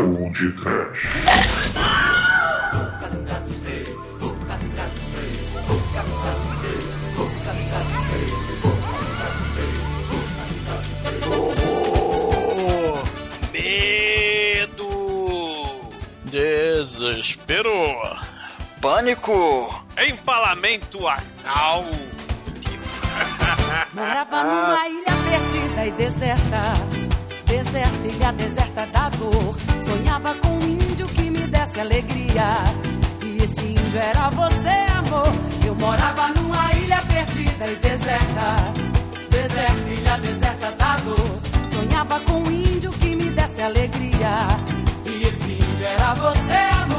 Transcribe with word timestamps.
arroba 0.00 0.32
Trash. 0.62 2.10
Medo! 14.62 15.90
Desespero! 16.24 17.70
Pânico! 18.80 19.84
Empalamento 19.96 21.06
anal! 21.06 21.84
Morava 23.92 24.42
numa 24.44 24.88
ilha 24.88 25.12
perdida 25.28 25.86
e 25.86 25.90
deserta. 25.92 26.62
Deserta, 27.44 28.06
ilha 28.06 28.32
deserta 28.32 28.86
da 28.86 29.08
dor. 29.10 29.54
Sonhava 29.90 30.32
com 30.36 30.50
um 30.50 30.68
índio 30.68 31.06
que 31.08 31.30
me 31.30 31.46
desse 31.48 31.80
alegria. 31.80 32.54
E 33.24 33.42
esse 33.42 33.64
índio 33.72 33.98
era 33.98 34.30
você, 34.30 34.76
amor. 34.96 35.32
Eu 35.66 35.74
morava 35.74 36.28
numa 36.28 36.72
ilha 36.74 37.02
perdida 37.08 37.66
e 37.66 37.74
deserta. 37.74 38.48
Deserta, 39.30 39.90
ilha 39.90 40.16
deserta 40.18 40.70
da 40.78 40.96
dor. 40.98 41.40
Sonhava 41.72 42.20
com 42.20 42.34
um 42.34 42.52
índio 42.52 42.92
que 42.92 43.16
me 43.16 43.30
desse 43.30 43.62
alegria. 43.62 44.38
E 45.06 45.26
esse 45.26 45.52
índio 45.54 45.84
era 45.84 46.14
você, 46.14 46.52
amor. 46.82 46.89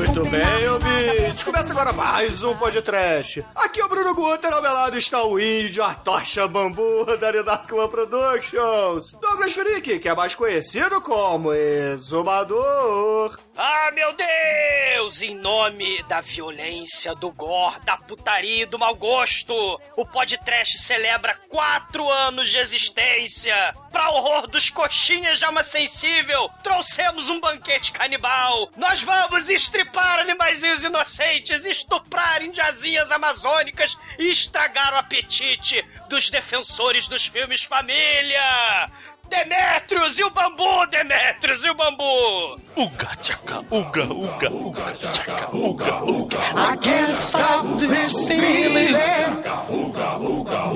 Muito 0.00 0.24
bem, 0.30 0.68
ouvintes. 0.70 1.42
Começa 1.42 1.74
agora 1.74 1.92
mais 1.92 2.42
um 2.42 2.56
podcast. 2.56 3.44
Aqui 3.54 3.82
é 3.82 3.84
o 3.84 3.88
Bruno 3.88 4.14
Guter, 4.14 4.50
ao 4.50 4.62
meu 4.62 4.72
lado 4.72 4.96
está 4.96 5.22
o 5.22 5.38
índio, 5.38 5.84
a 5.84 5.92
tocha 5.92 6.48
bambu 6.48 7.04
da 7.18 7.28
One 7.28 7.88
Productions. 7.90 9.12
Douglas 9.20 9.52
Freak, 9.52 9.98
que 9.98 10.08
é 10.08 10.14
mais 10.14 10.34
conhecido 10.34 11.02
como 11.02 11.52
Exumador. 11.52 13.36
Ah, 13.56 13.90
meu 13.92 14.14
Deus! 14.14 15.22
Em 15.22 15.34
nome 15.34 16.02
da 16.04 16.20
violência, 16.20 17.14
do 17.16 17.32
gore, 17.32 17.80
da 17.80 17.96
putaria 17.96 18.62
e 18.62 18.66
do 18.66 18.78
mau 18.78 18.94
gosto, 18.94 19.52
o 19.96 20.06
podcast 20.06 20.78
celebra 20.78 21.34
quatro 21.48 22.08
anos 22.08 22.48
de 22.48 22.58
existência. 22.58 23.74
Pra 23.90 24.10
horror 24.10 24.46
dos 24.46 24.70
coxinhas 24.70 25.40
de 25.40 25.44
alma 25.44 25.64
sensível, 25.64 26.48
trouxemos 26.62 27.28
um 27.28 27.40
banquete 27.40 27.90
canibal. 27.90 28.70
Nós 28.76 29.02
vamos 29.02 29.50
estripar 29.50 30.20
animaizinhos 30.20 30.84
inocentes, 30.84 31.66
estuprar 31.66 32.42
indiazinhas 32.42 33.10
amazônicas 33.10 33.98
e 34.16 34.30
estragar 34.30 34.94
o 34.94 34.98
apetite 34.98 35.84
dos 36.08 36.30
defensores 36.30 37.08
dos 37.08 37.26
filmes 37.26 37.64
família. 37.64 38.88
Demetrios 39.30 40.18
e 40.18 40.24
o 40.24 40.30
bambu, 40.30 40.86
Demetrios 40.90 41.64
e 41.64 41.70
o 41.70 41.74
bambu! 41.74 42.60
Uga 42.76 43.10
tchaca, 43.20 43.64
uga, 43.70 44.04
uga, 44.04 44.50
uga 44.50 44.92
tchaca, 44.92 45.48
uga, 45.56 46.02
uga. 46.02 46.38
I 46.56 46.76
can't 46.76 47.18
stop 47.18 47.78
this 47.78 48.12
feeling 48.26 48.94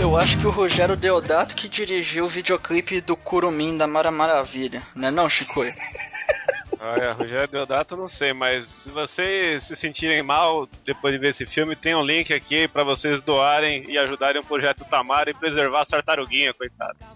Eu 0.03 0.17
acho 0.17 0.37
que 0.37 0.45
o 0.45 0.49
Rogério 0.49 0.97
Deodato 0.97 1.55
que 1.55 1.69
dirigiu 1.69 2.25
o 2.25 2.29
videoclipe 2.29 2.99
do 2.99 3.15
Curumim 3.15 3.77
da 3.77 3.87
Mara 3.87 4.11
Maravilha, 4.11 4.83
né 4.93 5.09
não, 5.09 5.29
Chico? 5.29 5.61
Olha, 6.77 7.13
Rogério 7.13 7.47
Deodato, 7.47 7.95
não 7.95 8.09
sei, 8.09 8.33
mas 8.33 8.67
se 8.67 8.91
vocês 8.91 9.63
se 9.63 9.77
sentirem 9.77 10.21
mal 10.21 10.67
depois 10.83 11.13
de 11.13 11.19
ver 11.19 11.29
esse 11.29 11.45
filme, 11.45 11.73
tem 11.73 11.95
um 11.95 12.05
link 12.05 12.33
aqui 12.33 12.67
pra 12.67 12.83
vocês 12.83 13.21
doarem 13.21 13.89
e 13.89 13.97
ajudarem 13.97 14.41
o 14.41 14.43
projeto 14.43 14.83
Tamara 14.83 15.29
e 15.29 15.33
preservar 15.33 15.83
a 15.83 15.85
tartaruguinha, 15.85 16.53
coitados. 16.53 17.15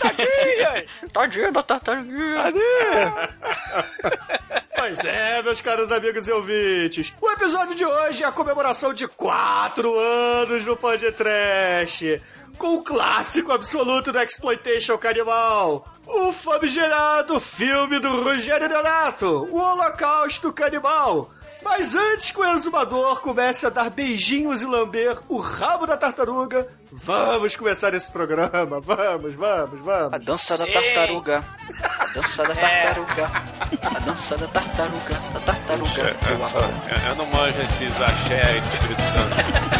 Tadinha! 0.00 0.86
Tadinha 1.12 1.52
da 1.52 1.62
tartaruguinha. 1.62 2.54
Pois 4.76 5.04
é, 5.04 5.42
meus 5.42 5.60
caros 5.60 5.92
amigos 5.92 6.26
e 6.26 6.32
ouvintes. 6.32 7.14
O 7.20 7.30
episódio 7.30 7.74
de 7.74 7.84
hoje 7.84 8.22
é 8.22 8.26
a 8.26 8.32
comemoração 8.32 8.92
de 8.92 9.06
quatro 9.06 9.96
anos 9.98 10.64
do 10.64 10.76
podcast. 10.76 12.20
Com 12.58 12.74
o 12.76 12.82
clássico 12.82 13.52
absoluto 13.52 14.12
da 14.12 14.22
Exploitation 14.24 14.98
Canibal. 14.98 15.86
O 16.06 16.32
famigerado 16.32 17.40
filme 17.40 17.98
do 17.98 18.22
Rogério 18.22 18.68
Donato, 18.68 19.48
O 19.50 19.58
Holocausto 19.58 20.52
Canibal. 20.52 21.30
Mas 21.64 21.94
antes 21.94 22.30
que 22.30 22.38
o 22.38 22.44
exumador 22.44 23.20
comece 23.22 23.66
a 23.66 23.70
dar 23.70 23.88
beijinhos 23.90 24.62
e 24.62 24.66
lamber 24.66 25.18
o 25.28 25.38
rabo 25.38 25.86
da 25.86 25.96
tartaruga, 25.96 26.68
vamos 26.92 27.56
começar 27.56 27.94
esse 27.94 28.12
programa. 28.12 28.80
Vamos, 28.80 29.34
vamos, 29.34 29.80
vamos. 29.80 30.12
A 30.12 30.18
dança 30.18 30.58
da 30.58 30.66
tartaruga. 30.66 31.44
A 31.98 32.04
dança 32.14 32.42
da 32.44 32.54
tartaruga. 32.54 33.30
A 33.82 33.98
dança 34.00 34.36
da 34.36 34.46
tartaruga. 34.46 35.14
Da 35.32 35.40
tartaruga. 35.40 36.16
Eu 36.30 36.44
adoro. 36.44 36.74
eu, 36.88 37.08
eu 37.08 37.16
não 37.16 37.26
manjo 37.26 37.60
esses 37.62 38.00
axé 38.00 38.54
e 38.54 38.58
Espírito 38.58 39.02
Santo. 39.02 39.73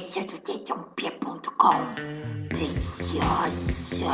dedãopia.com. 0.00 1.94
Preciosa. 2.48 4.10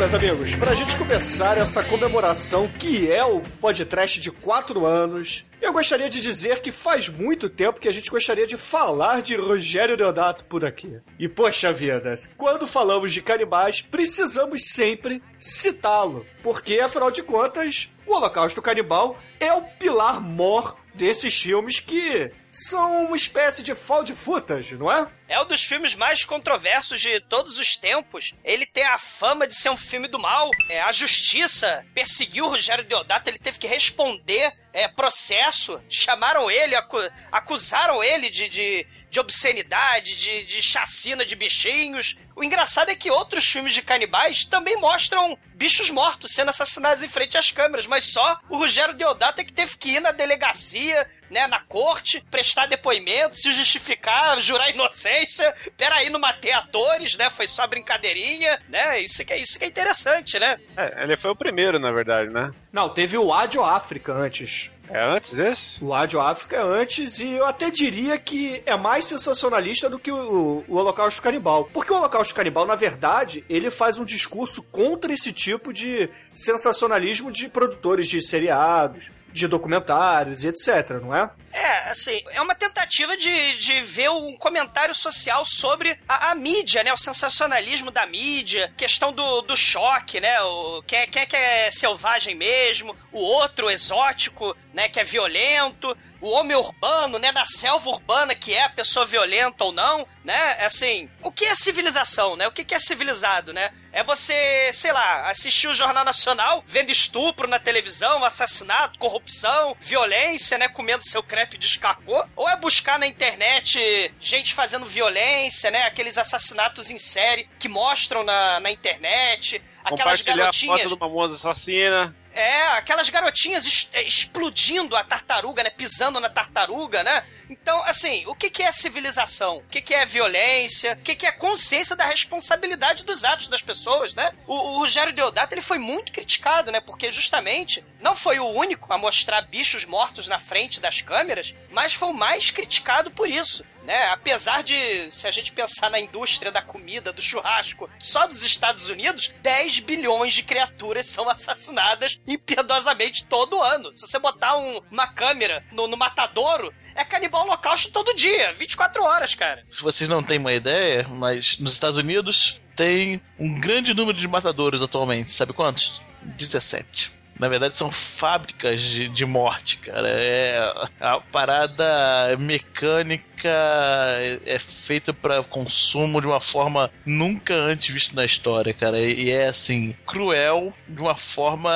Meus 0.00 0.14
amigos, 0.14 0.54
pra 0.54 0.74
gente 0.74 0.96
começar 0.96 1.58
essa 1.58 1.84
comemoração 1.84 2.66
que 2.66 3.12
é 3.12 3.22
o 3.22 3.42
podcast 3.60 4.18
de 4.18 4.30
quatro 4.30 4.86
anos, 4.86 5.44
eu 5.60 5.74
gostaria 5.74 6.08
de 6.08 6.22
dizer 6.22 6.60
que 6.60 6.72
faz 6.72 7.10
muito 7.10 7.50
tempo 7.50 7.78
que 7.78 7.86
a 7.86 7.92
gente 7.92 8.10
gostaria 8.10 8.46
de 8.46 8.56
falar 8.56 9.20
de 9.20 9.36
Rogério 9.36 9.98
Deodato 9.98 10.46
por 10.46 10.64
aqui. 10.64 10.98
E 11.18 11.28
poxa 11.28 11.70
vida, 11.70 12.14
quando 12.34 12.66
falamos 12.66 13.12
de 13.12 13.20
canibais, 13.20 13.82
precisamos 13.82 14.70
sempre 14.72 15.22
citá-lo, 15.38 16.24
porque 16.42 16.80
afinal 16.80 17.10
de 17.10 17.22
contas, 17.22 17.90
o 18.06 18.14
Holocausto 18.14 18.62
Canibal 18.62 19.18
é 19.38 19.52
o 19.52 19.60
pilar 19.60 20.18
mor 20.18 20.78
desses 20.94 21.36
filmes 21.36 21.78
que 21.78 22.30
são 22.50 23.04
uma 23.04 23.16
espécie 23.16 23.62
de 23.62 23.74
found 23.74 24.12
footage, 24.14 24.76
não 24.76 24.90
é? 24.90 25.06
É 25.30 25.40
um 25.40 25.44
dos 25.46 25.62
filmes 25.62 25.94
mais 25.94 26.24
controversos 26.24 27.00
de 27.00 27.20
todos 27.20 27.56
os 27.56 27.76
tempos. 27.76 28.34
Ele 28.42 28.66
tem 28.66 28.82
a 28.82 28.98
fama 28.98 29.46
de 29.46 29.54
ser 29.54 29.70
um 29.70 29.76
filme 29.76 30.08
do 30.08 30.18
mal. 30.18 30.50
É, 30.68 30.80
a 30.80 30.90
justiça 30.90 31.86
perseguiu 31.94 32.46
o 32.46 32.48
Rogério 32.48 32.84
Deodato, 32.84 33.30
ele 33.30 33.38
teve 33.38 33.56
que 33.56 33.68
responder 33.68 34.52
é, 34.72 34.88
processo. 34.88 35.80
Chamaram 35.88 36.50
ele, 36.50 36.74
acu- 36.74 37.08
acusaram 37.30 38.02
ele 38.02 38.28
de, 38.28 38.48
de, 38.48 38.84
de 39.08 39.20
obscenidade, 39.20 40.16
de, 40.16 40.42
de 40.42 40.60
chacina 40.60 41.24
de 41.24 41.36
bichinhos. 41.36 42.16
O 42.34 42.42
engraçado 42.42 42.88
é 42.88 42.96
que 42.96 43.08
outros 43.08 43.46
filmes 43.46 43.72
de 43.72 43.82
canibais 43.82 44.44
também 44.44 44.76
mostram 44.78 45.38
bichos 45.54 45.90
mortos 45.90 46.32
sendo 46.32 46.48
assassinados 46.48 47.04
em 47.04 47.08
frente 47.08 47.38
às 47.38 47.52
câmeras, 47.52 47.86
mas 47.86 48.10
só 48.10 48.40
o 48.48 48.56
Rogério 48.58 48.94
Deodato 48.94 49.40
é 49.40 49.44
que 49.44 49.52
teve 49.52 49.78
que 49.78 49.90
ir 49.90 50.00
na 50.00 50.10
delegacia 50.10 51.08
né, 51.30 51.46
na 51.46 51.60
corte, 51.60 52.24
prestar 52.30 52.66
depoimento, 52.66 53.36
se 53.36 53.52
justificar, 53.52 54.40
jurar 54.40 54.70
inocência. 54.70 55.54
Peraí, 55.76 56.10
não 56.10 56.18
matei 56.18 56.52
atores, 56.52 57.16
né? 57.16 57.30
Foi 57.30 57.46
só 57.46 57.66
brincadeirinha, 57.66 58.60
né? 58.68 59.00
Isso 59.00 59.24
que 59.24 59.32
é, 59.32 59.38
isso 59.38 59.58
que 59.58 59.64
é 59.64 59.68
interessante, 59.68 60.38
né? 60.38 60.58
É, 60.76 61.02
ele 61.02 61.16
foi 61.16 61.30
o 61.30 61.36
primeiro, 61.36 61.78
na 61.78 61.92
verdade, 61.92 62.30
né? 62.30 62.50
Não, 62.72 62.88
teve 62.88 63.16
o 63.16 63.32
Ádio 63.32 63.62
África 63.62 64.12
antes. 64.12 64.70
É 64.92 65.00
antes 65.00 65.38
esse? 65.38 65.82
O 65.82 65.94
Ádio 65.94 66.20
África 66.20 66.56
é 66.56 66.62
antes, 66.62 67.20
e 67.20 67.30
eu 67.30 67.46
até 67.46 67.70
diria 67.70 68.18
que 68.18 68.60
é 68.66 68.76
mais 68.76 69.04
sensacionalista 69.04 69.88
do 69.88 70.00
que 70.00 70.10
o, 70.10 70.64
o 70.66 70.76
Holocausto 70.76 71.22
Canibal. 71.22 71.70
Porque 71.72 71.92
o 71.92 71.96
Holocausto 71.96 72.34
Canibal, 72.34 72.66
na 72.66 72.74
verdade, 72.74 73.44
ele 73.48 73.70
faz 73.70 74.00
um 74.00 74.04
discurso 74.04 74.64
contra 74.64 75.12
esse 75.12 75.32
tipo 75.32 75.72
de 75.72 76.10
sensacionalismo 76.34 77.30
de 77.30 77.48
produtores 77.48 78.08
de 78.08 78.20
seriados, 78.20 79.12
de 79.32 79.46
documentários 79.48 80.44
e 80.44 80.48
etc, 80.48 80.90
não 81.02 81.14
é? 81.14 81.30
É, 81.52 81.90
assim, 81.90 82.22
é 82.30 82.40
uma 82.40 82.54
tentativa 82.54 83.16
de, 83.16 83.56
de 83.58 83.80
ver 83.82 84.08
um 84.10 84.36
comentário 84.36 84.94
social 84.94 85.44
sobre 85.44 85.98
a, 86.08 86.30
a 86.30 86.34
mídia, 86.34 86.84
né? 86.84 86.92
O 86.92 86.96
sensacionalismo 86.96 87.90
da 87.90 88.06
mídia, 88.06 88.72
questão 88.76 89.12
do, 89.12 89.42
do 89.42 89.56
choque, 89.56 90.20
né? 90.20 90.40
O, 90.42 90.82
quem, 90.86 91.00
é- 91.00 91.06
quem 91.06 91.22
é 91.22 91.26
que 91.26 91.36
é 91.36 91.70
selvagem 91.70 92.34
mesmo, 92.34 92.96
o 93.12 93.18
outro 93.18 93.68
exótico, 93.70 94.56
né, 94.72 94.88
que 94.88 95.00
é 95.00 95.04
violento, 95.04 95.96
o 96.20 96.30
homem 96.30 96.56
urbano, 96.56 97.18
né, 97.18 97.32
da 97.32 97.44
selva 97.44 97.88
urbana, 97.90 98.34
que 98.34 98.54
é 98.54 98.64
a 98.64 98.68
pessoa 98.68 99.06
violenta 99.06 99.64
ou 99.64 99.72
não, 99.72 100.06
né? 100.24 100.64
Assim, 100.64 101.08
o 101.22 101.32
que 101.32 101.46
é 101.46 101.54
civilização, 101.54 102.36
né? 102.36 102.46
O 102.46 102.52
que 102.52 102.74
é 102.74 102.78
civilizado, 102.78 103.52
né? 103.52 103.72
É 103.92 104.04
você, 104.04 104.70
sei 104.72 104.92
lá, 104.92 105.28
assistir 105.30 105.66
o 105.68 105.74
Jornal 105.74 106.04
Nacional, 106.04 106.62
vendo 106.66 106.90
estupro 106.90 107.48
na 107.48 107.58
televisão, 107.58 108.24
assassinato, 108.24 108.98
corrupção, 108.98 109.76
violência, 109.80 110.58
né? 110.58 110.68
Comendo 110.68 111.02
seu 111.04 111.22
crepe 111.22 111.58
de 111.58 111.66
escargot? 111.66 112.28
Ou 112.36 112.48
é 112.48 112.56
buscar 112.56 112.98
na 112.98 113.06
internet 113.06 114.14
gente 114.20 114.54
fazendo 114.54 114.86
violência, 114.86 115.70
né? 115.70 115.82
Aqueles 115.84 116.18
assassinatos 116.18 116.90
em 116.90 116.98
série 116.98 117.48
que 117.58 117.68
mostram 117.68 118.22
na, 118.22 118.60
na 118.60 118.70
internet, 118.70 119.62
aquelas 119.82 120.20
Compartilhar 120.20 120.34
a 120.34 120.36
garotinhas. 120.36 120.82
foto 120.82 120.88
de 120.88 120.94
uma 120.94 121.08
moça 121.08 121.34
assassina. 121.34 122.14
É, 122.32 122.62
aquelas 122.76 123.10
garotinhas 123.10 123.66
es- 123.66 123.88
é, 123.92 124.02
explodindo 124.02 124.94
a 124.94 125.02
tartaruga, 125.02 125.62
né? 125.64 125.70
Pisando 125.70 126.20
na 126.20 126.28
tartaruga, 126.28 127.02
né? 127.02 127.24
Então, 127.48 127.82
assim, 127.84 128.24
o 128.26 128.34
que, 128.34 128.48
que 128.48 128.62
é 128.62 128.70
civilização? 128.70 129.56
O 129.58 129.62
que, 129.64 129.80
que 129.82 129.92
é 129.92 130.06
violência? 130.06 130.92
O 130.92 131.02
que, 131.02 131.16
que 131.16 131.26
é 131.26 131.32
consciência 131.32 131.96
da 131.96 132.04
responsabilidade 132.04 133.04
dos 133.04 133.24
atos 133.24 133.48
das 133.48 133.60
pessoas, 133.62 134.14
né? 134.14 134.30
O, 134.46 134.54
o 134.54 134.78
Rogério 134.78 135.12
Deodato, 135.12 135.52
ele 135.54 135.60
foi 135.60 135.78
muito 135.78 136.12
criticado, 136.12 136.70
né? 136.70 136.80
Porque 136.80 137.10
justamente 137.10 137.84
não 138.00 138.14
foi 138.14 138.38
o 138.38 138.46
único 138.46 138.92
a 138.92 138.96
mostrar 138.98 139.42
bichos 139.42 139.84
mortos 139.84 140.28
na 140.28 140.38
frente 140.38 140.78
das 140.80 141.00
câmeras, 141.00 141.52
mas 141.70 141.92
foi 141.94 142.08
o 142.08 142.14
mais 142.14 142.50
criticado 142.52 143.10
por 143.10 143.28
isso. 143.28 143.64
Né? 143.90 144.04
Apesar 144.12 144.62
de, 144.62 145.10
se 145.10 145.26
a 145.26 145.32
gente 145.32 145.50
pensar 145.50 145.90
na 145.90 145.98
indústria 145.98 146.52
da 146.52 146.62
comida, 146.62 147.12
do 147.12 147.20
churrasco, 147.20 147.90
só 147.98 148.24
dos 148.24 148.44
Estados 148.44 148.88
Unidos, 148.88 149.34
10 149.42 149.80
bilhões 149.80 150.32
de 150.32 150.44
criaturas 150.44 151.06
são 151.06 151.28
assassinadas 151.28 152.20
impiedosamente 152.24 153.26
todo 153.26 153.60
ano. 153.60 153.90
Se 153.98 154.06
você 154.06 154.16
botar 154.20 154.56
um- 154.56 154.80
uma 154.92 155.08
câmera 155.08 155.64
no, 155.72 155.88
no 155.88 155.96
matadouro, 155.96 156.72
é 156.94 157.04
canibal 157.04 157.42
holocausto 157.42 157.90
todo 157.90 158.14
dia, 158.14 158.52
24 158.54 159.02
horas, 159.02 159.34
cara. 159.34 159.64
Vocês 159.80 160.08
não 160.08 160.22
têm 160.22 160.38
uma 160.38 160.52
ideia, 160.52 161.08
mas 161.08 161.58
nos 161.58 161.72
Estados 161.72 161.98
Unidos 161.98 162.60
tem 162.76 163.20
um 163.40 163.58
grande 163.58 163.92
número 163.92 164.16
de 164.16 164.28
matadores 164.28 164.80
atualmente. 164.80 165.32
Sabe 165.32 165.52
quantos? 165.52 166.00
17. 166.22 167.10
Na 167.40 167.48
verdade, 167.48 167.74
são 167.74 167.90
fábricas 167.90 168.82
de, 168.82 169.08
de 169.08 169.24
morte, 169.24 169.78
cara. 169.78 170.10
É, 170.10 170.60
a 171.00 171.18
parada 171.18 172.36
mecânica 172.38 173.48
é, 173.48 174.40
é 174.44 174.58
feita 174.58 175.10
para 175.14 175.42
consumo 175.42 176.20
de 176.20 176.26
uma 176.26 176.38
forma 176.38 176.90
nunca 177.06 177.54
antes 177.54 177.88
vista 177.88 178.14
na 178.14 178.26
história, 178.26 178.74
cara. 178.74 179.00
E, 179.00 179.30
é 179.30 179.46
assim, 179.46 179.96
cruel 180.06 180.70
de 180.86 181.00
uma 181.00 181.16
forma 181.16 181.70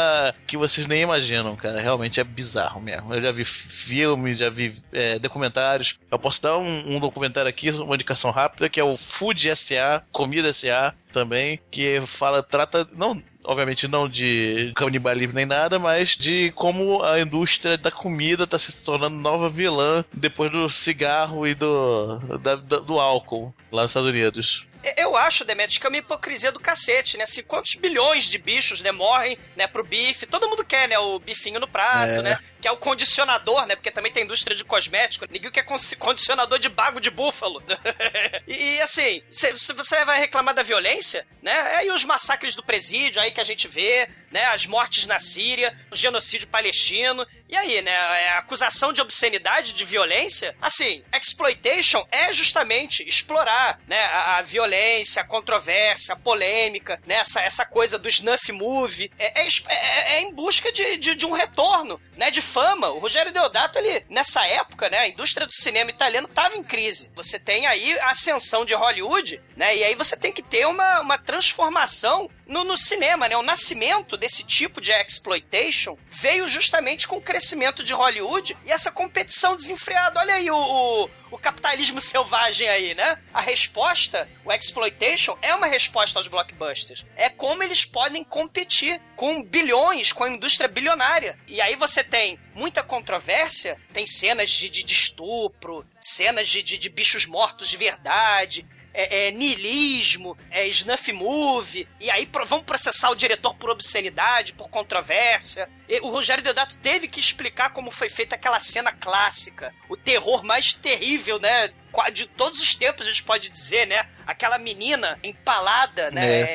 que 0.47 0.59
vocês 0.59 0.87
nem 0.87 1.01
imaginam, 1.01 1.57
cara. 1.57 1.81
Realmente 1.81 2.21
é 2.21 2.25
bizarro 2.25 2.79
mesmo. 2.79 3.15
Eu 3.15 3.23
já 3.23 3.33
vi 3.33 3.47
filmes, 3.47 4.39
já 4.39 4.51
vi 4.51 4.75
é, 4.93 5.19
documentários. 5.19 5.99
Eu 6.11 6.19
posso 6.19 6.43
dar 6.43 6.59
um, 6.59 6.97
um 6.97 7.01
documentário 7.01 7.49
aqui, 7.49 7.71
uma 7.71 7.95
indicação 7.95 8.31
rápida, 8.31 8.69
que 8.69 8.79
é 8.79 8.85
o 8.85 8.99
Food 8.99 9.57
SA, 9.57 10.03
Comida 10.13 10.53
SA 10.53 10.95
também, 11.15 11.59
que 11.71 12.01
fala, 12.07 12.43
trata, 12.43 12.87
não 12.93 13.23
obviamente 13.47 13.87
não 13.87 14.09
de 14.09 14.73
canibalismo 14.75 15.35
nem 15.35 15.45
nada, 15.45 15.79
mas 15.79 16.17
de 16.17 16.51
como 16.55 17.03
a 17.03 17.21
indústria 17.21 17.77
da 17.77 17.91
comida 17.91 18.45
está 18.45 18.59
se 18.59 18.85
tornando 18.85 19.17
nova 19.17 19.51
vilã 19.51 20.03
depois 20.15 20.51
do 20.51 20.67
cigarro 20.69 21.47
e 21.47 21.55
do, 21.55 22.19
da- 22.41 22.55
do 22.57 22.99
álcool 22.99 23.55
lá 23.71 23.83
nos 23.83 23.91
Estados 23.91 24.09
Unidos. 24.09 24.67
Eu 24.99 25.17
acho, 25.17 25.45
Demetrius, 25.47 25.79
que 25.79 25.87
é 25.87 25.89
uma 25.89 25.97
hipocrisia 25.97 26.53
do 26.53 26.61
cacete, 26.61 27.17
né? 27.17 27.25
Assim, 27.25 27.43
quantos 27.43 27.75
bilhões 27.75 28.25
de 28.25 28.37
bichos, 28.37 28.83
né, 28.83 28.93
morrem, 28.93 29.39
né, 29.57 29.67
pro 29.67 29.83
bife. 29.83 30.27
Todo 30.27 30.47
mundo 30.49 30.63
quer, 30.63 30.87
né, 30.89 30.99
o 30.99 31.19
bifinho 31.19 31.59
no 31.59 31.67
prato, 31.67 32.11
É. 32.21 32.23
né? 32.23 32.39
Que 32.65 32.69
é 32.69 32.73
o 32.73 32.79
condicionador, 32.79 33.67
né? 33.67 33.77
Porque 33.77 33.91
também 33.91 34.11
tem 34.11 34.23
indústria 34.25 34.57
de 34.57 34.65
cosmético. 34.65 35.27
Ninguém 35.31 35.51
quer 35.51 35.65
con- 35.65 35.77
condicionador 35.99 36.59
de 36.59 36.71
bago 36.71 36.99
de 36.99 37.11
búfalo. 37.11 37.63
e, 38.49 38.81
assim, 38.81 39.23
se, 39.31 39.53
você 39.75 40.03
vai 40.07 40.19
reclamar 40.19 40.55
da 40.55 40.63
violência, 40.63 41.27
né? 41.43 41.53
É 41.53 41.77
aí 41.77 41.91
os 41.91 42.05
massacres 42.05 42.55
do 42.55 42.63
presídio 42.65 43.21
aí 43.21 43.33
que 43.33 43.41
a 43.41 43.45
gente 43.45 43.69
vê, 43.69 44.09
né? 44.31 44.47
As 44.47 44.65
mortes 44.65 45.05
na 45.07 45.19
Síria, 45.19 45.79
o 45.91 45.95
genocídio 45.95 46.49
palestino. 46.49 47.27
E 47.51 47.55
aí, 47.55 47.83
né? 47.83 47.95
A 48.31 48.39
acusação 48.39 48.95
de 48.95 49.03
obscenidade, 49.03 49.75
de 49.75 49.85
violência. 49.85 50.57
Assim, 50.59 51.05
exploitation 51.15 52.03
é 52.11 52.33
justamente 52.33 53.07
explorar, 53.07 53.79
né? 53.87 54.03
A, 54.07 54.39
a 54.39 54.43
violência, 54.43 55.21
a 55.21 55.27
controvérsia, 55.27 56.15
a 56.15 56.19
polêmica, 56.19 56.99
né? 57.07 57.17
Essa, 57.17 57.43
essa 57.43 57.67
coisa 57.67 57.99
do 57.99 58.09
snuff 58.09 58.51
movie. 58.53 59.13
É, 59.19 59.43
é, 59.43 59.47
é- 59.69 60.15
é 60.15 60.21
em 60.23 60.33
busca 60.33 60.73
de, 60.73 60.97
de, 60.97 61.15
de 61.15 61.27
um 61.27 61.33
retorno, 61.33 62.01
né? 62.17 62.31
De 62.31 62.41
fama. 62.55 62.91
O 62.91 63.01
Rogério 63.01 63.33
Deodato, 63.33 63.81
ele, 63.81 64.07
nessa 64.09 64.47
época, 64.47 64.89
né? 64.89 64.99
A 64.99 65.09
indústria 65.09 65.45
do 65.45 65.53
cinema 65.53 65.91
italiano 65.91 66.29
tava 66.29 66.57
em 66.57 66.63
crise. 66.63 67.11
Você 67.17 67.37
tem 67.37 67.67
aí 67.67 67.99
a 67.99 68.13
ascensão 68.13 68.65
de 68.65 68.73
Hollywood, 68.73 69.43
né? 69.57 69.77
E 69.77 69.83
aí 69.83 69.97
você 69.97 70.17
tem 70.17 70.33
que 70.33 70.43
ter 70.43 70.65
uma, 70.67 71.01
uma 71.01 71.19
transformação 71.19 72.31
no, 72.47 72.65
no 72.65 72.77
cinema, 72.77 73.29
né? 73.29 73.37
O 73.37 73.43
nascimento 73.43 74.17
desse 74.17 74.45
tipo 74.45 74.81
de 74.81 74.93
exploitation 74.93 75.97
veio 76.09 76.47
justamente 76.49 77.09
com 77.09 77.17
o 77.17 77.23
crescimento 77.23 77.83
de 77.83 77.93
Hollywood 77.93 78.57
e 78.65 78.71
essa 78.71 78.91
competição 78.91 79.57
desenfreada. 79.57 80.21
Olha 80.21 80.35
aí 80.35 80.51
o, 80.51 80.57
o, 80.57 81.11
o 81.31 81.39
capitalismo 81.39 82.01
selvagem 82.03 82.69
aí, 82.69 82.95
né? 82.95 83.19
A 83.33 83.41
resposta, 83.41 84.29
o 84.45 84.53
exploitation, 84.53 85.37
é 85.41 85.55
uma 85.55 85.67
resposta 85.67 86.19
aos 86.19 86.29
blockbusters. 86.29 87.05
É 87.17 87.29
como 87.29 87.63
eles 87.63 87.85
podem 87.85 88.23
competir 88.23 89.01
com 89.17 89.43
bilhões, 89.43 90.13
com 90.13 90.25
a 90.25 90.31
indústria 90.31 90.69
bilionária. 90.69 91.39
E 91.47 91.61
aí 91.61 91.77
você 91.77 92.03
tem 92.03 92.39
muita 92.55 92.83
controvérsia, 92.83 93.79
tem 93.93 94.07
cenas 94.07 94.51
de, 94.51 94.69
de, 94.69 94.83
de 94.83 94.95
estupro, 94.95 95.87
cenas 96.01 96.49
de, 96.49 96.63
de, 96.63 96.79
de 96.79 96.89
bichos 96.89 97.27
mortos 97.27 97.69
de 97.69 97.77
verdade, 97.77 98.67
é, 98.95 99.27
é, 99.27 99.31
niilismo, 99.33 100.39
é 100.51 100.67
snuff 100.69 101.13
movie, 101.13 101.89
e 102.01 102.11
aí 102.11 102.25
pro- 102.27 102.47
vamos 102.47 102.65
processar 102.65 103.11
o 103.11 103.15
diretor 103.17 103.55
por 103.57 103.69
obscenidade, 103.71 104.53
por 104.53 104.69
controvérsia. 104.71 105.69
E 105.89 105.99
o 106.01 106.09
Rogério 106.09 106.43
Deodato 106.43 106.77
teve 106.79 107.09
que 107.09 107.21
explicar 107.21 107.71
como 107.71 107.91
foi 107.91 108.09
feita 108.09 108.37
aquela 108.37 108.59
cena 108.61 108.93
clássica, 108.93 109.75
o 109.89 109.97
terror 109.97 110.43
mais 110.45 110.73
terrível, 110.73 111.39
né? 111.39 111.73
De 112.13 112.27
todos 112.27 112.61
os 112.61 112.75
tempos, 112.75 113.07
a 113.07 113.11
gente 113.11 113.23
pode 113.23 113.49
dizer, 113.51 113.87
né? 113.87 114.09
Aquela 114.27 114.59
menina 114.59 115.19
empalada, 115.23 116.11
né? 116.11 116.27
É. 116.27 116.41
É, 116.41 116.47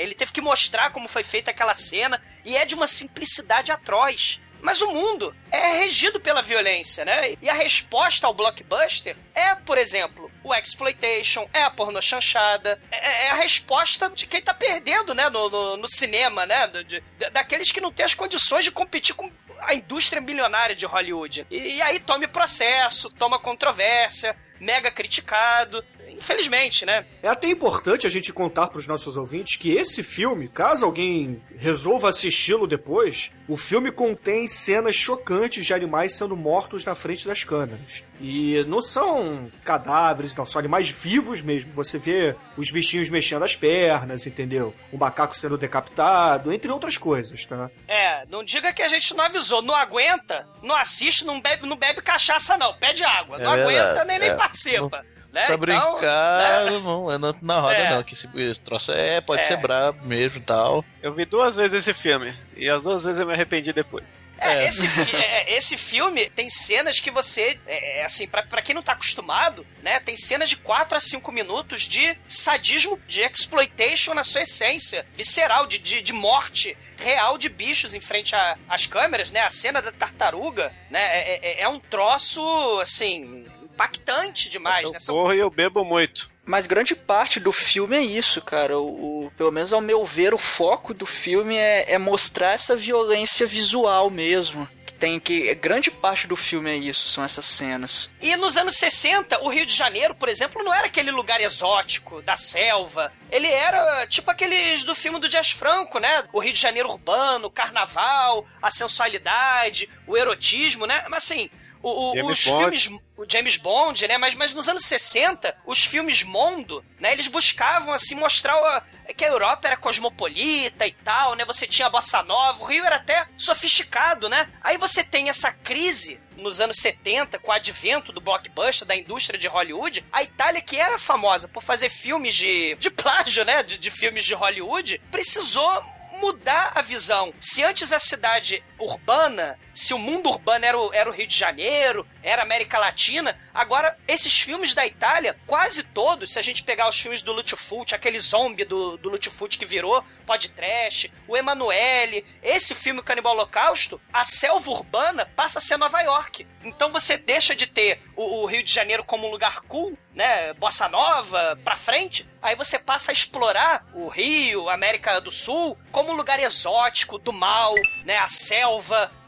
é, 0.00 0.02
ele 0.02 0.14
teve 0.14 0.32
que 0.32 0.40
mostrar 0.40 0.90
como 0.90 1.08
foi 1.08 1.22
feita 1.22 1.50
aquela 1.50 1.74
cena, 1.74 2.22
e 2.44 2.56
é 2.56 2.64
de 2.64 2.74
uma 2.74 2.86
simplicidade 2.86 3.72
atroz. 3.72 4.40
Mas 4.64 4.80
o 4.80 4.90
mundo 4.90 5.36
é 5.52 5.74
regido 5.80 6.18
pela 6.18 6.40
violência, 6.40 7.04
né? 7.04 7.34
E 7.42 7.50
a 7.50 7.52
resposta 7.52 8.26
ao 8.26 8.32
blockbuster 8.32 9.14
é, 9.34 9.54
por 9.54 9.76
exemplo, 9.76 10.30
o 10.42 10.54
exploitation, 10.54 11.46
é 11.52 11.62
a 11.64 11.70
porno 11.70 12.00
chanchada, 12.00 12.80
é, 12.90 13.26
é 13.26 13.30
a 13.30 13.34
resposta 13.34 14.08
de 14.08 14.26
quem 14.26 14.40
tá 14.40 14.54
perdendo, 14.54 15.14
né, 15.14 15.28
no, 15.28 15.50
no, 15.50 15.76
no 15.76 15.86
cinema, 15.86 16.46
né? 16.46 16.66
De- 16.82 17.02
da- 17.18 17.28
daqueles 17.28 17.70
que 17.70 17.80
não 17.80 17.92
têm 17.92 18.06
as 18.06 18.14
condições 18.14 18.64
de 18.64 18.70
competir 18.70 19.14
com 19.14 19.30
a 19.60 19.74
indústria 19.74 20.20
milionária 20.22 20.74
de 20.74 20.86
Hollywood. 20.86 21.46
E, 21.50 21.74
e 21.76 21.82
aí 21.82 22.00
tome 22.00 22.26
processo, 22.26 23.10
toma 23.10 23.38
controvérsia, 23.38 24.34
mega 24.58 24.90
criticado. 24.90 25.84
Infelizmente, 26.16 26.84
né? 26.86 27.04
É 27.22 27.28
até 27.28 27.48
importante 27.48 28.06
a 28.06 28.10
gente 28.10 28.32
contar 28.32 28.68
para 28.68 28.78
os 28.78 28.86
nossos 28.86 29.16
ouvintes 29.16 29.56
que 29.56 29.72
esse 29.72 30.02
filme, 30.02 30.48
caso 30.48 30.84
alguém 30.84 31.42
resolva 31.56 32.08
assisti-lo 32.08 32.66
depois, 32.66 33.30
o 33.48 33.56
filme 33.56 33.90
contém 33.90 34.46
cenas 34.48 34.96
chocantes 34.96 35.66
de 35.66 35.74
animais 35.74 36.14
sendo 36.14 36.36
mortos 36.36 36.84
na 36.84 36.94
frente 36.94 37.26
das 37.26 37.44
câmeras. 37.44 38.02
E 38.20 38.64
não 38.68 38.80
são 38.80 39.50
cadáveres, 39.64 40.34
não, 40.34 40.46
são 40.46 40.58
animais 40.58 40.88
vivos 40.88 41.42
mesmo. 41.42 41.72
Você 41.72 41.98
vê 41.98 42.34
os 42.56 42.70
bichinhos 42.70 43.10
mexendo 43.10 43.42
as 43.42 43.54
pernas, 43.56 44.26
entendeu? 44.26 44.74
O 44.92 44.96
macaco 44.96 45.36
sendo 45.36 45.58
decapitado, 45.58 46.52
entre 46.52 46.70
outras 46.70 46.96
coisas, 46.96 47.44
tá? 47.44 47.70
É, 47.88 48.24
não 48.26 48.42
diga 48.44 48.72
que 48.72 48.82
a 48.82 48.88
gente 48.88 49.14
não 49.14 49.24
avisou. 49.24 49.60
Não 49.60 49.74
aguenta, 49.74 50.46
não 50.62 50.74
assiste, 50.74 51.24
não 51.24 51.40
bebe, 51.40 51.66
não 51.66 51.76
bebe 51.76 52.00
cachaça, 52.00 52.56
não. 52.56 52.72
Pede 52.74 53.04
água. 53.04 53.36
não 53.38 53.54
É 53.54 53.62
aguenta, 53.62 53.84
verdade, 53.86 54.08
nem, 54.08 54.18
nem 54.20 54.28
é. 54.30 54.34
participa. 54.34 55.04
Né? 55.34 55.42
Então, 55.42 55.58
brincar, 55.58 56.64
né? 56.66 56.70
não, 56.78 57.10
é 57.10 57.18
na, 57.18 57.58
roda 57.60 57.74
É. 57.74 57.90
não, 57.90 58.04
que 58.04 58.14
esse, 58.14 58.28
esse 58.36 58.60
troço 58.60 58.92
é, 58.92 59.20
pode 59.20 59.40
É. 59.42 59.44
ser 59.44 59.56
brabo 59.56 60.06
mesmo 60.06 60.38
e 60.38 60.40
tal. 60.40 60.84
Eu 61.02 61.12
vi 61.12 61.24
duas 61.24 61.56
vezes 61.56 61.86
esse 61.86 61.92
filme. 61.92 62.32
E 62.56 62.68
as 62.70 62.84
duas 62.84 63.02
vezes 63.02 63.20
eu 63.20 63.26
me 63.26 63.32
arrependi 63.34 63.72
depois. 63.72 64.22
É, 64.38 64.68
Esse, 64.68 64.88
fi- 64.88 65.16
é, 65.16 65.56
esse 65.56 65.76
filme 65.76 66.30
tem 66.30 66.48
cenas 66.48 67.00
que 67.00 67.10
você, 67.10 67.58
é, 67.66 68.00
é, 68.00 68.04
assim, 68.04 68.28
pra, 68.28 68.42
pra 68.44 68.62
quem 68.62 68.74
não 68.76 68.82
tá 68.82 68.92
acostumado, 68.92 69.66
né, 69.82 69.98
tem 69.98 70.14
cenas 70.16 70.48
de 70.50 70.56
4 70.56 70.96
a 70.96 71.00
5 71.00 71.32
minutos 71.32 71.82
de 71.82 72.16
sadismo, 72.28 72.98
de 73.08 73.20
exploitation 73.22 74.14
na 74.14 74.22
sua 74.22 74.42
essência, 74.42 75.04
visceral, 75.14 75.66
de, 75.66 75.78
de, 75.78 76.00
de 76.00 76.12
morte 76.12 76.76
real 76.96 77.36
de 77.36 77.48
bichos 77.48 77.92
em 77.92 78.00
frente 78.00 78.36
a- 78.36 78.56
às 78.68 78.86
câmeras, 78.86 79.30
né, 79.30 79.40
a 79.40 79.50
cena 79.50 79.82
da 79.82 79.90
tartaruga, 79.90 80.72
né, 80.90 81.00
é, 81.02 81.40
é- 81.42 81.60
é 81.62 81.68
um 81.68 81.80
troço, 81.80 82.40
assim, 82.80 83.46
impactante 83.74 84.48
demais, 84.48 84.84
eu 84.84 84.92
né, 84.92 84.98
são 84.98 85.14
corro 85.14 85.34
e 85.34 85.38
eu 85.38 85.50
bebo 85.50 85.84
muito. 85.84 86.30
Mas 86.46 86.66
grande 86.66 86.94
parte 86.94 87.40
do 87.40 87.52
filme 87.52 87.96
é 87.96 88.02
isso, 88.02 88.40
cara. 88.42 88.78
O, 88.78 89.26
o- 89.26 89.30
pelo 89.36 89.50
menos 89.50 89.72
ao 89.72 89.80
meu 89.80 90.04
ver, 90.04 90.34
o 90.34 90.38
foco 90.38 90.92
do 90.92 91.06
filme 91.06 91.56
é, 91.56 91.92
é 91.92 91.98
mostrar 91.98 92.52
essa 92.52 92.76
violência 92.76 93.46
visual 93.46 94.10
mesmo. 94.10 94.68
Que 94.86 94.92
tem 94.92 95.18
que. 95.18 95.54
Grande 95.54 95.90
parte 95.90 96.26
do 96.26 96.36
filme 96.36 96.70
é 96.70 96.76
isso, 96.76 97.08
são 97.08 97.24
essas 97.24 97.46
cenas. 97.46 98.12
E 98.20 98.36
nos 98.36 98.58
anos 98.58 98.76
60, 98.76 99.42
o 99.42 99.48
Rio 99.48 99.64
de 99.64 99.74
Janeiro, 99.74 100.14
por 100.14 100.28
exemplo, 100.28 100.62
não 100.62 100.72
era 100.74 100.86
aquele 100.86 101.10
lugar 101.10 101.40
exótico, 101.40 102.20
da 102.20 102.36
selva. 102.36 103.10
Ele 103.30 103.48
era 103.48 104.06
tipo 104.06 104.30
aqueles 104.30 104.84
do 104.84 104.94
filme 104.94 105.18
do 105.18 105.30
Jazz 105.30 105.50
Franco, 105.50 105.98
né? 105.98 106.24
O 106.30 106.40
Rio 106.40 106.52
de 106.52 106.60
Janeiro 106.60 106.90
urbano, 106.90 107.46
o 107.46 107.50
carnaval, 107.50 108.46
a 108.60 108.70
sensualidade, 108.70 109.88
o 110.06 110.14
erotismo, 110.16 110.86
né? 110.86 111.04
Mas 111.08 111.24
assim, 111.24 111.50
o- 111.88 112.12
o- 112.12 112.14
James 112.16 112.38
os 112.38 112.44
Bond. 112.46 112.58
filmes. 112.80 113.02
O 113.16 113.24
James 113.30 113.56
Bond, 113.56 114.08
né? 114.08 114.18
Mas, 114.18 114.34
mas 114.34 114.52
nos 114.52 114.68
anos 114.68 114.84
60, 114.86 115.56
os 115.64 115.84
filmes 115.84 116.22
Mondo, 116.24 116.84
né? 116.98 117.12
Eles 117.12 117.28
buscavam, 117.28 117.92
assim, 117.94 118.14
mostrar 118.16 118.56
o- 118.56 119.14
que 119.14 119.24
a 119.24 119.28
Europa 119.28 119.68
era 119.68 119.76
cosmopolita 119.76 120.86
e 120.86 120.92
tal, 120.92 121.34
né? 121.36 121.44
Você 121.44 121.66
tinha 121.66 121.86
a 121.86 121.90
Bossa 121.90 122.22
Nova, 122.22 122.62
o 122.62 122.66
Rio 122.66 122.84
era 122.84 122.96
até 122.96 123.26
sofisticado, 123.36 124.28
né? 124.28 124.48
Aí 124.62 124.76
você 124.78 125.04
tem 125.04 125.28
essa 125.28 125.52
crise 125.52 126.18
nos 126.36 126.60
anos 126.60 126.78
70, 126.78 127.38
com 127.38 127.50
o 127.50 127.54
advento 127.54 128.10
do 128.12 128.20
blockbuster, 128.20 128.86
da 128.88 128.96
indústria 128.96 129.38
de 129.38 129.46
Hollywood, 129.46 130.04
a 130.12 130.22
Itália, 130.22 130.60
que 130.60 130.76
era 130.76 130.98
famosa 130.98 131.46
por 131.46 131.62
fazer 131.62 131.88
filmes 131.90 132.34
de, 132.34 132.74
de 132.76 132.90
plágio, 132.90 133.44
né? 133.44 133.62
De, 133.62 133.78
de 133.78 133.90
filmes 133.90 134.24
de 134.24 134.34
Hollywood, 134.34 135.00
precisou 135.12 135.84
mudar 136.20 136.72
a 136.74 136.82
visão. 136.82 137.32
Se 137.40 137.62
antes 137.62 137.92
a 137.92 137.98
cidade 137.98 138.62
urbana, 138.84 139.58
se 139.72 139.92
o 139.92 139.98
mundo 139.98 140.28
urbano 140.28 140.64
era 140.64 140.78
o, 140.78 140.92
era 140.92 141.10
o 141.10 141.12
Rio 141.12 141.26
de 141.26 141.36
Janeiro, 141.36 142.06
era 142.22 142.42
a 142.42 142.44
América 142.44 142.78
Latina, 142.78 143.38
agora 143.52 143.98
esses 144.06 144.40
filmes 144.40 144.74
da 144.74 144.86
Itália, 144.86 145.36
quase 145.46 145.82
todos, 145.82 146.32
se 146.32 146.38
a 146.38 146.42
gente 146.42 146.62
pegar 146.62 146.88
os 146.88 146.98
filmes 146.98 147.22
do 147.22 147.34
Fulci, 147.56 147.94
aquele 147.94 148.20
zombie 148.20 148.64
do, 148.64 148.96
do 148.96 149.18
que 149.18 149.64
virou 149.64 150.04
podcast, 150.24 151.12
o 151.28 151.36
Emanuele, 151.36 152.24
esse 152.42 152.74
filme 152.74 153.02
Canibal 153.02 153.34
Holocausto, 153.34 154.00
a 154.12 154.24
selva 154.24 154.70
urbana 154.70 155.26
passa 155.36 155.58
a 155.58 155.62
ser 155.62 155.76
Nova 155.76 156.00
York. 156.00 156.46
Então 156.64 156.90
você 156.90 157.16
deixa 157.16 157.54
de 157.54 157.66
ter 157.66 158.00
o, 158.16 158.42
o 158.42 158.46
Rio 158.46 158.62
de 158.62 158.72
Janeiro 158.72 159.04
como 159.04 159.26
um 159.26 159.30
lugar 159.30 159.60
cool, 159.62 159.96
né, 160.14 160.52
bossa 160.54 160.88
nova, 160.88 161.58
pra 161.64 161.76
frente, 161.76 162.26
aí 162.40 162.54
você 162.54 162.78
passa 162.78 163.10
a 163.10 163.12
explorar 163.12 163.84
o 163.92 164.08
Rio, 164.08 164.70
América 164.70 165.20
do 165.20 165.30
Sul, 165.30 165.76
como 165.90 166.12
um 166.12 166.16
lugar 166.16 166.38
exótico, 166.38 167.18
do 167.18 167.32
mal, 167.32 167.74
né, 168.04 168.16
a 168.18 168.28
selva, 168.28 168.73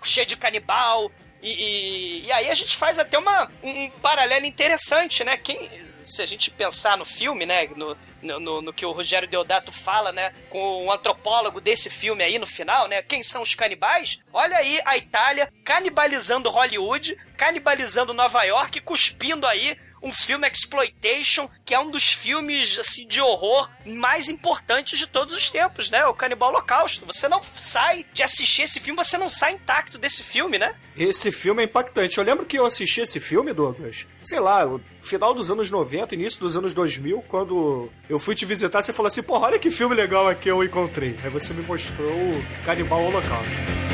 cheia 0.02 0.26
de 0.26 0.36
canibal, 0.36 1.10
e, 1.42 1.50
e- 1.50 2.26
e 2.26 2.32
aí 2.32 2.50
a 2.50 2.54
gente 2.54 2.76
faz 2.76 2.98
até 2.98 3.18
uma, 3.18 3.50
um, 3.62 3.90
paralelo 4.02 4.46
interessante, 4.46 5.22
né, 5.24 5.36
quem... 5.36 5.84
Se 6.06 6.22
a 6.22 6.26
gente 6.26 6.52
pensar 6.52 6.96
no 6.96 7.04
filme, 7.04 7.44
né, 7.44 7.68
no, 7.74 7.96
no- 8.38 8.62
no 8.62 8.72
que 8.72 8.86
o 8.86 8.92
Rogério 8.92 9.26
Deodato 9.26 9.72
fala, 9.72 10.12
né, 10.12 10.32
com 10.50 10.86
o 10.86 10.92
antropólogo 10.92 11.60
desse 11.60 11.90
filme 11.90 12.22
aí 12.22 12.38
no 12.38 12.46
final, 12.46 12.86
né, 12.86 13.02
quem 13.02 13.24
são 13.24 13.42
os 13.42 13.56
canibais? 13.56 14.20
Olha 14.32 14.56
aí 14.56 14.80
a 14.84 14.96
Itália 14.96 15.52
canibalizando 15.64 16.48
Hollywood, 16.48 17.18
canibalizando 17.36 18.14
Nova 18.14 18.44
York, 18.44 18.80
cuspindo 18.82 19.48
aí 19.48 19.76
um 20.06 20.12
filme 20.12 20.48
exploitation 20.48 21.50
que 21.64 21.74
é 21.74 21.80
um 21.80 21.90
dos 21.90 22.12
filmes 22.12 22.78
assim 22.78 23.06
de 23.06 23.20
horror 23.20 23.68
mais 23.84 24.28
importantes 24.28 24.98
de 24.98 25.06
todos 25.06 25.34
os 25.34 25.50
tempos, 25.50 25.90
né? 25.90 26.06
O 26.06 26.14
Canibal 26.14 26.50
Holocausto. 26.50 27.04
Você 27.06 27.28
não 27.28 27.42
sai 27.42 28.06
de 28.12 28.22
assistir 28.22 28.62
esse 28.62 28.78
filme, 28.78 29.02
você 29.02 29.18
não 29.18 29.28
sai 29.28 29.52
intacto 29.54 29.98
desse 29.98 30.22
filme, 30.22 30.58
né? 30.58 30.74
Esse 30.96 31.32
filme 31.32 31.62
é 31.62 31.64
impactante. 31.64 32.18
Eu 32.18 32.24
lembro 32.24 32.46
que 32.46 32.58
eu 32.58 32.64
assisti 32.64 33.00
esse 33.00 33.18
filme, 33.18 33.52
Douglas, 33.52 34.06
sei 34.22 34.38
lá, 34.38 34.64
no 34.64 34.80
final 35.00 35.34
dos 35.34 35.50
anos 35.50 35.70
90, 35.70 36.14
início 36.14 36.40
dos 36.40 36.56
anos 36.56 36.72
2000, 36.72 37.22
quando 37.22 37.90
eu 38.08 38.18
fui 38.18 38.34
te 38.34 38.46
visitar, 38.46 38.82
você 38.82 38.92
falou 38.92 39.08
assim, 39.08 39.22
porra, 39.22 39.46
olha 39.46 39.58
que 39.58 39.70
filme 39.70 39.94
legal 39.94 40.28
aqui 40.28 40.48
eu 40.48 40.62
encontrei. 40.62 41.18
Aí 41.22 41.30
você 41.30 41.52
me 41.52 41.62
mostrou 41.62 42.12
o 42.12 42.64
Canibal 42.64 43.02
Holocausto. 43.02 43.86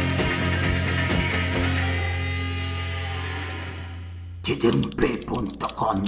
tdmp.com 4.42 6.02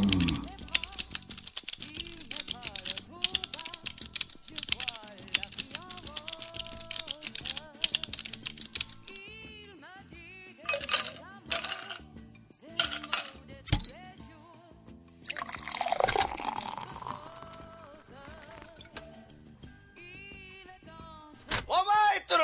Ô 21.67 21.85
Maitro! 21.85 22.43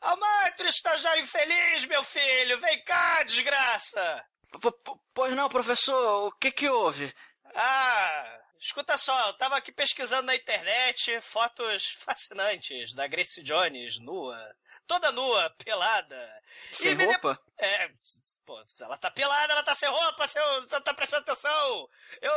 Ô 0.00 0.16
Maitro, 0.16 0.66
estagiário 0.66 1.22
infeliz, 1.22 1.84
meu 1.86 2.02
filho! 2.02 2.58
Vem 2.58 2.82
cá, 2.84 3.22
desgraça! 3.22 4.24
Pois 5.14 5.34
não, 5.34 5.48
professor, 5.48 6.26
o 6.26 6.32
que 6.32 6.50
que 6.50 6.68
houve? 6.68 7.12
Ah, 7.54 8.40
escuta 8.58 8.96
só, 8.96 9.28
eu 9.28 9.34
tava 9.34 9.56
aqui 9.56 9.72
pesquisando 9.72 10.26
na 10.26 10.36
internet 10.36 11.20
fotos 11.20 11.88
fascinantes 12.00 12.92
da 12.94 13.06
Grace 13.06 13.42
Jones 13.42 13.98
nua. 13.98 14.38
Toda 14.86 15.10
nua, 15.12 15.50
pelada. 15.64 16.42
Sem 16.72 16.94
me 16.94 17.04
de- 17.04 17.12
roupa? 17.12 17.40
É, 17.58 17.90
pô, 18.44 18.64
se 18.68 18.84
ela 18.84 18.96
tá 18.96 19.10
pelada, 19.10 19.52
ela 19.52 19.62
tá 19.62 19.74
sem 19.74 19.88
roupa, 19.88 20.26
se 20.28 20.38
eu- 20.38 20.62
você 20.62 20.74
não 20.76 20.82
tá 20.82 20.94
prestando 20.94 21.22
atenção. 21.22 21.88
Eu, 22.20 22.32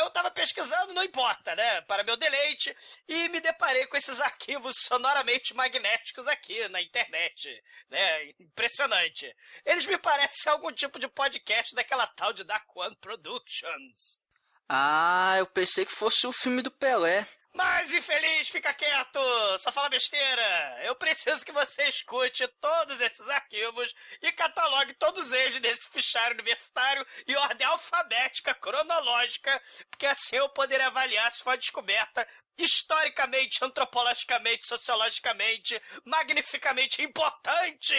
eu 0.00 0.10
tava 0.10 0.30
pesquisando, 0.30 0.92
não 0.92 1.04
importa, 1.04 1.54
né? 1.54 1.80
Para 1.82 2.02
meu 2.02 2.16
deleite, 2.16 2.76
e 3.06 3.28
me 3.28 3.40
deparei 3.40 3.86
com 3.86 3.96
esses 3.96 4.20
arquivos 4.20 4.74
sonoramente 4.80 5.54
magnéticos 5.54 6.26
aqui 6.26 6.66
na 6.68 6.80
internet, 6.82 7.48
né? 7.88 8.24
Impressionante. 8.40 9.32
Eles 9.64 9.86
me 9.86 9.96
parecem 9.98 10.50
algum 10.52 10.72
tipo 10.72 10.98
de 10.98 11.06
podcast 11.08 11.74
daquela 11.74 12.06
tal 12.06 12.32
de 12.32 12.42
Dark 12.44 12.66
One 12.76 12.96
Productions. 12.96 14.20
Ah, 14.68 15.34
eu 15.38 15.46
pensei 15.46 15.84
que 15.84 15.92
fosse 15.94 16.26
o 16.26 16.32
filme 16.32 16.62
do 16.62 16.70
Pelé. 16.70 17.28
Mas 17.54 17.92
infeliz, 17.92 18.48
fica 18.48 18.72
quieto! 18.72 19.20
Só 19.58 19.70
fala 19.70 19.90
besteira! 19.90 20.80
Eu 20.84 20.94
preciso 20.94 21.44
que 21.44 21.52
você 21.52 21.84
escute 21.84 22.48
todos 22.60 23.00
esses 23.00 23.28
arquivos 23.28 23.94
e 24.22 24.32
catalogue 24.32 24.94
todos 24.94 25.32
eles 25.32 25.60
nesse 25.60 25.88
fichário 25.90 26.34
universitário 26.34 27.06
em 27.26 27.36
ordem 27.36 27.66
alfabética, 27.66 28.54
cronológica, 28.54 29.62
porque 29.90 30.06
assim 30.06 30.36
eu 30.36 30.48
poderei 30.48 30.86
avaliar 30.86 31.30
se 31.30 31.42
foi 31.42 31.58
descoberta 31.58 32.26
historicamente, 32.56 33.62
antropologicamente, 33.62 34.66
sociologicamente, 34.66 35.80
magnificamente 36.04 37.02
importante! 37.02 37.94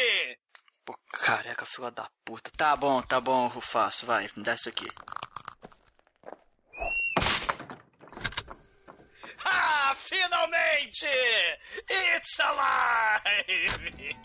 Pô, 0.85 0.97
careca, 1.13 1.65
fila 1.65 1.91
da 1.91 2.09
puta. 2.25 2.51
Tá 2.57 2.75
bom, 2.75 3.01
tá 3.01 3.21
bom, 3.21 3.47
Rufaço, 3.47 4.05
vai, 4.05 4.29
me 4.35 4.43
dá 4.43 4.55
isso 4.55 4.67
aqui. 4.67 4.87
Ah, 9.45 9.95
finalmente! 9.95 11.05
It's 11.89 12.39
alive! 12.39 14.15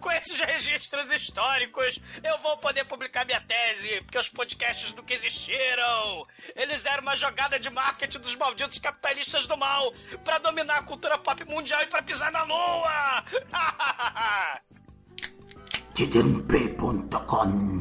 Com 0.00 0.10
esses 0.12 0.38
registros 0.38 1.10
históricos, 1.10 1.98
eu 2.22 2.38
vou 2.38 2.58
poder 2.58 2.84
publicar 2.84 3.24
minha 3.24 3.40
tese, 3.40 4.02
porque 4.02 4.18
os 4.18 4.28
podcasts 4.28 4.92
nunca 4.92 5.14
existiram. 5.14 6.26
Eles 6.54 6.84
eram 6.84 7.02
uma 7.02 7.16
jogada 7.16 7.58
de 7.58 7.70
marketing 7.70 8.18
dos 8.18 8.36
malditos 8.36 8.78
capitalistas 8.78 9.46
do 9.46 9.56
mal 9.56 9.92
pra 10.22 10.38
dominar 10.38 10.78
a 10.78 10.82
cultura 10.82 11.16
pop 11.16 11.42
mundial 11.44 11.80
e 11.82 11.86
pra 11.86 12.02
pisar 12.02 12.30
na 12.30 12.42
lua! 12.42 13.24
tdmp.com 15.94 17.73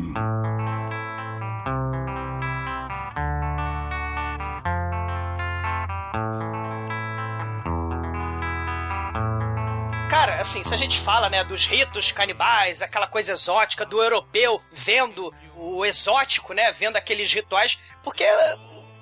assim, 10.44 10.62
se 10.62 10.74
a 10.74 10.78
gente 10.78 11.00
fala, 11.00 11.30
né, 11.30 11.42
dos 11.42 11.66
ritos 11.66 12.12
canibais, 12.12 12.82
aquela 12.82 13.08
coisa 13.08 13.32
exótica 13.32 13.86
do 13.86 14.04
europeu 14.04 14.62
vendo 14.72 15.34
o 15.56 15.86
exótico, 15.86 16.54
né, 16.54 16.70
vendo 16.74 16.98
aqueles 16.98 17.32
rituais, 17.32 17.80
porque, 18.04 18.26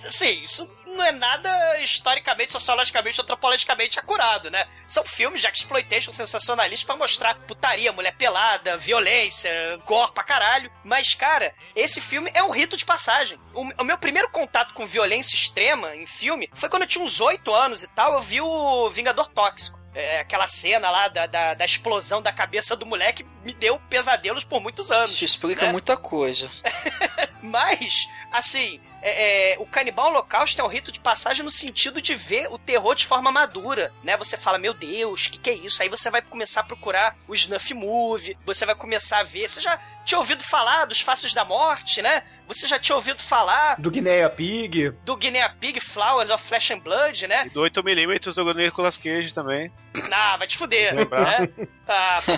assim, 0.05 0.39
isso 0.43 0.69
não 0.85 1.03
é 1.03 1.11
nada 1.11 1.79
historicamente, 1.79 2.51
sociologicamente, 2.51 3.19
antropologicamente 3.19 3.97
acurado, 3.97 4.51
né? 4.51 4.67
São 4.85 5.03
filmes 5.03 5.41
de 5.41 5.47
exploitation 5.47 6.11
sensacionalistas 6.11 6.85
pra 6.85 6.95
mostrar 6.95 7.33
putaria, 7.47 7.91
mulher 7.91 8.15
pelada, 8.15 8.77
violência, 8.77 9.51
gore 9.85 10.11
pra 10.11 10.23
caralho. 10.23 10.71
Mas, 10.83 11.15
cara, 11.15 11.55
esse 11.75 11.99
filme 11.99 12.29
é 12.35 12.43
um 12.43 12.51
rito 12.51 12.77
de 12.77 12.85
passagem. 12.85 13.39
O, 13.53 13.83
meu 13.83 13.97
primeiro 13.97 14.29
contato 14.29 14.73
com 14.73 14.85
violência 14.85 15.33
extrema 15.33 15.95
em 15.95 16.05
filme 16.05 16.49
foi 16.53 16.69
quando 16.69 16.83
eu 16.83 16.87
tinha 16.87 17.03
uns 17.03 17.19
8 17.19 17.51
anos 17.51 17.83
e 17.83 17.87
tal, 17.87 18.13
eu 18.13 18.21
vi 18.21 18.41
o 18.41 18.89
Vingador 18.89 19.29
Tóxico. 19.29 19.80
É, 19.93 20.19
aquela 20.19 20.47
cena 20.47 20.89
lá 20.89 21.07
da, 21.09 21.25
da, 21.25 21.53
da 21.53 21.65
explosão 21.65 22.21
da 22.21 22.31
cabeça 22.31 22.75
do 22.75 22.85
moleque 22.85 23.25
me 23.43 23.53
deu 23.53 23.77
pesadelos 23.89 24.43
por 24.43 24.55
mumuitos 24.55 24.89
anos. 24.91 25.11
Isso 25.11 25.25
explica 25.25 25.65
né? 25.65 25.71
muita 25.71 25.97
coisa. 25.97 26.49
Mas, 27.43 28.07
assim, 28.31 28.79
é, 29.01 29.53
é, 29.53 29.59
o 29.59 29.65
canibal 29.65 30.07
holocausto 30.07 30.59
é 30.61 30.63
um 30.63 30.67
rito 30.67 30.91
de 30.91 30.99
passagem 30.99 31.43
no 31.43 31.51
sentido 31.51 32.01
de 32.01 32.13
ver 32.15 32.47
o 32.51 32.57
terror 32.57 32.95
de 32.95 33.05
forma 33.05 33.31
madura, 33.31 33.91
né? 34.03 34.15
Você 34.17 34.37
fala, 34.37 34.57
meu 34.57 34.73
Deus, 34.73 35.25
o 35.25 35.31
que, 35.31 35.37
que 35.39 35.49
é 35.49 35.53
isso? 35.53 35.81
Aí 35.81 35.89
você 35.89 36.09
vai 36.09 36.21
começar 36.21 36.61
a 36.61 36.63
procurar 36.63 37.15
o 37.27 37.33
Snuff 37.33 37.73
Movie, 37.73 38.37
você 38.45 38.65
vai 38.65 38.75
começar 38.75 39.19
a 39.19 39.23
ver. 39.23 39.49
Você 39.49 39.61
já 39.61 39.79
tinha 40.05 40.19
ouvido 40.19 40.43
falar 40.43 40.85
dos 40.85 41.01
Faces 41.01 41.33
da 41.33 41.43
Morte, 41.45 42.01
né? 42.01 42.23
Você 42.47 42.67
já 42.67 42.77
tinha 42.77 42.95
ouvido 42.95 43.21
falar 43.21 43.79
Do 43.79 43.89
Guinea 43.89 44.29
Pig. 44.29 44.91
do 45.05 45.15
Guinea 45.15 45.49
Pig 45.49 45.79
Flowers 45.79 46.29
of 46.29 46.43
Flesh 46.43 46.71
and 46.71 46.79
Blood, 46.79 47.27
né? 47.27 47.45
E 47.45 47.49
do 47.49 47.61
8mm 47.61 48.33
do 48.33 48.53
Nicolas 48.53 48.97
Cage 48.97 49.33
também. 49.33 49.71
Ah, 50.11 50.35
vai 50.37 50.47
te 50.47 50.57
fuder, 50.57 50.93
né? 50.93 51.03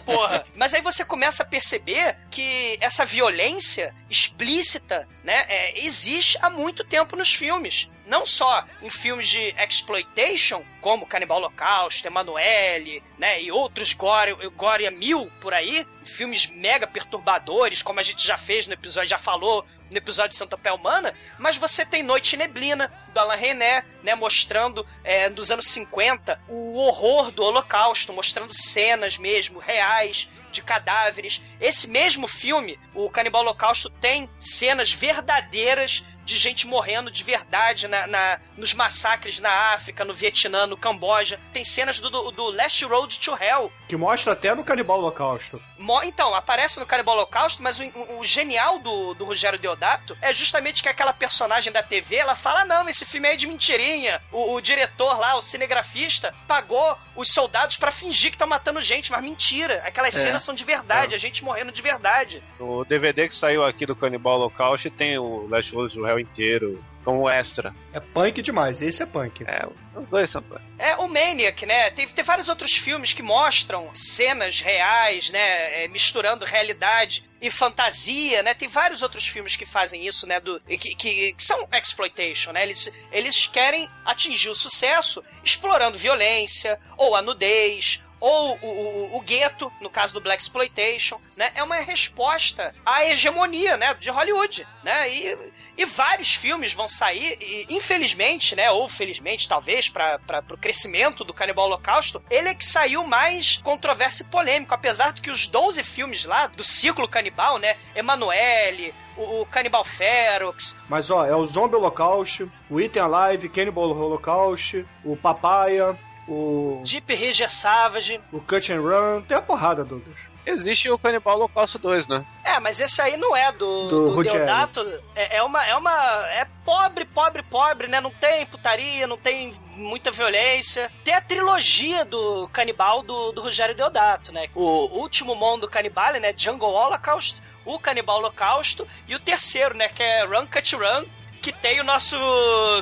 Porra. 0.06 0.46
Mas 0.56 0.74
aí 0.74 0.82
você 0.82 1.04
começa 1.06 1.44
a 1.44 1.46
perceber 1.46 2.16
que 2.30 2.78
essa 2.82 3.06
violência 3.06 3.94
explícita, 4.10 5.08
né, 5.24 5.46
é, 5.48 5.80
existe 5.86 6.38
há 6.42 6.50
muito 6.50 6.84
tempo 6.84 7.16
nos 7.16 7.34
filmes. 7.34 7.90
Não 8.06 8.26
só 8.26 8.66
em 8.82 8.90
filmes 8.90 9.30
de 9.30 9.56
exploitation, 9.58 10.64
como 10.82 11.06
Canibal 11.06 11.38
Holocausto, 11.38 12.06
Emanuele, 12.06 13.02
né, 13.18 13.42
e 13.42 13.52
outros 13.52 13.94
gore, 13.94 14.34
gore 14.50 14.90
mil 14.92 15.32
por 15.40 15.54
aí, 15.54 15.88
filmes 16.04 16.48
mega 16.48 16.86
perturbadores, 16.86 17.82
como 17.82 18.00
a 18.00 18.04
gente 18.04 18.26
já 18.26 18.38
fez 18.38 18.68
no 18.68 18.74
episódio, 18.74 19.10
já 19.10 19.18
falou 19.18 19.66
no 19.94 19.98
episódio 20.00 20.32
de 20.32 20.36
Santa 20.36 20.58
Pé 20.58 20.74
Humana, 20.74 21.14
mas 21.38 21.56
você 21.56 21.86
tem 21.86 22.04
Noite 22.04 22.34
e 22.34 22.38
Neblina, 22.38 22.92
do 23.14 23.20
Alain 23.20 23.40
René, 23.40 23.86
né, 24.04 24.16
mostrando, 24.16 24.86
é, 25.04 25.30
nos 25.30 25.52
anos 25.52 25.68
50, 25.68 26.40
o 26.50 26.76
horror 26.78 27.32
do 27.32 27.44
Holocausto, 27.44 28.12
mostrando 28.12 28.54
cenas 28.54 29.18
mesmo, 29.18 29.60
reais, 29.60 30.28
de 30.52 30.62
cadáveres. 30.62 31.42
Esse 31.60 31.88
mesmo 31.88 32.28
filme, 32.28 32.80
o 32.94 33.10
Canibal 33.10 33.42
Holocausto, 33.42 33.90
tem 33.90 34.30
cenas 34.40 34.94
verdadeiras 34.94 36.04
de 36.26 36.38
gente 36.38 36.66
morrendo 36.68 37.12
de 37.12 37.24
verdade 37.24 37.88
na, 37.88 38.08
na- 38.08 38.40
nos 38.58 38.74
massacres 38.74 39.40
na 39.40 39.50
África, 39.74 40.06
no 40.06 40.14
Vietnã, 40.14 40.66
no 40.68 40.78
Camboja. 40.78 41.40
Tem 41.52 41.64
cenas 41.64 42.00
do, 42.00 42.10
do, 42.10 42.32
do 42.32 42.46
Last 42.52 42.84
Road 42.86 43.20
to 43.20 43.32
Hell, 43.36 43.72
Que 43.88 43.96
mostra 43.98 44.34
até 44.34 44.54
no 44.56 44.64
Canibal 44.64 45.00
Holocausto. 45.00 45.62
Mo- 45.78 46.02
Então, 46.04 46.34
aparece 46.34 46.80
no 46.80 46.86
Canibal 46.86 47.16
Holocausto, 47.16 47.62
mas 47.62 47.80
o, 47.80 47.84
o- 47.84 48.20
o 48.20 48.24
genial 48.24 48.80
do, 48.80 49.14
do 49.14 49.26
Rogério 49.26 49.60
Deodato 49.60 50.18
é 50.22 50.34
justamente 50.34 50.82
que 50.82 50.90
aquela 50.90 51.14
personagem 51.14 51.72
da 51.74 51.84
TV, 51.84 52.16
ela 52.18 52.36
fala, 52.36 52.62
"Ah, 52.62 52.66
não, 52.66 52.88
esse 52.90 53.06
filme 53.06 53.28
é 53.28 53.36
de 53.36 53.48
mentirinha. 53.48 54.22
O, 54.32 54.54
o 54.54 54.62
diretor 54.62 55.20
lá, 55.20 55.36
o 55.36 55.42
cinegrafista, 55.42 56.34
pagou 56.48 56.98
os 57.16 57.32
soldados 57.34 57.78
pra 57.78 57.92
fingir 57.92 58.30
que 58.32 58.36
estão 58.36 58.48
matando 58.48 58.82
gente, 58.82 59.12
mas 59.12 59.22
mentira. 59.22 59.82
Aquelas 59.86 60.16
É. 60.16 60.20
cenas 60.20 60.42
são 60.44 60.54
de 60.56 60.64
verdade, 60.64 61.16
a 61.16 61.18
gente 61.18 61.44
morrendo 61.44 61.72
de 61.72 61.82
verdade. 61.82 62.44
O 62.60 62.84
DVD 62.86 63.28
que 63.28 63.36
saiu 63.36 63.64
aqui 63.66 63.86
do 63.86 63.96
Canibal 63.96 64.40
Holocaust 64.40 64.90
tem 64.92 65.18
o 65.18 65.48
Last 65.50 65.74
Rose 65.76 65.96
do 65.96 66.08
Hell 66.08 66.13
inteiro 66.20 66.84
como 67.04 67.30
extra. 67.30 67.76
É 67.92 68.00
punk 68.00 68.42
demais, 68.42 68.82
esse 68.82 69.04
é 69.04 69.06
punk. 69.06 69.44
É, 69.44 69.68
os 69.96 70.08
dois 70.08 70.30
são. 70.30 70.44
É, 70.80 70.96
o 70.96 71.08
Maniac, 71.08 71.66
né? 71.66 71.90
Tem, 71.92 72.08
tem 72.08 72.24
vários 72.24 72.50
outros 72.50 72.74
filmes 72.74 73.14
que 73.14 73.22
mostram 73.22 73.90
cenas 73.94 74.62
reais, 74.62 75.30
né? 75.30 75.84
é, 75.84 75.88
misturando 75.88 76.46
realidade 76.46 77.30
e 77.42 77.52
fantasia, 77.52 78.42
né? 78.42 78.54
Tem 78.54 78.70
vários 78.70 79.02
outros 79.02 79.28
filmes 79.28 79.56
que 79.56 79.66
fazem 79.66 80.08
isso, 80.08 80.26
né? 80.26 80.40
Do, 80.40 80.62
e 80.68 80.78
que, 80.78 80.96
que, 80.96 81.34
que 81.34 81.44
são 81.44 81.68
exploitation, 81.74 82.52
né? 82.52 82.64
Eles, 82.64 82.92
eles 83.12 83.48
querem 83.48 83.90
atingir 84.06 84.50
o 84.50 84.56
sucesso 84.56 85.24
explorando 85.44 85.98
violência, 85.98 86.80
ou 86.98 87.16
a 87.16 87.22
nudez, 87.22 88.02
ou 88.24 88.58
o, 88.62 88.68
o, 88.68 89.18
o 89.18 89.20
gueto, 89.20 89.70
no 89.82 89.90
caso 89.90 90.14
do 90.14 90.22
Black 90.22 90.42
Exploitation, 90.42 91.20
né? 91.36 91.52
É 91.56 91.62
uma 91.62 91.76
resposta 91.80 92.74
à 92.86 93.04
hegemonia, 93.04 93.76
né? 93.76 93.94
De 93.96 94.10
Hollywood, 94.10 94.66
né? 94.82 95.14
E, 95.14 95.38
e 95.78 95.86
vários 95.86 96.36
filmes 96.36 96.74
vão 96.74 96.88
sair, 96.88 97.38
e 97.42 97.66
infelizmente, 97.70 98.56
né? 98.56 98.70
Ou 98.72 98.88
felizmente, 98.88 99.48
talvez, 99.48 99.90
para 99.90 100.44
o 100.52 100.58
crescimento 100.58 101.24
do 101.24 101.34
Canibal 101.34 101.66
Holocausto, 101.66 102.22
ele 102.30 102.50
é 102.50 102.54
que 102.54 102.66
saiu 102.66 103.06
mais 103.06 103.58
controverso 103.58 104.24
e 104.24 104.26
polêmico, 104.26 104.74
apesar 104.74 105.14
de 105.14 105.22
que 105.22 105.32
os 105.32 105.48
12 105.48 105.84
filmes 105.84 106.26
lá 106.26 106.48
do 106.48 106.64
ciclo 106.64 107.08
canibal, 107.08 107.58
né? 107.58 107.76
Emanuele, 107.96 108.94
o, 109.18 109.42
o 109.42 109.46
Canibal 109.46 109.84
Ferox, 109.84 110.80
Mas 110.90 111.10
ó, 111.10 111.26
é 111.26 111.36
o 111.36 111.46
Zombie 111.46 111.76
Holocaust, 111.76 112.48
o 112.70 112.80
Item 112.80 113.04
Alive, 113.04 113.50
Cannibal 113.50 113.92
Holocaust, 113.92 114.86
o 115.04 115.16
Papaya, 115.16 115.98
o, 116.28 116.82
Deep 116.86 117.14
Ridger 117.14 117.52
Savage. 117.52 118.20
o 118.32 118.40
Cut 118.40 118.72
and 118.72 118.82
Run. 118.82 119.22
Tem 119.22 119.38
a 119.38 119.42
porrada, 119.42 119.84
Douglas. 119.84 120.33
Existe 120.46 120.90
o 120.90 120.98
Canibal 120.98 121.36
Holocausto 121.38 121.80
2, 121.80 122.08
né? 122.08 122.26
É, 122.44 122.60
mas 122.60 122.80
esse 122.82 123.02
aí 123.02 123.16
não 123.16 123.36
é 123.36 123.52
do, 123.52 123.90
Do 123.90 124.16
do. 124.16 124.24
Deodato. 124.24 125.02
É, 125.16 125.38
é 125.38 125.44
uma. 125.44 125.66
É 125.66 125.76
uma. 125.76 125.92
É 126.28 126.46
pobre, 126.66 127.06
pobre, 127.06 127.42
pobre, 127.44 127.88
né? 127.88 128.02
Não 128.02 128.12
tem 128.12 128.46
putaria, 128.46 129.08
não 129.08 129.18
tem 129.18 129.54
muita 129.76 130.12
violência. 130.12 130.92
Tem 131.04 131.14
a 131.14 131.22
trilogia 131.22 132.04
do 132.04 132.50
canibal 132.52 133.02
do, 133.04 133.32
do 133.32 133.42
Rogério 133.42 133.74
Deodato, 133.76 134.32
né? 134.32 134.50
O 134.54 135.00
último 135.00 135.34
mundo 135.36 135.68
canibal, 135.70 136.14
né? 136.14 136.34
Jungle 136.36 136.74
Holocaust, 136.74 137.42
o 137.66 137.80
Canibal 137.80 138.18
Holocausto 138.18 138.86
e 139.08 139.16
o 139.16 139.20
terceiro, 139.20 139.76
né? 139.76 139.88
Que 139.88 140.04
é 140.04 140.26
Run 140.26 140.46
Cut 140.48 140.76
Run. 140.76 141.06
Que 141.42 141.52
tem 141.52 141.82
o 141.82 141.84
nosso 141.84 142.16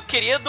querido 0.06 0.48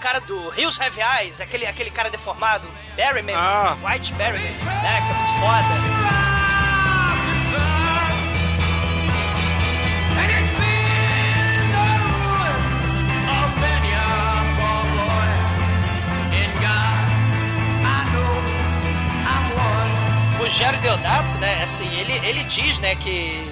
cara 0.00 0.20
do 0.20 0.50
Rios 0.50 0.78
Have 0.78 1.00
Eyes, 1.00 1.40
aquele, 1.40 1.66
aquele 1.66 1.90
cara 1.90 2.10
deformado, 2.10 2.68
Berryman, 2.94 3.34
Ah. 3.34 3.74
White 3.82 4.12
Berryman, 4.12 4.50
né? 4.82 5.00
Que 5.00 5.10
é 5.10 5.14
muito 5.14 5.40
foda. 5.40 5.95
Rogério 20.56 20.80
Deodato, 20.80 21.36
né, 21.36 21.62
assim, 21.62 21.86
ele, 21.98 22.14
ele 22.26 22.42
diz, 22.44 22.78
né, 22.80 22.96
que 22.96 23.46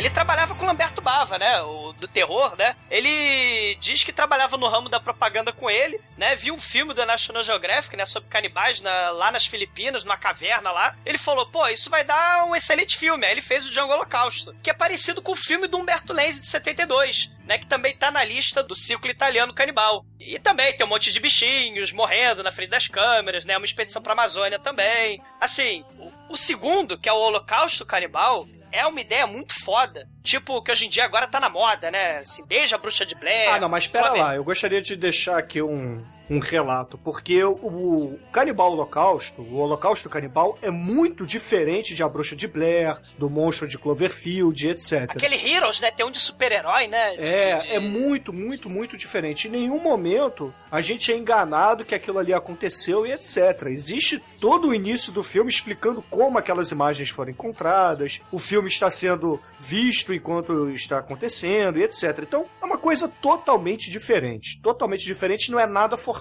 ele 0.00 0.08
trabalhava 0.10 0.54
com 0.54 0.64
Lamberto 0.64 1.02
Bava, 1.02 1.38
né, 1.38 1.60
o 1.62 1.92
do 1.92 2.08
terror, 2.08 2.56
né? 2.56 2.74
Ele 2.90 3.74
diz 3.80 4.02
que 4.02 4.12
trabalhava 4.12 4.56
no 4.56 4.66
ramo 4.66 4.88
da 4.88 4.98
propaganda 4.98 5.52
com 5.52 5.68
ele, 5.68 6.00
né? 6.16 6.34
Viu 6.34 6.54
um 6.54 6.60
filme 6.60 6.94
da 6.94 7.04
National 7.04 7.42
Geographic, 7.42 7.94
né, 7.96 8.06
sobre 8.06 8.30
canibais 8.30 8.80
na- 8.80 9.10
lá 9.10 9.30
nas 9.30 9.44
Filipinas, 9.46 10.02
numa 10.02 10.16
caverna 10.16 10.70
lá. 10.72 10.96
Ele 11.04 11.18
falou, 11.18 11.46
pô, 11.46 11.66
isso 11.68 11.90
vai 11.90 12.02
dar 12.02 12.44
um 12.46 12.56
excelente 12.56 12.96
filme. 12.96 13.26
Aí 13.26 13.32
ele 13.32 13.42
fez 13.42 13.66
o 13.66 13.70
Django 13.70 13.92
Holocausto, 13.92 14.54
que 14.62 14.70
é 14.70 14.72
parecido 14.72 15.20
com 15.20 15.32
o 15.32 15.36
filme 15.36 15.66
do 15.66 15.76
Humberto 15.76 16.12
Lenzi 16.14 16.40
de 16.40 16.46
72, 16.46 17.30
né, 17.44 17.58
que 17.58 17.66
também 17.66 17.94
tá 17.94 18.10
na 18.10 18.24
lista 18.24 18.62
do 18.62 18.74
ciclo 18.74 19.10
italiano 19.10 19.52
canibal. 19.52 20.06
E 20.18 20.38
também 20.38 20.74
tem 20.74 20.86
um 20.86 20.88
monte 20.88 21.12
de 21.12 21.20
bichinhos 21.20 21.92
morrendo 21.92 22.42
na 22.42 22.50
frente 22.52 22.70
das 22.70 22.88
câmeras, 22.88 23.44
né? 23.44 23.56
Uma 23.56 23.66
expedição 23.66 24.00
pra 24.02 24.12
Amazônia 24.12 24.58
também. 24.58 25.20
Assim, 25.40 25.84
o, 25.98 26.32
o 26.34 26.36
segundo, 26.36 26.98
que 26.98 27.08
é 27.08 27.12
o 27.12 27.16
Holocausto 27.18 27.84
Canibal, 27.86 28.46
é 28.72 28.86
uma 28.86 29.00
ideia 29.00 29.26
muito 29.26 29.54
foda. 29.64 30.08
Tipo, 30.22 30.62
que 30.62 30.70
hoje 30.72 30.86
em 30.86 30.90
dia 30.90 31.04
agora 31.04 31.26
tá 31.26 31.38
na 31.40 31.48
moda, 31.48 31.90
né? 31.90 32.18
Assim, 32.18 32.44
desde 32.46 32.74
a 32.74 32.78
bruxa 32.78 33.04
de 33.06 33.14
Blair. 33.14 33.52
Ah, 33.52 33.58
não, 33.58 33.68
mas 33.68 33.84
espera 33.84 34.06
Flamen- 34.06 34.22
lá, 34.22 34.36
eu 34.36 34.44
gostaria 34.44 34.80
de 34.82 34.96
deixar 34.96 35.38
aqui 35.38 35.60
um, 35.62 36.04
um 36.30 36.38
relato, 36.38 36.96
porque 36.96 37.42
o, 37.42 38.18
Canibal 38.32 38.70
Holocausto, 38.72 39.42
o 39.42 39.56
Holocausto 39.58 40.08
Canibal, 40.08 40.56
é 40.62 40.70
muito 40.70 41.26
diferente 41.26 41.92
de 41.94 42.02
A 42.04 42.08
Bruxa 42.08 42.36
de 42.36 42.46
Blair, 42.46 42.96
do 43.18 43.28
Monstro 43.28 43.66
de 43.66 43.76
Cloverfield, 43.76 44.68
etc. 44.68 45.06
Aquele 45.10 45.34
Heroes, 45.34 45.80
né? 45.80 45.90
Tem 45.90 46.06
um 46.06 46.10
de 46.10 46.20
super-herói, 46.20 46.86
né? 46.86 47.16
De- 47.16 47.20
É, 47.22 47.58
de- 47.58 47.66
de- 47.66 47.72
é 47.74 47.80
muito, 47.80 48.32
muito, 48.32 48.70
muito 48.70 48.96
diferente. 48.96 49.48
Em 49.48 49.50
nenhum 49.50 49.80
momento 49.80 50.54
a 50.70 50.80
gente 50.80 51.10
é 51.12 51.16
enganado 51.16 51.84
que 51.84 51.94
aquilo 51.96 52.18
ali 52.18 52.32
aconteceu 52.32 53.04
e 53.04 53.10
etc. 53.12 53.66
Existe 53.66 54.22
todo 54.40 54.68
o 54.68 54.74
início 54.74 55.12
do 55.12 55.24
filme 55.24 55.50
explicando 55.50 56.00
como 56.08 56.38
aquelas 56.38 56.70
imagens 56.70 57.10
foram 57.10 57.32
encontradas, 57.32 58.20
o 58.30 58.38
filme 58.38 58.68
está 58.68 58.88
sendo 58.90 59.40
visto 59.58 60.14
enquanto 60.14 60.70
está 60.70 60.98
acontecendo 60.98 61.78
e 61.78 61.82
etc. 61.82 62.20
Então 62.22 62.46
é 62.62 62.64
uma 62.64 62.78
coisa 62.78 63.08
totalmente 63.20 63.90
diferente. 63.90 64.60
Totalmente 64.62 65.04
diferente, 65.04 65.50
não 65.50 65.58
é 65.58 65.66
nada 65.66 65.96
forçado. 65.96 66.19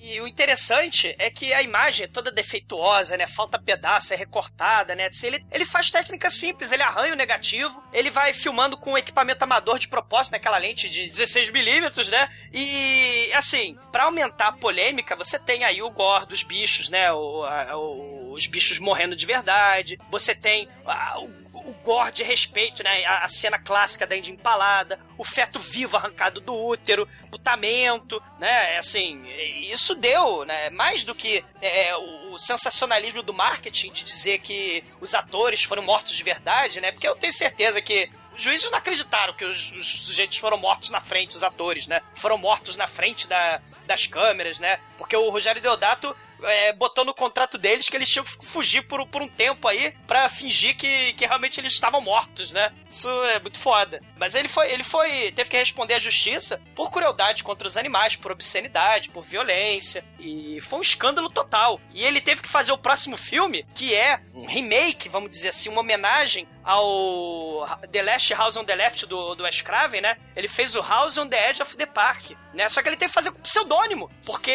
E 0.00 0.20
o 0.20 0.28
interessante 0.28 1.14
é 1.18 1.28
que 1.28 1.52
a 1.52 1.60
imagem 1.62 2.04
é 2.04 2.08
toda 2.08 2.30
defeituosa, 2.30 3.16
né? 3.16 3.26
Falta 3.26 3.58
pedaço, 3.58 4.14
é 4.14 4.16
recortada, 4.16 4.94
né? 4.94 5.06
Assim, 5.08 5.26
ele, 5.26 5.44
ele 5.50 5.64
faz 5.64 5.90
técnica 5.90 6.30
simples, 6.30 6.70
ele 6.70 6.82
arranha 6.82 7.12
o 7.12 7.16
negativo, 7.16 7.82
ele 7.92 8.10
vai 8.10 8.32
filmando 8.32 8.76
com 8.76 8.92
um 8.92 8.98
equipamento 8.98 9.42
amador 9.42 9.78
de 9.78 9.88
propósito, 9.88 10.32
naquela 10.32 10.56
lente 10.58 10.88
de 10.88 11.10
16mm, 11.10 12.08
né? 12.10 12.28
E, 12.52 13.30
assim, 13.34 13.76
pra 13.90 14.04
aumentar 14.04 14.48
a 14.48 14.52
polêmica, 14.52 15.16
você 15.16 15.38
tem 15.38 15.64
aí 15.64 15.82
o 15.82 15.90
gore 15.90 16.26
dos 16.26 16.42
bichos, 16.42 16.88
né? 16.88 17.10
O, 17.12 17.42
a- 17.44 17.76
o- 17.76 18.32
os 18.32 18.46
bichos 18.46 18.78
morrendo 18.78 19.16
de 19.16 19.26
verdade, 19.26 19.98
você 20.10 20.34
tem 20.34 20.68
ah, 20.86 21.18
o, 21.18 21.28
o 21.64 21.72
gore 21.84 22.12
de 22.12 22.22
respeito, 22.22 22.82
né? 22.82 23.04
A, 23.04 23.24
a 23.24 23.28
cena 23.28 23.58
clássica 23.58 24.06
da 24.06 24.16
Índia 24.16 24.32
empalada, 24.32 24.98
o 25.16 25.24
feto 25.24 25.58
vivo 25.58 25.96
arrancado 25.96 26.40
do 26.40 26.54
útero, 26.54 27.08
putamento, 27.30 28.22
né? 28.38 28.78
Assim, 28.78 29.26
isso 29.70 29.94
deu, 29.94 30.44
né? 30.44 30.70
Mais 30.70 31.04
do 31.04 31.14
que 31.14 31.44
é, 31.60 31.96
o, 31.96 32.32
o 32.32 32.38
sensacionalismo 32.38 33.22
do 33.22 33.32
marketing 33.32 33.92
de 33.92 34.04
dizer 34.04 34.38
que 34.38 34.84
os 35.00 35.14
atores 35.14 35.64
foram 35.64 35.82
mortos 35.82 36.14
de 36.14 36.22
verdade, 36.22 36.80
né? 36.80 36.92
Porque 36.92 37.08
eu 37.08 37.16
tenho 37.16 37.32
certeza 37.32 37.80
que 37.80 38.10
os 38.38 38.42
juízes 38.42 38.70
não 38.70 38.78
acreditaram 38.78 39.34
que 39.34 39.44
os, 39.44 39.72
os 39.72 40.02
sujeitos 40.02 40.38
foram 40.38 40.56
mortos 40.56 40.90
na 40.90 41.00
frente, 41.00 41.36
os 41.36 41.42
atores, 41.42 41.88
né? 41.88 42.00
Foram 42.14 42.38
mortos 42.38 42.76
na 42.76 42.86
frente 42.86 43.26
da, 43.26 43.60
das 43.84 44.06
câmeras, 44.06 44.60
né? 44.60 44.78
Porque 44.96 45.16
o 45.16 45.28
Rogério 45.28 45.60
Deodato 45.60 46.14
é, 46.42 46.72
botou 46.72 47.04
no 47.04 47.14
contrato 47.14 47.58
deles 47.58 47.88
que 47.88 47.96
eles 47.96 48.08
tinham 48.08 48.24
que 48.24 48.44
fugir 48.44 48.82
por, 48.82 49.06
por 49.06 49.22
um 49.22 49.28
tempo 49.28 49.66
aí 49.68 49.94
pra 50.06 50.28
fingir 50.28 50.76
que, 50.76 51.12
que 51.14 51.26
realmente 51.26 51.60
eles 51.60 51.72
estavam 51.72 52.00
mortos, 52.00 52.52
né? 52.52 52.72
Isso 52.88 53.10
é 53.24 53.40
muito 53.40 53.58
foda. 53.58 54.00
Mas 54.16 54.34
ele 54.34 54.48
foi, 54.48 54.70
ele 54.70 54.82
foi, 54.82 55.32
teve 55.32 55.50
que 55.50 55.56
responder 55.56 55.94
à 55.94 55.98
justiça 55.98 56.60
por 56.74 56.90
crueldade 56.90 57.44
contra 57.44 57.66
os 57.66 57.76
animais, 57.76 58.16
por 58.16 58.32
obscenidade, 58.32 59.10
por 59.10 59.24
violência. 59.24 60.04
E 60.18 60.60
foi 60.60 60.78
um 60.78 60.82
escândalo 60.82 61.30
total. 61.30 61.80
E 61.92 62.04
ele 62.04 62.20
teve 62.20 62.42
que 62.42 62.48
fazer 62.48 62.72
o 62.72 62.78
próximo 62.78 63.16
filme, 63.16 63.64
que 63.74 63.94
é 63.94 64.20
um 64.34 64.46
remake, 64.46 65.08
vamos 65.08 65.30
dizer 65.30 65.48
assim, 65.48 65.68
uma 65.68 65.80
homenagem 65.80 66.48
ao 66.68 67.66
The 67.90 68.02
Last 68.02 68.34
House 68.34 68.58
on 68.58 68.64
the 68.64 68.76
Left 68.76 69.06
do, 69.06 69.34
do 69.34 69.44
Wes 69.44 69.62
Craven, 69.62 70.02
né? 70.02 70.18
Ele 70.36 70.46
fez 70.46 70.76
o 70.76 70.82
House 70.82 71.16
on 71.16 71.26
the 71.26 71.48
Edge 71.48 71.62
of 71.62 71.74
the 71.78 71.86
Park, 71.86 72.32
né? 72.52 72.68
Só 72.68 72.82
que 72.82 72.90
ele 72.90 72.96
teve 72.98 73.08
que 73.08 73.14
fazer 73.14 73.30
com 73.30 73.40
pseudônimo, 73.40 74.10
porque 74.22 74.52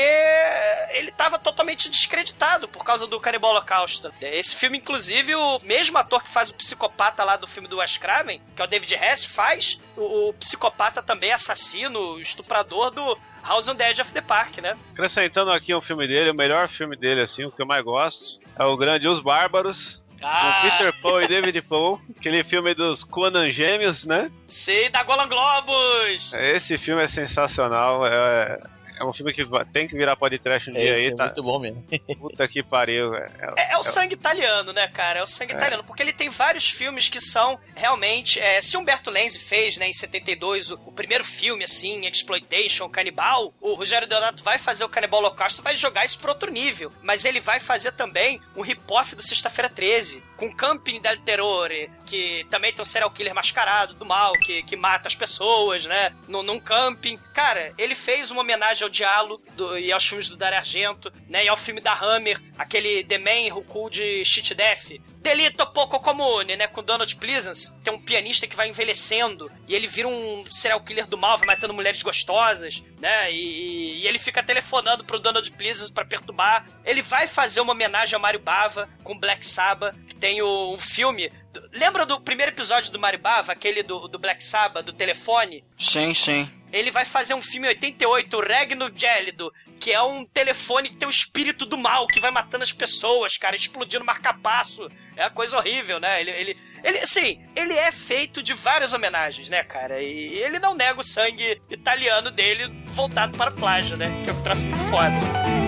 ele 0.91 1.11
tava 1.11 1.39
totalmente 1.39 1.89
descreditado 1.89 2.67
por 2.67 2.85
causa 2.85 3.07
do 3.07 3.19
Canibal 3.19 3.49
Holocausto. 3.49 4.13
Esse 4.21 4.55
filme, 4.55 4.77
inclusive, 4.77 5.33
o 5.33 5.59
mesmo 5.63 5.97
ator 5.97 6.21
que 6.21 6.29
faz 6.29 6.51
o 6.51 6.53
psicopata 6.53 7.23
lá 7.23 7.35
do 7.35 7.47
filme 7.47 7.67
do 7.67 7.77
Wes 7.77 7.97
Craven, 7.97 8.39
que 8.55 8.61
é 8.61 8.65
o 8.65 8.67
David 8.67 8.93
Hess, 8.93 9.25
faz 9.25 9.79
o, 9.97 10.29
o 10.29 10.33
psicopata 10.33 11.01
também 11.01 11.31
assassino, 11.31 12.19
estuprador 12.19 12.91
do 12.91 13.17
House 13.43 13.67
on 13.67 13.75
the 13.75 13.89
Edge 13.89 14.01
of 14.01 14.13
the 14.13 14.21
Park, 14.21 14.59
né? 14.59 14.77
Acrescentando 14.91 15.51
aqui 15.51 15.73
um 15.73 15.81
filme 15.81 16.07
dele, 16.07 16.29
o 16.29 16.35
melhor 16.35 16.69
filme 16.69 16.95
dele, 16.95 17.21
assim, 17.21 17.43
o 17.43 17.51
que 17.51 17.61
eu 17.61 17.65
mais 17.65 17.83
gosto, 17.83 18.39
é 18.55 18.63
o 18.63 18.77
grande 18.77 19.07
Os 19.07 19.19
Bárbaros. 19.19 20.02
Ah. 20.23 20.61
Com 20.61 20.69
Peter 20.69 21.01
Paul 21.01 21.21
e 21.21 21.27
David 21.27 21.61
Paul, 21.63 22.01
aquele 22.17 22.43
filme 22.43 22.73
dos 22.73 23.03
Conan 23.03 23.51
Gêmeos, 23.51 24.05
né? 24.05 24.31
Sim, 24.47 24.89
da 24.91 25.03
Golan 25.03 25.27
Globus! 25.27 26.33
Esse 26.33 26.77
filme 26.77 27.03
é 27.03 27.07
sensacional, 27.07 28.05
é, 28.05 28.59
é 28.99 29.03
um 29.03 29.13
filme 29.13 29.33
que 29.33 29.45
tem 29.71 29.87
que 29.87 29.95
virar 29.95 30.15
podcast 30.15 30.69
um 30.69 30.73
dia 30.73 30.95
Esse 30.95 31.07
aí, 31.07 31.13
é 31.13 31.15
tá? 31.15 31.25
muito 31.25 31.43
bom 31.43 31.59
mesmo. 31.59 31.83
Puta 32.19 32.47
que 32.47 32.63
pariu, 32.63 33.15
é, 33.15 33.29
É, 33.57 33.71
é 33.73 33.77
o 33.77 33.83
sangue 33.83 34.13
italiano, 34.15 34.73
né, 34.73 34.87
cara? 34.87 35.19
É 35.19 35.23
o 35.23 35.27
sangue 35.27 35.53
italiano. 35.53 35.83
Porque 35.83 36.01
ele 36.01 36.13
tem 36.13 36.29
vários 36.29 36.69
filmes 36.69 37.09
que 37.09 37.19
são 37.19 37.59
realmente. 37.75 38.39
É, 38.39 38.61
se 38.61 38.77
Humberto 38.77 39.09
Lenzi 39.09 39.39
fez, 39.39 39.77
né, 39.77 39.87
em 39.87 39.93
72, 39.93 40.71
o, 40.71 40.75
o 40.85 40.91
primeiro 40.91 41.23
filme, 41.23 41.63
assim, 41.63 42.05
Exploitation, 42.05 42.89
Canibal, 42.89 43.53
o 43.59 43.73
Rogério 43.73 44.07
Deodato 44.07 44.43
vai 44.43 44.57
fazer 44.57 44.83
o 44.83 44.89
Canibal 44.89 45.19
Holocausto 45.19 45.61
vai 45.61 45.75
jogar 45.75 46.05
isso 46.05 46.19
pra 46.19 46.31
outro 46.31 46.51
nível. 46.51 46.91
Mas 47.01 47.25
ele 47.25 47.39
vai 47.39 47.59
fazer 47.59 47.93
também 47.93 48.41
um 48.55 48.61
rip-off 48.61 49.15
do 49.15 49.21
Sexta-feira 49.21 49.69
13, 49.69 50.23
com 50.37 50.53
Camping 50.53 50.99
del 50.99 51.17
Terrore, 51.19 51.89
que 52.05 52.45
também 52.49 52.73
tem 52.73 52.81
um 52.81 52.85
serial 52.85 53.11
killer 53.11 53.33
mascarado 53.33 53.93
do 53.93 54.05
mal, 54.05 54.33
que, 54.33 54.63
que 54.63 54.75
mata 54.75 55.07
as 55.07 55.15
pessoas, 55.15 55.85
né? 55.85 56.13
Num, 56.27 56.43
num 56.43 56.59
camping. 56.59 57.17
Cara, 57.33 57.73
ele 57.77 57.95
fez 57.95 58.31
uma 58.31 58.41
homenagem 58.41 58.83
ao 58.83 58.89
Diallo 58.89 59.39
e 59.79 59.91
aos 59.91 60.05
filmes 60.05 60.29
do 60.29 60.37
Dario 60.37 60.57
Argento, 60.57 61.11
né? 61.29 61.45
E 61.45 61.47
ao 61.47 61.57
filme 61.57 61.81
da 61.81 61.93
Hammer, 61.93 62.41
aquele 62.57 63.03
The 63.03 63.17
Man 63.17 63.53
Who 63.53 63.63
Could 63.63 64.25
Shit 64.25 64.53
Death. 64.53 64.91
Delito 65.23 65.65
Poco 65.67 66.01
Comune, 66.01 66.57
né? 66.57 66.67
Com 66.67 66.83
Donald 66.83 67.15
Pleasance. 67.15 67.73
Tem 67.81 67.93
um 67.93 67.99
pianista 67.99 68.45
que 68.45 68.57
vai 68.57 68.67
envelhecendo 68.67 69.49
e 69.65 69.73
ele 69.73 69.87
vira 69.87 70.07
um 70.07 70.43
serial 70.51 70.81
killer 70.81 71.07
do 71.07 71.17
mal, 71.17 71.37
vai 71.37 71.47
matando 71.47 71.73
mulheres 71.73 72.03
gostosas, 72.03 72.83
né? 72.99 73.31
E, 73.31 74.01
e 74.01 74.07
ele 74.07 74.19
fica 74.19 74.43
telefonando 74.43 75.05
pro 75.05 75.21
Donald 75.21 75.49
Pleasance 75.53 75.91
pra 75.91 76.03
perturbar. 76.03 76.67
Ele 76.83 77.01
vai 77.01 77.25
fazer 77.25 77.61
uma 77.61 77.71
homenagem 77.71 78.15
ao 78.15 78.21
Mario 78.21 78.41
Bava 78.41 78.89
com 79.01 79.17
Black 79.17 79.45
Sabbath, 79.45 79.95
que 80.09 80.15
tem 80.15 80.41
o, 80.41 80.73
um 80.73 80.77
filme. 80.77 81.31
Lembra 81.71 82.05
do 82.05 82.19
primeiro 82.19 82.51
episódio 82.51 82.91
do 82.91 82.99
Mario 82.99 83.19
Bava, 83.19 83.51
aquele 83.51 83.83
do, 83.83 84.07
do 84.07 84.19
Black 84.19 84.43
Sabbath, 84.43 84.85
do 84.85 84.93
telefone? 84.93 85.63
Sim, 85.77 86.13
sim. 86.13 86.49
Ele 86.71 86.89
vai 86.89 87.05
fazer 87.05 87.33
um 87.33 87.41
filme 87.41 87.67
em 87.67 87.69
88, 87.69 88.35
o 88.35 88.41
Regno 88.41 88.91
Gélido, 88.95 89.53
que 89.79 89.91
é 89.91 90.01
um 90.01 90.25
telefone 90.25 90.89
que 90.89 90.95
tem 90.95 91.07
o 91.07 91.11
espírito 91.11 91.65
do 91.65 91.77
mal, 91.77 92.07
que 92.07 92.19
vai 92.19 92.31
matando 92.31 92.63
as 92.63 92.71
pessoas, 92.71 93.37
cara, 93.37 93.55
explodindo 93.55 94.03
marca-passo. 94.03 94.89
É 95.15 95.23
uma 95.23 95.29
coisa 95.29 95.57
horrível, 95.57 95.99
né? 95.99 96.19
Ele, 96.19 96.31
ele, 96.31 96.57
ele, 96.83 96.99
assim, 96.99 97.39
ele 97.55 97.73
é 97.73 97.91
feito 97.91 98.41
de 98.41 98.53
várias 98.53 98.91
homenagens, 98.91 99.49
né, 99.49 99.63
cara? 99.63 100.01
E 100.01 100.33
ele 100.33 100.57
não 100.57 100.73
nega 100.73 100.99
o 100.99 101.03
sangue 101.03 101.61
italiano 101.69 102.31
dele 102.31 102.67
voltado 102.87 103.37
para 103.37 103.51
a 103.51 103.53
plágio, 103.53 103.95
né? 103.95 104.07
Que 104.23 104.31
é 104.31 104.33
um 104.33 104.41
traço 104.41 104.65
muito 104.65 104.83
foda. 104.89 105.62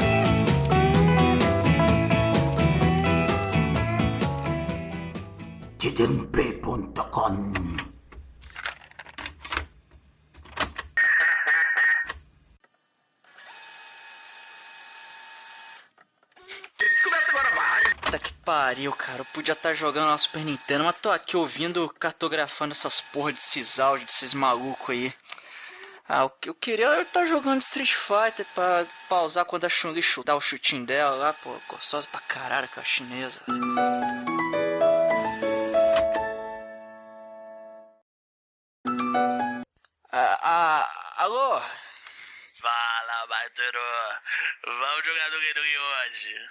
Puta 18.02 18.17
que 18.19 18.34
pariu, 18.43 18.91
cara. 18.93 19.19
Eu 19.19 19.26
podia 19.26 19.54
estar 19.54 19.74
jogando 19.76 20.10
na 20.10 20.17
Super 20.17 20.43
Nintendo, 20.43 20.86
mas 20.86 20.95
tô 21.00 21.12
aqui 21.12 21.38
ouvindo, 21.38 21.88
cartografando 22.00 22.71
essas 22.71 23.00
porra 23.00 23.32
desses 23.32 23.80
áudios, 23.80 24.08
desses 24.08 24.34
malucos 24.34 24.89
aí. 24.89 25.13
Ah, 26.08 26.26
o 26.26 26.30
que 26.30 26.50
eu 26.50 26.56
queria 26.56 26.88
era 26.88 27.02
estar 27.02 27.26
jogando 27.26 27.62
Street 27.62 27.93
Fighter 27.93 28.45
pra 28.54 28.86
pausar 29.10 29.45
quando 29.45 29.65
a 29.65 29.69
Chun-Li 29.69 30.02
chutar 30.02 30.36
o 30.36 30.41
chutinho 30.41 30.86
dela 30.86 31.15
lá, 31.15 31.34
pô. 31.34 31.56
Gostosa 31.67 32.08
pra 32.12 32.21
caralho, 32.21 32.65
aquela 32.65 32.86
chinesa. 32.86 33.39
Alô? 41.25 41.59
Fala, 42.61 43.27
Baituru. 43.27 43.79
Vamos 44.63 45.05
jogar 45.05 45.29
do 45.31 45.39
Rei 45.39 45.77
hoje. 45.77 46.49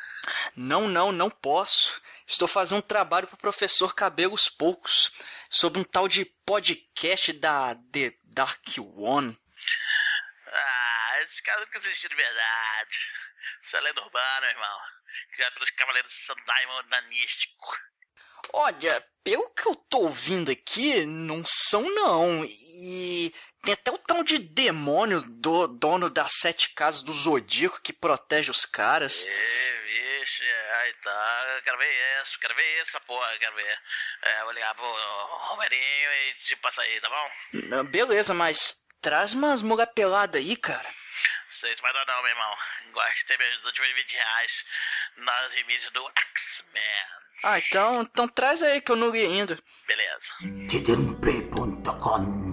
Não, 0.57 0.89
não, 0.89 1.13
não 1.13 1.31
posso. 1.31 2.03
Estou 2.27 2.49
fazendo 2.49 2.79
um 2.79 2.83
trabalho 2.83 3.29
pro 3.29 3.37
professor 3.37 3.95
Cabelos 3.95 4.49
Poucos 4.49 5.13
sobre 5.49 5.81
um 5.81 5.85
tal 5.85 6.09
de 6.09 6.25
podcast 6.25 7.33
da 7.35 7.77
The 7.93 8.15
Dark 8.25 8.65
One. 8.97 9.39
Ah, 10.49 11.21
esses 11.21 11.41
caras 11.41 11.67
nunca 11.67 11.79
existiram 11.79 12.17
de 12.17 12.23
verdade. 12.23 12.99
Isso 13.63 13.77
é 13.77 13.81
lenda 13.81 14.03
urbana, 14.03 14.47
irmão. 14.49 14.79
Criado 15.35 15.55
pelos 15.55 15.71
Cavaleiros 15.71 16.13
Sandaimon 16.27 16.83
Nanístico. 16.89 17.79
Olha, 18.53 19.05
pelo 19.23 19.51
que 19.51 19.67
eu 19.67 19.75
tô 19.75 19.99
ouvindo 20.01 20.51
aqui, 20.51 21.07
não 21.07 21.45
são 21.47 21.83
não. 21.95 22.45
E 22.45 23.33
tem 23.65 23.75
até 23.75 23.91
o 23.91 23.99
tal 23.99 24.23
de 24.23 24.39
demônio 24.39 25.23
do 25.23 25.67
dono 25.67 26.11
das 26.11 26.33
sete 26.35 26.71
casas 26.71 27.03
do 27.03 27.13
Zodíaco 27.13 27.81
que 27.83 27.93
protege 27.93 28.51
os 28.51 28.65
caras. 28.65 29.25
Ê, 29.27 29.83
vixe, 29.85 30.43
aí 30.81 30.93
tá. 31.03 31.55
Eu 31.57 31.63
Quero 31.63 31.79
ver 31.79 32.23
isso, 32.23 32.39
quero 32.41 32.55
ver 32.55 32.79
essa 32.83 33.01
porra, 33.01 33.27
quero 33.39 33.55
ver. 33.57 33.79
É, 34.23 34.45
vou 34.45 34.53
ligar 34.53 34.75
pro 34.75 34.85
Romerinho 35.49 36.11
e 36.13 36.35
te 36.35 36.57
passa 36.57 36.83
aí, 36.83 37.01
tá 37.01 37.09
bom? 37.09 37.31
Ah, 37.79 37.83
Beleza, 37.85 38.35
mas 38.35 38.77
traz 39.01 39.33
umas 39.33 39.63
mulher 39.63 39.87
pelada 39.87 40.39
aí, 40.39 40.57
cara. 40.57 40.89
Vocês 41.49 41.79
vai 41.81 41.93
dar 41.93 42.05
não, 42.07 42.23
meu 42.23 42.31
irmão. 42.31 42.57
Gostei 42.93 43.37
mesmo 43.39 43.57
dos 43.59 43.67
últimos 43.67 43.95
20 43.95 44.13
reais 44.13 44.65
nas 45.17 45.53
remises 45.53 45.91
do 45.91 46.05
X-Men. 46.17 46.83
Ah, 47.45 47.59
então, 47.59 48.03
então 48.03 48.27
traz 48.29 48.63
aí 48.63 48.81
que 48.81 48.91
eu 48.91 48.97
não 48.97 49.11
li 49.11 49.25
ainda. 49.25 49.59
Beleza. 49.87 50.33
tdmp.com 50.71 52.44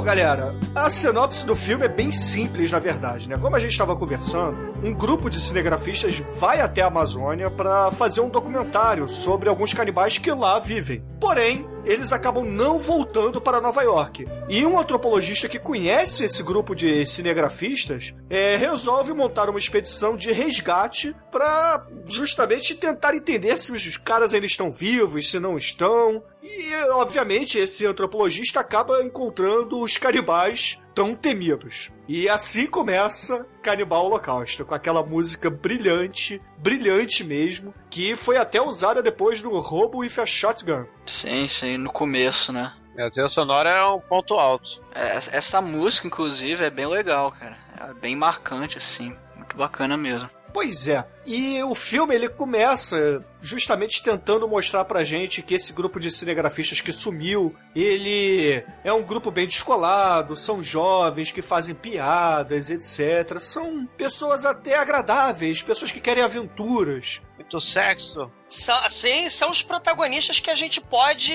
Bom, 0.00 0.06
galera, 0.06 0.54
a 0.74 0.88
sinopse 0.88 1.44
do 1.44 1.54
filme 1.54 1.84
é 1.84 1.88
bem 1.88 2.10
simples, 2.10 2.72
na 2.72 2.78
verdade, 2.78 3.28
né? 3.28 3.36
Como 3.36 3.54
a 3.54 3.58
gente 3.58 3.72
estava 3.72 3.94
conversando, 3.94 4.72
um 4.82 4.94
grupo 4.94 5.28
de 5.28 5.38
cinegrafistas 5.38 6.22
vai 6.38 6.62
até 6.62 6.80
a 6.80 6.86
Amazônia 6.86 7.50
para 7.50 7.90
fazer 7.90 8.22
um 8.22 8.30
documentário 8.30 9.06
sobre 9.06 9.50
alguns 9.50 9.74
canibais 9.74 10.16
que 10.16 10.32
lá 10.32 10.58
vivem. 10.58 11.04
Porém, 11.20 11.68
eles 11.84 12.12
acabam 12.12 12.44
não 12.44 12.78
voltando 12.78 13.40
para 13.40 13.60
Nova 13.60 13.82
York. 13.82 14.26
E 14.48 14.64
um 14.64 14.78
antropologista 14.78 15.48
que 15.48 15.58
conhece 15.58 16.24
esse 16.24 16.42
grupo 16.42 16.74
de 16.74 17.04
cinegrafistas 17.04 18.14
é, 18.28 18.56
resolve 18.56 19.12
montar 19.12 19.48
uma 19.48 19.58
expedição 19.58 20.16
de 20.16 20.32
resgate 20.32 21.14
para 21.30 21.86
justamente 22.06 22.74
tentar 22.74 23.14
entender 23.14 23.58
se 23.58 23.72
os 23.72 23.96
caras 23.96 24.34
ainda 24.34 24.46
estão 24.46 24.70
vivos, 24.70 25.30
se 25.30 25.38
não 25.38 25.56
estão. 25.56 26.22
E, 26.42 26.74
obviamente, 26.92 27.58
esse 27.58 27.86
antropologista 27.86 28.60
acaba 28.60 29.02
encontrando 29.02 29.78
os 29.78 29.96
canibais 29.96 30.78
tão 31.00 31.14
temidos. 31.14 31.90
E 32.06 32.28
assim 32.28 32.66
começa 32.66 33.46
Canibal 33.62 34.04
Holocausto, 34.04 34.66
com 34.66 34.74
aquela 34.74 35.02
música 35.02 35.48
brilhante, 35.48 36.42
brilhante 36.58 37.24
mesmo, 37.24 37.72
que 37.88 38.14
foi 38.14 38.36
até 38.36 38.60
usada 38.60 39.02
depois 39.02 39.40
do 39.40 39.58
Roubo 39.60 40.00
with 40.00 40.20
a 40.20 40.26
Shotgun. 40.26 40.84
Sim, 41.06 41.48
sim, 41.48 41.78
no 41.78 41.90
começo, 41.90 42.52
né? 42.52 42.74
É, 42.98 43.06
A 43.06 43.10
trilha 43.10 43.30
sonora 43.30 43.70
é 43.70 43.82
um 43.86 43.98
ponto 43.98 44.34
alto. 44.34 44.82
É, 44.94 45.16
essa 45.34 45.62
música, 45.62 46.06
inclusive, 46.06 46.62
é 46.62 46.68
bem 46.68 46.86
legal, 46.86 47.32
cara. 47.32 47.56
É 47.80 47.94
bem 47.94 48.14
marcante, 48.14 48.76
assim. 48.76 49.16
Muito 49.34 49.56
bacana 49.56 49.96
mesmo. 49.96 50.28
Pois 50.52 50.86
é. 50.86 51.06
E 51.24 51.62
o 51.62 51.74
filme 51.74 52.14
ele 52.14 52.28
começa 52.28 53.24
justamente 53.40 54.02
tentando 54.02 54.48
mostrar 54.48 54.84
pra 54.84 55.04
gente 55.04 55.42
que 55.42 55.54
esse 55.54 55.72
grupo 55.72 56.00
de 56.00 56.10
cinegrafistas 56.10 56.80
que 56.80 56.92
sumiu, 56.92 57.54
ele 57.74 58.64
é 58.82 58.92
um 58.92 59.02
grupo 59.02 59.30
bem 59.30 59.46
descolado, 59.46 60.36
são 60.36 60.62
jovens 60.62 61.30
que 61.30 61.42
fazem 61.42 61.74
piadas, 61.74 62.70
etc. 62.70 63.38
São 63.40 63.86
pessoas 63.96 64.44
até 64.44 64.76
agradáveis, 64.76 65.62
pessoas 65.62 65.92
que 65.92 66.00
querem 66.00 66.22
aventuras. 66.22 67.20
Muito 67.36 67.60
sexo. 67.60 68.30
São, 68.46 68.76
assim, 68.84 69.28
são 69.28 69.50
os 69.50 69.62
protagonistas 69.62 70.40
que 70.40 70.50
a 70.50 70.54
gente 70.54 70.80
pode 70.80 71.34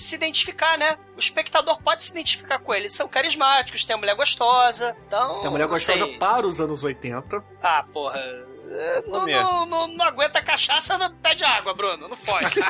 se 0.00 0.14
identificar, 0.14 0.76
né? 0.76 0.96
O 1.16 1.18
espectador 1.18 1.80
pode 1.82 2.02
se 2.02 2.10
identificar 2.10 2.58
com 2.58 2.74
eles. 2.74 2.94
São 2.94 3.06
carismáticos, 3.06 3.84
tem 3.84 3.94
a 3.94 3.98
mulher 3.98 4.16
gostosa. 4.16 4.96
Então. 5.06 5.44
É 5.44 5.46
a 5.46 5.50
mulher 5.50 5.68
gostosa 5.68 6.04
sei. 6.04 6.18
para 6.18 6.46
os 6.46 6.60
anos 6.60 6.82
80. 6.82 7.44
Ah, 7.62 7.84
porra. 7.92 8.51
É, 8.74 9.02
Não, 9.06 9.26
não, 9.26 9.66
não, 9.66 9.88
não 9.88 10.04
aguenta 10.04 10.42
cachaça, 10.42 10.98
não 10.98 11.14
pede 11.16 11.44
água, 11.44 11.72
Bruno. 11.74 12.08
Não 12.08 12.16
pode. 12.16 12.54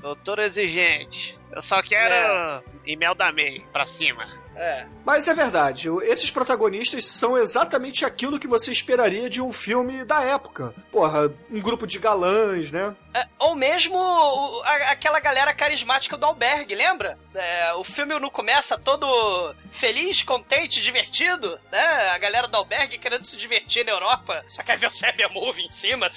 Doutor 0.00 0.38
exigente. 0.40 1.38
Eu 1.52 1.62
só 1.62 1.82
quero 1.82 2.14
É. 2.14 2.62
e 2.84 2.96
mel 2.96 3.14
da 3.14 3.32
May 3.32 3.60
pra 3.72 3.86
cima. 3.86 4.26
É. 4.56 4.86
Mas 5.04 5.28
é 5.28 5.34
verdade, 5.34 5.88
esses 6.02 6.30
protagonistas 6.30 7.04
são 7.04 7.36
exatamente 7.38 8.04
aquilo 8.04 8.38
que 8.38 8.48
você 8.48 8.72
esperaria 8.72 9.28
de 9.30 9.40
um 9.42 9.52
filme 9.52 10.04
da 10.04 10.22
época. 10.22 10.74
Porra, 10.90 11.32
um 11.50 11.60
grupo 11.60 11.86
de 11.86 11.98
galãs, 11.98 12.70
né? 12.72 12.94
É, 13.14 13.26
Ou 13.38 13.54
mesmo 13.54 13.96
o- 13.96 14.62
a- 14.64 14.90
aquela 14.90 15.20
galera 15.20 15.54
carismática 15.54 16.16
do 16.16 16.26
albergue, 16.26 16.74
lembra? 16.74 17.18
É, 17.34 17.72
o 17.74 17.84
filme 17.84 18.18
não 18.18 18.28
começa 18.30 18.76
todo 18.78 19.54
feliz, 19.70 20.22
contente, 20.22 20.82
divertido, 20.82 21.58
né? 21.70 22.08
A 22.10 22.18
galera 22.18 22.48
do 22.48 22.56
albergue 22.56 22.98
querendo 22.98 23.24
se 23.24 23.36
divertir 23.36 23.84
na 23.84 23.92
Europa, 23.92 24.44
só 24.48 24.62
quer 24.62 24.76
ver 24.78 24.88
o 24.88 24.90
Sebia 24.90 25.28
Move 25.28 25.62
em 25.62 25.70
cima, 25.70 26.08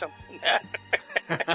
né? 0.42 0.62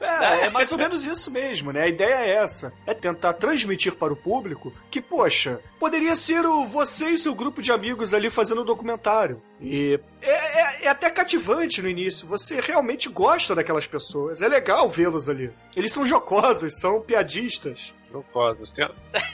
É, 0.00 0.46
é 0.46 0.50
mais 0.50 0.70
ou 0.72 0.78
menos 0.78 1.04
isso 1.06 1.30
mesmo, 1.30 1.72
né? 1.72 1.82
A 1.82 1.88
ideia 1.88 2.14
é 2.16 2.30
essa. 2.30 2.72
É 2.86 2.92
tentar 2.94 3.32
transmitir 3.34 3.94
para 3.94 4.12
o 4.12 4.16
público 4.16 4.72
que, 4.90 5.00
poxa, 5.00 5.60
poderia 5.78 6.14
ser 6.16 6.44
o 6.46 6.66
você 6.66 7.10
e 7.10 7.18
seu 7.18 7.34
grupo 7.34 7.62
de 7.62 7.70
amigos 7.72 8.12
ali 8.14 8.30
fazendo 8.30 8.62
um 8.62 8.64
documentário. 8.64 9.42
E 9.60 9.98
é, 10.22 10.30
é- 10.30 10.84
é 10.84 10.88
até 10.88 11.08
cativante 11.10 11.80
no 11.82 11.88
início. 11.88 12.26
Você 12.28 12.60
realmente 12.60 13.08
gosta 13.08 13.54
daquelas 13.54 13.86
pessoas. 13.86 14.42
É 14.42 14.48
legal 14.48 14.88
vê-los 14.88 15.28
ali. 15.28 15.50
Eles 15.76 15.92
são 15.92 16.04
jocosos, 16.06 16.78
são 16.80 17.00
piadistas. 17.00 17.94
Pode. 18.32 18.72
Tem... 18.72 18.88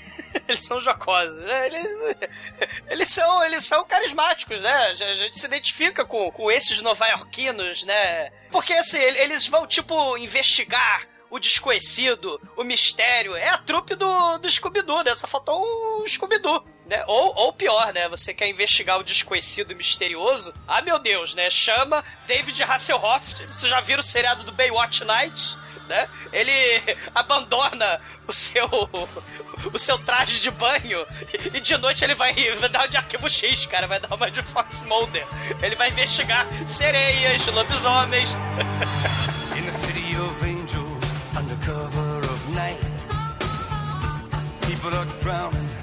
Eles 0.49 0.65
são 0.65 0.81
jocosos, 0.81 1.39
né? 1.45 1.67
Eles, 1.69 2.17
eles, 2.91 3.11
são, 3.11 3.45
eles 3.45 3.65
são 3.65 3.85
carismáticos, 3.85 4.61
né? 4.61 4.73
A 4.89 4.95
gente- 4.95 5.39
se 5.39 5.47
identifica 5.47 6.05
com, 6.05 6.31
com 6.33 6.51
esses 6.51 6.81
nova-iorquinos, 6.83 7.85
né? 7.85 8.31
Porque, 8.51 8.73
assim, 8.73 8.99
ele- 8.99 9.19
eles 9.21 9.47
vão, 9.47 9.65
tipo, 9.67 10.19
investigar 10.19 11.03
o 11.35 11.41
desconhecido, 11.41 12.41
o 12.57 12.63
mistério. 12.63 13.35
É 13.35 13.49
a 13.49 13.59
trupe 13.59 13.97
do, 13.97 14.39
do 14.39 14.49
Scooby-Doo, 14.49 15.03
né? 15.03 15.17
Só 15.17 15.27
faltou 15.27 15.61
o 16.01 16.09
Scooby-Doo. 16.09 16.65
Né? 16.87 17.03
Ou, 17.09 17.35
ou 17.35 17.53
pior, 17.53 17.93
né? 17.93 18.09
Você 18.09 18.33
quer 18.33 18.47
investigar 18.49 19.01
o 19.01 19.03
desconhecido 19.03 19.73
e 19.73 19.75
misterioso? 19.75 20.55
Ah, 20.69 20.81
meu 20.81 20.97
Deus, 20.97 21.35
né? 21.35 21.51
Chama 21.51 22.05
David 22.29 22.63
Hasselhoff. 22.63 23.35
Vocês 23.47 23.69
já 23.69 23.81
viram 23.81 23.99
o 23.99 24.05
seriado 24.05 24.45
do 24.45 24.53
Baywatch 24.53 25.05
Nights? 25.05 25.59
Né? 25.89 26.09
Ele 26.33 26.53
abandona 27.13 28.01
o 28.29 28.33
seu 28.33 28.69
o 29.73 29.79
seu 29.79 29.99
traje 29.99 30.41
de 30.41 30.51
banho 30.51 31.05
e 31.53 31.61
de 31.61 31.77
noite 31.77 32.05
ele 32.05 32.15
vai, 32.15 32.33
vai 32.55 32.69
dar 32.69 32.87
de 32.87 32.97
arquivo 32.97 33.29
X, 33.29 33.67
cara, 33.67 33.87
vai 33.87 33.99
dar 33.99 34.15
uma 34.15 34.31
de 34.31 34.41
Fox 34.41 34.83
Mulder. 34.83 35.27
Ele 35.61 35.75
vai 35.75 35.89
investigar 35.89 36.47
sereias, 36.67 37.45
lobisomens. 37.47 38.31
drowning 45.21 45.74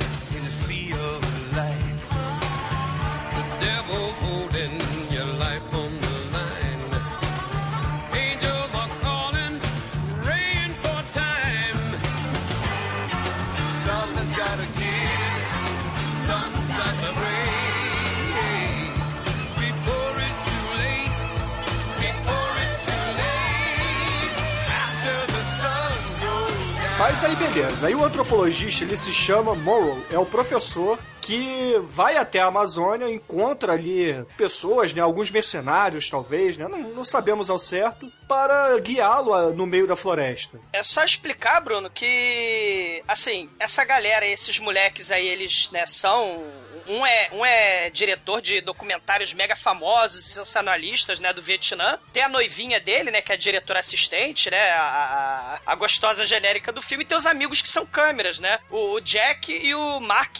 Mas 27.12 27.26
aí 27.26 27.36
beleza, 27.36 27.88
aí 27.88 27.94
o 27.94 28.06
antropologista 28.06 28.86
ele 28.86 28.96
se 28.96 29.12
chama 29.12 29.54
Morrow, 29.54 30.02
é 30.10 30.18
o 30.18 30.26
professor 30.26 30.98
que 31.20 31.78
vai 31.84 32.16
até 32.16 32.40
a 32.40 32.46
Amazônia, 32.46 33.12
encontra 33.12 33.74
ali 33.74 34.26
pessoas, 34.38 34.94
né, 34.94 35.02
alguns 35.02 35.30
mercenários 35.30 36.10
talvez, 36.10 36.56
né, 36.56 36.70
não, 36.70 36.80
não 36.80 37.04
sabemos 37.04 37.50
ao 37.50 37.60
certo, 37.60 38.10
para 38.30 38.80
guiá-lo 38.80 39.54
no 39.54 39.68
meio 39.68 39.86
da 39.86 39.96
floresta. 39.98 40.58
É 40.72 40.82
só 40.82 41.04
explicar, 41.04 41.60
Bruno, 41.60 41.90
que 41.90 43.04
assim, 43.06 43.50
essa 43.60 43.84
galera, 43.84 44.26
esses 44.26 44.58
moleques 44.58 45.12
aí, 45.12 45.28
eles, 45.28 45.70
né, 45.70 45.86
são 45.86 46.42
um 46.88 47.06
é, 47.06 47.30
um 47.32 47.46
é 47.46 47.90
diretor 47.90 48.42
de 48.42 48.62
documentários 48.62 49.34
mega 49.34 49.56
famosos 49.56 50.20
e 50.20 50.30
sensacionalistas, 50.30 51.20
né, 51.20 51.34
do 51.34 51.42
Vietnã. 51.42 52.00
Tem 52.14 52.24
a 52.24 52.30
noivinha 52.30 52.80
dele, 52.80 53.12
né, 53.12 53.22
que 53.22 53.32
é 53.32 53.36
a 53.36 53.38
diretora 53.38 53.80
assistente, 53.80 54.50
né, 54.50 54.72
a, 54.72 55.60
a, 55.66 55.72
a 55.72 55.76
gostosa 55.76 56.26
genérica 56.26 56.72
do 56.72 56.82
filme. 56.82 57.04
E 57.04 57.08
tem 57.08 57.18
os 57.18 57.26
amigos 57.26 57.62
que 57.62 57.70
são 57.70 57.86
câmeras, 57.86 58.40
né, 58.40 58.60
o, 58.70 58.94
o 58.94 59.02
Jack 59.02 59.52
e 59.52 59.74
o 59.74 60.00
Mark 60.00 60.38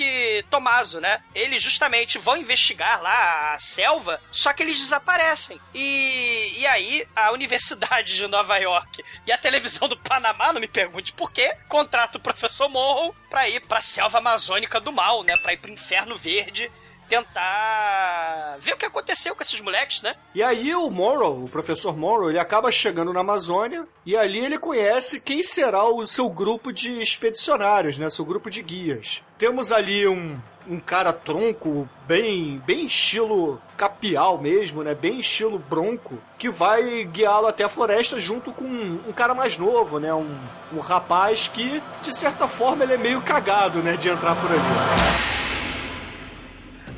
Tomaso, 0.50 1.00
né. 1.00 1.22
Eles 1.34 1.62
justamente 1.62 2.18
vão 2.18 2.38
investigar 2.38 3.02
lá 3.02 3.54
a 3.54 3.60
selva, 3.60 4.22
só 4.32 4.54
que 4.54 4.64
eles 4.64 4.80
desaparecem. 4.80 5.60
E, 5.74 6.54
e 6.58 6.68
aí 6.68 7.08
a 7.16 7.32
Universidade 7.32 8.16
de 8.16 8.28
Nova 8.28 8.58
York 8.58 9.04
e 9.26 9.32
a 9.32 9.38
televisão 9.38 9.88
do 9.88 9.98
Panamá, 9.98 10.54
não 10.54 10.62
me 10.62 10.68
pergunte 10.68 11.14
por 11.14 11.32
quê, 11.32 11.56
contrata 11.68 12.18
o 12.18 12.22
professor 12.22 12.70
Morrow 12.70 13.16
pra 13.30 13.48
ir 13.48 13.62
pra 13.62 13.82
selva 13.82 14.18
amazônica 14.18 14.80
do 14.80 14.92
mal, 14.92 15.24
né, 15.24 15.36
pra 15.38 15.54
ir 15.54 15.58
pro 15.58 15.72
inferno 15.72 16.18
verde 16.32 16.72
tentar 17.10 18.56
ver 18.62 18.74
o 18.74 18.78
que 18.78 18.86
aconteceu 18.86 19.36
com 19.36 19.44
esses 19.44 19.60
moleques, 19.60 20.02
né? 20.02 20.16
E 20.34 20.42
aí 20.42 20.74
o 20.74 20.90
Morrow, 20.90 21.44
o 21.44 21.50
professor 21.50 21.98
Morrow, 21.98 22.30
ele 22.30 22.40
acaba 22.40 22.72
chegando 22.72 23.12
na 23.12 23.20
Amazônia 23.20 23.86
e 24.06 24.16
ali 24.16 24.40
ele 24.40 24.58
conhece 24.58 25.20
quem 25.20 25.44
será 25.44 25.84
o 25.84 26.08
seu 26.08 26.30
grupo 26.30 26.72
de 26.72 27.02
expedicionários, 27.02 27.98
né, 27.98 28.10
seu 28.10 28.24
grupo 28.24 28.50
de 28.50 28.64
guias. 28.64 29.22
Temos 29.38 29.74
ali 29.74 30.08
um 30.08 30.40
um 30.68 30.80
cara 30.80 31.12
tronco, 31.12 31.90
bem, 32.08 32.62
bem 32.66 32.86
estilo 32.86 33.60
capial 33.76 34.38
mesmo, 34.38 34.84
né? 34.84 34.94
Bem 34.94 35.20
estilo 35.20 35.58
bronco, 35.58 36.20
que 36.38 36.50
vai 36.50 37.04
guiá-lo 37.04 37.48
até 37.48 37.64
a 37.64 37.70
floresta 37.70 38.20
junto 38.20 38.52
com 38.52 38.66
um, 38.66 39.00
um 39.08 39.12
cara 39.12 39.34
mais 39.34 39.58
novo, 39.58 40.00
né? 40.00 40.14
Um, 40.14 40.38
um 40.72 40.80
rapaz 40.80 41.48
que, 41.48 41.82
de 42.04 42.16
certa 42.16 42.48
forma, 42.48 42.84
ele 42.84 42.94
é 42.94 42.98
meio 42.98 43.22
cagado, 43.22 43.80
né? 43.80 43.98
De 43.98 44.08
entrar 44.08 44.36
por 44.36 44.52
ali. 44.52 45.51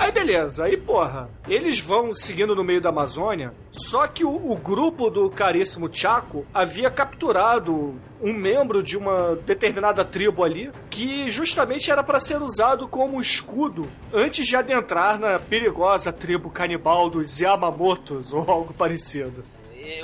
Aí 0.03 0.11
beleza, 0.11 0.65
aí 0.65 0.75
porra, 0.75 1.29
eles 1.47 1.79
vão 1.79 2.13
seguindo 2.13 2.53
no 2.53 2.61
meio 2.61 2.81
da 2.81 2.89
Amazônia, 2.89 3.53
só 3.71 4.05
que 4.05 4.25
o, 4.25 4.51
o 4.51 4.57
grupo 4.57 5.09
do 5.09 5.29
caríssimo 5.29 5.89
Chaco 5.89 6.45
havia 6.53 6.91
capturado 6.91 7.95
um 8.21 8.33
membro 8.33 8.83
de 8.83 8.97
uma 8.97 9.37
determinada 9.45 10.03
tribo 10.03 10.43
ali, 10.43 10.69
que 10.89 11.29
justamente 11.29 11.89
era 11.89 12.03
para 12.03 12.19
ser 12.19 12.41
usado 12.41 12.85
como 12.85 13.21
escudo 13.21 13.89
antes 14.13 14.45
de 14.45 14.57
adentrar 14.57 15.17
na 15.17 15.39
perigosa 15.39 16.11
tribo 16.11 16.49
canibal 16.49 17.09
dos 17.09 17.39
Yamamotos 17.39 18.33
ou 18.33 18.41
algo 18.41 18.73
parecido. 18.73 19.41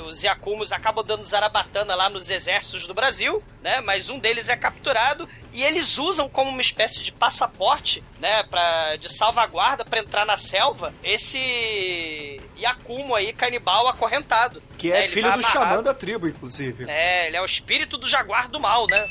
Os 0.06 0.22
Yakumas 0.22 0.72
acabam 0.72 1.04
dando 1.04 1.24
zarabatana 1.24 1.94
lá 1.94 2.08
nos 2.08 2.30
exércitos 2.30 2.86
do 2.86 2.94
Brasil, 2.94 3.42
né? 3.62 3.80
Mas 3.80 4.10
um 4.10 4.18
deles 4.18 4.48
é 4.48 4.56
capturado 4.56 5.28
e 5.52 5.62
eles 5.62 5.98
usam 5.98 6.28
como 6.28 6.50
uma 6.50 6.60
espécie 6.60 7.02
de 7.02 7.12
passaporte, 7.12 8.02
né? 8.20 8.42
Pra, 8.44 8.96
de 8.96 9.10
salvaguarda 9.12 9.84
para 9.84 10.00
entrar 10.00 10.26
na 10.26 10.36
selva 10.36 10.92
esse 11.02 12.40
Yakumo 12.58 13.14
aí, 13.14 13.32
canibal 13.32 13.88
acorrentado. 13.88 14.62
Que 14.76 14.90
né? 14.90 15.00
é 15.00 15.04
Ele 15.04 15.12
filho 15.12 15.28
vai 15.28 15.36
do 15.38 15.42
xamã 15.42 15.82
da 15.82 15.94
tribo, 15.94 16.28
inclusive. 16.28 16.88
É, 16.88 17.26
ele 17.26 17.36
é 17.36 17.42
o 17.42 17.44
espírito 17.44 17.96
do 17.96 18.08
jaguar 18.08 18.48
do 18.48 18.60
mal, 18.60 18.86
né? 18.88 19.08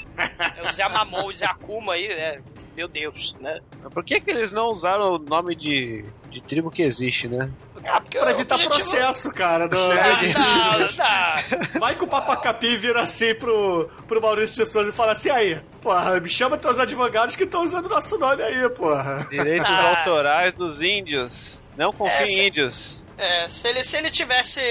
É 0.57 0.67
o 0.67 0.71
Zé 0.71 0.87
Mamon, 0.87 1.25
o 1.25 1.33
Zé 1.33 1.45
Akuma 1.45 1.93
aí, 1.93 2.05
é, 2.05 2.41
meu 2.75 2.87
Deus, 2.87 3.35
né? 3.39 3.59
Por 3.91 4.03
que, 4.03 4.19
que 4.19 4.29
eles 4.29 4.51
não 4.51 4.67
usaram 4.67 5.15
o 5.15 5.19
nome 5.19 5.55
de, 5.55 6.05
de 6.29 6.41
tribo 6.41 6.71
que 6.71 6.81
existe, 6.81 7.27
né? 7.27 7.51
Ah, 7.85 8.01
Pra 8.01 8.31
evitar 8.31 8.55
objetivo- 8.55 8.77
processo, 8.91 9.33
cara. 9.33 9.67
do- 9.67 9.77
Ah, 9.77 10.77
não, 10.77 10.79
não. 10.79 11.79
Vai 11.79 11.95
que 11.95 12.03
o 12.03 12.07
Papacapi 12.07 12.75
vira 12.77 13.01
assim 13.01 13.33
pro, 13.35 13.89
pro 14.07 14.21
Maurício 14.21 14.63
de 14.63 14.69
Souza 14.69 14.89
e 14.89 14.93
fala 14.93 15.13
assim, 15.13 15.29
aí, 15.29 15.59
porra, 15.81 16.19
me 16.19 16.29
chama 16.29 16.57
teus 16.57 16.79
advogados 16.79 17.35
que 17.35 17.43
estão 17.43 17.63
usando 17.63 17.87
nosso 17.89 18.17
nome 18.17 18.43
aí, 18.43 18.67
porra. 18.69 19.25
Direitos 19.29 19.69
Ah. 19.69 19.97
autorais 19.97 20.53
dos 20.53 20.81
índios. 20.81 21.59
Não 21.77 21.91
confie 21.93 22.23
Essa- 22.23 22.31
em 22.33 22.47
índios. 22.47 22.98
É, 23.19 23.49
se 23.49 23.67
ele, 23.67 23.83
se 23.83 23.97
ele 23.97 24.09
tivesse 24.09 24.61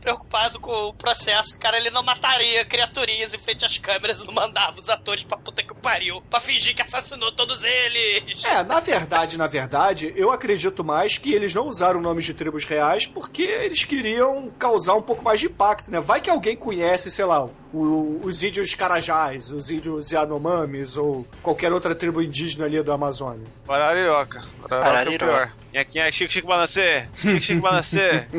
preocupado 0.00 0.58
com 0.58 0.72
o 0.88 0.92
processo, 0.94 1.58
cara, 1.58 1.76
ele 1.76 1.90
não 1.90 2.02
mataria 2.02 2.64
criaturinhas 2.64 3.34
em 3.34 3.38
frente 3.38 3.64
às 3.64 3.76
câmeras, 3.76 4.24
não 4.24 4.32
mandava 4.32 4.80
os 4.80 4.88
atores 4.88 5.22
pra 5.22 5.36
puta 5.36 5.62
que 5.62 5.74
pariu, 5.74 6.22
pra 6.30 6.40
fingir 6.40 6.74
que 6.74 6.80
assassinou 6.80 7.30
todos 7.32 7.62
eles. 7.62 8.42
É, 8.44 8.62
na 8.62 8.80
verdade, 8.80 9.36
na 9.36 9.46
verdade, 9.46 10.12
eu 10.16 10.30
acredito 10.32 10.82
mais 10.82 11.18
que 11.18 11.34
eles 11.34 11.54
não 11.54 11.66
usaram 11.66 12.00
nomes 12.00 12.24
de 12.24 12.32
tribos 12.32 12.64
reais 12.64 13.06
porque 13.06 13.42
eles 13.42 13.84
queriam 13.84 14.50
causar 14.58 14.94
um 14.94 15.02
pouco 15.02 15.22
mais 15.22 15.38
de 15.40 15.46
impacto, 15.46 15.90
né? 15.90 16.00
Vai 16.00 16.20
que 16.22 16.30
alguém 16.30 16.56
conhece, 16.56 17.10
sei 17.10 17.26
lá, 17.26 17.44
o- 17.72 18.20
os 18.24 18.42
índios 18.42 18.74
Carajás, 18.74 19.50
os 19.50 19.70
índios 19.70 20.10
Yanomamis 20.10 20.96
ou 20.96 21.26
qualquer 21.42 21.70
outra 21.72 21.94
tribo 21.94 22.22
indígena 22.22 22.64
ali 22.64 22.82
do 22.82 22.92
Amazônia. 22.92 23.46
Arariroca. 23.68 24.40
Arariroca 24.40 24.74
é 24.74 24.78
o 24.78 24.82
Arariroca. 24.82 25.26
pior. 25.26 25.52
E 25.72 25.78
aqui 25.78 25.98
é 25.98 26.10
Chico 26.10 26.32
Chico 26.32 26.48
Balancê. 26.48 27.06
Chico 27.16 27.42
Chico 27.42 27.60
Balancê. 27.60 28.26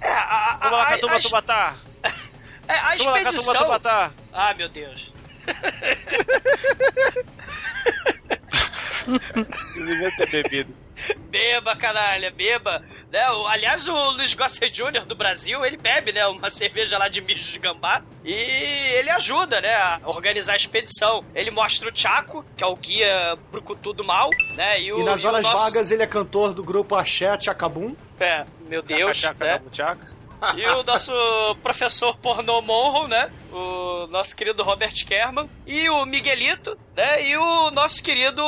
É, 0.00 0.08
a, 0.08 0.20
a, 0.20 0.68
a, 0.68 0.94
a, 0.94 0.98
Tuma 0.98 1.20
Tubatá. 1.20 1.76
é, 2.68 2.74
a 2.74 2.96
Tuma 2.96 3.10
lá, 3.10 3.18
Tuma 3.18 3.30
expedição... 3.30 3.64
Tubatá. 3.64 4.12
Ah, 4.32 4.54
meu 4.54 4.68
Deus. 4.68 5.12
Devia 9.74 10.16
ter 10.16 10.30
bebido. 10.30 10.72
Beba, 11.30 11.76
canalha, 11.76 12.30
beba. 12.30 12.82
Né? 13.12 13.30
O- 13.30 13.46
aliás, 13.46 13.86
o 13.88 14.10
Luiz 14.12 14.32
Gossett 14.34 14.70
Jr. 14.70 15.04
do 15.06 15.14
Brasil, 15.14 15.64
ele 15.64 15.76
bebe, 15.76 16.12
né? 16.12 16.26
Uma 16.26 16.50
cerveja 16.50 16.98
lá 16.98 17.08
de 17.08 17.20
mijo 17.20 17.52
de 17.52 17.58
gambá. 17.58 18.02
E 18.24 18.32
ele 18.32 19.10
ajuda, 19.10 19.60
né? 19.60 19.74
A 19.74 20.00
organizar 20.04 20.54
a 20.54 20.56
expedição. 20.56 21.24
Ele 21.34 21.50
mostra 21.50 21.88
o 21.88 21.92
Chaco, 21.96 22.44
que 22.56 22.64
é 22.64 22.66
o 22.66 22.74
guia 22.76 23.36
brucutu 23.52 23.92
do 23.92 24.02
mal, 24.04 24.30
né? 24.54 24.80
E, 24.80 24.92
o, 24.92 25.00
E 25.00 25.04
nas 25.04 25.22
o 25.22 25.28
horas 25.28 25.42
nosso- 25.44 25.56
vagas 25.64 25.90
ele 25.90 26.02
é 26.02 26.06
cantor 26.06 26.52
do 26.54 26.62
grupo 26.64 26.94
Axé 26.94 27.38
Chacabum. 27.40 27.94
É, 28.18 28.44
meu 28.68 28.82
Deus, 28.82 29.18
Tchaca, 29.18 29.44
né? 29.44 29.60
tchaca, 29.70 29.70
tchaca. 29.70 30.15
E 30.56 30.66
o 30.66 30.82
nosso 30.82 31.12
professor 31.62 32.16
pornô 32.16 32.60
Monroe, 32.60 33.08
né? 33.08 33.30
O 33.52 34.06
nosso 34.08 34.36
querido 34.36 34.62
Robert 34.62 34.94
Kerman. 35.06 35.48
E 35.66 35.88
o 35.88 36.04
Miguelito, 36.04 36.78
né? 36.94 37.26
E 37.26 37.36
o 37.36 37.70
nosso 37.70 38.02
querido 38.02 38.42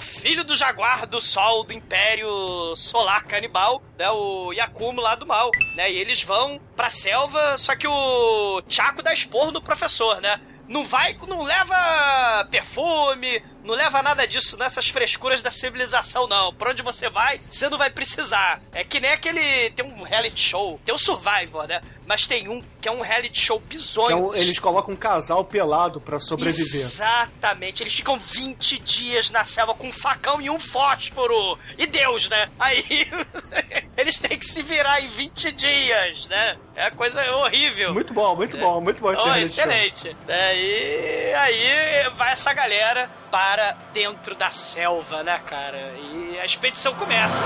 filho 0.00 0.44
do 0.44 0.54
jaguar 0.54 1.06
do 1.06 1.20
sol 1.20 1.64
do 1.64 1.72
Império 1.72 2.74
Solar 2.76 3.24
Canibal, 3.26 3.82
né? 3.98 4.10
O 4.10 4.52
Yakumo 4.52 5.00
lá 5.00 5.14
do 5.14 5.26
mal, 5.26 5.50
né? 5.74 5.90
E 5.90 5.96
eles 5.96 6.22
vão 6.22 6.60
pra 6.76 6.90
selva, 6.90 7.56
só 7.56 7.76
que 7.76 7.86
o 7.86 8.62
Chaco 8.68 9.02
dá 9.02 9.12
esporro 9.12 9.52
no 9.52 9.62
professor, 9.62 10.20
né? 10.20 10.40
Não 10.68 10.84
vai, 10.84 11.16
não 11.28 11.42
leva 11.42 12.46
perfume, 12.50 13.42
não 13.64 13.74
leva 13.74 14.02
nada 14.02 14.26
disso 14.26 14.56
nessas 14.56 14.88
frescuras 14.88 15.40
da 15.40 15.50
civilização, 15.50 16.26
não. 16.26 16.52
Pra 16.54 16.70
onde 16.70 16.82
você 16.82 17.08
vai, 17.08 17.40
você 17.48 17.68
não 17.68 17.78
vai 17.78 17.90
precisar. 17.90 18.60
É 18.72 18.82
que 18.84 19.00
nem 19.00 19.10
aquele. 19.12 19.70
Tem 19.70 19.84
um 19.84 20.02
reality 20.02 20.40
show, 20.40 20.80
tem 20.84 20.94
o 20.94 20.98
Survivor, 20.98 21.66
né? 21.66 21.80
Mas 22.06 22.26
tem 22.26 22.48
um 22.48 22.62
que 22.80 22.88
é 22.88 22.92
um 22.92 23.00
reality 23.00 23.38
show 23.40 23.60
bizonho. 23.60 24.06
Que 24.08 24.12
é 24.12 24.16
um- 24.16 24.34
eles 24.34 24.58
colocam 24.58 24.92
um 24.92 24.96
casal 24.96 25.44
pelado 25.44 26.00
pra 26.00 26.18
sobreviver. 26.18 26.80
Exatamente, 26.80 27.82
eles 27.82 27.94
ficam 27.94 28.18
20 28.18 28.78
dias 28.78 29.30
na 29.30 29.44
selva 29.44 29.72
com 29.74 29.88
um 29.88 29.92
facão 29.92 30.40
e 30.40 30.50
um 30.50 30.58
fósforo. 30.58 31.58
E 31.78 31.86
Deus, 31.86 32.28
né? 32.28 32.48
Aí 32.58 32.84
eles 33.96 34.18
têm 34.18 34.36
que 34.38 34.44
se 34.44 34.62
virar 34.62 35.00
em 35.00 35.08
20 35.08 35.52
dias, 35.52 36.26
né? 36.26 36.56
É 36.74 36.90
coisa 36.90 37.22
horrível. 37.36 37.92
Muito 37.94 38.12
bom, 38.12 38.34
muito 38.34 38.56
bom, 38.56 38.80
muito 38.80 39.00
bom 39.00 39.12
esse 39.12 39.20
Oh, 39.22 39.24
reality 39.26 39.54
show. 39.54 39.64
excelente. 39.64 40.16
É, 40.26 40.56
e 40.56 41.34
aí 41.34 42.10
vai 42.16 42.32
essa 42.32 42.52
galera 42.52 43.08
para 43.30 43.51
dentro 43.92 44.34
da 44.34 44.50
selva, 44.50 45.22
né, 45.22 45.40
cara? 45.46 45.78
E 45.98 46.38
a 46.40 46.44
expedição 46.44 46.94
começa. 46.94 47.44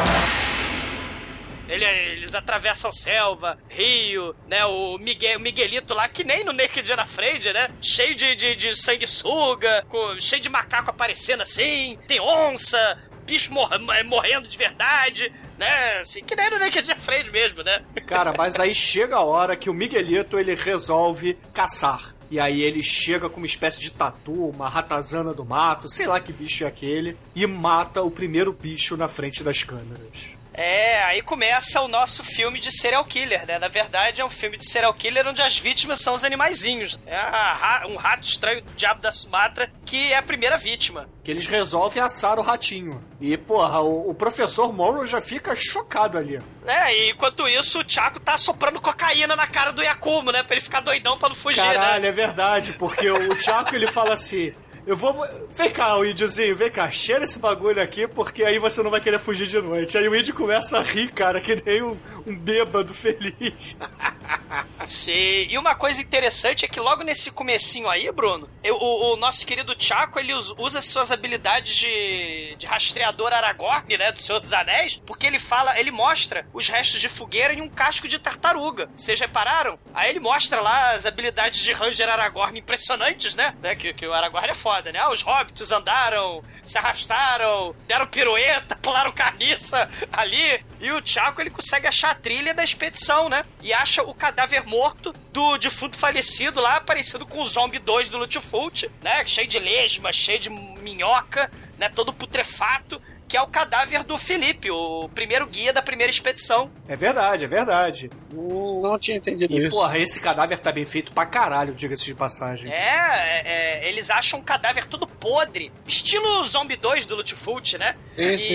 Ele- 1.69 1.85
eles 1.85 2.33
atravessam 2.35 2.93
selva, 2.93 3.59
rio, 3.69 4.37
né? 4.47 4.65
O, 4.67 4.99
Miguel, 4.99 5.41
Miguelito 5.41 5.95
lá, 5.95 6.07
que 6.09 6.23
nem 6.23 6.45
no 6.45 6.53
Naked 6.53 6.93
and 6.93 7.01
Afraid, 7.03 7.53
né? 7.53 7.67
Cheio 7.83 8.15
de, 8.15 8.37
de, 8.37 8.55
de 8.55 8.77
sanguessuga, 8.77 9.85
com- 9.89 10.19
cheio 10.21 10.41
de 10.41 10.49
macaco 10.49 10.91
aparecendo 10.91 11.41
assim, 11.43 11.99
tem 12.07 12.21
onça, 12.21 12.97
bicho 13.25 13.53
mor- 13.53 13.69
morrendo 14.05 14.47
de 14.47 14.57
verdade, 14.57 15.33
né? 15.59 15.99
Assim, 15.99 16.23
que 16.23 16.37
nem 16.37 16.49
no 16.51 16.59
Naked 16.61 16.89
Afraid 16.93 17.33
mesmo, 17.33 17.65
né? 17.65 17.81
Cara, 18.07 18.33
mas 18.39 18.61
aí 18.61 18.73
chega 18.73 19.17
a 19.17 19.25
hora 19.25 19.57
que 19.57 19.69
o 19.69 19.75
Miguelito 19.75 20.39
ele 20.39 20.55
resolve 20.55 21.37
caçar. 21.53 22.15
E 22.31 22.41
aí 22.41 22.63
ele 22.63 22.83
chega 22.83 23.29
com 23.29 23.39
uma 23.39 23.47
espécie 23.47 23.81
de 23.81 23.93
tatu, 23.93 24.49
uma 24.49 24.69
ratazana 24.69 25.33
do 25.33 25.45
mato, 25.45 25.89
sei 25.89 26.07
lá 26.07 26.19
que 26.21 26.33
bicho 26.33 26.65
é 26.65 26.67
aquele, 26.67 27.17
e 27.35 27.47
mata 27.47 28.03
o 28.03 28.11
primeiro 28.11 28.53
bicho 28.53 28.97
na 28.97 29.09
frente 29.09 29.45
das 29.45 29.63
câmeras. 29.63 30.36
É, 30.57 31.03
aí 31.05 31.21
começa 31.21 31.83
o 31.83 31.89
nosso 31.89 32.25
filme 32.25 32.59
de 32.59 32.73
serial 32.73 33.05
killer, 33.05 33.47
né? 33.47 33.59
Na 33.59 33.69
verdade, 33.69 34.23
é 34.23 34.25
um 34.25 34.31
filme 34.31 34.57
de 34.57 34.67
serial 34.67 34.95
killer 34.95 35.29
onde 35.29 35.43
as 35.43 35.59
vítimas 35.59 36.01
são 36.01 36.15
os 36.15 36.25
animaizinhos. 36.25 36.99
É 37.07 37.17
a 37.17 37.85
um 37.89 37.97
rato 37.97 38.27
estranho 38.27 38.63
do 38.63 38.73
diabo 38.73 39.01
da 39.03 39.13
Sumatra 39.13 39.71
que 39.85 40.13
é 40.13 40.17
a 40.17 40.23
primeira 40.23 40.57
vítima. 40.57 41.09
Que 41.23 41.31
eles 41.31 41.47
resolvem 41.47 42.03
assar 42.03 42.39
o 42.39 42.43
ratinho. 42.43 43.03
E, 43.21 43.37
porra, 43.37 43.81
o, 43.81 44.11
o 44.11 44.15
professor 44.15 44.73
Morrow 44.73 45.07
já 45.07 45.21
fica 45.21 45.55
chocado 45.55 46.17
ali. 46.17 46.41
É, 46.67 46.95
e 46.95 47.11
enquanto 47.11 47.47
isso, 47.49 47.81
o 47.81 47.85
Chaco 47.87 48.19
tá 48.19 48.39
soprando 48.39 48.81
cocaína 48.81 49.37
na 49.37 49.47
cara 49.47 49.73
do 49.73 49.83
Yakumo, 49.83 50.33
né? 50.33 50.43
Pra 50.43 50.57
ele 50.57 50.65
ficar 50.65 50.81
doidão 50.81 51.19
pra 51.19 51.29
não 51.29 51.37
fugir, 51.37 51.63
Caralho, 51.63 52.03
né? 52.03 52.09
é 52.09 52.13
verdade, 52.13 52.73
porque 52.73 53.09
o, 53.11 53.33
o 53.33 53.37
Tiago 53.37 53.75
ele 53.75 53.87
fala 53.87 54.15
assim. 54.15 54.55
Eu 54.87 54.97
vou. 54.97 55.27
Vem 55.51 55.71
cá, 55.73 55.97
o 55.97 56.05
índiozinho, 56.05 56.55
vem 56.55 56.71
cá, 56.71 56.89
cheira 56.91 57.25
esse 57.25 57.39
bagulho 57.41 57.83
aqui, 57.83 58.07
porque 58.07 58.45
aí 58.45 58.59
você 58.59 58.83
não 58.83 58.91
vai 58.91 59.01
querer 59.01 59.19
fugir 59.19 59.47
de 59.47 59.61
noite. 59.61 59.99
Aí 59.99 60.09
o 60.09 60.15
índio 60.15 60.33
começa 60.35 60.79
a 60.79 60.83
rir, 60.83 61.11
cara, 61.13 61.41
que 61.41 61.61
nem 61.67 61.83
um, 61.83 61.99
um 62.27 62.37
bêbado 62.37 62.95
feliz. 62.95 63.77
Sim. 64.85 65.47
E 65.49 65.59
uma 65.59 65.75
coisa 65.75 66.01
interessante 66.01 66.65
é 66.65 66.69
que 66.69 66.79
logo 66.79 67.03
nesse 67.03 67.31
comecinho 67.31 67.89
aí, 67.89 68.11
Bruno, 68.13 68.49
eu- 68.63 68.77
o, 68.77 69.15
o 69.15 69.17
nosso 69.17 69.45
querido 69.45 69.75
Chaco, 69.79 70.19
ele 70.19 70.33
us- 70.33 70.55
usa 70.59 70.81
suas 70.81 71.11
habilidades 71.11 71.75
de, 71.75 72.55
de 72.57 72.67
rastreador 72.67 73.33
Aragorn, 73.33 73.97
né, 73.97 74.13
do 74.13 74.21
Senhor 74.21 74.39
dos 74.41 74.53
Anéis, 74.53 75.01
porque 75.05 75.27
ele 75.27 75.39
fala, 75.39 75.79
ele 75.79 75.91
mostra 75.91 76.47
os 76.53 76.69
restos 76.69 77.01
de 77.01 77.09
fogueira 77.09 77.53
e 77.55 77.61
um 77.61 77.69
casco 77.69 78.07
de 78.07 78.19
tartaruga. 78.19 78.89
Vocês 78.95 79.19
repararam? 79.19 79.79
Aí 79.93 80.11
ele 80.11 80.21
mostra 80.21 80.61
lá 80.61 80.93
as 80.93 81.07
habilidades 81.07 81.61
de 81.61 81.73
Ranger 81.73 82.09
Aragorn 82.09 82.59
impressionantes, 82.59 83.35
né? 83.35 83.55
né? 83.61 83.75
Que, 83.75 83.93
que 83.93 84.07
o 84.07 84.13
Aragorn 84.13 84.49
é 84.49 84.55
foda, 84.55 84.76
né? 84.85 84.99
Ah, 84.99 85.11
os 85.11 85.23
hobbits 85.23 85.71
andaram, 85.73 86.43
se 86.65 86.79
arrastaram, 86.79 87.75
deram 87.87 88.07
pirueta, 88.07 88.77
pularam 88.83 89.13
carniça 89.13 89.89
ali. 90.13 90.65
E 90.81 90.91
o 90.93 91.05
Chaco, 91.05 91.41
ele 91.41 91.51
consegue 91.51 91.87
achar 91.87 92.11
a 92.11 92.15
trilha 92.15 92.55
da 92.55 92.65
expedição, 92.65 93.29
né? 93.29 93.45
E 93.63 93.73
acha 93.73 94.03
o 94.03 94.15
cadáver 94.15 94.65
morto 94.65 95.13
do 95.33 95.57
defunto 95.59 95.99
falecido 95.99 96.61
lá, 96.61 96.81
parecido 96.81 97.27
com 97.27 97.41
o 97.41 97.45
Zombie 97.45 97.79
2 97.79 98.11
do 98.11 98.19
Lutfult, 98.19 98.91
né? 99.03 99.25
Cheio 99.25 99.49
de 99.49 99.59
lesma, 99.59 100.13
cheio 100.13 100.39
de 100.39 100.51
minhoca, 100.51 101.51
né? 101.79 101.89
Todo 101.89 102.13
putrefato. 102.13 103.01
Que 103.29 103.37
é 103.37 103.43
o 103.43 103.47
cadáver 103.49 104.05
do 104.05 104.17
Felipe, 104.17 104.71
o 104.71 105.09
primeiro 105.15 105.47
guia 105.47 105.73
da 105.73 105.83
primeira 105.83 106.11
expedição. 106.11 106.71
É 106.89 106.95
verdade, 106.95 107.45
é 107.45 107.49
verdade. 107.49 108.09
Hum, 108.33 108.81
Não 108.83 108.97
tinha 108.99 109.17
entendido 109.17 109.53
E, 109.53 109.63
isso. 109.63 109.71
porra, 109.71 109.99
esse 109.99 110.21
cadáver 110.21 110.59
tá 110.61 110.71
bem 110.71 110.85
feito 110.85 111.13
pra 111.13 111.27
caralho, 111.27 111.75
diga-se 111.75 112.05
de 112.05 112.15
passagem. 112.15 112.71
É, 112.71 112.77
é, 112.77 113.43
é, 113.85 113.89
eles 113.89 114.11
acham 114.11 114.39
um 114.39 114.43
cadáver 114.43 114.85
todo 114.87 115.07
podre, 115.09 115.73
estilo 115.89 116.45
Zombie 116.45 116.77
2 116.77 117.05
do 117.05 117.17
Lutfult, 117.17 117.77
né? 117.79 117.97
Sim, 118.15 118.23
e, 118.23 118.39
sim. 118.39 118.55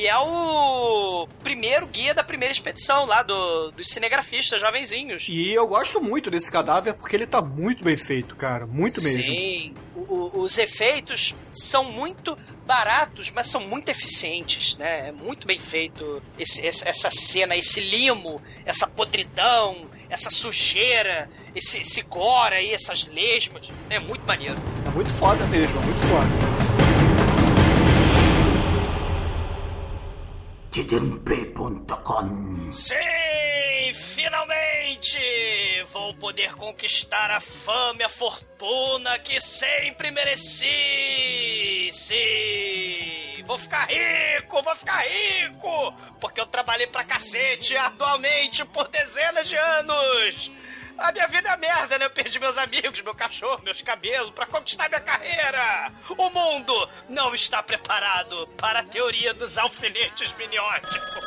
e 0.00 0.06
é 0.06 0.16
o 0.18 1.28
primeiro 1.42 1.86
guia 1.86 2.14
da 2.14 2.24
primeira 2.24 2.52
expedição 2.52 3.04
lá 3.04 3.22
do, 3.22 3.70
dos 3.72 3.88
cinegrafistas 3.88 4.60
jovenzinhos. 4.60 5.26
E 5.28 5.52
eu 5.52 5.66
gosto 5.66 6.00
muito 6.00 6.30
desse 6.30 6.50
cadáver 6.50 6.94
porque 6.94 7.14
ele 7.16 7.26
tá 7.26 7.42
muito 7.42 7.84
bem 7.84 7.96
feito, 7.98 8.34
cara. 8.34 8.66
Muito 8.66 9.02
mesmo. 9.02 9.22
Sim, 9.22 9.74
o- 10.08 10.40
os 10.40 10.58
efeitos 10.58 11.34
são 11.52 11.84
muito 11.84 12.36
baratos, 12.66 13.30
mas 13.30 13.46
são 13.46 13.60
muito 13.60 13.88
eficientes, 13.90 14.76
né? 14.76 15.08
É 15.08 15.12
muito 15.12 15.46
bem 15.46 15.58
feito 15.58 16.22
esse- 16.38 16.66
essa 16.66 17.10
cena, 17.10 17.56
esse 17.56 17.80
limo, 17.80 18.40
essa 18.64 18.86
podridão, 18.86 19.86
essa 20.08 20.30
sujeira, 20.30 21.28
esse, 21.54 21.80
esse 21.80 22.02
gore 22.02 22.54
aí, 22.54 22.72
essas 22.72 23.06
lesmas. 23.06 23.68
É 23.90 23.98
muito 23.98 24.22
maneiro. 24.26 24.56
É 24.86 24.90
muito 24.90 25.10
foda 25.14 25.44
mesmo, 25.46 25.80
é 25.80 25.84
muito 25.84 26.00
foda. 26.00 26.55
tdmp.com 30.76 32.70
Sim, 32.70 32.94
finalmente 33.94 35.18
vou 35.90 36.12
poder 36.14 36.54
conquistar 36.54 37.30
a 37.30 37.40
fama 37.40 38.02
e 38.02 38.04
a 38.04 38.10
fortuna 38.10 39.18
que 39.18 39.40
sempre 39.40 40.10
mereci. 40.10 41.88
Sim, 41.90 43.42
Vou 43.46 43.56
ficar 43.56 43.86
rico, 43.88 44.62
vou 44.62 44.76
ficar 44.76 45.02
rico! 45.06 45.94
Porque 46.20 46.40
eu 46.40 46.46
trabalhei 46.46 46.88
pra 46.88 47.04
cacete 47.04 47.74
arduamente 47.76 48.62
por 48.66 48.88
dezenas 48.88 49.48
de 49.48 49.56
anos! 49.56 50.52
A 50.98 51.12
minha 51.12 51.28
vida 51.28 51.50
é 51.50 51.56
merda, 51.56 51.98
né? 51.98 52.06
Eu 52.06 52.10
perdi 52.10 52.38
meus 52.38 52.56
amigos, 52.58 53.00
meu 53.02 53.14
cachorro, 53.14 53.62
meus 53.62 53.82
cabelos 53.82 54.30
pra 54.32 54.46
conquistar 54.46 54.88
minha 54.88 55.00
carreira! 55.00 55.92
O 56.16 56.30
mundo 56.30 56.90
não 57.08 57.34
está 57.34 57.62
preparado 57.62 58.46
para 58.58 58.80
a 58.80 58.84
teoria 58.84 59.34
dos 59.34 59.58
alfinetes 59.58 60.32
minióticos! 60.32 61.26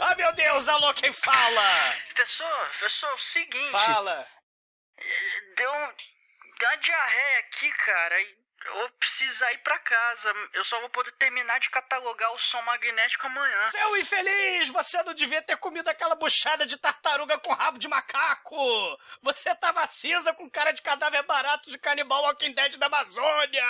Ah, 0.00 0.14
meu 0.16 0.32
Deus, 0.34 0.68
alô, 0.68 0.94
quem 0.94 1.12
fala? 1.12 1.94
Professor, 2.14 2.68
professor, 2.78 3.08
é 3.10 3.14
o 3.14 3.18
seguinte. 3.18 3.72
Fala! 3.72 4.26
Deu, 5.56 5.70
um- 5.72 5.92
deu 6.58 6.68
uma 6.68 6.76
diarreia 6.76 7.38
aqui, 7.40 7.70
cara. 7.84 8.20
e 8.20 8.37
Eu 8.64 8.74
vou 8.74 8.90
precisar 8.90 9.52
ir 9.52 9.58
pra 9.58 9.78
casa. 9.78 10.34
Eu 10.52 10.64
só 10.64 10.78
vou 10.80 10.90
poder 10.90 11.12
terminar 11.12 11.58
de 11.60 11.70
catalogar 11.70 12.32
o 12.32 12.38
som 12.38 12.60
magnético 12.62 13.26
amanhã. 13.26 13.64
Seu 13.70 13.96
infeliz, 13.96 14.68
você 14.68 15.02
não 15.02 15.14
devia 15.14 15.40
ter 15.42 15.56
comido 15.56 15.88
aquela 15.88 16.14
buchada 16.14 16.66
de 16.66 16.76
tartaruga 16.76 17.38
com 17.38 17.52
rabo 17.52 17.78
de 17.78 17.88
macaco! 17.88 18.98
Você 19.22 19.54
tava 19.56 19.86
cinza 19.86 20.34
com 20.34 20.50
cara 20.50 20.72
de 20.72 20.82
cadáver 20.82 21.22
barato 21.22 21.70
de 21.70 21.78
canibal 21.78 22.22
Walking 22.24 22.52
Dead 22.52 22.76
da 22.76 22.86
Amazônia! 22.86 23.64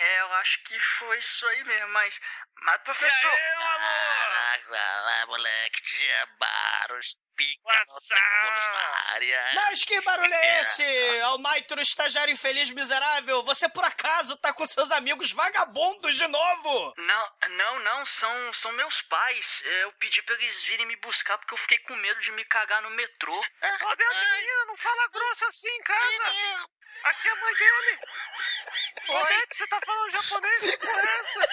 É, 0.00 0.20
eu 0.20 0.32
acho 0.34 0.62
que 0.64 0.78
foi 0.98 1.18
isso 1.18 1.46
aí 1.46 1.64
mesmo, 1.64 1.88
mas. 1.88 2.20
Mas, 2.62 2.82
professor. 2.82 3.32
Caraca, 3.58 5.26
moleque, 5.26 5.82
tinha 5.82 6.26
baros, 6.38 7.16
pica, 7.36 7.84
na 8.10 9.12
área. 9.14 9.52
Mas 9.54 9.84
que 9.84 10.00
barulho 10.02 10.34
é 10.34 10.60
esse? 10.60 11.20
Almaitro, 11.22 11.80
estagiário 11.80 12.32
infeliz 12.32 12.70
miserável, 12.70 13.42
você 13.44 13.68
por 13.68 13.84
acaso 13.90 14.36
tá 14.38 14.52
com 14.52 14.66
seus 14.66 14.90
amigos 14.92 15.32
vagabundos 15.32 16.16
de 16.16 16.26
novo? 16.26 16.94
Não, 16.96 17.32
não, 17.50 17.78
não, 17.80 18.06
são, 18.06 18.52
são 18.54 18.72
meus 18.72 19.02
pais. 19.02 19.62
É, 19.64 19.84
Eu 19.84 19.92
pedi 19.92 20.22
pra 20.22 20.34
eles 20.36 20.62
virem 20.62 20.86
me 20.86 20.96
buscar 20.96 21.36
porque 21.38 21.54
eu 21.54 21.58
fiquei 21.58 21.78
com 21.80 21.94
medo 21.96 22.20
de 22.20 22.32
me 22.32 22.44
cagar 22.44 22.82
no 22.82 22.90
metrô. 22.90 23.32
Ô, 23.32 23.96
Deus, 23.96 24.16
menina, 24.16 24.64
não 24.66 24.76
fala 24.76 25.08
grosso 25.08 25.44
assim 25.46 25.68
em 25.68 25.82
casa. 25.82 26.68
Aqui 27.04 27.28
é 27.28 27.30
a 27.30 27.34
mãe 27.36 27.54
dele. 27.54 27.98
Odete, 29.08 29.56
você 29.56 29.66
tá 29.66 29.80
falando 29.84 30.10
japonês? 30.10 30.60
Que 30.60 30.76
porra 30.78 31.00
é 31.00 31.20
essa? 31.20 31.48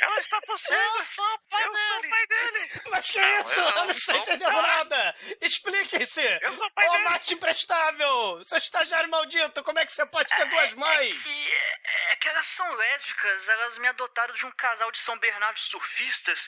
Ela 0.00 0.20
está 0.20 0.40
possuindo. 0.42 0.82
Eu 0.96 1.02
sou 1.02 1.34
o 1.34 1.38
pai 1.48 2.26
dele. 2.26 2.70
Mas 2.90 3.10
que 3.10 3.20
isso? 3.20 3.60
eu 3.60 3.64
Eu 3.66 3.72
não 3.72 3.84
não 3.86 3.90
estou 3.94 4.14
sou 4.14 4.22
entendendo 4.22 4.52
pai. 4.52 4.62
nada! 4.62 5.16
Expliquem-se! 5.40 6.38
Eu 6.42 6.52
sou 6.56 6.66
o 6.66 6.70
pai 6.72 6.86
Ô, 6.88 6.92
dele. 6.92 7.04
mate 7.04 7.34
imprestável! 7.34 8.44
Seu 8.44 8.58
estagiário 8.58 9.08
maldito, 9.10 9.62
como 9.62 9.78
é 9.78 9.86
que 9.86 9.92
você 9.92 10.04
pode 10.06 10.34
ter 10.34 10.44
duas 10.46 10.74
mães? 10.74 11.22
Que 11.22 11.52
é, 11.52 12.12
é 12.12 12.16
que 12.16 12.28
elas 12.28 12.46
são 12.46 12.70
lésbicas, 12.74 13.48
elas 13.48 13.78
me 13.78 13.88
adotaram 13.88 14.34
de 14.34 14.44
um 14.46 14.52
casal 14.52 14.90
de 14.92 14.98
São 14.98 15.18
Bernardo 15.18 15.58
surfistas 15.60 16.38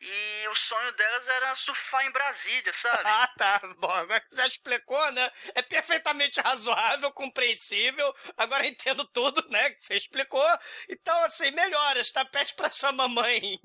e 0.00 0.48
o 0.48 0.54
sonho 0.54 0.92
delas 0.92 1.28
era 1.28 1.54
surfar 1.56 2.06
em 2.06 2.10
Brasília, 2.10 2.72
sabe? 2.74 3.02
Ah, 3.20 3.28
tá. 3.36 3.60
Bom, 3.78 3.90
agora 3.90 4.20
que 4.20 4.30
você 4.30 4.36
já 4.36 4.46
explicou, 4.46 5.12
né? 5.12 5.30
É 5.54 5.62
perfeitamente 5.62 6.40
razoável, 6.40 7.12
compreensível. 7.12 8.14
Agora 8.36 8.66
entendo 8.66 9.04
tudo, 9.06 9.46
né? 9.50 9.70
Que 9.70 9.84
você 9.84 9.96
explicou. 9.96 10.46
Então, 10.88 11.16
assim, 11.24 11.50
melhoras, 11.50 12.10
tá? 12.10 12.24
Pede 12.24 12.54
pra 12.54 12.70
sua 12.70 12.92
mamãe. 12.92 13.60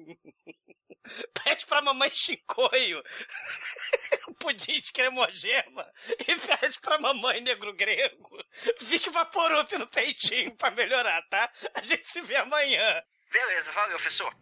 Pede 1.44 1.66
pra 1.68 1.82
mamãe 1.82 2.12
Chicoio. 2.14 3.04
o 4.28 4.34
pudim 4.34 4.80
de 4.80 4.92
cremogema. 4.92 5.90
E 6.20 6.36
pede 6.36 6.80
pra 6.80 6.98
mamãe 6.98 7.40
negro 7.42 7.74
grego. 7.74 8.44
Fique 8.82 9.10
vaporup 9.10 9.72
no 9.78 9.88
peitinho 9.88 10.56
pra 10.56 10.72
melhorar, 10.72 11.22
tá? 11.30 11.50
A 11.76 11.82
gente 11.82 12.08
se 12.08 12.22
vê 12.22 12.36
amanhã. 12.36 13.04
Beleza, 13.32 13.72
valeu, 13.72 13.98
professor. 13.98 14.36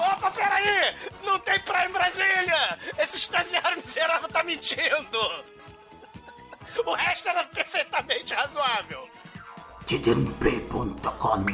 Opa, 0.00 0.30
peraí! 0.30 0.96
Não 1.22 1.38
tem 1.38 1.60
praia 1.60 1.88
em 1.88 1.92
Brasília! 1.92 2.78
Esse 2.98 3.16
estagiário 3.16 3.78
miserável 3.78 4.28
tá 4.28 4.42
mentindo! 4.42 5.44
O 6.86 6.94
resto 6.94 7.28
era 7.28 7.44
perfeitamente 7.44 8.32
razoável. 8.32 9.08
tdmp.com 9.86 11.44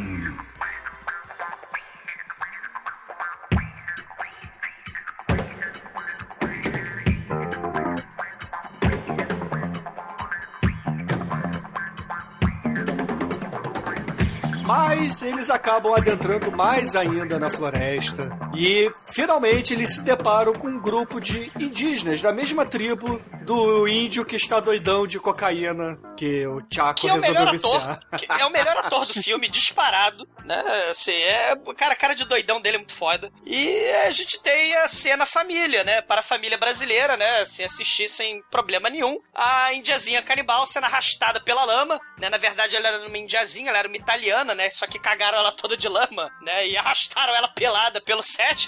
Mas 14.67 15.23
eles 15.23 15.49
acabam 15.49 15.95
adentrando 15.95 16.51
mais 16.51 16.97
ainda 16.97 17.39
na 17.39 17.49
floresta 17.49 18.29
e 18.57 18.91
finalmente 19.13 19.75
eles 19.75 19.95
se 19.95 20.03
deparam 20.03 20.53
com 20.53 20.69
um 20.69 20.81
grupo 20.81 21.21
de 21.21 21.51
indígenas 21.59 22.23
da 22.23 22.33
mesma 22.33 22.65
tribo 22.65 23.21
do 23.43 23.87
índio 23.87 24.25
que 24.25 24.37
está 24.37 24.61
doidão 24.61 25.07
de 25.07 25.19
cocaína 25.21 25.99
que 26.17 26.47
o 26.47 26.61
Chaco 26.73 27.01
Que 27.01 27.09
é 27.09 27.13
o 27.15 27.21
resolveu 27.21 27.47
viciar. 27.53 27.91
ator. 27.91 28.19
que 28.19 28.27
é 28.43 28.47
o 28.47 28.51
melhor 28.51 28.77
ator 28.79 29.07
do 29.07 29.23
filme, 29.23 29.49
disparado, 29.49 30.27
né? 30.45 30.65
Assim, 30.91 31.13
é. 31.13 31.55
Cara, 31.77 31.93
a 31.93 31.97
cara 31.97 32.15
de 32.15 32.25
doidão 32.25 32.61
dele 32.61 32.77
é 32.77 32.79
muito 32.79 32.95
foda. 32.95 33.31
E 33.45 33.87
a 34.07 34.11
gente 34.11 34.41
tem 34.43 34.75
a 34.77 34.89
cena 34.89 35.27
família, 35.27 35.85
né? 35.85 36.01
Para 36.01 36.21
a 36.21 36.23
família 36.25 36.57
brasileira, 36.57 37.17
né? 37.17 37.45
Se 37.45 37.63
assistir 37.63 38.09
sem 38.09 38.43
problema 38.51 38.89
nenhum. 38.89 39.21
A 39.35 39.73
indiazinha 39.75 40.23
canibal 40.23 40.67
sendo 40.67 40.85
arrastada 40.85 41.41
pela 41.41 41.65
lama, 41.65 42.01
né? 42.19 42.31
Na 42.31 42.39
verdade, 42.39 42.75
ela 42.75 42.89
era 42.89 43.07
uma 43.07 43.19
indiazinha, 43.19 43.69
ela 43.69 43.79
era 43.79 43.89
uma 43.89 43.97
italiana, 43.97 44.55
né? 44.55 44.71
Só 44.71 44.87
que 44.87 44.99
cagaram 44.99 45.39
ela 45.39 45.53
toda 45.53 45.77
de 45.77 45.89
lama, 45.89 46.31
né? 46.41 46.67
E 46.67 46.77
arrastaram 46.77 47.35
ela 47.35 47.49
pelada 47.49 48.01
pelo 48.01 48.23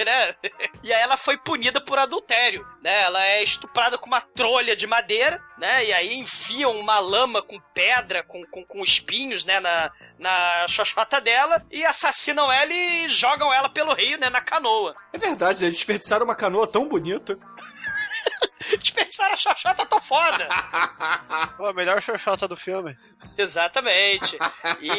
né? 0.04 0.34
e 0.82 0.92
aí 0.92 1.00
ela 1.00 1.16
foi 1.16 1.36
punida 1.36 1.80
por 1.80 1.98
adultério, 1.98 2.66
né? 2.82 3.02
Ela 3.02 3.24
é 3.24 3.42
estuprada 3.42 3.98
com 3.98 4.06
uma 4.06 4.20
trolha 4.20 4.74
de 4.74 4.86
madeira, 4.86 5.40
né? 5.58 5.84
E 5.84 5.92
aí 5.92 6.14
enfiam 6.14 6.72
uma 6.78 6.98
lama 6.98 7.42
com 7.42 7.60
pedra, 7.74 8.22
com, 8.22 8.44
com, 8.46 8.64
com 8.64 8.82
espinhos, 8.82 9.44
né? 9.44 9.60
Na, 9.60 9.90
na 10.18 10.66
xoxota 10.68 11.20
dela 11.20 11.64
e 11.70 11.84
assassinam 11.84 12.50
ela 12.50 12.72
e 12.72 13.08
jogam 13.08 13.52
ela 13.52 13.68
pelo 13.68 13.94
rio, 13.94 14.18
né? 14.18 14.28
Na 14.30 14.40
canoa. 14.40 14.94
É 15.12 15.18
verdade, 15.18 15.64
eles 15.64 15.76
desperdiçaram 15.76 16.24
uma 16.24 16.34
canoa 16.34 16.66
tão 16.66 16.88
bonita. 16.88 17.38
Desperdiçaram 18.78 19.34
a 19.34 19.36
xoxota, 19.36 19.86
tô 19.86 20.00
foda. 20.00 20.48
Pô, 21.56 21.66
a 21.66 21.72
melhor 21.72 22.00
xoxota 22.02 22.46
do 22.46 22.56
filme. 22.56 22.96
Exatamente. 23.36 24.36
E 24.80 24.90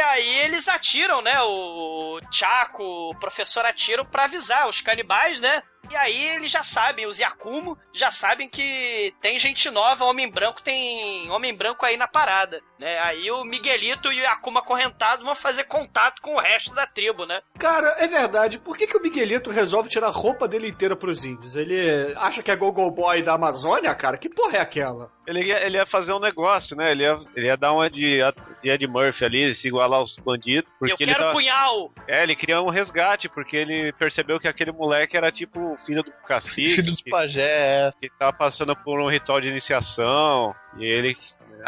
aí 0.00 0.38
eles 0.40 0.68
atiram, 0.68 1.20
né? 1.20 1.40
O 1.42 2.20
Chaco, 2.30 2.82
o 2.82 3.14
professor 3.18 3.64
atiram 3.64 4.04
pra 4.04 4.24
avisar 4.24 4.68
os 4.68 4.80
canibais, 4.80 5.40
né? 5.40 5.62
E 5.90 5.96
aí 5.96 6.28
eles 6.34 6.50
já 6.50 6.62
sabem, 6.62 7.06
os 7.06 7.18
Yakumo 7.18 7.78
já 7.92 8.10
sabem 8.10 8.48
que 8.48 9.14
tem 9.20 9.38
gente 9.38 9.70
nova, 9.70 10.04
homem 10.04 10.30
branco, 10.30 10.62
tem 10.62 11.30
homem 11.30 11.54
branco 11.54 11.84
aí 11.84 11.96
na 11.96 12.06
parada, 12.06 12.60
né? 12.78 12.98
Aí 13.00 13.30
o 13.30 13.44
Miguelito 13.44 14.12
e 14.12 14.20
o 14.20 14.22
Yakumo 14.22 14.58
acorrentado 14.58 15.24
vão 15.24 15.34
fazer 15.34 15.64
contato 15.64 16.20
com 16.20 16.34
o 16.34 16.38
resto 16.38 16.74
da 16.74 16.86
tribo, 16.86 17.24
né? 17.24 17.40
Cara, 17.58 17.94
é 17.98 18.06
verdade. 18.06 18.58
Por 18.58 18.76
que, 18.76 18.86
que 18.86 18.96
o 18.96 19.02
Miguelito 19.02 19.50
resolve 19.50 19.88
tirar 19.88 20.08
a 20.08 20.12
roupa 20.12 20.46
dele 20.46 20.68
inteira 20.68 20.94
pros 20.94 21.24
índios? 21.24 21.56
Ele 21.56 22.12
acha 22.16 22.42
que 22.42 22.50
é 22.50 22.56
Gogo 22.56 22.90
Boy 22.90 23.22
da 23.22 23.34
Amazônia, 23.34 23.94
cara? 23.94 24.18
Que 24.18 24.28
porra 24.28 24.58
é 24.58 24.60
aquela? 24.60 25.10
Ele 25.26 25.42
ia, 25.44 25.64
ele 25.64 25.76
ia 25.76 25.86
fazer 25.86 26.12
um 26.12 26.20
negócio, 26.20 26.76
né? 26.76 26.90
Ele 26.90 27.04
ia, 27.04 27.18
ele 27.34 27.46
ia 27.46 27.56
dar 27.56 27.72
uma 27.72 27.90
de, 27.90 28.20
de 28.62 28.68
Ed 28.70 28.86
Murphy 28.86 29.24
ali, 29.24 29.54
se 29.54 29.68
igualar 29.68 29.98
aos 30.00 30.16
bandidos. 30.16 30.70
Porque 30.78 30.92
Eu 30.92 30.96
ele 31.00 31.06
quero 31.12 31.18
tava- 31.24 31.32
punhal! 31.32 31.92
É, 32.06 32.22
ele 32.22 32.34
queria 32.36 32.60
um 32.60 32.68
resgate, 32.70 33.28
porque 33.28 33.56
ele 33.56 33.92
percebeu 33.92 34.38
que 34.40 34.48
aquele 34.48 34.72
moleque 34.72 35.16
era 35.16 35.30
tipo 35.30 35.74
o 35.74 35.78
filho 35.78 36.02
do 36.02 36.12
cacique. 36.26 36.70
Filho 36.70 36.90
dos 36.90 37.02
que- 37.02 37.10
pajé. 37.10 37.90
que 38.00 38.10
tava 38.18 38.32
passando 38.32 38.74
por 38.76 39.00
um 39.00 39.08
ritual 39.08 39.40
de 39.40 39.48
iniciação 39.48 40.54
e 40.78 40.84
ele 40.84 41.16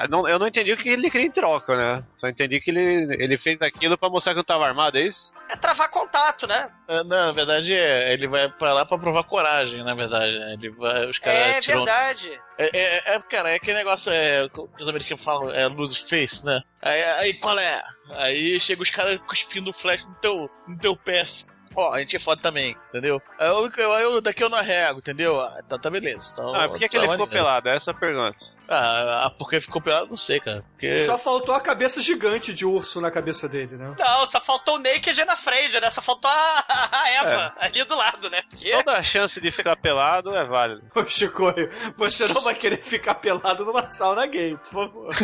não, 0.09 0.28
eu 0.28 0.38
não 0.38 0.47
entendi 0.47 0.72
o 0.72 0.76
que 0.76 0.88
ele 0.88 1.11
queria 1.11 1.26
em 1.26 1.30
troca, 1.30 1.76
né? 1.76 2.05
Só 2.16 2.28
entendi 2.28 2.61
que 2.61 2.70
ele, 2.70 3.14
ele 3.22 3.36
fez 3.38 3.61
aquilo 3.62 3.97
pra 3.99 4.09
mostrar 4.09 4.32
que 4.32 4.36
não 4.38 4.45
tava 4.45 4.66
armado, 4.66 4.99
é 4.99 5.03
isso? 5.03 5.32
É 5.49 5.57
travar 5.57 5.91
contato, 5.91 6.47
né? 6.47 6.70
É, 6.88 7.03
Não, 7.05 7.26
na 7.26 7.32
verdade, 7.32 7.72
é, 7.74 8.12
ele 8.12 8.28
vai 8.28 8.49
pra 8.49 8.72
lá 8.72 8.84
pra 8.86 8.99
provar 8.99 9.24
coragem, 9.24 9.82
na 9.82 9.95
verdade. 9.95 10.32
Né? 10.38 10.55
Ele 10.61 10.70
vai, 10.70 11.07
os 11.07 11.18
caras 11.18 11.41
É 11.41 11.61
tiram. 11.61 11.84
verdade. 11.84 12.41
É, 12.59 12.78
é, 12.78 13.14
é, 13.14 13.18
cara, 13.20 13.51
é 13.51 13.55
aquele 13.57 13.78
negócio, 13.78 14.12
é, 14.12 14.49
os 14.78 14.88
americanos 14.88 15.24
falam, 15.24 15.51
é 15.51 15.66
lose 15.66 16.05
face, 16.09 16.45
né? 16.47 16.61
Aí, 16.82 17.03
aí 17.03 17.34
qual 17.34 17.59
é? 17.59 17.82
Aí 18.11 18.59
chega 18.61 18.82
os 18.82 18.91
caras 18.91 19.18
cuspindo 19.26 19.72
flash 19.72 20.05
no 20.05 20.14
teu, 20.16 20.51
no 20.68 20.78
teu 20.78 20.97
pé. 20.97 21.20
assim, 21.20 21.51
ó, 21.81 21.93
a 21.95 22.01
gente 22.01 22.16
é 22.16 22.18
foda 22.18 22.41
também, 22.41 22.76
entendeu? 22.89 23.20
Aí 23.39 23.49
Eu, 23.49 23.70
eu, 23.76 23.91
eu- 23.93 24.20
daqui 24.20 24.43
eu 24.45 24.49
não 24.49 24.59
arrego, 24.59 24.99
entendeu? 24.99 25.41
Ah, 25.41 25.61
Então 25.64 25.78
tá 25.78 25.91
beleza. 25.91 26.31
Então, 26.35 26.55
Ah, 26.55 26.68
por 26.68 26.78
que, 26.78 26.89
que 26.89 26.97
ele 26.97 27.07
tá 27.07 27.12
ficou 27.12 27.26
pelado? 27.28 27.68
Essa 27.68 27.91
é 27.91 27.95
a 27.95 27.97
pergunta. 27.97 28.37
Ah, 28.72 29.24
ah, 29.26 29.31
porque 29.37 29.61
ficou 29.61 29.83
pelado, 29.83 30.09
não 30.11 30.16
sei, 30.16 30.39
cara. 30.39 30.64
Porque... 30.70 31.01
Só 31.01 31.18
faltou 31.18 31.53
a 31.55 31.61
cabeça 31.61 32.01
gigante 32.01 32.53
de 32.55 32.64
urso 32.64 33.01
na 33.01 33.11
cabeça 33.11 33.49
dele, 33.49 33.74
né? 33.76 33.95
Não, 33.99 34.26
só 34.28 34.41
faltou 34.41 34.76
o 34.76 34.78
Naked 34.78 35.24
na 35.24 35.37
frente, 35.37 35.81
né? 35.81 35.91
Só 35.91 36.01
faltou 36.01 36.31
a, 36.31 36.64
a 36.93 37.09
Eva 37.11 37.53
ali 37.59 37.83
do 37.85 37.97
lado, 37.97 38.31
né? 38.31 38.43
Porque 38.49 38.70
Toda 38.70 38.93
a 38.93 39.03
chance 39.03 39.41
de 39.41 39.51
ficar 39.51 39.74
pelado 39.76 40.35
é 40.37 40.45
válida. 40.45 40.83
Ô, 40.95 41.05
Chicoio, 41.05 41.68
você 41.97 42.28
não 42.33 42.43
vai 42.43 42.55
querer 42.55 42.76
ficar 42.81 43.14
pelado 43.16 43.64
numa 43.64 43.89
sauna 43.89 44.24
gay, 44.26 44.57
por 44.57 44.70
favor. 44.70 45.14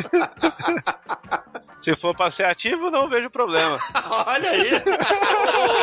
Se 1.78 1.94
for 1.94 2.16
pra 2.16 2.30
ser 2.30 2.46
ativo, 2.46 2.90
não 2.90 3.08
vejo 3.08 3.30
problema. 3.30 3.78
Olha 4.26 4.50
aí. 4.50 4.70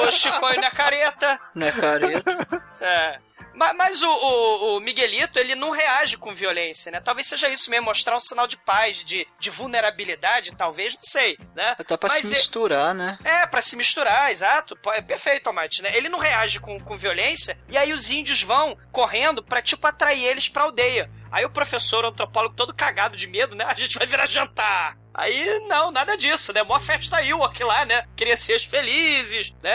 o 0.07 0.11
Chicóio 0.11 0.59
não 0.63 0.67
é 0.67 0.71
careta. 0.71 1.39
Não 1.55 1.67
é 1.67 1.71
careta? 1.71 2.63
É. 2.81 3.17
Ma- 3.53 3.71
Mas, 3.73 4.01
o, 4.03 4.09
o- 4.09 4.75
o 4.77 4.79
Miguelito, 4.81 5.39
ele 5.39 5.55
não 5.55 5.69
reage 5.69 6.17
com 6.17 6.33
violência, 6.33 6.91
né? 6.91 6.99
Talvez 6.99 7.27
seja 7.27 7.47
isso 7.47 7.69
mesmo, 7.69 7.85
mostrar 7.85 8.15
um 8.17 8.19
sinal 8.19 8.45
de 8.47 8.57
paz, 8.57 8.97
de, 9.05 9.25
de 9.39 9.49
vulnerabilidade, 9.49 10.53
talvez, 10.55 10.95
não 10.95 11.03
sei, 11.03 11.37
né? 11.55 11.75
Até 11.77 11.95
pra 11.95 12.09
Mas 12.09 12.25
se 12.25 12.33
misturar, 12.33 12.93
né? 12.93 13.17
É, 13.23 13.45
pra 13.45 13.61
se 13.61 13.75
misturar, 13.77 14.31
exato. 14.31 14.77
É 14.93 15.01
perfeito, 15.01 15.43
Tomate, 15.43 15.81
né? 15.81 15.95
Ele 15.95 16.09
não 16.09 16.19
reage 16.19 16.59
com, 16.59 16.79
com 16.79 16.97
violência, 16.97 17.57
e 17.69 17.77
aí 17.77 17.93
os 17.93 18.09
índios 18.09 18.41
vão 18.43 18.77
correndo 18.91 19.43
pra, 19.43 19.61
tipo, 19.61 19.85
atrair 19.87 20.23
eles 20.25 20.49
pra 20.49 20.63
aldeia. 20.63 21.09
Aí 21.31 21.45
o 21.45 21.49
professor, 21.49 22.03
o 22.03 22.07
antropólogo, 22.09 22.55
todo 22.55 22.73
cagado 22.75 23.15
de 23.15 23.27
medo, 23.27 23.55
né? 23.55 23.63
A 23.69 23.73
gente 23.75 23.97
vai 23.97 24.07
virar 24.07 24.27
jantar. 24.27 24.97
Aí, 25.13 25.59
não, 25.67 25.91
nada 25.91 26.17
disso, 26.17 26.51
né? 26.53 26.63
Mó 26.63 26.79
festa 26.79 27.23
Ewok 27.23 27.63
lá, 27.63 27.85
né? 27.85 28.05
Criancinhas 28.15 28.63
felizes, 28.63 29.53
né? 29.61 29.73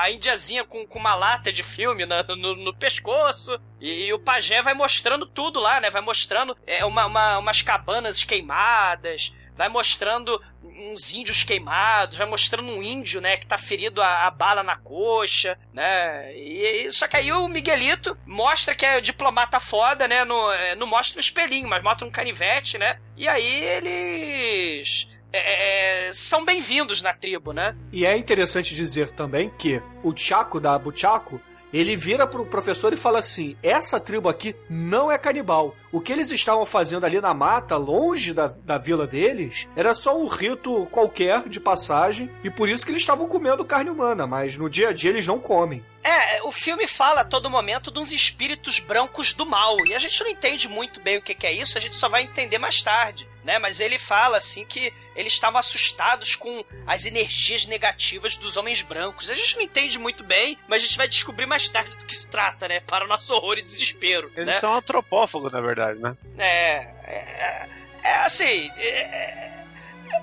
A 0.00 0.10
indiazinha 0.10 0.62
com, 0.62 0.86
com 0.86 0.98
uma 0.98 1.14
lata 1.14 1.50
de 1.50 1.62
filme 1.62 2.04
no, 2.04 2.54
no 2.54 2.74
pescoço. 2.76 3.58
E, 3.80 4.12
o 4.12 4.18
pajé 4.18 4.60
vai 4.62 4.74
mostrando 4.74 5.24
tudo 5.24 5.58
lá, 5.58 5.80
né? 5.80 5.88
Vai 5.88 6.02
mostrando 6.02 6.54
é, 6.66 6.84
uma, 6.84 7.06
uma- 7.06 7.38
umas 7.38 7.62
cabanas 7.62 8.22
queimadas, 8.24 9.32
vai 9.56 9.68
mostrando 9.70 10.40
uns 10.76 11.12
índios 11.14 11.44
queimados, 11.44 12.16
vai 12.16 12.26
mostrando 12.26 12.68
um 12.70 12.82
índio, 12.82 13.20
né, 13.20 13.36
que 13.36 13.46
tá 13.46 13.56
ferido 13.56 14.02
a, 14.02 14.26
a 14.26 14.30
bala 14.30 14.62
na 14.62 14.76
coxa, 14.76 15.58
né? 15.72 16.34
E, 16.36 16.86
e- 16.86 16.92
só 16.92 17.06
que 17.06 17.16
aí 17.16 17.30
o 17.32 17.46
Miguelito 17.48 18.16
mostra 18.26 18.74
que 18.74 18.84
é 18.84 19.00
diplomata 19.00 19.60
foda, 19.60 20.08
né? 20.08 20.24
No, 20.24 20.50
é, 20.52 20.74
não 20.74 20.86
mostra 20.86 21.14
no 21.16 21.20
espelhinho, 21.20 21.68
mas 21.68 21.82
mostra 21.82 22.06
um 22.06 22.10
canivete, 22.10 22.76
né? 22.78 22.98
E 23.16 23.28
aí 23.28 23.64
eles 23.64 25.06
é, 25.32 26.08
é, 26.08 26.12
são 26.12 26.44
bem-vindos 26.44 27.02
na 27.02 27.12
tribo, 27.12 27.52
né? 27.52 27.76
E 27.92 28.04
é 28.06 28.16
interessante 28.16 28.74
dizer 28.74 29.10
também 29.12 29.50
que 29.58 29.82
o 30.02 30.16
Chaco 30.16 30.60
da 30.60 30.78
Buchaco, 30.78 31.40
ele 31.74 31.96
vira 31.96 32.24
pro 32.24 32.46
professor 32.46 32.92
e 32.92 32.96
fala 32.96 33.18
assim: 33.18 33.56
essa 33.60 33.98
tribo 33.98 34.28
aqui 34.28 34.54
não 34.70 35.10
é 35.10 35.18
canibal. 35.18 35.74
O 35.90 36.00
que 36.00 36.12
eles 36.12 36.30
estavam 36.30 36.64
fazendo 36.64 37.04
ali 37.04 37.20
na 37.20 37.34
mata, 37.34 37.76
longe 37.76 38.32
da, 38.32 38.46
da 38.46 38.78
vila 38.78 39.06
deles, 39.06 39.66
era 39.74 39.92
só 39.92 40.16
um 40.16 40.28
rito 40.28 40.86
qualquer 40.86 41.48
de 41.48 41.58
passagem, 41.58 42.30
e 42.44 42.50
por 42.50 42.68
isso 42.68 42.84
que 42.84 42.92
eles 42.92 43.02
estavam 43.02 43.26
comendo 43.26 43.64
carne 43.64 43.90
humana, 43.90 44.24
mas 44.26 44.56
no 44.56 44.70
dia 44.70 44.90
a 44.90 44.92
dia 44.92 45.10
eles 45.10 45.26
não 45.26 45.40
comem. 45.40 45.84
É, 46.02 46.42
o 46.42 46.52
filme 46.52 46.86
fala 46.86 47.22
a 47.22 47.24
todo 47.24 47.50
momento 47.50 47.90
de 47.90 47.98
uns 47.98 48.12
espíritos 48.12 48.78
brancos 48.78 49.32
do 49.32 49.46
mal. 49.46 49.76
E 49.86 49.94
a 49.94 49.98
gente 49.98 50.22
não 50.22 50.30
entende 50.30 50.68
muito 50.68 51.00
bem 51.00 51.16
o 51.16 51.22
que, 51.22 51.34
que 51.34 51.46
é 51.46 51.52
isso, 51.52 51.76
a 51.76 51.80
gente 51.80 51.96
só 51.96 52.08
vai 52.08 52.22
entender 52.22 52.58
mais 52.58 52.82
tarde, 52.82 53.26
né? 53.44 53.58
Mas 53.58 53.78
ele 53.78 53.98
fala 53.98 54.38
assim 54.38 54.64
que 54.64 54.92
eles 55.14 55.34
estavam 55.34 55.60
assustados 55.60 56.34
com 56.34 56.64
as 56.86 57.04
energias 57.04 57.66
negativas 57.66 58.36
dos 58.36 58.56
homens 58.56 58.82
brancos. 58.82 59.30
A 59.30 59.34
gente 59.34 59.56
não 59.56 59.62
entende 59.62 59.98
muito 59.98 60.24
bem, 60.24 60.58
mas 60.66 60.82
a 60.82 60.86
gente 60.86 60.96
vai 60.96 61.06
descobrir 61.06 61.46
mais 61.46 61.68
tarde 61.68 61.96
do 61.96 62.06
que 62.06 62.14
se 62.14 62.28
trata, 62.28 62.66
né? 62.66 62.80
Para 62.80 63.04
o 63.04 63.08
nosso 63.08 63.32
horror 63.34 63.58
e 63.58 63.62
desespero. 63.62 64.32
Eles 64.34 64.54
né? 64.54 64.60
são 64.60 64.74
antropófagos, 64.74 65.52
na 65.52 65.60
verdade, 65.60 66.00
né? 66.00 66.16
É, 66.38 66.76
é, 67.04 67.68
é 68.02 68.14
assim. 68.24 68.70
é- 68.76 69.54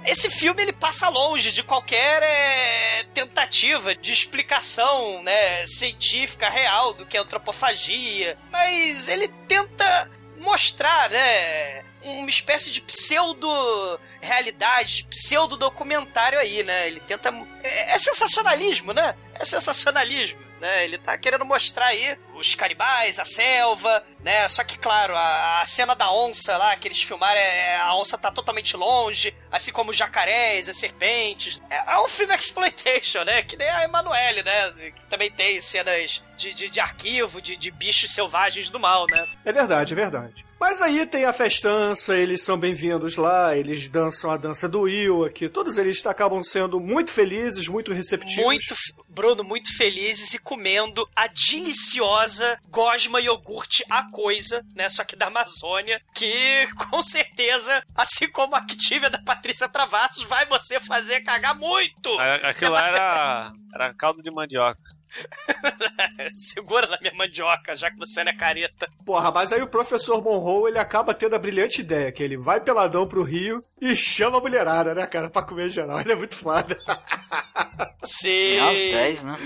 esse 0.05 0.29
filme 0.29 0.61
ele 0.61 0.73
passa 0.73 1.09
longe 1.09 1.51
de 1.51 1.63
qualquer 1.63 2.23
é, 2.23 3.03
tentativa 3.13 3.93
de 3.93 4.11
explicação 4.11 5.21
né, 5.23 5.65
científica 5.65 6.49
real 6.49 6.93
do 6.93 7.05
que 7.05 7.17
é 7.17 7.19
antropofagia, 7.19 8.37
mas 8.49 9.09
ele 9.09 9.27
tenta 9.47 10.09
mostrar 10.37 11.09
né, 11.09 11.83
uma 12.03 12.29
espécie 12.29 12.71
de 12.71 12.81
pseudo 12.81 13.99
realidade, 14.19 15.05
pseudo 15.09 15.57
documentário 15.57 16.39
aí, 16.39 16.63
né? 16.63 16.87
Ele 16.87 16.99
tenta 16.99 17.33
é, 17.63 17.93
é 17.93 17.97
sensacionalismo, 17.97 18.93
né? 18.93 19.15
É 19.33 19.45
sensacionalismo. 19.45 20.51
Né, 20.61 20.83
ele 20.83 20.99
tá 20.99 21.17
querendo 21.17 21.43
mostrar 21.43 21.87
aí 21.87 22.15
os 22.35 22.53
canibais, 22.53 23.17
a 23.17 23.25
selva, 23.25 24.03
né? 24.19 24.47
Só 24.47 24.63
que, 24.63 24.77
claro, 24.77 25.15
a, 25.15 25.59
a 25.59 25.65
cena 25.65 25.95
da 25.95 26.13
onça 26.13 26.55
lá, 26.55 26.75
que 26.75 26.87
eles 26.87 27.01
filmaram, 27.01 27.39
é, 27.39 27.77
a 27.77 27.95
onça 27.95 28.15
tá 28.15 28.29
totalmente 28.29 28.77
longe, 28.77 29.35
assim 29.51 29.71
como 29.71 29.89
os 29.89 29.97
jacarés, 29.97 30.69
as 30.69 30.77
serpentes. 30.77 31.59
É, 31.67 31.77
é 31.77 31.99
um 31.99 32.07
filme 32.07 32.35
exploitation, 32.35 33.23
né? 33.23 33.41
Que 33.41 33.57
nem 33.57 33.67
a 33.69 33.85
Emanuele, 33.85 34.43
né? 34.43 34.91
Que 34.91 35.01
também 35.09 35.31
tem 35.31 35.59
cenas 35.59 36.21
de, 36.37 36.53
de, 36.53 36.69
de 36.69 36.79
arquivo, 36.79 37.41
de, 37.41 37.57
de 37.57 37.71
bichos 37.71 38.11
selvagens 38.11 38.69
do 38.69 38.79
mal, 38.79 39.07
né? 39.09 39.27
É 39.43 39.51
verdade, 39.51 39.93
é 39.93 39.95
verdade. 39.95 40.45
Mas 40.61 40.79
aí 40.79 41.07
tem 41.07 41.25
a 41.25 41.33
festança, 41.33 42.15
eles 42.15 42.43
são 42.43 42.55
bem-vindos 42.55 43.17
lá, 43.17 43.57
eles 43.57 43.89
dançam 43.89 44.29
a 44.29 44.37
dança 44.37 44.69
do 44.69 44.81
Will 44.81 45.25
aqui. 45.25 45.49
Todos 45.49 45.75
eles 45.75 46.05
acabam 46.05 46.43
sendo 46.43 46.79
muito 46.79 47.09
felizes, 47.09 47.67
muito 47.67 47.91
receptivos. 47.91 48.45
Muito, 48.45 48.75
Bruno, 49.09 49.43
muito 49.43 49.75
felizes 49.75 50.35
e 50.35 50.37
comendo 50.37 51.09
a 51.15 51.25
deliciosa 51.25 52.59
gosma 52.69 53.19
iogurte 53.19 53.83
a 53.89 54.07
coisa, 54.11 54.63
né? 54.75 54.87
Só 54.87 55.03
que 55.03 55.15
da 55.15 55.27
Amazônia, 55.27 55.99
que 56.13 56.69
com 56.91 57.01
certeza, 57.01 57.83
assim 57.95 58.29
como 58.29 58.53
a 58.53 58.59
Activia 58.59 59.09
da 59.09 59.19
Patrícia 59.19 59.67
Travassos, 59.67 60.25
vai 60.25 60.45
você 60.45 60.79
fazer 60.79 61.21
cagar 61.21 61.57
muito! 61.57 62.07
Aquilo 62.43 62.73
lá 62.73 62.87
era, 62.87 63.53
era 63.73 63.93
caldo 63.95 64.21
de 64.21 64.29
mandioca. 64.29 65.00
Segura 66.53 66.87
na 66.87 66.97
minha 67.01 67.13
mandioca, 67.13 67.75
já 67.75 67.89
que 67.91 67.97
você 67.97 68.23
não 68.23 68.31
é 68.31 68.35
careta. 68.35 68.87
Porra, 69.05 69.31
mas 69.31 69.51
aí 69.51 69.61
o 69.61 69.67
professor 69.67 70.21
Monroe, 70.23 70.69
ele 70.71 70.79
acaba 70.79 71.13
tendo 71.13 71.35
a 71.35 71.39
brilhante 71.39 71.81
ideia, 71.81 72.11
que 72.11 72.21
ele 72.23 72.37
vai 72.37 72.59
peladão 72.61 73.07
pro 73.07 73.23
Rio 73.23 73.63
e 73.79 73.95
chama 73.95 74.37
a 74.37 74.41
mulherada, 74.41 74.93
né, 74.95 75.05
cara, 75.07 75.29
pra 75.29 75.41
comer 75.43 75.69
geral. 75.69 75.99
Ele 76.01 76.11
é 76.11 76.15
muito 76.15 76.35
foda. 76.35 76.77
Sim. 78.03 78.59
Às 78.59 78.77
10, 78.77 79.23
né? 79.23 79.37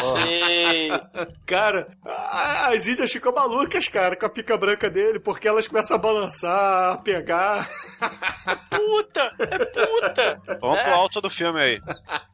Sim. 0.00 1.34
Cara, 1.44 1.88
a- 2.04 2.68
as 2.68 2.86
índias 2.86 3.10
ficam 3.10 3.32
malucas, 3.32 3.88
cara, 3.88 4.16
com 4.16 4.26
a 4.26 4.30
pica 4.30 4.56
branca 4.56 4.88
dele, 4.88 5.18
porque 5.18 5.46
elas 5.48 5.66
começam 5.68 5.96
a 5.96 6.00
balançar, 6.00 6.92
a 6.92 6.96
pegar. 6.98 7.68
Puta! 8.70 9.32
É 9.38 9.58
puta! 9.64 10.40
Vamos 10.60 10.78
É. 10.78 10.84
pro 10.84 10.92
alto 10.94 11.20
do 11.20 11.30
filme 11.30 11.60
aí. 11.60 11.80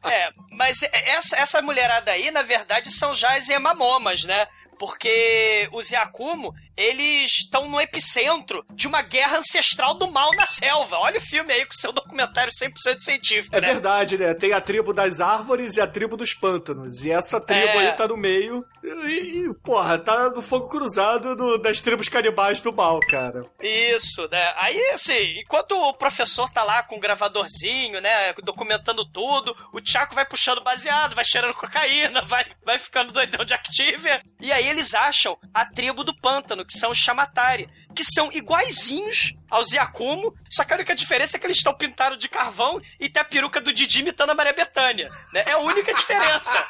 É, 0.03 0.29
mas 0.51 0.81
essa, 0.91 1.37
essa 1.37 1.61
mulherada 1.61 2.11
aí, 2.11 2.29
na 2.31 2.43
verdade, 2.43 2.72
são 2.91 3.13
já 3.13 3.35
as 3.35 3.47
Yamamomas, 3.47 4.23
né? 4.23 4.47
Porque 4.87 5.69
os 5.71 5.89
Yakumo, 5.89 6.53
eles 6.75 7.31
estão 7.39 7.69
no 7.69 7.79
epicentro 7.79 8.65
de 8.73 8.85
uma 8.85 9.01
guerra 9.01 9.37
ancestral 9.37 9.93
do 9.93 10.11
mal 10.11 10.29
na 10.35 10.45
selva. 10.45 10.97
Olha 10.97 11.19
o 11.19 11.21
filme 11.21 11.53
aí 11.53 11.65
com 11.65 11.71
seu 11.71 11.93
documentário 11.93 12.51
100% 12.51 12.99
científico, 12.99 13.55
É 13.55 13.61
né? 13.61 13.67
verdade, 13.67 14.17
né? 14.17 14.33
Tem 14.33 14.51
a 14.51 14.59
tribo 14.59 14.91
das 14.93 15.21
árvores 15.21 15.77
e 15.77 15.81
a 15.81 15.87
tribo 15.87 16.17
dos 16.17 16.33
pântanos. 16.33 17.05
E 17.05 17.11
essa 17.11 17.39
tribo 17.39 17.65
É. 17.79 17.87
aí 17.89 17.93
tá 17.93 18.07
no 18.09 18.17
meio. 18.17 18.61
E, 18.83 19.45
e, 19.45 19.53
porra, 19.63 19.97
tá 19.97 20.29
no 20.29 20.41
fogo 20.41 20.67
cruzado 20.67 21.33
do- 21.35 21.57
das 21.57 21.79
tribos 21.81 22.09
canibais 22.09 22.59
do 22.59 22.73
mal, 22.73 22.99
cara. 23.09 23.45
Isso, 23.61 24.27
né? 24.29 24.53
Aí, 24.57 24.77
assim, 24.91 25.39
enquanto 25.39 25.71
o 25.71 25.93
professor 25.93 26.49
tá 26.49 26.61
lá 26.63 26.83
com 26.83 26.97
o 26.97 26.99
gravadorzinho, 26.99 28.01
né, 28.01 28.33
documentando 28.43 29.05
tudo, 29.09 29.55
o 29.71 29.79
Tiago 29.79 30.13
vai 30.13 30.25
puxando 30.25 30.61
baseado, 30.61 31.15
vai 31.15 31.23
cheirando 31.23 31.53
cocaína, 31.53 32.21
vai, 32.27 32.45
vai 32.65 32.77
ficando 32.77 33.13
doidão 33.13 33.45
de 33.45 33.53
Activia. 33.53 34.21
E 34.41 34.51
aí 34.51 34.72
eles 34.73 34.93
acham 34.93 35.37
a 35.53 35.65
tribo 35.65 36.03
do 36.03 36.13
pântano, 36.13 36.65
que 36.65 36.73
são 36.73 36.91
os 36.91 36.97
Chamatari, 36.97 37.69
que 37.93 38.03
são 38.03 38.31
iguaizinhos 38.31 39.33
aos 39.49 39.71
Yakumo, 39.71 40.33
só 40.49 40.63
que 40.63 40.73
a 40.73 40.75
única 40.77 40.95
diferença 40.95 41.37
é 41.37 41.39
que 41.39 41.45
eles 41.45 41.57
estão 41.57 41.73
pintados 41.75 42.17
de 42.17 42.27
carvão 42.27 42.81
e 42.99 43.07
tem 43.07 43.21
a 43.21 43.25
peruca 43.25 43.61
do 43.61 43.71
Didi 43.71 43.99
imitando 43.99 44.31
a 44.31 44.35
Maria 44.35 44.51
Bethânia, 44.53 45.07
né? 45.31 45.43
É 45.45 45.51
a 45.51 45.59
única 45.59 45.93
diferença. 45.93 46.67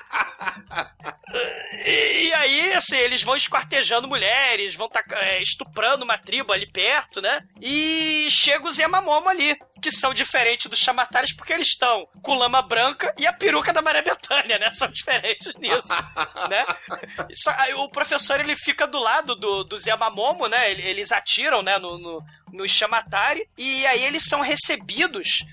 E, 1.86 2.28
e 2.28 2.34
aí, 2.34 2.74
assim, 2.74 2.98
eles 2.98 3.24
vão 3.24 3.36
esquartejando 3.36 4.08
mulheres, 4.08 4.76
vão 4.76 4.88
taca- 4.90 5.18
é, 5.20 5.42
estuprando 5.42 6.04
uma 6.04 6.18
tribo 6.18 6.52
ali 6.54 6.70
perto, 6.70 7.22
né? 7.22 7.40
E 7.62 8.28
chega 8.30 8.66
o 8.66 8.70
Zé 8.72 8.88
Mamomo 8.88 9.30
ali. 9.30 9.58
que 9.82 9.92
são 9.92 10.14
diferentes 10.14 10.68
dos 10.68 10.80
chamatares 10.80 11.36
porque 11.36 11.52
eles 11.52 11.68
estão 11.68 12.08
com 12.22 12.36
lama 12.36 12.62
branca 12.62 13.14
e 13.18 13.28
a 13.28 13.34
peruca 13.34 13.74
da 13.74 13.82
Maria 13.82 14.02
Bethânia, 14.02 14.58
né? 14.58 14.72
São 14.72 14.88
diferentes 14.88 15.58
nisso, 15.58 15.90
né? 16.50 16.66
Só, 17.34 17.52
aí 17.58 17.74
o 17.74 17.90
professor, 17.90 18.40
ele 18.40 18.56
fica 18.56 18.88
do 18.88 18.98
lado 19.00 19.36
do, 19.36 19.64
dos 19.66 19.86
Yamamomo, 19.86 20.48
né? 20.48 20.72
Ele- 20.72 20.84
Eles 20.84 21.12
atiram, 21.14 21.62
né, 21.62 21.78
no, 21.78 21.98
no, 21.98 22.24
no 22.54 22.68
Shamatari, 22.68 23.50
e 23.58 23.86
aí 23.88 24.04
eles 24.04 24.24
são 24.26 24.42
recebidos, 24.42 25.44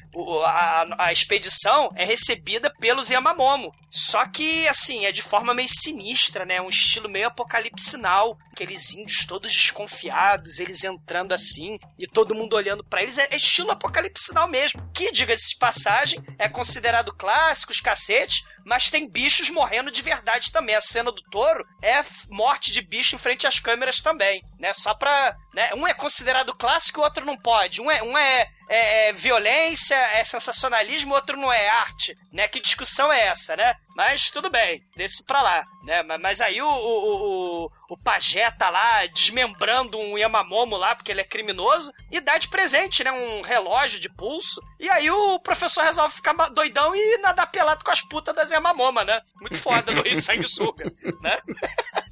a, 0.45 1.07
a 1.07 1.13
expedição 1.13 1.91
é 1.97 2.05
recebida 2.05 2.73
pelos 2.79 3.11
Yamamomo. 3.11 3.73
Só 3.91 4.25
que, 4.27 4.69
assim, 4.69 5.05
é 5.05 5.11
de 5.11 5.23
forma 5.23 5.53
meio 5.53 5.69
sinistra, 5.69 6.45
né? 6.45 6.61
Um 6.61 6.69
estilo 6.69 7.09
meio 7.09 7.27
apocalipsinal. 7.27 8.39
Aqueles 8.53 8.93
índios 8.93 9.27
todos 9.27 9.53
desconfiados, 9.53 10.61
eles 10.61 10.85
entrando 10.85 11.33
assim, 11.33 11.79
e 11.99 12.07
todo 12.07 12.35
mundo 12.35 12.55
olhando 12.55 12.85
pra 12.85 13.03
eles. 13.03 13.19
É, 13.19 13.29
é 13.31 13.37
estilo 13.37 13.73
apocalipsinal 13.73 14.47
mesmo. 14.49 14.89
Que, 14.95 15.11
diga-se 15.11 15.51
de 15.51 15.59
passagem, 15.59 16.23
é 16.39 16.49
considerado 16.49 17.13
clássico, 17.13 17.73
os 17.73 17.81
cacetes, 17.81 18.45
mas 18.65 18.91
tem 18.91 19.11
bichos 19.11 19.51
morrendo 19.51 19.91
de 19.91 20.03
verdade 20.03 20.53
também. 20.53 20.77
A 20.77 20.81
cena 20.81 21.11
do 21.11 21.23
touro 21.23 21.65
é 21.83 22.01
morte 22.29 22.73
de 22.73 22.81
bicho 22.81 23.17
em 23.17 23.19
frente 23.19 23.47
às 23.47 23.59
câmeras 23.59 24.01
também, 24.01 24.43
né? 24.59 24.73
Só 24.73 24.95
pra. 24.95 25.37
Né? 25.53 25.75
Um 25.75 25.87
é 25.87 25.95
considerado 25.95 26.55
clássico 26.55 26.90
e 26.99 27.01
o 27.01 27.03
outro 27.05 27.25
não 27.25 27.37
pode. 27.37 27.81
Um 27.81 27.91
é, 27.91 28.03
um 28.03 28.17
é, 28.17 28.47
é- 28.69 29.09
é 29.09 29.13
violência, 29.13 29.95
é 29.95 30.23
sensacionalismo, 30.25 31.13
o 31.13 31.15
outro 31.17 31.37
não 31.37 31.53
é 31.53 31.69
arte, 31.69 32.17
né? 32.33 32.49
Que 32.49 32.61
discussão 32.61 33.13
é 33.13 33.27
essa, 33.27 33.57
né? 33.57 33.75
Mas 33.97 34.31
tudo 34.31 34.49
bem, 34.49 34.83
deixa 34.97 35.23
pra 35.27 35.43
lá, 35.43 35.63
né? 35.85 36.03
Mas, 36.03 36.21
mas 36.21 36.41
aí 36.41 36.63
o, 36.63 36.69
o, 36.69 37.65
o, 37.67 37.71
o 37.91 37.99
pajé 38.03 38.51
tá 38.51 38.71
lá 38.71 39.05
desmembrando 39.07 39.99
um 39.99 40.17
Yamamomo 40.17 40.77
lá, 40.77 40.95
porque 40.95 41.11
ele 41.13 41.21
é 41.21 41.25
criminoso, 41.25 41.93
e 42.11 42.21
dá 42.21 42.39
de 42.39 42.49
presente, 42.49 43.05
né? 43.05 43.13
Um 43.13 43.43
relógio 43.43 44.01
de 44.01 44.09
pulso. 44.09 44.61
E 44.79 44.89
aí 44.89 45.11
o 45.11 45.39
professor 45.41 45.85
resolve 45.85 46.15
ficar 46.15 46.33
doidão 46.51 46.95
e 46.95 47.19
nadar 47.19 47.51
pelado 47.51 47.85
com 47.85 47.91
as 47.91 48.01
putas 48.01 48.35
das 48.35 48.51
Yamamoma, 48.51 49.05
né? 49.05 49.21
Muito 49.41 49.59
foda 49.59 49.93
no 49.93 50.03
Rio 50.03 50.17
de 50.17 50.23
Sanguessuga, 50.23 50.91
né? 51.21 51.39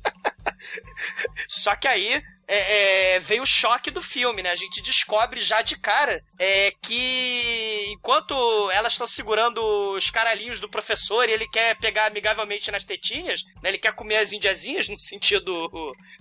Só 1.49 1.75
que 1.77 1.87
aí 1.89 2.23
é, 2.47 3.15
é, 3.17 3.19
veio 3.21 3.43
o 3.43 3.47
choque 3.47 3.91
do 3.91 4.01
filme, 4.01 4.43
né? 4.43 4.51
A 4.51 4.57
gente 4.57 4.81
descobre 4.83 5.41
já 5.41 5.61
de 5.63 5.79
cara 5.79 6.23
é, 6.39 6.73
que 6.83 7.85
enquanto 7.89 8.71
elas 8.71 8.93
estão 8.95 9.07
segurando 9.07 9.59
os 9.97 10.09
caralhinhos 10.11 10.59
do 10.61 10.69
professor 10.69 11.29
e 11.29 11.33
ele 11.33 11.49
quer 11.49 11.77
pegar 11.79 12.07
amigavelmente 12.07 12.71
nas 12.71 12.85
tetinhas, 12.85 13.43
né? 13.63 13.69
Ele 13.71 13.79
quer 13.79 13.93
comer 13.95 14.17
as 14.19 14.33
indiazinhas 14.33 14.89
no 14.89 14.99
sentido 14.99 15.69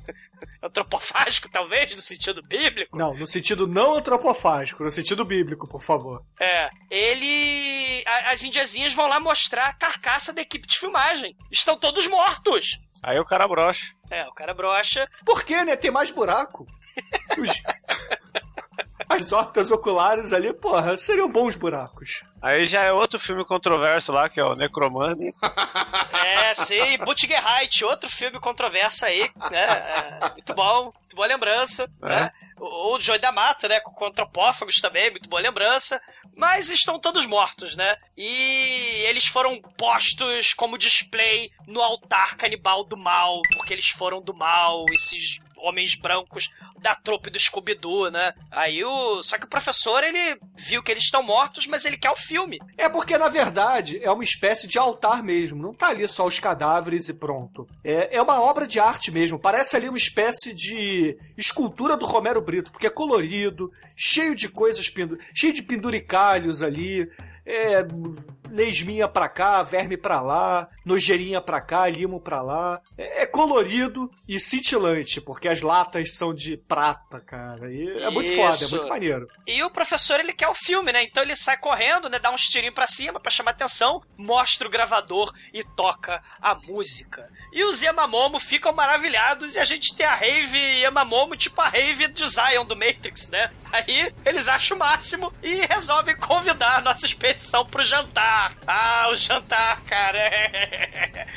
antropofágico, 0.61 1.49
talvez, 1.49 1.95
no 1.95 2.01
sentido 2.01 2.41
bíblico. 2.47 2.95
Não, 2.97 3.13
no 3.13 3.27
sentido 3.27 3.67
não 3.67 3.95
antropofágico, 3.95 4.83
no 4.83 4.91
sentido 4.91 5.23
bíblico, 5.23 5.67
por 5.67 5.81
favor. 5.81 6.21
É, 6.39 6.69
ele. 6.89 8.03
a- 8.05 8.31
as 8.31 8.43
indiazinhas 8.43 8.93
vão 8.93 9.07
lá 9.07 9.19
mostrar 9.19 9.67
a 9.67 9.73
carcaça 9.73 10.33
da 10.33 10.41
equipe 10.41 10.67
de 10.67 10.77
filmagem. 10.77 11.35
Estão 11.51 11.77
todos 11.77 12.05
mortos! 12.07 12.77
Aí 13.03 13.19
o 13.19 13.25
cara 13.25 13.47
brocha. 13.47 13.93
É, 14.09 14.25
o 14.27 14.31
cara 14.33 14.53
brocha. 14.53 15.09
Por 15.25 15.43
quê, 15.43 15.63
né? 15.63 15.75
Tem 15.75 15.91
mais 15.91 16.11
buraco. 16.11 16.65
Os- 17.37 17.61
As 19.09 19.31
órbitas 19.31 19.71
oculares 19.71 20.33
ali, 20.33 20.53
porra, 20.53 20.97
seriam 20.97 21.29
bons 21.29 21.55
buracos. 21.55 22.23
Aí 22.41 22.67
já 22.67 22.83
é 22.83 22.91
outro 22.91 23.19
filme 23.19 23.45
controverso 23.45 24.11
lá, 24.11 24.29
que 24.29 24.39
é 24.39 24.43
o 24.43 24.55
Necromani. 24.55 25.33
É, 26.27 26.53
sim, 26.53 26.97
Butgerheit, 26.99 27.83
outro 27.83 28.09
filme 28.09 28.39
controverso 28.39 29.05
aí, 29.05 29.29
né? 29.49 29.63
É, 29.63 30.29
muito 30.31 30.53
bom, 30.53 30.83
muito 30.85 31.15
boa 31.15 31.27
lembrança. 31.27 31.89
Né? 32.01 32.31
O, 32.59 32.95
o 32.95 33.01
Joey 33.01 33.19
da 33.19 33.31
Mata, 33.31 33.67
né? 33.67 33.79
Com 33.79 34.05
antropófagos 34.05 34.75
também, 34.75 35.09
muito 35.09 35.29
boa 35.29 35.41
lembrança. 35.41 36.01
Mas 36.35 36.69
estão 36.69 36.99
todos 36.99 37.25
mortos, 37.25 37.75
né? 37.75 37.95
E 38.15 39.03
eles 39.07 39.25
foram 39.25 39.59
postos 39.77 40.53
como 40.53 40.77
display 40.77 41.49
no 41.65 41.81
altar 41.81 42.37
canibal 42.37 42.83
do 42.83 42.97
mal, 42.97 43.41
porque 43.53 43.73
eles 43.73 43.89
foram 43.89 44.21
do 44.21 44.33
mal, 44.33 44.85
esses 44.91 45.39
homens 45.57 45.95
brancos 45.95 46.49
da 46.79 46.95
trope 46.95 47.29
do 47.29 47.39
Scooby-Doo, 47.39 48.09
né? 48.09 48.33
Aí 48.51 48.83
o. 48.83 49.23
Só 49.23 49.37
que 49.37 49.45
o 49.45 49.49
professor, 49.49 50.03
ele 50.03 50.39
viu 50.55 50.83
que 50.83 50.91
eles 50.91 51.03
estão 51.03 51.23
mortos, 51.23 51.67
mas 51.67 51.85
ele 51.85 51.97
quer 51.97 52.11
o 52.11 52.15
filme. 52.15 52.59
É 52.77 52.87
porque, 52.87 53.17
na 53.17 53.29
verdade, 53.29 53.99
é 54.03 54.11
uma 54.11 54.23
espécie 54.23 54.67
de 54.67 54.77
altar 54.77 55.23
mesmo. 55.23 55.61
Não 55.61 55.73
tá 55.73 55.87
ali 55.87 56.07
só 56.07 56.25
os 56.25 56.39
cadáveres 56.39 57.09
e 57.09 57.13
pronto. 57.13 57.67
É, 57.83 58.17
é 58.17 58.21
uma 58.21 58.41
obra 58.41 58.67
de 58.67 58.79
arte 58.79 59.11
mesmo. 59.11 59.39
Parece 59.39 59.75
ali 59.75 59.89
uma 59.89 59.97
espécie 59.97 60.53
de 60.53 61.17
escultura 61.37 61.97
do 61.97 62.05
Romero 62.05 62.41
Brito, 62.41 62.71
porque 62.71 62.87
é 62.87 62.91
colorido, 62.91 63.71
cheio 63.95 64.35
de 64.35 64.49
coisas, 64.49 64.89
pendu... 64.89 65.17
cheio 65.33 65.53
de 65.53 65.63
penduricalhos 65.63 66.61
ali. 66.61 67.09
É, 67.45 67.81
lesminha 68.51 69.07
pra 69.07 69.27
cá, 69.29 69.61
verme 69.63 69.97
pra 69.97 70.21
lá, 70.21 70.67
nojeirinha 70.85 71.41
pra 71.41 71.61
cá, 71.61 71.87
limo 71.87 72.19
pra 72.19 72.41
lá. 72.41 72.81
É, 72.97 73.23
é 73.23 73.25
colorido 73.25 74.09
e 74.27 74.39
cintilante, 74.39 75.21
porque 75.21 75.47
as 75.47 75.61
latas 75.61 76.13
são 76.15 76.33
de 76.33 76.57
prata, 76.57 77.19
cara. 77.19 77.71
E 77.71 78.03
é 78.03 78.09
muito 78.09 78.33
foda, 78.35 78.49
é 78.49 78.51
Isso. 78.51 78.75
muito 78.75 78.87
maneiro. 78.89 79.27
E 79.45 79.63
o 79.63 79.69
professor, 79.69 80.19
ele 80.19 80.33
quer 80.33 80.47
o 80.47 80.55
filme, 80.55 80.91
né? 80.91 81.03
Então 81.03 81.23
ele 81.23 81.35
sai 81.35 81.57
correndo, 81.57 82.09
né? 82.09 82.19
Dá 82.19 82.31
uns 82.31 82.43
tirinhos 82.49 82.75
pra 82.75 82.87
cima 82.87 83.19
pra 83.19 83.31
chamar 83.31 83.51
atenção, 83.51 84.01
mostra 84.17 84.67
o 84.67 84.71
gravador 84.71 85.33
e 85.53 85.63
toca 85.63 86.21
a 86.41 86.55
música. 86.55 87.25
E 87.57 87.63
os 87.63 87.81
Yamamomo 87.81 88.39
ficam 88.39 88.71
maravilhados 88.71 89.55
e 89.55 89.59
a 89.59 89.65
gente 89.65 89.95
tem 89.95 90.05
a 90.05 90.13
Rave 90.13 90.79
Yamamomo, 90.79 91.35
tipo 91.35 91.59
a 91.59 91.67
Rave 91.67 92.07
de 92.07 92.27
Zion 92.27 92.63
do 92.63 92.75
Matrix, 92.75 93.29
né? 93.29 93.49
Aí 93.71 94.13
eles 94.23 94.47
acham 94.47 94.77
o 94.77 94.79
máximo 94.79 95.33
e 95.41 95.65
resolvem 95.65 96.15
convidar 96.15 96.77
a 96.77 96.81
nossa 96.81 97.07
expedição 97.07 97.65
pro 97.65 97.83
jantar. 97.83 98.55
Ah, 98.67 99.09
o 99.11 99.15
jantar, 99.15 99.81
cara, 99.85 100.19
é, 100.19 101.27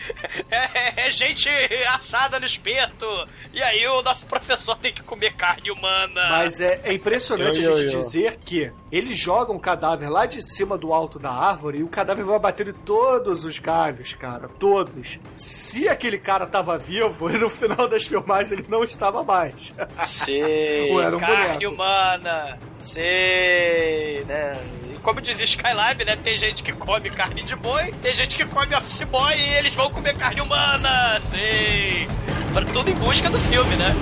é, 0.53 1.07
é 1.07 1.11
gente 1.11 1.49
assada 1.89 2.39
no 2.39 2.45
espeto. 2.45 3.07
E 3.53 3.61
aí 3.63 3.87
o 3.89 4.01
nosso 4.03 4.27
professor 4.27 4.77
tem 4.77 4.93
que 4.93 5.03
comer 5.03 5.33
carne 5.35 5.71
humana. 5.71 6.29
Mas 6.31 6.61
é, 6.61 6.81
é 6.85 6.93
impressionante 6.93 7.61
Yo, 7.61 7.73
a 7.73 7.77
gente 7.77 7.93
yo. 7.93 8.01
dizer 8.01 8.39
que 8.45 8.73
eles 8.93 9.19
jogam 9.19 9.57
o 9.57 9.61
cadáver 9.61 10.09
lá 10.09 10.25
de 10.25 10.41
cima 10.41 10.79
do 10.79 10.93
alto 10.93 11.19
da 11.19 11.31
árvore 11.31 11.79
e 11.79 11.83
o 11.83 11.89
cadáver 11.89 12.25
vai 12.25 12.39
bater 12.39 12.69
em 12.69 12.73
todos 12.73 13.45
os 13.45 13.59
galhos, 13.59 14.15
cara. 14.15 14.49
Todos. 14.49 15.19
Se 15.37 15.89
aquele 15.89 16.19
cara 16.19 16.47
tava 16.47 16.79
vivo, 16.79 17.29
no 17.39 17.49
final 17.49 17.89
das 17.89 18.07
filmagens 18.07 18.53
ele 18.53 18.67
não 18.69 18.85
estava 18.85 19.23
mais. 19.25 19.73
Sei, 20.05 20.93
Ou 20.93 21.03
era 21.03 21.17
um 21.17 21.21
carne 21.21 21.67
boneco. 21.67 21.73
humana. 21.75 22.59
Sei, 22.75 24.25
né? 24.27 24.53
E 24.95 24.99
como 25.01 25.21
diz 25.21 25.41
Skylab, 25.41 26.05
né? 26.05 26.17
Tem 26.23 26.37
gente 26.39 26.63
que 26.63 26.73
come 26.73 27.11
carne 27.11 27.43
de 27.43 27.57
boi, 27.57 27.93
tem 28.03 28.15
gente 28.15 28.37
que 28.37 28.45
come 28.45 28.75
office 28.77 29.03
boy 29.03 29.35
e 29.35 29.55
eles 29.55 29.75
vão 29.75 29.91
comer 29.91 30.17
carne 30.17 30.41
humana. 30.41 31.19
Sei. 31.21 32.07
Pra 32.53 32.65
tudo 32.65 32.91
em 32.91 32.95
busca 32.95 33.31
do 33.31 33.39
filme, 33.49 33.77
né? 33.77 33.95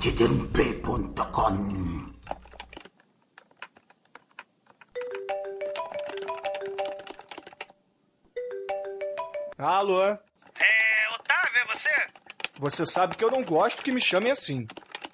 Titempe.com 0.00 1.80
Alô? 9.58 10.02
É, 10.02 10.18
Otávio, 11.14 11.58
é 11.58 11.66
você? 11.66 11.90
Você 12.58 12.86
sabe 12.86 13.16
que 13.16 13.24
eu 13.24 13.30
não 13.30 13.42
gosto 13.42 13.82
que 13.82 13.92
me 13.92 14.00
chamem 14.00 14.32
assim. 14.32 14.66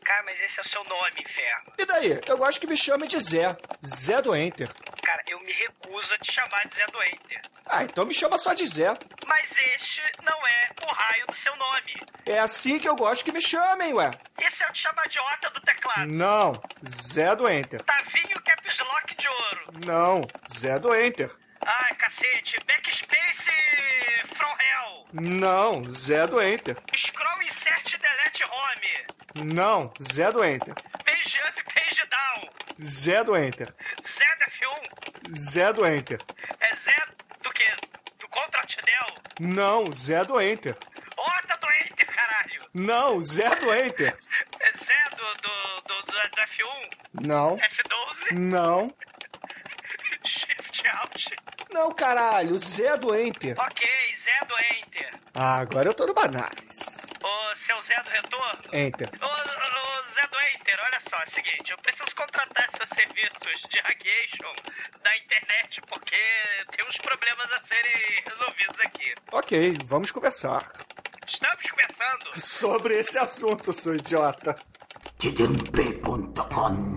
Cara, 0.07 0.23
mas 0.23 0.41
esse 0.41 0.61
é 0.61 0.63
o 0.63 0.69
seu 0.69 0.85
nome, 0.85 1.17
inferno. 1.21 1.73
E 1.77 1.85
daí? 1.85 2.21
Eu 2.29 2.39
gosto 2.39 2.61
que 2.61 2.67
me 2.69 2.77
chamem 2.77 3.09
de 3.09 3.19
Zé. 3.19 3.57
Zé 3.85 4.23
do 4.23 4.37
Enter. 4.37 4.71
Cara, 5.03 5.21
eu 5.27 5.41
me 5.41 5.53
recuso 5.53 6.15
a 6.15 6.19
te 6.19 6.33
chamar 6.33 6.65
de 6.69 6.77
Zé 6.77 6.87
do 6.87 7.03
Enter. 7.03 7.43
Ah, 7.67 7.83
então 7.83 8.07
me 8.07 8.15
chama 8.15 8.39
só 8.39 8.55
de 8.55 8.65
Zé. 8.69 8.97
Mas 9.27 9.51
este 9.51 10.03
não 10.23 10.47
é 10.47 10.71
o 10.81 10.95
raio 10.95 11.27
do 11.27 11.35
seu 11.35 11.55
nome. 11.57 11.97
É 12.25 12.39
assim 12.39 12.79
que 12.79 12.89
eu 12.89 12.95
gosto 12.95 13.25
que 13.25 13.33
me 13.33 13.43
chamem, 13.43 13.95
ué. 13.95 14.13
Esse 14.41 14.63
é 14.63 14.69
o 14.69 14.73
te 14.73 14.83
chamadiota 14.83 15.51
do 15.51 15.61
teclado. 15.63 16.07
Não, 16.07 16.63
Zé 16.89 17.35
do 17.35 17.49
Enter. 17.49 17.83
Tavinho 17.83 18.41
Caps 18.45 18.79
Lock 18.79 19.17
de 19.17 19.29
ouro. 19.29 19.73
Não, 19.85 20.23
Zé 20.49 20.79
do 20.79 20.95
Enter. 20.95 21.33
Ai, 21.65 21.95
cacete. 21.97 22.57
Backspace 22.67 23.51
from 24.37 24.53
hell. 24.59 25.07
Não, 25.13 25.91
Zé 25.91 26.27
do 26.27 26.41
Enter. 26.41 26.77
Scroll 26.95 27.43
insert 27.43 27.99
delete 27.99 28.45
home. 28.45 29.53
Não, 29.55 29.93
Zé 30.01 30.31
do 30.33 30.43
Enter. 30.45 30.75
Page 31.05 31.39
up, 31.47 31.63
page 31.75 32.03
down. 32.11 32.51
Zé 32.83 33.25
do 33.25 33.37
Enter. 33.37 33.75
Zé 34.07 34.37
da 34.39 34.47
F1. 34.47 35.35
Zé 35.35 35.73
do 35.73 35.87
Enter. 35.87 36.19
É 36.61 36.77
Zé 36.77 36.95
do 37.43 37.51
quê? 37.51 37.73
Do 38.19 38.29
Contract 38.29 38.77
Del? 38.85 39.07
Não, 39.49 39.93
Zé 39.93 40.25
do 40.25 40.41
Enter. 40.41 40.77
Ota 41.17 41.57
do 41.59 41.67
Enter, 41.73 42.07
caralho. 42.07 42.63
Não, 42.75 43.23
Zé 43.23 43.49
do 43.57 43.75
Enter. 43.75 44.17
É 44.61 44.73
Zé 44.73 45.09
do, 45.11 45.25
do, 45.43 45.83
do, 45.83 46.03
do, 46.07 46.13
do 46.13 46.41
F1? 46.43 47.27
Não, 47.27 47.57
F12? 47.59 48.33
não. 48.33 48.95
Shift 50.27 50.89
Alt? 50.89 51.27
Não, 51.72 51.93
caralho, 51.93 52.59
Zé 52.59 52.97
do 52.97 53.14
Enter. 53.14 53.55
Ok, 53.59 53.87
Zé 54.22 54.39
do 54.47 54.55
Enter. 54.55 55.14
Ah, 55.35 55.59
agora 55.59 55.89
eu 55.89 55.95
tô 55.95 56.07
no 56.07 56.14
Banais. 56.14 57.12
Ô, 57.22 57.55
seu 57.57 57.81
Zé 57.83 57.97
do 58.03 58.11
Retorno? 58.11 58.62
Enter. 58.72 59.11
Ô, 59.20 59.27
ô, 59.27 59.29
ô, 59.29 60.14
Zé 60.14 60.27
do 60.27 60.37
Enter, 60.41 60.79
olha 60.85 61.01
só, 61.09 61.16
é 61.18 61.24
o 61.24 61.31
seguinte, 61.31 61.70
eu 61.70 61.79
preciso 61.79 62.14
contratar 62.14 62.68
seus 62.77 62.89
serviços 62.91 63.62
de 63.70 63.79
hackeation 63.81 64.55
da 65.03 65.16
internet, 65.18 65.81
porque 65.89 66.16
tem 66.77 66.87
uns 66.89 66.97
problemas 66.99 67.53
a 67.53 67.62
serem 67.62 68.16
resolvidos 68.29 68.81
aqui. 68.81 69.14
Ok, 69.33 69.79
vamos 69.85 70.11
conversar. 70.11 70.72
Estamos 71.29 71.70
conversando. 71.70 72.41
Sobre 72.41 72.99
esse 72.99 73.18
assunto, 73.18 73.72
seu 73.72 73.97
idiota. 73.97 74.57
tdmp.com. 75.18 76.95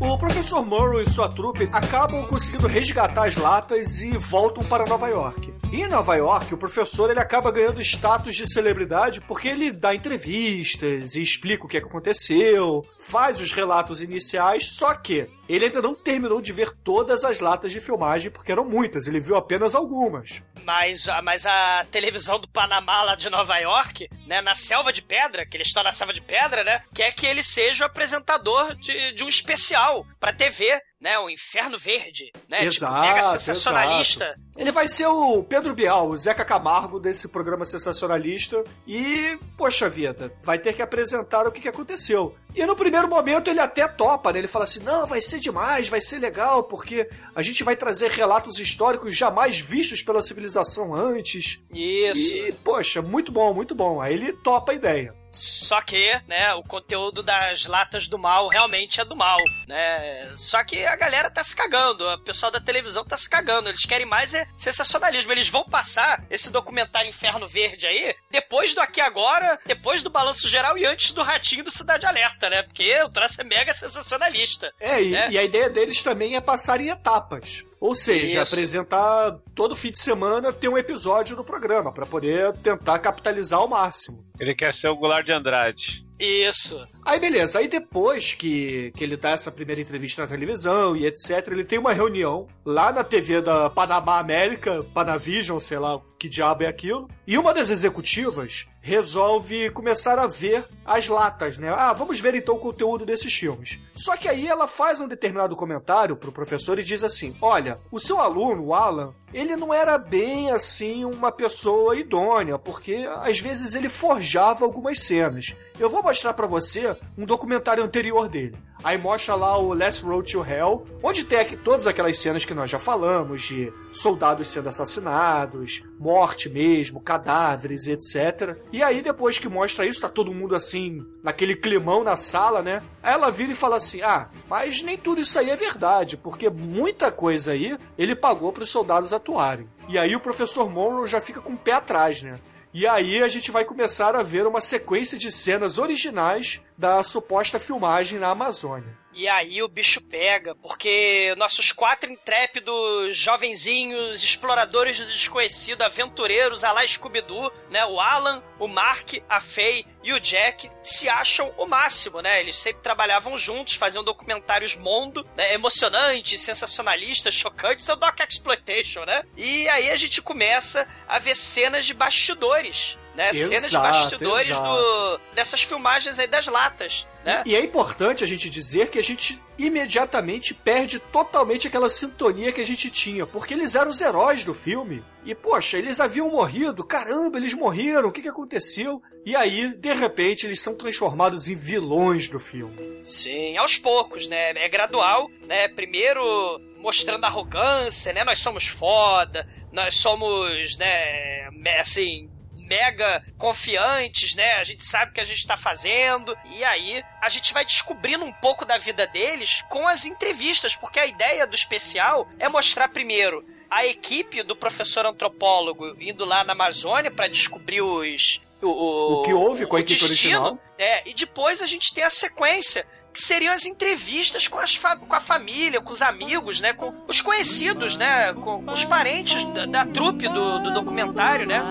O 0.00 0.18
professor 0.18 0.66
Morrow 0.66 1.00
e 1.00 1.08
sua 1.08 1.28
trupe 1.28 1.68
acabam 1.72 2.26
conseguindo 2.26 2.66
resgatar 2.66 3.26
as 3.26 3.36
latas 3.36 4.02
e 4.02 4.10
voltam 4.10 4.64
para 4.64 4.84
Nova 4.84 5.08
York. 5.08 5.54
Em 5.72 5.86
Nova 5.86 6.16
York, 6.16 6.52
o 6.52 6.58
professor 6.58 7.10
ele 7.10 7.20
acaba 7.20 7.52
ganhando 7.52 7.80
status 7.80 8.34
de 8.34 8.52
celebridade 8.52 9.20
porque 9.20 9.48
ele 9.48 9.70
dá 9.70 9.94
entrevistas 9.94 11.14
e 11.14 11.22
explica 11.22 11.64
o 11.64 11.68
que 11.68 11.76
é 11.76 11.80
que 11.80 11.86
aconteceu, 11.86 12.84
faz 12.98 13.40
os 13.40 13.52
relatos 13.52 14.02
iniciais, 14.02 14.68
só 14.68 14.94
que 14.94 15.28
ele 15.48 15.66
ainda 15.66 15.82
não 15.82 15.94
terminou 15.94 16.40
de 16.40 16.52
ver 16.52 16.70
todas 16.82 17.24
as 17.24 17.40
latas 17.40 17.72
de 17.72 17.80
filmagem 17.80 18.30
porque 18.30 18.52
eram 18.52 18.64
muitas, 18.64 19.06
ele 19.06 19.20
viu 19.20 19.36
apenas 19.36 19.74
algumas. 19.74 20.42
Mas, 20.64 21.08
a- 21.08 21.20
mas 21.22 21.44
a 21.46 21.84
televisão 21.90 22.38
do 22.38 22.48
Panamá 22.48 23.02
lá 23.02 23.14
de 23.14 23.28
Nova 23.28 23.56
York, 23.58 24.08
né, 24.26 24.40
na 24.40 24.54
selva 24.54 24.92
de 24.92 25.02
pedra, 25.02 25.44
que 25.46 25.56
eles 25.56 25.68
estão 25.68 25.82
na 25.82 25.92
selva 25.92 26.12
de 26.12 26.20
pedra, 26.22 26.64
né, 26.64 26.82
quer 26.94 27.12
que 27.12 27.26
ele 27.26 27.42
seja 27.42 27.84
o 27.84 27.86
apresentador 27.86 28.74
de, 28.76 29.12
de 29.12 29.22
um 29.24 29.28
especial 29.28 30.06
pra 30.18 30.32
TV, 30.32 30.80
né, 31.00 31.18
o 31.18 31.28
Inferno 31.28 31.78
Verde, 31.78 32.32
né, 32.48 32.58
tipo, 32.60 32.68
Exato, 32.70 33.00
mega 33.02 33.22
sensacionalista. 33.38 34.24
exato. 34.24 34.40
Ele 34.56 34.72
vai 34.72 34.88
ser 34.88 35.06
o 35.08 35.42
Pedro 35.42 35.74
Bial, 35.74 36.08
o 36.08 36.16
Zeca 36.16 36.44
Camargo 36.44 36.98
desse 37.00 37.28
programa 37.28 37.66
sensacionalista. 37.66 38.62
E, 38.86 39.36
poxa 39.58 39.88
vida, 39.88 40.32
vai 40.42 40.58
ter 40.58 40.72
que 40.72 40.80
apresentar 40.80 41.46
o 41.46 41.50
que, 41.52 41.60
que 41.60 41.68
aconteceu. 41.68 42.36
E 42.54 42.64
no 42.64 42.76
primeiro 42.76 43.08
momento 43.08 43.50
ele 43.50 43.58
até 43.58 43.88
topa, 43.88 44.32
né? 44.32 44.38
Ele 44.38 44.46
fala 44.46 44.64
assim: 44.64 44.80
não, 44.84 45.06
vai 45.08 45.20
ser 45.20 45.33
demais, 45.40 45.88
vai 45.88 46.00
ser 46.00 46.18
legal, 46.18 46.64
porque 46.64 47.08
a 47.34 47.42
gente 47.42 47.64
vai 47.64 47.76
trazer 47.76 48.10
relatos 48.10 48.58
históricos 48.58 49.16
jamais 49.16 49.58
vistos 49.58 50.02
pela 50.02 50.22
civilização 50.22 50.94
antes. 50.94 51.60
Isso. 51.72 52.34
E, 52.36 52.52
poxa, 52.64 53.02
muito 53.02 53.30
bom, 53.32 53.52
muito 53.52 53.74
bom. 53.74 54.00
Aí 54.00 54.14
ele 54.14 54.32
topa 54.32 54.72
a 54.72 54.74
ideia. 54.74 55.14
Só 55.34 55.82
que, 55.82 56.12
né, 56.28 56.54
o 56.54 56.62
conteúdo 56.62 57.22
das 57.22 57.66
latas 57.66 58.06
do 58.06 58.18
mal 58.18 58.48
realmente 58.48 59.00
é 59.00 59.04
do 59.04 59.16
mal, 59.16 59.38
né? 59.66 60.32
Só 60.36 60.62
que 60.62 60.84
a 60.86 60.96
galera 60.96 61.28
tá 61.28 61.42
se 61.42 61.54
cagando, 61.54 62.08
o 62.08 62.18
pessoal 62.20 62.52
da 62.52 62.60
televisão 62.60 63.04
tá 63.04 63.16
se 63.16 63.28
cagando. 63.28 63.68
Eles 63.68 63.84
querem 63.84 64.06
mais 64.06 64.32
é 64.32 64.46
sensacionalismo. 64.56 65.32
Eles 65.32 65.48
vão 65.48 65.64
passar 65.64 66.24
esse 66.30 66.50
documentário 66.50 67.08
Inferno 67.08 67.46
Verde 67.46 67.86
aí 67.86 68.14
depois 68.30 68.74
do 68.74 68.80
Aqui 68.80 69.00
Agora, 69.00 69.58
depois 69.66 70.02
do 70.02 70.10
Balanço 70.10 70.48
Geral 70.48 70.78
e 70.78 70.86
antes 70.86 71.12
do 71.12 71.22
Ratinho 71.22 71.64
do 71.64 71.70
Cidade 71.70 72.06
Alerta, 72.06 72.48
né? 72.48 72.62
Porque 72.62 73.02
o 73.02 73.08
troço 73.08 73.40
é 73.40 73.44
mega 73.44 73.74
sensacionalista. 73.74 74.72
É, 74.80 75.02
e, 75.02 75.10
né? 75.10 75.28
e 75.30 75.38
a 75.38 75.42
ideia 75.42 75.68
deles 75.68 76.02
também 76.02 76.36
é 76.36 76.40
passar 76.40 76.80
em 76.80 76.88
etapas. 76.88 77.64
Ou 77.84 77.94
seja, 77.94 78.40
Isso. 78.42 78.54
apresentar 78.54 79.36
todo 79.54 79.76
fim 79.76 79.90
de 79.90 80.00
semana 80.00 80.52
ter 80.54 80.68
um 80.68 80.78
episódio 80.78 81.36
no 81.36 81.44
programa, 81.44 81.92
pra 81.92 82.06
poder 82.06 82.54
tentar 82.54 82.98
capitalizar 82.98 83.60
ao 83.60 83.68
máximo. 83.68 84.24
Ele 84.38 84.54
quer 84.54 84.74
ser 84.74 84.88
o 84.88 84.96
Goulart 84.96 85.24
de 85.24 85.32
Andrade. 85.32 86.04
Isso. 86.18 86.86
Aí 87.04 87.20
beleza, 87.20 87.58
aí 87.58 87.68
depois 87.68 88.32
que, 88.32 88.90
que 88.96 89.04
ele 89.04 89.16
dá 89.16 89.30
essa 89.30 89.52
primeira 89.52 89.80
entrevista 89.80 90.22
na 90.22 90.28
televisão 90.28 90.96
e 90.96 91.06
etc, 91.06 91.46
ele 91.48 91.64
tem 91.64 91.78
uma 91.78 91.92
reunião 91.92 92.46
lá 92.64 92.90
na 92.90 93.04
TV 93.04 93.42
da 93.42 93.68
Panamá 93.68 94.18
América, 94.18 94.82
Panavision, 94.94 95.60
sei 95.60 95.78
lá 95.78 96.00
que 96.18 96.28
diabo 96.28 96.62
é 96.62 96.66
aquilo, 96.66 97.06
e 97.26 97.36
uma 97.36 97.52
das 97.52 97.68
executivas 97.68 98.66
resolve 98.80 99.68
começar 99.70 100.18
a 100.18 100.26
ver 100.26 100.64
as 100.82 101.06
latas, 101.06 101.58
né? 101.58 101.68
Ah, 101.68 101.92
vamos 101.92 102.18
ver 102.18 102.34
então 102.34 102.54
o 102.54 102.58
conteúdo 102.58 103.04
desses 103.04 103.34
filmes. 103.34 103.78
Só 103.94 104.16
que 104.16 104.26
aí 104.26 104.46
ela 104.46 104.66
faz 104.66 105.02
um 105.02 105.08
determinado 105.08 105.54
comentário 105.54 106.16
pro 106.16 106.32
professor 106.32 106.78
e 106.78 106.82
diz 106.82 107.04
assim: 107.04 107.36
Olha, 107.42 107.78
o 107.90 107.98
seu 107.98 108.20
aluno, 108.20 108.64
o 108.64 108.74
Alan, 108.74 109.12
ele 109.34 109.54
não 109.54 109.74
era 109.74 109.98
bem 109.98 110.50
assim 110.50 111.04
uma 111.04 111.30
pessoa 111.30 111.96
idônea, 111.96 112.58
porque 112.58 113.06
às 113.22 113.38
vezes 113.38 113.74
ele 113.74 113.90
forjava 113.90 114.23
algumas 114.64 115.00
cenas. 115.00 115.56
Eu 115.78 115.90
vou 115.90 116.02
mostrar 116.02 116.32
pra 116.34 116.46
você 116.46 116.96
um 117.18 117.24
documentário 117.24 117.82
anterior 117.82 118.28
dele. 118.28 118.56
Aí 118.84 118.98
mostra 118.98 119.34
lá 119.34 119.56
o 119.56 119.72
Last 119.72 120.04
Road 120.04 120.30
to 120.30 120.44
Hell, 120.44 120.86
onde 121.02 121.24
tem 121.24 121.38
aqui 121.38 121.56
todas 121.56 121.86
aquelas 121.86 122.18
cenas 122.18 122.44
que 122.44 122.52
nós 122.52 122.68
já 122.68 122.78
falamos, 122.78 123.42
de 123.42 123.72
soldados 123.90 124.48
sendo 124.48 124.68
assassinados, 124.68 125.82
morte 125.98 126.50
mesmo, 126.50 127.00
cadáveres, 127.00 127.86
etc. 127.86 128.58
E 128.70 128.82
aí, 128.82 129.00
depois 129.00 129.38
que 129.38 129.48
mostra 129.48 129.86
isso, 129.86 130.02
tá 130.02 130.08
todo 130.08 130.34
mundo 130.34 130.54
assim, 130.54 131.04
naquele 131.22 131.56
climão 131.56 132.04
na 132.04 132.14
sala, 132.14 132.62
né? 132.62 132.82
Aí 133.02 133.14
ela 133.14 133.30
vira 133.30 133.52
e 133.52 133.56
fala 133.56 133.76
assim: 133.76 134.02
Ah, 134.02 134.28
mas 134.50 134.82
nem 134.82 134.98
tudo 134.98 135.22
isso 135.22 135.38
aí 135.38 135.48
é 135.48 135.56
verdade, 135.56 136.18
porque 136.18 136.50
muita 136.50 137.10
coisa 137.10 137.52
aí 137.52 137.78
ele 137.96 138.14
pagou 138.14 138.52
pros 138.52 138.70
soldados 138.70 139.14
atuarem. 139.14 139.66
E 139.88 139.98
aí 139.98 140.14
o 140.14 140.20
professor 140.20 140.68
Monroe 140.70 141.08
já 141.08 141.20
fica 141.20 141.40
com 141.40 141.54
o 141.54 141.58
pé 141.58 141.72
atrás, 141.72 142.22
né? 142.22 142.38
E 142.74 142.88
aí 142.88 143.22
a 143.22 143.28
gente 143.28 143.52
vai 143.52 143.64
começar 143.64 144.16
a 144.16 144.22
ver 144.24 144.48
uma 144.48 144.60
sequência 144.60 145.16
de 145.16 145.30
cenas 145.30 145.78
originais 145.78 146.60
da 146.76 147.04
suposta 147.04 147.60
filmagem 147.60 148.18
na 148.18 148.30
Amazônia. 148.30 148.98
E 149.14 149.28
aí 149.28 149.62
o 149.62 149.68
bicho 149.68 150.00
pega, 150.00 150.54
porque 150.56 151.34
nossos 151.36 151.70
quatro 151.70 152.10
intrépidos 152.10 153.16
jovenzinhos, 153.16 154.24
exploradores 154.24 154.98
do 154.98 155.06
desconhecido, 155.06 155.82
aventureiros 155.82 156.64
a 156.64 156.72
lá 156.72 156.86
Scooby-Doo, 156.86 157.52
né? 157.70 157.86
O 157.86 158.00
Alan, 158.00 158.42
o 158.58 158.66
Mark, 158.66 159.14
a 159.28 159.40
Faye 159.40 159.86
e 160.02 160.12
o 160.12 160.18
Jack 160.18 160.70
se 160.82 161.08
acham 161.08 161.54
o 161.56 161.66
máximo, 161.66 162.20
né? 162.20 162.40
Eles 162.40 162.56
sempre 162.56 162.82
trabalhavam 162.82 163.38
juntos, 163.38 163.74
faziam 163.74 164.02
documentários 164.02 164.74
mondo, 164.74 165.26
né? 165.36 165.54
emocionantes, 165.54 166.40
sensacionalistas, 166.40 167.34
chocantes, 167.34 167.88
é 167.88 167.92
o 167.92 167.96
Doc 167.96 168.18
Exploitation, 168.20 169.04
né? 169.04 169.22
E 169.36 169.68
aí 169.68 169.90
a 169.90 169.96
gente 169.96 170.20
começa 170.20 170.86
a 171.08 171.18
ver 171.18 171.36
cenas 171.36 171.86
de 171.86 171.94
bastidores, 171.94 172.98
né? 173.14 173.32
cenas 173.32 173.70
de 173.70 173.76
Exato, 173.76 173.92
bastidores 173.92 174.50
exato. 174.50 174.68
do, 174.68 175.20
dessas 175.34 175.62
filmagens 175.62 176.18
aí 176.18 176.26
das 176.26 176.46
latas, 176.48 177.06
né? 177.24 177.42
E 177.46 177.56
é 177.56 177.62
importante 177.62 178.22
a 178.22 178.26
gente 178.26 178.50
dizer 178.50 178.88
que 178.88 178.98
a 178.98 179.02
gente 179.02 179.40
imediatamente 179.56 180.52
perde 180.52 180.98
totalmente 180.98 181.66
aquela 181.66 181.88
sintonia 181.88 182.52
que 182.52 182.60
a 182.60 182.64
gente 182.64 182.90
tinha, 182.90 183.24
porque 183.24 183.54
eles 183.54 183.74
eram 183.74 183.90
os 183.90 184.00
heróis 184.00 184.44
do 184.44 184.52
filme. 184.52 185.02
E, 185.24 185.34
poxa, 185.34 185.78
eles 185.78 186.00
haviam 186.00 186.28
morrido, 186.30 186.84
caramba, 186.84 187.38
eles 187.38 187.54
morreram, 187.54 188.08
o 188.08 188.12
que, 188.12 188.20
que 188.20 188.28
aconteceu? 188.28 189.00
E 189.24 189.34
aí, 189.34 189.74
de 189.74 189.92
repente, 189.94 190.46
eles 190.46 190.60
são 190.60 190.74
transformados 190.74 191.48
em 191.48 191.54
vilões 191.54 192.28
do 192.28 192.38
filme. 192.38 193.00
Sim, 193.04 193.56
aos 193.56 193.78
poucos, 193.78 194.28
né? 194.28 194.50
É 194.50 194.68
gradual, 194.68 195.30
né? 195.46 195.68
Primeiro 195.68 196.60
mostrando 196.78 197.24
arrogância, 197.24 198.12
né? 198.12 198.22
Nós 198.24 198.40
somos 198.40 198.66
foda, 198.66 199.48
nós 199.72 199.96
somos, 199.96 200.76
né? 200.76 201.48
Assim, 201.80 202.28
mega 202.64 203.24
confiantes, 203.38 204.34
né? 204.34 204.54
A 204.54 204.64
gente 204.64 204.84
sabe 204.84 205.10
o 205.10 205.14
que 205.14 205.20
a 205.20 205.24
gente 205.24 205.46
tá 205.46 205.56
fazendo. 205.56 206.36
E 206.44 206.64
aí 206.64 207.04
a 207.20 207.28
gente 207.28 207.52
vai 207.52 207.64
descobrindo 207.64 208.24
um 208.24 208.32
pouco 208.32 208.64
da 208.64 208.78
vida 208.78 209.06
deles 209.06 209.62
com 209.68 209.86
as 209.86 210.04
entrevistas, 210.04 210.76
porque 210.76 210.98
a 210.98 211.06
ideia 211.06 211.46
do 211.46 211.54
especial 211.54 212.28
é 212.38 212.48
mostrar 212.48 212.88
primeiro 212.88 213.44
a 213.70 213.84
equipe 213.86 214.42
do 214.42 214.54
professor 214.54 215.04
antropólogo 215.06 215.96
indo 216.00 216.24
lá 216.24 216.44
na 216.44 216.52
Amazônia 216.52 217.10
para 217.10 217.26
descobrir 217.28 217.80
os 217.80 218.40
o, 218.62 219.20
O 219.20 219.22
que 219.22 219.34
houve 219.34 219.66
com 219.66 219.76
a 219.76 219.78
o 219.78 219.82
equipe 219.82 220.00
destino, 220.00 220.40
original. 220.40 220.58
É, 220.78 221.08
e 221.08 221.12
depois 221.12 221.60
a 221.60 221.66
gente 221.66 221.92
tem 221.92 222.02
a 222.02 222.10
sequência 222.10 222.86
que 223.14 223.20
seriam 223.22 223.54
as 223.54 223.64
entrevistas 223.64 224.48
com, 224.48 224.58
as 224.58 224.76
com 224.76 225.14
a 225.14 225.20
família, 225.20 225.80
com 225.80 225.92
os 225.92 226.02
amigos, 226.02 226.60
né? 226.60 226.72
Com 226.72 226.92
os 227.06 227.20
conhecidos, 227.20 227.96
né? 227.96 228.32
Com, 228.32 228.64
com 228.64 228.72
os 228.72 228.84
parentes 228.84 229.44
da, 229.54 229.66
da 229.66 229.86
trupe 229.86 230.28
do, 230.28 230.58
do 230.58 230.74
documentário, 230.74 231.46
né? 231.46 231.62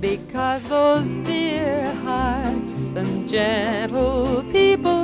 Because 0.00 0.62
those 0.64 1.10
dear 1.24 1.90
hearts 2.04 2.92
and 2.94 3.26
gentle 3.26 4.44
people 4.52 5.03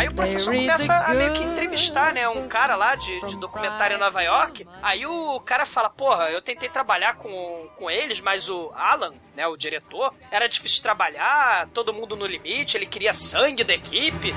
Aí 0.00 0.08
o 0.08 0.14
professor 0.14 0.54
começa 0.54 0.94
a 0.96 1.12
meio 1.12 1.34
que 1.34 1.42
entrevistar, 1.42 2.14
né? 2.14 2.26
Um 2.26 2.48
cara 2.48 2.74
lá 2.74 2.94
de, 2.94 3.20
de 3.26 3.36
documentário 3.36 3.96
em 3.96 4.00
Nova 4.00 4.22
York. 4.22 4.66
Aí 4.80 5.04
o 5.04 5.38
cara 5.40 5.66
fala, 5.66 5.90
porra, 5.90 6.30
eu 6.30 6.40
tentei 6.40 6.70
trabalhar 6.70 7.16
com, 7.16 7.68
com 7.76 7.90
eles, 7.90 8.18
mas 8.18 8.48
o 8.48 8.72
Alan, 8.74 9.12
né, 9.36 9.46
o 9.46 9.58
diretor, 9.58 10.14
era 10.30 10.46
difícil 10.46 10.76
de 10.76 10.84
trabalhar, 10.84 11.68
todo 11.74 11.92
mundo 11.92 12.16
no 12.16 12.24
limite, 12.24 12.78
ele 12.78 12.86
queria 12.86 13.12
sangue 13.12 13.62
da 13.62 13.74
equipe. 13.74 14.34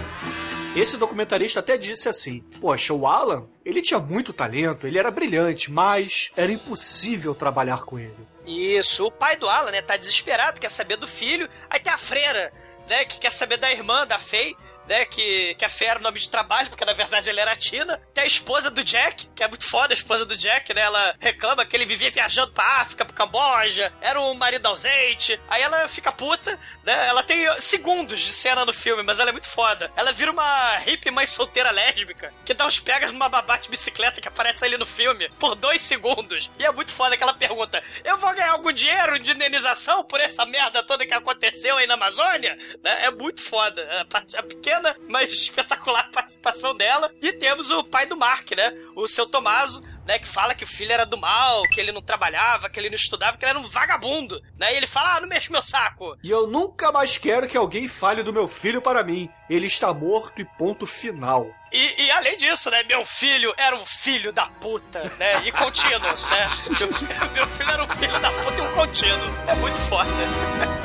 Esse 0.75 0.97
documentarista 0.97 1.61
até 1.61 1.77
disse 1.77 2.09
assim: 2.09 2.41
Poxa, 2.59 2.93
o 2.93 3.07
Alan, 3.07 3.47
ele 3.63 3.81
tinha 3.81 4.01
muito 4.01 4.33
talento, 4.33 4.85
ele 4.85 4.99
era 4.99 5.09
brilhante, 5.09 5.71
mas 5.71 6.29
era 6.35 6.51
impossível 6.51 7.33
trabalhar 7.33 7.85
com 7.85 7.97
ele. 7.97 8.27
Isso, 8.45 9.05
o 9.05 9.11
pai 9.11 9.37
do 9.37 9.47
Alan, 9.47 9.71
né, 9.71 9.81
tá 9.81 9.95
desesperado, 9.95 10.59
quer 10.59 10.69
saber 10.69 10.97
do 10.97 11.07
filho. 11.07 11.49
Aí 11.69 11.79
tem 11.79 11.93
a 11.93 11.97
freira, 11.97 12.51
né, 12.89 13.05
que 13.05 13.17
quer 13.17 13.31
saber 13.31 13.55
da 13.55 13.71
irmã, 13.71 14.05
da 14.05 14.19
Faye, 14.19 14.57
né, 14.87 15.05
que, 15.05 15.55
que 15.55 15.65
a 15.65 15.69
Fé 15.69 15.85
era 15.85 15.99
o 15.99 16.03
nome 16.03 16.19
de 16.19 16.29
trabalho, 16.29 16.69
porque 16.69 16.85
na 16.85 16.93
verdade 16.93 17.29
ela 17.29 17.41
era 17.41 17.55
Tina. 17.55 18.01
Tem 18.13 18.23
a 18.23 18.27
esposa 18.27 18.69
do 18.69 18.83
Jack, 18.83 19.27
que 19.35 19.43
é 19.43 19.47
muito 19.47 19.65
foda, 19.67 19.93
a 19.93 19.95
esposa 19.95 20.25
do 20.25 20.35
Jack, 20.37 20.73
né, 20.73 20.81
ela 20.81 21.15
reclama 21.19 21.65
que 21.65 21.75
ele 21.75 21.85
vivia 21.85 22.11
viajando 22.11 22.51
pra 22.51 22.81
África, 22.81 23.05
pro 23.05 23.13
Camboja, 23.15 23.91
era 24.01 24.19
um 24.21 24.33
marido 24.33 24.65
ausente. 24.67 25.39
Aí 25.49 25.61
ela 25.61 25.87
fica 25.87 26.11
puta, 26.11 26.59
né, 26.83 27.07
ela 27.07 27.23
tem 27.23 27.45
segundos 27.61 28.19
de 28.19 28.33
cena 28.33 28.65
no 28.65 28.73
filme, 28.73 29.03
mas 29.03 29.19
ela 29.19 29.29
é 29.29 29.33
muito 29.33 29.47
foda. 29.47 29.91
Ela 29.95 30.11
vira 30.11 30.31
uma 30.31 30.77
hippie 30.77 31.11
mãe 31.11 31.25
solteira 31.25 31.71
lésbica, 31.71 32.33
que 32.45 32.53
dá 32.53 32.65
uns 32.65 32.79
pegas 32.79 33.11
numa 33.11 33.29
babá 33.29 33.57
de 33.57 33.69
bicicleta 33.69 34.19
que 34.21 34.27
aparece 34.27 34.63
ali 34.65 34.77
no 34.77 34.85
filme, 34.85 35.29
por 35.39 35.55
dois 35.55 35.81
segundos. 35.81 36.49
E 36.59 36.65
é 36.65 36.71
muito 36.71 36.91
foda 36.91 37.15
que 37.17 37.23
ela 37.23 37.33
pergunta, 37.33 37.83
eu 38.03 38.17
vou 38.17 38.33
ganhar 38.33 38.51
algum 38.51 38.71
dinheiro 38.71 39.17
de 39.19 39.31
indenização 39.31 40.03
por 40.03 40.19
essa 40.19 40.45
merda 40.45 40.83
toda 40.83 41.05
que 41.05 41.13
aconteceu 41.13 41.77
aí 41.77 41.87
na 41.87 41.93
Amazônia? 41.93 42.57
Né, 42.83 43.05
é 43.05 43.11
muito 43.11 43.41
foda. 43.41 44.01
A, 44.01 44.05
parte- 44.05 44.35
a 44.37 44.43
pequena, 44.43 44.72
mas 45.07 45.31
espetacular 45.33 46.09
participação 46.11 46.75
dela. 46.75 47.11
E 47.21 47.33
temos 47.33 47.71
o 47.71 47.83
pai 47.83 48.05
do 48.05 48.17
Mark, 48.17 48.51
né? 48.51 48.73
O 48.95 49.07
seu 49.07 49.25
Tomaso, 49.25 49.81
né? 50.05 50.19
Que 50.19 50.27
fala 50.27 50.55
que 50.55 50.63
o 50.63 50.67
filho 50.67 50.91
era 50.91 51.05
do 51.05 51.17
mal, 51.17 51.63
que 51.63 51.79
ele 51.79 51.91
não 51.91 52.01
trabalhava, 52.01 52.69
que 52.69 52.79
ele 52.79 52.89
não 52.89 52.95
estudava, 52.95 53.37
que 53.37 53.45
ele 53.45 53.51
era 53.51 53.59
um 53.59 53.67
vagabundo. 53.67 54.41
Né? 54.57 54.73
E 54.73 54.77
ele 54.77 54.87
fala: 54.87 55.15
Ah, 55.15 55.21
não 55.21 55.27
mexe 55.27 55.51
meu 55.51 55.63
saco. 55.63 56.17
E 56.23 56.29
eu 56.29 56.47
nunca 56.47 56.91
mais 56.91 57.17
quero 57.17 57.47
que 57.47 57.57
alguém 57.57 57.87
fale 57.87 58.23
do 58.23 58.33
meu 58.33 58.47
filho 58.47 58.81
para 58.81 59.03
mim. 59.03 59.29
Ele 59.49 59.67
está 59.67 59.93
morto 59.93 60.41
e 60.41 60.45
ponto 60.57 60.85
final. 60.85 61.47
E, 61.71 62.03
e 62.03 62.11
além 62.11 62.37
disso, 62.37 62.69
né? 62.69 62.83
Meu 62.83 63.05
filho 63.05 63.53
era 63.57 63.75
um 63.75 63.85
filho 63.85 64.31
da 64.31 64.45
puta, 64.45 65.03
né? 65.17 65.45
E 65.45 65.51
contínuo, 65.51 65.99
né? 65.99 66.47
Meu, 67.23 67.31
meu 67.31 67.47
filho 67.47 67.69
era 67.69 67.83
um 67.83 67.89
filho 67.89 68.19
da 68.19 68.31
puta 68.31 68.57
e 68.57 68.61
um 68.61 68.73
contínuo. 68.75 69.33
É 69.47 69.55
muito 69.55 69.77
foda. 69.89 70.82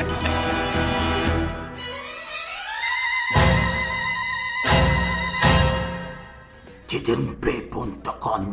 tdmp.com 6.88 8.48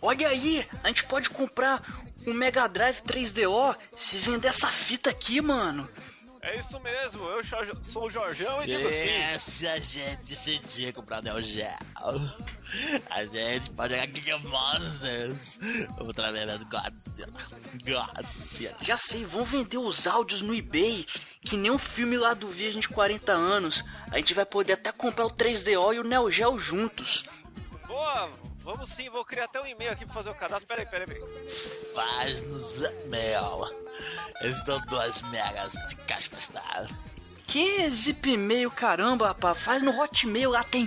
Olha 0.00 0.28
aí, 0.28 0.66
a 0.82 0.88
gente 0.88 1.04
pode 1.04 1.28
comprar 1.28 1.82
um 2.26 2.32
Mega 2.32 2.66
Drive 2.66 3.02
3DO 3.02 3.76
se 3.94 4.16
vender 4.18 4.48
essa 4.48 4.68
fita 4.68 5.10
aqui, 5.10 5.42
mano. 5.42 5.86
É 6.48 6.58
isso 6.58 6.80
mesmo, 6.80 7.26
eu 7.26 7.42
sou- 7.84 8.06
o 8.06 8.10
Jorjão 8.10 8.62
e 8.62 8.66
digo 8.66 8.88
É, 8.88 9.36
sim. 9.38 9.50
se 9.50 9.68
a 9.68 9.76
gente 9.76 10.16
decidir 10.22 10.94
comprar 10.94 11.20
Neo 11.22 11.42
Geo, 11.42 11.66
a 13.10 13.22
gente 13.22 13.70
pode 13.72 13.94
jogar 13.94 14.06
King 14.08 14.32
of 14.32 14.46
Monsters. 14.46 15.60
Vamos 15.98 16.14
trazer 16.14 16.46
mais 16.46 16.64
Godzilla. 16.64 17.32
Godzilla. 17.84 18.76
Já 18.80 18.96
sei, 18.96 19.24
vão 19.26 19.44
vender 19.44 19.76
os 19.76 20.06
áudios 20.06 20.40
no 20.40 20.54
eBay, 20.54 21.04
que 21.42 21.54
nem 21.56 21.70
um 21.70 21.78
filme 21.78 22.16
lá 22.16 22.32
do 22.32 22.48
Virgem 22.48 22.80
de 22.80 22.88
40 22.88 23.32
anos. 23.32 23.84
A 24.10 24.16
gente 24.16 24.32
vai 24.32 24.46
poder 24.46 24.72
até 24.72 24.90
comprar 24.90 25.26
o 25.26 25.30
3DO 25.30 25.92
e 25.92 25.98
o 26.00 26.04
Neo 26.04 26.30
Geo 26.30 26.58
juntos. 26.58 27.24
Boa, 27.86 28.30
vamos 28.68 28.90
sim, 28.90 29.08
vou 29.08 29.24
criar 29.24 29.44
até 29.44 29.58
um 29.62 29.66
e-mail 29.66 29.92
aqui 29.92 30.04
pra 30.04 30.12
fazer 30.12 30.28
o 30.28 30.34
cadastro. 30.34 30.68
Peraí, 30.68 30.84
peraí, 30.84 31.06
peraí. 31.06 31.22
Faz 31.94 32.42
nos 32.42 32.82
e-mail. 32.82 33.64
São 34.66 34.78
dois 34.88 35.22
megas 35.22 35.72
de 35.72 35.96
caixa 36.04 36.28
postal. 36.28 36.86
Que 37.46 37.88
zip 37.88 38.28
e-mail, 38.28 38.70
caramba, 38.70 39.28
rapaz. 39.28 39.58
Faz 39.58 39.82
no 39.82 39.98
Hotmail, 39.98 40.50
lá 40.50 40.62
tem 40.62 40.86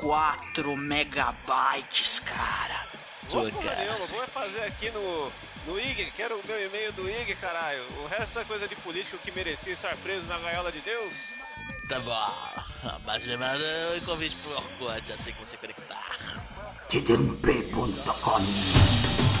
4 0.00 0.74
megabytes, 0.74 2.18
cara. 2.20 2.86
Vou 3.28 3.44
nenhuma, 3.44 4.06
vou 4.06 4.26
fazer 4.28 4.62
aqui 4.62 4.90
no, 4.90 5.30
no 5.66 5.78
IG, 5.78 6.10
quero 6.12 6.40
o 6.40 6.46
meu 6.46 6.66
e-mail 6.66 6.92
do 6.94 7.08
IG, 7.08 7.34
caralho. 7.36 7.84
O 8.02 8.06
resto 8.06 8.38
é 8.38 8.44
coisa 8.44 8.66
de 8.66 8.76
político 8.76 9.18
que 9.18 9.30
merecia 9.30 9.74
estar 9.74 9.94
preso 9.98 10.26
na 10.26 10.38
gaiola 10.38 10.72
de 10.72 10.80
Deus. 10.80 11.14
Tá 11.88 12.00
bom. 12.00 13.00
Mas 13.04 13.26
me 13.26 13.36
manda 13.36 13.64
um 13.96 14.00
convite 14.06 14.38
pro 14.38 14.52
Orkut 14.52 15.12
assim 15.12 15.32
que 15.32 15.40
você 15.40 15.58
conectar. 15.58 16.08
Tiden 16.92 17.36
blev 17.42 17.74
bunt 17.74 18.06
och 18.06 18.20
konst. 18.20 19.31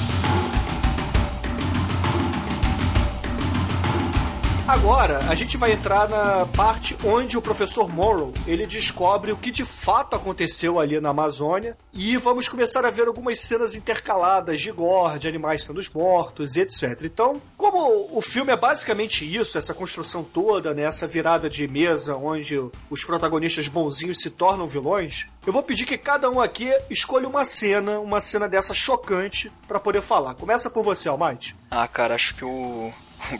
Agora, 4.72 5.18
a 5.28 5.34
gente 5.34 5.58
vai 5.58 5.72
entrar 5.72 6.08
na 6.08 6.46
parte 6.46 6.96
onde 7.04 7.36
o 7.36 7.42
professor 7.42 7.92
Morrow, 7.92 8.32
ele 8.46 8.66
descobre 8.66 9.30
o 9.30 9.36
que 9.36 9.50
de 9.50 9.66
fato 9.66 10.16
aconteceu 10.16 10.80
ali 10.80 10.98
na 10.98 11.10
Amazônia 11.10 11.76
e 11.92 12.16
vamos 12.16 12.48
começar 12.48 12.82
a 12.86 12.90
ver 12.90 13.06
algumas 13.06 13.38
cenas 13.38 13.74
intercaladas 13.74 14.62
de 14.62 14.72
gore, 14.72 15.18
de 15.18 15.28
animais 15.28 15.64
sendo 15.64 15.82
mortos 15.94 16.56
etc. 16.56 17.02
Então, 17.02 17.38
como 17.54 18.08
o 18.16 18.22
filme 18.22 18.50
é 18.50 18.56
basicamente 18.56 19.30
isso, 19.30 19.58
essa 19.58 19.74
construção 19.74 20.24
toda, 20.24 20.72
né, 20.72 20.84
essa 20.84 21.06
virada 21.06 21.50
de 21.50 21.68
mesa 21.68 22.16
onde 22.16 22.58
os 22.88 23.04
protagonistas 23.04 23.68
bonzinhos 23.68 24.22
se 24.22 24.30
tornam 24.30 24.66
vilões, 24.66 25.26
eu 25.46 25.52
vou 25.52 25.62
pedir 25.62 25.84
que 25.84 25.98
cada 25.98 26.30
um 26.30 26.40
aqui 26.40 26.72
escolha 26.88 27.28
uma 27.28 27.44
cena, 27.44 28.00
uma 28.00 28.22
cena 28.22 28.48
dessa 28.48 28.72
chocante 28.72 29.52
pra 29.68 29.78
poder 29.78 30.00
falar. 30.00 30.34
Começa 30.34 30.70
por 30.70 30.82
você, 30.82 31.10
Almighty. 31.10 31.54
Ah, 31.70 31.86
cara, 31.86 32.14
acho 32.14 32.34
que 32.34 32.44
o. 32.44 32.90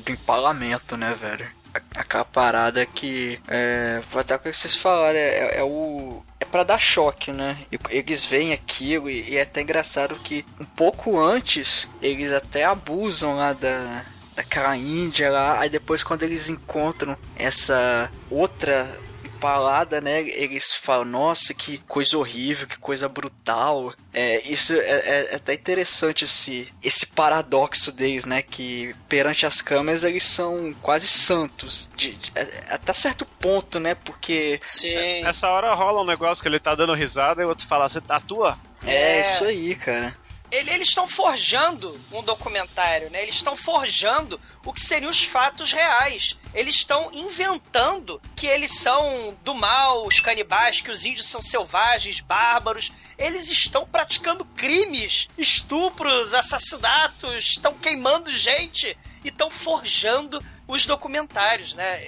do 0.05 0.13
empalamento, 0.13 0.97
né, 0.97 1.15
velho? 1.19 1.47
Aquela 1.95 2.25
parada 2.25 2.85
que. 2.85 3.41
É. 3.49 4.03
Até 4.15 4.35
o 4.35 4.39
que 4.39 4.53
vocês 4.53 4.75
falaram, 4.75 5.17
é, 5.19 5.59
é 5.59 5.63
o. 5.63 6.23
É 6.39 6.45
pra 6.45 6.65
dar 6.65 6.79
choque, 6.79 7.33
né? 7.33 7.59
E 7.73 7.79
eles 7.89 8.27
veem 8.27 8.53
aquilo 8.53 9.09
e, 9.09 9.31
e 9.31 9.37
é 9.37 9.43
até 9.43 9.63
engraçado 9.63 10.17
que 10.17 10.45
um 10.61 10.65
pouco 10.65 11.19
antes 11.19 11.89
eles 12.03 12.33
até 12.33 12.65
abusam 12.65 13.37
lá 13.37 13.53
da. 13.53 14.05
Daquela 14.35 14.75
Índia 14.75 15.31
lá, 15.31 15.61
aí 15.61 15.69
depois 15.69 16.03
quando 16.03 16.23
eles 16.23 16.49
encontram 16.49 17.19
essa 17.37 18.11
outra 18.31 18.89
empalada, 19.43 20.01
né? 20.01 20.21
Eles 20.21 20.73
falam, 20.75 21.05
nossa, 21.05 21.53
que 21.53 21.79
coisa 21.89 22.17
horrível, 22.17 22.67
que 22.67 22.79
coisa 22.79 23.09
brutal. 23.09 23.93
É, 24.15 24.41
isso 24.47 24.73
é, 24.73 24.77
é- 24.79 25.29
é 25.33 25.37
até 25.37 25.55
interessante 25.55 26.25
esse, 26.25 26.69
esse 26.83 27.05
paradoxo 27.07 27.91
deles, 27.91 28.25
né? 28.25 28.41
Que 28.43 28.95
perante 29.09 29.45
as 29.45 29.61
câmeras 29.61 30.05
eles 30.05 30.25
são 30.25 30.73
quase 30.81 31.07
santos. 31.09 31.89
De, 31.97 32.13
de- 32.13 32.33
é- 32.37 32.65
até 32.71 32.93
certo 32.93 33.25
ponto, 33.27 33.81
né? 33.81 33.95
Porque. 33.95 34.61
Sim. 34.65 35.23
Nessa 35.23 35.49
hora 35.51 35.75
rola 35.75 36.03
um 36.03 36.07
negócio 36.07 36.41
que 36.43 36.49
ele 36.49 36.61
tá 36.61 36.75
dando 36.75 36.95
risada 36.95 37.43
e 37.43 37.45
o 37.45 37.49
outro 37.49 37.67
fala, 37.67 37.89
você 37.89 38.01
tatua? 38.01 38.57
É, 38.85 39.19
É. 39.19 39.21
isso 39.21 39.45
aí, 39.45 39.75
cara. 39.75 40.17
Ele- 40.53 40.71
eles 40.71 40.89
estão 40.89 41.09
forjando 41.09 41.99
um 42.13 42.23
documentário, 42.23 43.09
né? 43.11 43.23
Eles 43.23 43.37
estão 43.37 43.57
forjando 43.57 44.39
o 44.65 44.73
que 44.73 44.81
seriam 44.83 45.11
os 45.11 45.25
fatos 45.25 45.73
reais. 45.73 46.37
Eles 46.53 46.77
estão 46.77 47.11
inventando 47.13 48.21
que 48.37 48.47
eles 48.47 48.79
são 48.79 49.35
do 49.43 49.55
mal, 49.55 50.07
os 50.07 50.21
canibais, 50.21 50.83
que 50.83 50.91
os 50.91 51.07
índios 51.07 51.27
são 51.27 51.41
selvagens, 51.41 52.21
bárbaros. 52.21 52.93
Eles 53.17 53.49
estão 53.49 53.87
praticando 53.87 54.45
crimes, 54.45 55.27
estupros, 55.39 56.35
assassinatos, 56.35 57.53
estão 57.53 57.73
queimando 57.75 58.31
gente 58.31 58.95
e 59.25 59.29
estão 59.29 59.51
forjando 59.51 60.39
os 60.69 60.85
documentários, 60.85 61.73
né? 61.73 62.05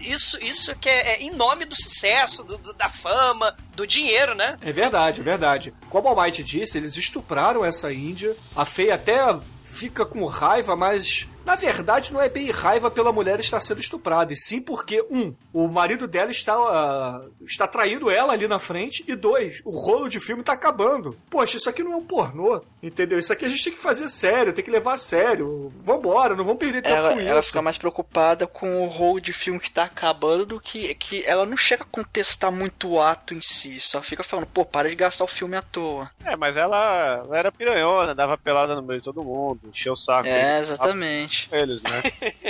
Isso, 0.00 0.38
isso 0.42 0.74
que 0.76 0.88
é, 0.88 1.14
é 1.14 1.22
em 1.22 1.30
nome 1.30 1.64
do 1.64 1.74
sucesso, 1.74 2.42
do- 2.42 2.58
do- 2.58 2.72
da 2.72 2.88
fama, 2.88 3.54
do 3.74 3.86
dinheiro, 3.86 4.34
né? 4.34 4.56
É 4.62 4.72
verdade, 4.72 5.20
é 5.20 5.24
verdade. 5.24 5.74
Como 5.90 6.08
o 6.08 6.10
Almighty 6.18 6.42
disse, 6.42 6.78
eles 6.78 6.96
estupraram 6.96 7.64
essa 7.64 7.92
índia. 7.92 8.36
A 8.56 8.64
Fei 8.64 8.90
até 8.90 9.18
fica 9.64 10.04
com 10.06 10.24
raiva, 10.26 10.74
mas 10.76 11.26
na 11.44 11.56
verdade 11.56 12.12
não 12.12 12.20
é 12.20 12.28
bem 12.28 12.50
raiva 12.50 12.90
pela 12.90 13.12
mulher 13.12 13.38
estar 13.40 13.60
sendo 13.60 13.80
estuprada, 13.80 14.32
e 14.32 14.36
sim 14.36 14.60
porque, 14.60 15.04
um, 15.10 15.34
o 15.52 15.68
marido 15.68 16.06
dela 16.06 16.30
está, 16.30 16.54
ah, 16.54 17.22
está 17.42 17.66
traindo 17.66 18.10
ela 18.10 18.32
ali 18.32 18.46
na 18.48 18.58
frente, 18.58 19.04
e 19.06 19.14
dois, 19.14 19.60
o 19.64 19.70
rolo 19.70 20.08
de 20.08 20.20
filme 20.20 20.42
tá 20.42 20.52
acabando. 20.52 21.16
Poxa, 21.30 21.56
isso 21.56 21.68
aqui 21.68 21.82
não 21.82 21.92
é 21.92 21.96
um 21.96 22.04
pornô, 22.04 22.62
entendeu? 22.82 23.18
Isso 23.18 23.32
aqui 23.32 23.44
a 23.44 23.48
gente 23.48 23.64
tem 23.64 23.72
que 23.72 23.78
fazer 23.78 24.08
sério, 24.08 24.52
tem 24.52 24.64
que 24.64 24.70
levar 24.70 24.94
a 24.94 24.98
sério. 24.98 25.72
Vambora, 25.80 26.34
não 26.34 26.44
vamos 26.44 26.58
perder 26.58 26.82
tempo 26.82 26.94
Ela, 26.94 27.12
com 27.14 27.20
ela 27.20 27.40
isso. 27.40 27.48
fica 27.48 27.62
mais 27.62 27.76
preocupada 27.76 28.46
com 28.46 28.82
o 28.82 28.88
rol 28.88 29.20
de 29.20 29.32
filme 29.32 29.60
que 29.60 29.70
tá 29.70 29.84
acabando 29.84 30.46
do 30.46 30.60
que 30.60 30.94
que 30.94 31.24
ela 31.26 31.44
não 31.44 31.56
chega 31.56 31.82
a 31.82 31.86
contestar 31.86 32.50
muito 32.52 32.88
o 32.88 33.00
ato 33.00 33.34
em 33.34 33.40
si, 33.40 33.80
só 33.80 34.00
fica 34.02 34.22
falando, 34.22 34.46
pô, 34.46 34.64
para 34.64 34.88
de 34.88 34.94
gastar 34.94 35.24
o 35.24 35.28
filme 35.28 35.56
à 35.56 35.62
toa. 35.62 36.10
É, 36.24 36.36
mas 36.36 36.56
ela, 36.56 37.22
ela 37.24 37.38
era 37.38 37.52
piranhona, 37.52 38.14
dava 38.14 38.38
pelada 38.38 38.74
no 38.74 38.82
meio 38.82 39.00
de 39.00 39.04
todo 39.04 39.22
mundo, 39.24 39.60
encheu 39.68 39.92
o 39.92 39.96
saco. 39.96 40.28
É, 40.28 40.60
exatamente. 40.60 41.33
Eles, 41.52 41.82
né? 41.82 42.02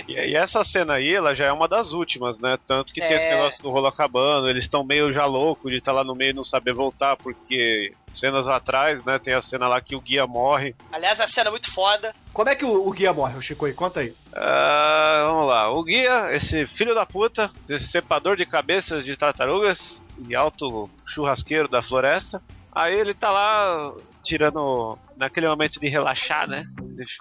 e, 0.09 0.13
e 0.13 0.35
essa 0.37 0.63
cena 0.65 0.95
aí, 0.95 1.15
ela 1.15 1.35
já 1.35 1.47
é 1.47 1.53
uma 1.53 1.69
das 1.69 1.93
últimas, 1.93 2.39
né? 2.39 2.59
Tanto 2.67 2.93
que 2.93 3.01
tem 3.01 3.17
esse 3.17 3.27
É. 3.27 3.35
negócio 3.37 3.63
do 3.63 3.71
rolo 3.71 3.87
acabando, 3.87 4.49
eles 4.49 4.65
estão 4.65 4.85
meio 4.85 5.13
já 5.13 5.25
loucos 5.27 5.71
de 5.71 5.79
estar 5.79 5.93
lá 5.93 6.05
no 6.05 6.15
meio 6.15 6.31
e 6.31 6.35
não 6.35 6.45
saber 6.45 6.73
voltar, 6.73 7.17
porque 7.17 7.93
cenas 8.13 8.49
atrás, 8.49 9.05
né? 9.05 9.19
Tem 9.19 9.35
a 9.35 9.43
cena 9.43 9.67
lá 9.69 9.81
que 9.81 9.97
o 9.97 10.01
guia 10.01 10.27
morre. 10.27 10.75
Aliás, 10.93 11.21
a 11.21 11.27
cena 11.27 11.49
é 11.49 11.51
muito 11.51 11.71
foda. 11.73 12.15
Como 12.33 12.49
é 12.49 12.55
que 12.55 12.65
o, 12.65 12.87
o 12.89 12.91
guia 12.93 13.13
morre, 13.13 13.37
o 13.37 13.43
Chico 13.43 13.67
aí? 13.67 13.73
Conta 13.73 14.01
aí. 14.01 14.15
Ah, 14.33 15.25
vamos 15.27 15.47
lá, 15.47 15.71
o 15.71 15.83
guia, 15.83 16.29
esse 16.33 16.67
filho 16.67 16.95
da 16.95 17.07
puta, 17.07 17.51
esse 17.69 17.87
cepador 17.87 18.37
de 18.37 18.45
cabeças 18.47 19.05
de 19.05 19.17
tartarugas 19.17 20.03
e 20.29 20.35
alto 20.35 20.89
churrasqueiro 21.07 21.69
da 21.69 21.83
floresta. 21.83 22.43
Aí 22.73 22.95
ele 22.99 23.15
tá 23.15 23.31
lá 23.31 23.93
tirando 24.23 24.99
naquele 25.17 25.47
momento 25.47 25.79
de 25.81 25.89
relaxar, 25.89 26.49
né? 26.49 26.65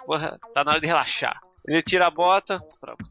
Porra, 0.04 0.38
tá 0.54 0.64
na 0.64 0.72
hora 0.72 0.80
de 0.80 0.86
relaxar. 0.86 1.38
Ele 1.66 1.80
tira 1.82 2.06
a 2.06 2.10
bota, 2.10 2.62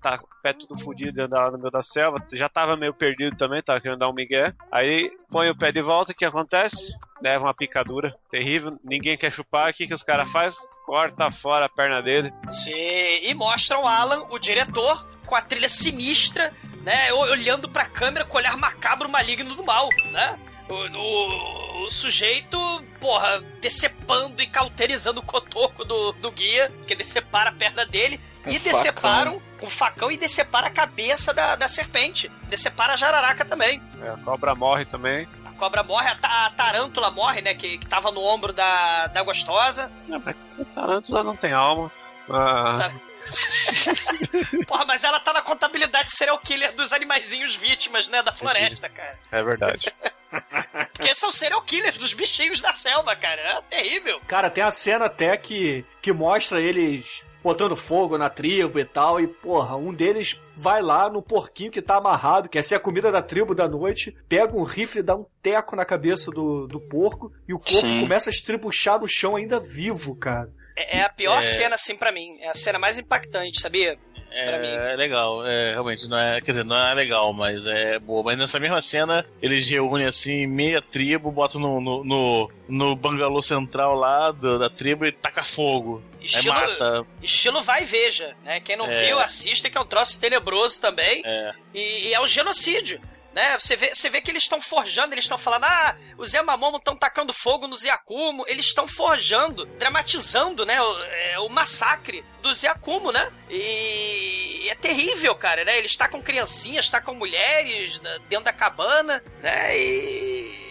tá 0.01 0.18
com 0.18 0.26
o 0.28 0.41
pé 0.43 0.54
tudo 0.54 0.78
fudido 0.80 1.20
e 1.20 1.24
andar 1.24 1.51
no 1.51 1.58
meio 1.58 1.72
da 1.72 1.82
selva. 1.82 2.24
Já 2.34 2.47
tava 2.47 2.76
meio 2.76 2.93
perdido 2.93 3.36
também, 3.36 3.64
tava 3.64 3.82
querendo 3.82 3.97
dar 3.99 4.10
um 4.10 4.14
migué. 4.14 4.54
Aí 4.72 5.12
põe 5.32 5.49
o 5.49 5.58
pé 5.58 5.72
de 5.72 5.82
volta, 5.82 6.12
o 6.12 6.16
que 6.16 6.24
acontece? 6.24 6.93
Leva 7.22 7.45
uma 7.45 7.54
picadura 7.54 8.12
terrível, 8.30 8.78
ninguém 8.84 9.18
quer 9.18 9.32
chupar. 9.32 9.72
O 9.72 9.74
que, 9.74 9.88
que 9.88 9.93
os 9.93 10.04
caras 10.04 10.32
fazem? 10.32 10.60
Corta 10.86 11.32
fora 11.32 11.66
a 11.66 11.70
perna 11.70 11.99
dele. 12.01 12.32
Sim, 12.51 12.72
e 12.74 13.34
mostra 13.34 13.80
o 13.80 13.88
Alan, 13.88 14.28
o 14.30 14.38
diretor, 14.38 15.04
com 15.26 15.34
a 15.36 15.41
trilha 15.41 15.68
sinistra, 15.70 16.54
né? 16.84 17.12
Olhando 17.14 17.68
pra 17.68 17.86
câmera 17.86 18.24
com 18.24 18.36
o 18.36 18.39
olhar 18.39 18.56
macabro 18.56 19.10
maligno 19.10 19.56
do 19.56 19.64
mal, 19.64 19.89
né? 20.12 20.38
O, 20.70 20.74
o- 20.76 21.86
o 21.86 21.89
sujeito, 21.89 22.58
porra, 23.01 23.41
decepando 23.60 24.41
e 24.41 24.47
cauterizando 24.47 25.20
o 25.20 25.26
cotoco 25.26 25.84
do, 25.84 26.14
do 26.14 26.32
guia, 26.32 26.72
que 26.88 26.95
decepara 26.95 27.49
a 27.49 27.54
perna 27.54 27.86
dele. 27.86 28.22
Com 28.43 28.49
e 28.49 28.59
facão. 28.59 28.71
deceparam 28.73 29.41
com 29.59 29.69
facão 29.69 30.11
e 30.11 30.17
decepara 30.17 30.67
a 30.67 30.71
cabeça 30.71 31.33
da, 31.33 31.55
da 31.55 31.67
serpente. 31.67 32.29
Decepara 32.49 32.93
a 32.93 32.97
jararaca 32.97 33.45
também. 33.45 33.81
É, 34.03 34.09
a 34.09 34.17
cobra 34.17 34.53
morre 34.53 34.83
também. 34.85 35.27
A 35.45 35.51
cobra 35.53 35.81
morre, 35.83 36.09
a, 36.09 36.15
ta- 36.15 36.45
a 36.47 36.49
tarântula 36.51 37.09
morre, 37.11 37.41
né? 37.41 37.53
Que, 37.53 37.77
que 37.77 37.85
tava 37.87 38.11
no 38.11 38.21
ombro 38.21 38.51
da, 38.51 39.07
da 39.07 39.23
gostosa. 39.23 39.89
Não, 40.07 40.19
mas 40.19 40.35
o 40.57 40.65
tarântula 40.65 41.23
não 41.23 41.35
tem 41.35 41.53
alma. 41.53 41.91
Ah, 42.29 42.75
Tá. 42.89 42.91
Porra, 44.67 44.83
mas 44.85 45.03
ela 45.03 45.19
tá 45.19 45.31
na 45.31 45.41
contabilidade 45.41 46.11
serial 46.11 46.37
killer 46.39 46.73
dos 46.75 46.91
animaizinhos 46.91 47.55
vítimas, 47.55 48.09
né? 48.09 48.21
Da 48.21 48.33
floresta, 48.33 48.89
cara. 48.89 49.17
é 49.31 49.41
verdade. 49.43 49.93
Porque 50.93 51.13
são 51.15 51.31
serial 51.31 51.61
killers 51.61 51.97
dos 51.97 52.13
bichinhos 52.13 52.59
da 52.59 52.73
selva, 52.73 53.15
cara. 53.15 53.39
É 53.41 53.61
terrível. 53.77 54.19
Cara, 54.27 54.49
tem 54.49 54.63
a 54.63 54.71
cena 54.71 55.05
até 55.05 55.37
que, 55.37 55.85
que 56.01 56.11
mostra 56.11 56.59
eles 56.59 57.25
botando 57.43 57.75
fogo 57.75 58.17
na 58.17 58.29
tribo 58.29 58.79
e 58.79 58.85
tal. 58.85 59.19
E, 59.19 59.27
porra, 59.27 59.75
um 59.75 59.93
deles 59.93 60.39
vai 60.55 60.81
lá 60.81 61.09
no 61.09 61.21
porquinho 61.21 61.69
que 61.71 61.81
tá 61.81 61.97
amarrado, 61.97 62.47
que 62.47 62.57
essa 62.57 62.75
é 62.75 62.77
a 62.77 62.79
comida 62.79 63.11
da 63.11 63.21
tribo 63.21 63.53
da 63.53 63.67
noite, 63.67 64.15
pega 64.29 64.55
um 64.55 64.63
rifle 64.63 65.01
e 65.01 65.03
dá 65.03 65.15
um 65.15 65.25
teco 65.41 65.75
na 65.75 65.83
cabeça 65.85 66.31
do, 66.31 66.65
do 66.67 66.79
porco, 66.79 67.31
e 67.47 67.53
o 67.53 67.59
corpo 67.59 67.81
Sim. 67.87 68.01
começa 68.01 68.29
a 68.29 68.31
estribuchar 68.31 68.99
no 68.99 69.07
chão 69.07 69.35
ainda 69.35 69.59
vivo, 69.59 70.15
cara. 70.15 70.49
É, 70.75 70.99
é 70.99 71.03
a 71.03 71.09
pior 71.09 71.41
É. 71.41 71.45
cena, 71.45 71.75
assim, 71.75 71.95
pra 71.95 72.11
mim. 72.11 72.37
É 72.39 72.49
a 72.49 72.53
cena 72.55 72.79
mais 72.79 72.97
impactante, 72.97 73.61
sabia? 73.61 73.97
É, 74.36 74.93
é 74.93 74.95
legal, 74.95 75.45
é, 75.45 75.71
realmente, 75.71 76.07
não 76.07 76.17
é, 76.17 76.41
quer 76.41 76.51
dizer, 76.51 76.63
não 76.65 76.75
é 76.75 76.93
legal, 76.93 77.31
mas 77.34 77.65
é 77.67 77.99
boa. 77.99 78.23
Mas 78.23 78.38
nessa 78.38 78.59
mesma 78.59 78.81
cena, 78.81 79.25
eles 79.41 79.69
reúnem 79.69 80.07
assim, 80.07 80.47
meia 80.47 80.81
tribo, 80.81 81.31
botam 81.31 81.61
no, 81.61 81.79
no, 81.79 82.03
no, 82.03 82.51
no 82.67 82.95
bangalô 82.95 83.41
central 83.41 83.93
lá 83.95 84.31
do- 84.31 84.57
da 84.57 84.69
tribo 84.69 85.05
e 85.05 85.11
taca 85.11 85.43
fogo. 85.43 86.01
Estilo, 86.19 86.55
mata. 86.55 87.05
estilo 87.21 87.61
vai 87.61 87.84
e 87.84 87.86
veja, 87.86 88.34
né? 88.43 88.59
Quem 88.61 88.75
não 88.77 88.89
É. 88.89 89.05
viu, 89.05 89.19
assista, 89.19 89.69
que 89.69 89.77
é 89.77 89.81
um 89.81 89.86
troço 89.86 90.19
tenebroso 90.19 90.79
também. 90.79 91.21
É. 91.25 91.51
E, 91.73 92.07
e 92.07 92.13
é 92.13 92.19
o 92.19 92.25
genocídio. 92.27 92.99
Né? 93.34 93.57
Você, 93.57 93.75
vê, 93.75 93.93
você 93.93 94.09
vê 94.09 94.21
que 94.21 94.29
eles 94.29 94.43
estão 94.43 94.61
forjando, 94.61 95.13
eles 95.13 95.25
estão 95.25 95.39
falando, 95.39 95.63
ah, 95.63 95.97
os 96.17 96.34
Yamamomo 96.34 96.77
estão 96.77 96.95
tacando 96.95 97.34
fogo 97.34 97.67
nos 97.67 97.84
Yakumo, 97.84 98.45
eles 98.47 98.67
estão 98.67 98.88
forjando, 98.88 99.65
dramatizando, 99.65 100.65
né, 100.65 100.79
o, 100.79 101.03
é, 101.05 101.39
o 101.39 101.49
massacre 101.49 102.23
dos 102.43 102.61
Yakumo, 102.61 103.11
né? 103.11 103.31
E 103.49 104.67
é 104.69 104.75
terrível, 104.75 105.34
cara, 105.34 105.65
né? 105.65 105.77
Eles 105.77 105.95
tacam 105.95 106.21
criancinhas, 106.21 106.89
tacam 106.89 107.15
mulheres 107.15 107.99
né, 107.99 108.19
dentro 108.29 108.45
da 108.45 108.53
cabana, 108.53 109.23
né? 109.41 109.77
E. 109.77 110.63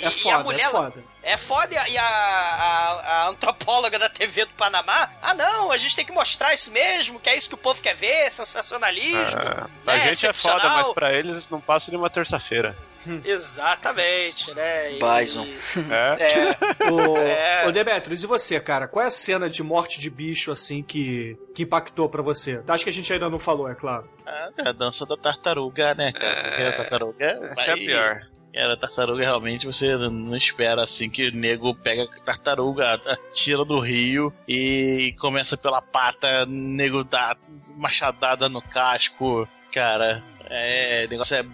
É 0.00 0.08
e 0.08 0.10
foda, 0.10 0.36
a 0.36 0.42
mulher, 0.44 0.66
é 0.66 0.70
foda. 0.70 1.04
É 1.24 1.36
foda 1.36 1.74
e 1.88 1.96
a, 1.98 2.04
a- 2.04 2.06
a- 2.06 3.22
a 3.24 3.28
antropóloga 3.28 3.98
da 3.98 4.08
TV 4.08 4.44
do 4.44 4.52
Panamá, 4.54 5.10
ah 5.22 5.34
não, 5.34 5.72
a 5.72 5.76
gente 5.76 5.96
tem 5.96 6.04
que 6.04 6.12
mostrar 6.12 6.52
isso 6.54 6.70
mesmo, 6.70 7.18
que 7.18 7.28
é 7.30 7.36
isso 7.36 7.48
que 7.48 7.54
o 7.54 7.58
povo 7.58 7.80
quer 7.82 7.94
ver, 7.94 8.30
sensacionalismo. 8.30 9.18
Ah, 9.38 9.68
pra 9.84 9.94
né, 9.96 10.08
gente 10.12 10.26
é 10.26 10.32
foda, 10.32 10.68
mas 10.68 10.88
pra 10.90 11.12
eles 11.12 11.48
não 11.48 11.60
passa 11.60 11.90
de 11.90 11.96
uma 11.96 12.08
terça-feira. 12.10 12.76
Exatamente, 13.24 14.54
né? 14.54 14.92
E- 14.94 14.98
Bison. 14.98 15.46
É. 15.90 16.22
É, 16.22 16.56
Ô, 16.90 17.16
É. 17.18 17.66
ô 17.66 17.72
Demetrius, 17.72 18.22
e 18.22 18.26
você, 18.26 18.58
cara? 18.60 18.88
Qual 18.88 19.04
é 19.04 19.08
a 19.08 19.10
cena 19.10 19.48
de 19.48 19.62
morte 19.62 20.00
de 20.00 20.08
bicho, 20.10 20.50
assim, 20.50 20.82
que, 20.82 21.36
que 21.54 21.62
impactou 21.64 22.08
pra 22.08 22.22
você? 22.22 22.62
Acho 22.66 22.84
que 22.84 22.90
a 22.90 22.92
gente 22.92 23.12
ainda 23.12 23.28
não 23.28 23.38
falou, 23.38 23.68
é 23.70 23.74
claro. 23.74 24.08
É 24.26 24.68
a 24.68 24.72
dança 24.72 25.04
da 25.06 25.16
tartaruga, 25.16 25.94
né, 25.94 26.12
cara? 26.12 26.42
Porque 26.48 26.62
a 26.62 26.72
tartaruga 26.72 27.24
é 27.24 27.32
a 27.50 27.54
vai- 27.54 27.74
pior. 27.74 28.20
Era 28.54 28.76
tartaruga, 28.76 29.24
realmente 29.24 29.66
você 29.66 29.96
não 29.96 30.36
espera 30.36 30.84
assim 30.84 31.10
que 31.10 31.28
o 31.28 31.34
nego 31.34 31.74
pega 31.74 32.04
a 32.04 32.20
tartaruga, 32.20 33.00
tira 33.32 33.64
do 33.64 33.80
rio 33.80 34.32
e 34.46 35.12
começa 35.18 35.56
pela 35.56 35.82
pata, 35.82 36.46
nego 36.46 37.02
dá 37.02 37.36
machadada 37.76 38.48
no 38.48 38.62
casco. 38.62 39.48
Cara, 39.72 40.22
é, 40.50 41.04
o 41.06 41.10
negócio 41.10 41.36
é 41.36 41.44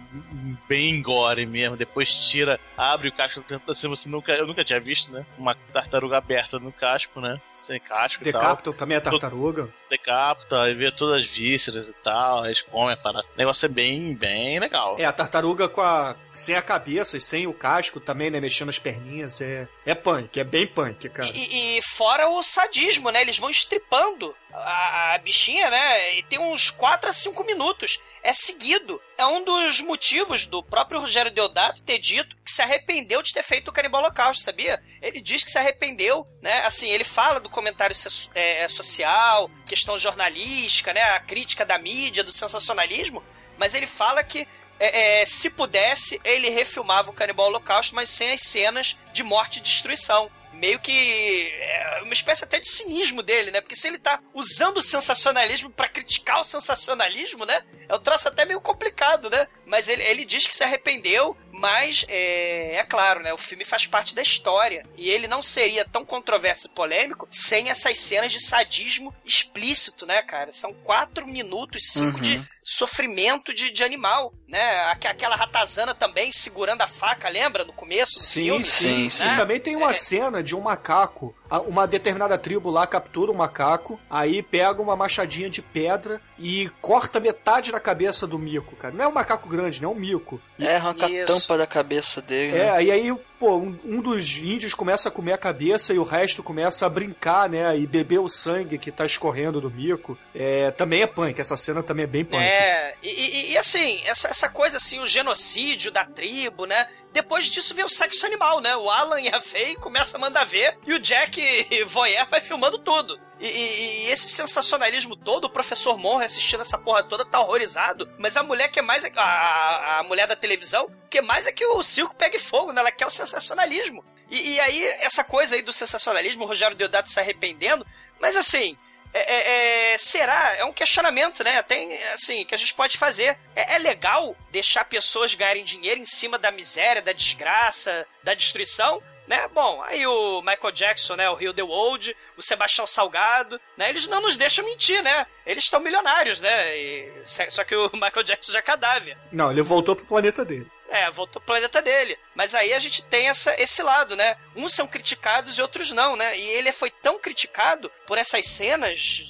bem 0.67 1.01
gore 1.01 1.45
mesmo. 1.45 1.75
Depois 1.75 2.13
tira, 2.29 2.59
abre 2.77 3.09
o 3.09 3.11
casco, 3.11 3.41
tenta 3.41 3.73
se 3.73 3.87
você 3.87 4.07
nunca, 4.07 4.33
eu 4.33 4.47
nunca 4.47 4.63
tinha 4.63 4.79
visto, 4.79 5.11
né? 5.11 5.25
Uma 5.37 5.55
tartaruga 5.73 6.17
aberta 6.17 6.59
no 6.59 6.71
casco, 6.71 7.19
né? 7.19 7.39
Sem 7.59 7.79
casco 7.79 8.27
e 8.27 8.31
tal 8.31 8.57
também 8.57 8.97
a 8.97 9.01
tartaruga. 9.01 9.69
decapita 9.87 10.67
e 10.69 10.73
vê 10.73 10.91
todas 10.91 11.21
as 11.21 11.27
vísceras 11.27 11.89
e 11.89 11.93
tal, 11.93 12.45
eles 12.45 12.61
comem 12.61 12.93
a 12.93 12.97
parada. 12.97 13.25
O 13.35 13.37
negócio 13.37 13.65
é 13.67 13.69
bem, 13.69 14.15
bem 14.15 14.59
legal. 14.59 14.95
É, 14.97 15.05
a 15.05 15.11
tartaruga 15.11 15.69
com 15.69 15.81
a. 15.81 16.15
sem 16.33 16.55
a 16.55 16.61
cabeça 16.61 17.17
e 17.17 17.21
sem 17.21 17.45
o 17.45 17.53
casco 17.53 17.99
também, 17.99 18.31
né? 18.31 18.39
Mexendo 18.39 18.69
as 18.69 18.79
perninhas. 18.79 19.41
É, 19.41 19.67
é 19.85 19.93
punk, 19.93 20.39
é 20.39 20.43
bem 20.43 20.65
punk, 20.65 21.07
cara. 21.09 21.29
E, 21.33 21.77
e 21.77 21.81
fora 21.83 22.27
o 22.29 22.41
sadismo, 22.41 23.11
né? 23.11 23.21
Eles 23.21 23.37
vão 23.37 23.49
estripando 23.49 24.35
a, 24.51 25.13
a 25.13 25.17
bichinha, 25.19 25.69
né? 25.69 26.17
E 26.17 26.23
tem 26.23 26.39
uns 26.39 26.71
4 26.71 27.09
a 27.09 27.13
5 27.13 27.43
minutos. 27.43 27.99
É 28.23 28.33
seguido. 28.33 29.01
É 29.17 29.25
um 29.25 29.43
dos 29.43 29.81
motivos 29.81 30.45
do 30.45 30.61
próprio 30.63 30.99
Rogério 30.99 31.31
Deodato 31.31 31.83
ter 31.83 31.97
dito 31.97 32.35
que 32.45 32.51
se 32.51 32.61
arrependeu 32.61 33.21
de 33.21 33.33
ter 33.33 33.43
feito 33.43 33.69
o 33.69 33.71
Canibal 33.73 34.01
Holocausto, 34.01 34.43
sabia? 34.43 34.81
Ele 35.01 35.19
diz 35.21 35.43
que 35.43 35.49
se 35.51 35.57
arrependeu, 35.57 36.27
né? 36.41 36.61
Assim, 36.65 36.89
ele 36.89 37.03
fala 37.03 37.39
do 37.39 37.49
comentário 37.49 37.95
so- 37.95 38.29
é, 38.35 38.67
social, 38.67 39.49
questão 39.65 39.97
jornalística, 39.97 40.93
né? 40.93 41.01
A 41.01 41.19
crítica 41.19 41.65
da 41.65 41.77
mídia, 41.77 42.23
do 42.23 42.31
sensacionalismo, 42.31 43.23
mas 43.57 43.73
ele 43.73 43.87
fala 43.87 44.23
que 44.23 44.47
é, 44.79 45.21
é, 45.21 45.25
se 45.25 45.49
pudesse, 45.49 46.19
ele 46.23 46.49
refilmava 46.49 47.09
o 47.11 47.13
Canibal 47.13 47.47
Holocausto, 47.47 47.93
mas 47.95 48.09
sem 48.09 48.31
as 48.31 48.41
cenas 48.41 48.97
de 49.13 49.23
morte 49.23 49.59
e 49.59 49.61
destruição. 49.61 50.29
Meio 50.61 50.79
que 50.79 51.51
é 51.59 52.01
uma 52.03 52.13
espécie 52.13 52.43
até 52.43 52.59
de 52.59 52.69
cinismo 52.69 53.23
dele, 53.23 53.49
né? 53.49 53.61
Porque 53.61 53.75
se 53.75 53.87
ele 53.87 53.97
tá 53.97 54.21
usando 54.31 54.77
o 54.77 54.81
sensacionalismo 54.81 55.71
pra 55.71 55.89
criticar 55.89 56.39
o 56.39 56.43
sensacionalismo, 56.43 57.47
né? 57.47 57.63
É 57.89 57.95
um 57.95 57.99
troço 57.99 58.27
até 58.27 58.45
meio 58.45 58.61
complicado, 58.61 59.27
né? 59.27 59.47
Mas 59.65 59.89
ele, 59.89 60.03
ele 60.03 60.23
diz 60.23 60.45
que 60.45 60.53
se 60.53 60.63
arrependeu, 60.63 61.35
mas 61.61 62.03
é, 62.09 62.75
é 62.77 62.83
claro, 62.83 63.21
né? 63.21 63.31
O 63.31 63.37
filme 63.37 63.63
faz 63.63 63.85
parte 63.85 64.15
da 64.15 64.21
história. 64.21 64.83
E 64.97 65.09
ele 65.09 65.27
não 65.27 65.41
seria 65.41 65.85
tão 65.85 66.03
controverso 66.03 66.67
e 66.67 66.71
polêmico 66.71 67.27
sem 67.29 67.69
essas 67.69 67.97
cenas 67.99 68.31
de 68.31 68.39
sadismo 68.39 69.13
explícito, 69.23 70.05
né, 70.05 70.21
cara? 70.23 70.51
São 70.51 70.73
quatro 70.73 71.27
minutos, 71.27 71.83
cinco 71.91 72.17
Uhum. 72.17 72.23
de 72.23 72.41
sofrimento 72.63 73.53
de, 73.53 73.69
de 73.71 73.83
animal, 73.83 74.33
né? 74.47 74.81
Aqu- 74.91 75.07
Aquela 75.11 75.35
ratazana 75.35 75.93
também 75.93 76.31
segurando 76.31 76.81
a 76.81 76.87
faca, 76.87 77.29
lembra? 77.29 77.63
No 77.63 77.73
começo 77.73 78.13
do 78.13 78.19
Sim, 78.19 78.43
filme? 78.45 78.63
sim, 78.63 79.09
Sim, 79.09 79.09
sim. 79.09 79.33
E 79.33 79.35
também 79.37 79.59
tem 79.59 79.75
uma 79.75 79.91
É. 79.91 79.93
cena 79.93 80.41
de 80.41 80.55
um 80.55 80.61
macaco. 80.61 81.35
A- 81.51 81.59
Uma 81.59 81.85
determinada 81.85 82.37
tribo 82.37 82.69
lá 82.71 82.87
captura 82.87 83.29
um 83.31 83.35
macaco, 83.35 83.99
aí 84.09 84.41
pega 84.41 84.81
uma 84.81 84.95
machadinha 84.95 85.49
de 85.49 85.61
pedra 85.61 86.19
e 86.39 86.69
corta 86.81 87.19
metade 87.19 87.71
da 87.71 87.79
cabeça 87.79 88.25
do 88.25 88.39
mico, 88.39 88.75
cara. 88.77 88.93
Não 88.93 89.03
é 89.05 89.07
um 89.07 89.11
macaco 89.11 89.47
grande, 89.49 89.81
não 89.81 89.91
é 89.91 89.93
um 89.93 89.97
mico. 89.99 90.41
É, 90.57 90.77
arranca 90.77 91.05
a 91.05 91.09
Isso. 91.11 91.25
tampa 91.27 91.57
da 91.57 91.67
cabeça 91.67 92.21
dele. 92.21 92.53
né? 92.53 92.77
É, 92.79 92.83
e 92.83 92.91
aí, 92.91 93.13
pô, 93.37 93.57
um, 93.57 93.77
um 93.83 94.01
dos 94.01 94.37
índios 94.37 94.73
começa 94.73 95.09
a 95.09 95.11
comer 95.11 95.33
a 95.33 95.37
cabeça 95.37 95.93
e 95.93 95.99
o 95.99 96.03
resto 96.03 96.41
começa 96.41 96.85
a 96.85 96.89
brincar, 96.89 97.49
né? 97.49 97.77
E 97.77 97.85
beber 97.85 98.19
o 98.19 98.29
sangue 98.29 98.77
que 98.77 98.91
tá 98.91 99.05
escorrendo 99.05 99.59
do 99.59 99.69
mico. 99.69 100.17
É, 100.33 100.71
também 100.71 101.01
é 101.01 101.07
punk, 101.07 101.39
essa 101.39 101.57
cena 101.57 101.83
também 101.83 102.03
é 102.03 102.07
bem 102.07 102.23
punk. 102.23 102.41
É, 102.41 102.95
e, 103.03 103.09
e- 103.09 103.51
e, 103.51 103.57
assim, 103.57 104.01
essa, 104.05 104.29
essa 104.29 104.47
coisa 104.47 104.77
assim, 104.77 104.99
o 105.01 105.05
genocídio 105.07 105.91
da 105.91 106.05
tribo, 106.05 106.65
né? 106.65 106.87
Depois 107.11 107.45
disso 107.45 107.75
vem 107.75 107.83
o 107.83 107.89
sexo 107.89 108.25
animal, 108.25 108.61
né? 108.61 108.75
O 108.77 108.89
Alan 108.89 109.19
e 109.19 109.27
a 109.29 109.41
Faye 109.41 109.75
começam 109.75 110.17
a 110.17 110.21
mandar 110.21 110.45
ver 110.45 110.77
e 110.85 110.93
o 110.93 110.99
Jack 110.99 111.83
Voyeur 111.87 112.27
vai 112.29 112.39
filmando 112.39 112.79
tudo. 112.79 113.19
E, 113.39 113.47
e- 113.47 114.05
e 114.05 114.11
esse 114.11 114.29
sensacionalismo 114.29 115.15
todo, 115.15 115.45
o 115.45 115.49
professor 115.49 115.97
Monroe 115.97 116.23
assistindo 116.25 116.61
essa 116.61 116.77
porra 116.77 117.03
toda 117.03 117.25
tá 117.25 117.39
horrorizado, 117.41 118.09
mas 118.17 118.37
a 118.37 118.43
mulher 118.43 118.69
que 118.69 118.81
mais. 118.81 119.03
é- 119.03 119.11
A, 119.15 119.21
a, 119.23 119.99
a 119.99 120.03
mulher 120.03 120.27
da 120.27 120.35
televisão, 120.35 120.89
que 121.09 121.21
mais 121.21 121.47
é 121.47 121.51
que 121.51 121.65
o 121.65 121.81
circo 121.83 122.15
pegue 122.15 122.39
fogo, 122.39 122.71
né? 122.71 122.79
Ela 122.81 122.91
quer 122.91 123.05
o 123.07 123.09
sensacionalismo. 123.09 124.05
E, 124.29 124.53
e 124.53 124.59
aí, 124.61 124.85
essa 125.01 125.23
coisa 125.23 125.55
aí 125.55 125.61
do 125.61 125.73
sensacionalismo, 125.73 126.43
o 126.43 126.47
Rogério 126.47 126.77
Deodato 126.77 127.09
se 127.09 127.19
arrependendo, 127.19 127.85
mas 128.19 128.37
assim. 128.37 128.77
É, 129.13 129.19
é- 129.19 129.93
é- 129.93 129.97
será? 129.97 130.55
É 130.57 130.63
um 130.65 130.73
questionamento, 130.73 131.43
né? 131.43 131.61
Tem, 131.63 132.01
assim, 132.13 132.45
que 132.45 132.55
a 132.55 132.57
gente 132.57 132.73
pode 132.73 132.97
fazer. 132.97 133.37
É, 133.55 133.75
é 133.75 133.77
legal 133.77 134.35
deixar 134.51 134.85
pessoas 134.85 135.33
ganharem 135.33 135.63
dinheiro 135.65 135.99
em 135.99 136.05
cima 136.05 136.37
da 136.37 136.51
miséria, 136.51 137.01
da 137.01 137.11
desgraça, 137.11 138.05
da 138.23 138.33
destruição? 138.33 139.01
né? 139.27 139.47
Bom, 139.53 139.81
aí 139.83 140.05
o 140.05 140.41
Michael 140.41 140.71
Jackson, 140.73 141.15
né? 141.15 141.29
O 141.29 141.35
Rio 141.35 141.53
The 141.53 141.63
Old, 141.63 142.13
o 142.35 142.41
Sebastião 142.41 142.85
Salgado, 142.85 143.61
né? 143.77 143.87
Eles 143.87 144.05
não 144.07 144.19
nos 144.19 144.35
deixam 144.35 144.65
mentir, 144.65 145.01
né? 145.01 145.25
Eles 145.45 145.63
estão 145.63 145.79
milionários, 145.79 146.41
né? 146.41 146.77
E- 146.77 147.11
só 147.49 147.63
que 147.63 147.73
o 147.73 147.89
Michael 147.93 148.23
Jackson 148.23 148.51
já 148.51 148.59
é 148.59 148.61
cadáver. 148.61 149.17
Não, 149.31 149.49
ele 149.49 149.61
voltou 149.61 149.95
pro 149.95 150.03
planeta 150.05 150.43
dele. 150.43 150.67
É, 150.91 151.09
voltou 151.09 151.41
pro 151.41 151.53
planeta 151.53 151.81
dele. 151.81 152.19
Mas 152.35 152.53
aí 152.53 152.73
a 152.73 152.79
gente 152.79 153.01
tem 153.05 153.29
essa, 153.29 153.55
esse 153.57 153.81
lado, 153.81 154.15
né? 154.15 154.35
Uns 154.53 154.73
são 154.73 154.85
criticados 154.85 155.57
e 155.57 155.61
outros 155.61 155.89
não, 155.91 156.17
né? 156.17 156.37
E 156.37 156.41
ele 156.41 156.71
foi 156.73 156.91
tão 156.91 157.17
criticado 157.17 157.89
por 158.05 158.17
essas 158.17 158.45
cenas 158.45 159.23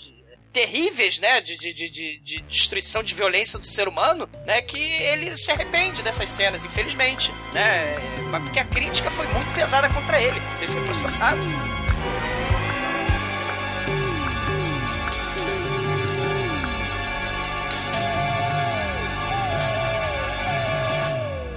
terríveis, 0.51 1.19
né? 1.19 1.39
De, 1.39 1.55
de, 1.55 1.71
de, 1.71 1.89
de, 1.89 2.19
de 2.19 2.41
destruição 2.41 3.03
de 3.03 3.13
violência 3.13 3.59
do 3.59 3.65
ser 3.67 3.87
humano, 3.87 4.27
né? 4.43 4.59
Que 4.63 4.79
ele 4.79 5.37
se 5.37 5.51
arrepende 5.51 6.01
dessas 6.01 6.29
cenas, 6.29 6.65
infelizmente, 6.65 7.31
né? 7.53 7.95
Mas 8.31 8.43
porque 8.43 8.59
a 8.59 8.65
crítica 8.65 9.11
foi 9.11 9.27
muito 9.27 9.53
pesada 9.53 9.87
contra 9.87 10.19
ele. 10.19 10.41
Ele 10.61 10.71
foi 10.71 10.83
processado. 10.85 11.39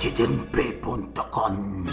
tdmp.com 0.04 1.84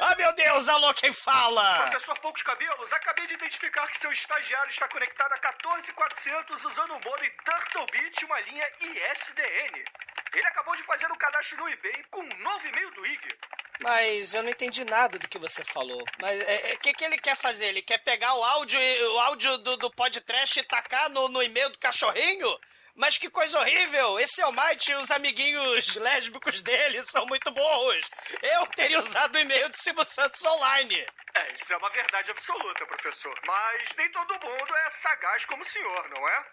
Ah, 0.00 0.14
meu 0.16 0.34
Deus, 0.34 0.66
alô, 0.68 0.94
quem 0.94 1.12
fala? 1.12 1.90
Professor 1.90 2.18
Poucos 2.20 2.40
Cabelos, 2.40 2.92
acabei 2.94 3.26
de 3.26 3.34
identificar 3.34 3.86
que 3.88 3.98
seu 3.98 4.10
estagiário 4.10 4.70
está 4.70 4.88
conectado 4.88 5.32
a 5.34 5.38
14400 5.38 6.64
usando 6.64 6.94
um 6.94 7.00
modem 7.00 7.30
Turtlebit 7.44 8.22
e 8.22 8.24
uma 8.24 8.40
linha 8.40 8.66
ISDN. 8.80 9.84
Ele 10.32 10.46
acabou 10.46 10.74
de 10.76 10.82
fazer 10.84 11.12
um 11.12 11.16
cadastro 11.16 11.58
no 11.58 11.68
eBay 11.68 12.04
com 12.10 12.20
um 12.20 12.38
novo 12.38 12.66
e-mail 12.66 12.90
do 12.92 13.06
IG. 13.06 13.36
Mas 13.80 14.34
eu 14.34 14.42
não 14.42 14.50
entendi 14.50 14.84
nada 14.84 15.18
do 15.18 15.28
que 15.28 15.38
você 15.38 15.64
falou. 15.64 16.02
Mas 16.20 16.40
o 16.74 16.78
que, 16.78 16.92
que 16.92 17.04
ele 17.04 17.18
quer 17.18 17.36
fazer? 17.36 17.66
Ele 17.66 17.82
quer 17.82 17.98
pegar 17.98 18.34
o 18.34 18.44
áudio, 18.44 18.78
o 19.14 19.18
áudio 19.18 19.58
do, 19.58 19.76
do 19.76 19.90
podcast 19.90 20.58
e 20.58 20.62
tacar 20.62 21.10
no, 21.10 21.28
no 21.28 21.42
e-mail 21.42 21.70
do 21.70 21.78
cachorrinho? 21.78 22.58
Mas 22.96 23.18
que 23.18 23.28
coisa 23.28 23.58
horrível! 23.58 24.20
Esse 24.20 24.40
é 24.40 24.46
o 24.46 24.52
Might 24.52 24.88
e 24.90 24.94
os 24.94 25.10
amiguinhos 25.10 25.96
lésbicos 25.96 26.62
dele 26.62 27.02
são 27.02 27.26
muito 27.26 27.50
burros! 27.50 28.08
Eu 28.40 28.66
teria 28.68 29.00
usado 29.00 29.34
o 29.34 29.38
e-mail 29.38 29.68
do 29.68 29.76
Silvio 29.76 30.04
Santos 30.04 30.44
online! 30.44 31.04
É, 31.34 31.52
isso 31.54 31.72
é 31.72 31.76
uma 31.76 31.90
verdade 31.90 32.30
absoluta, 32.30 32.86
professor. 32.86 33.36
Mas 33.44 33.90
nem 33.96 34.08
todo 34.12 34.38
mundo 34.38 34.76
é 34.76 34.90
sagaz 34.90 35.44
como 35.46 35.62
o 35.62 35.66
senhor, 35.66 36.08
não 36.10 36.28
é? 36.28 36.44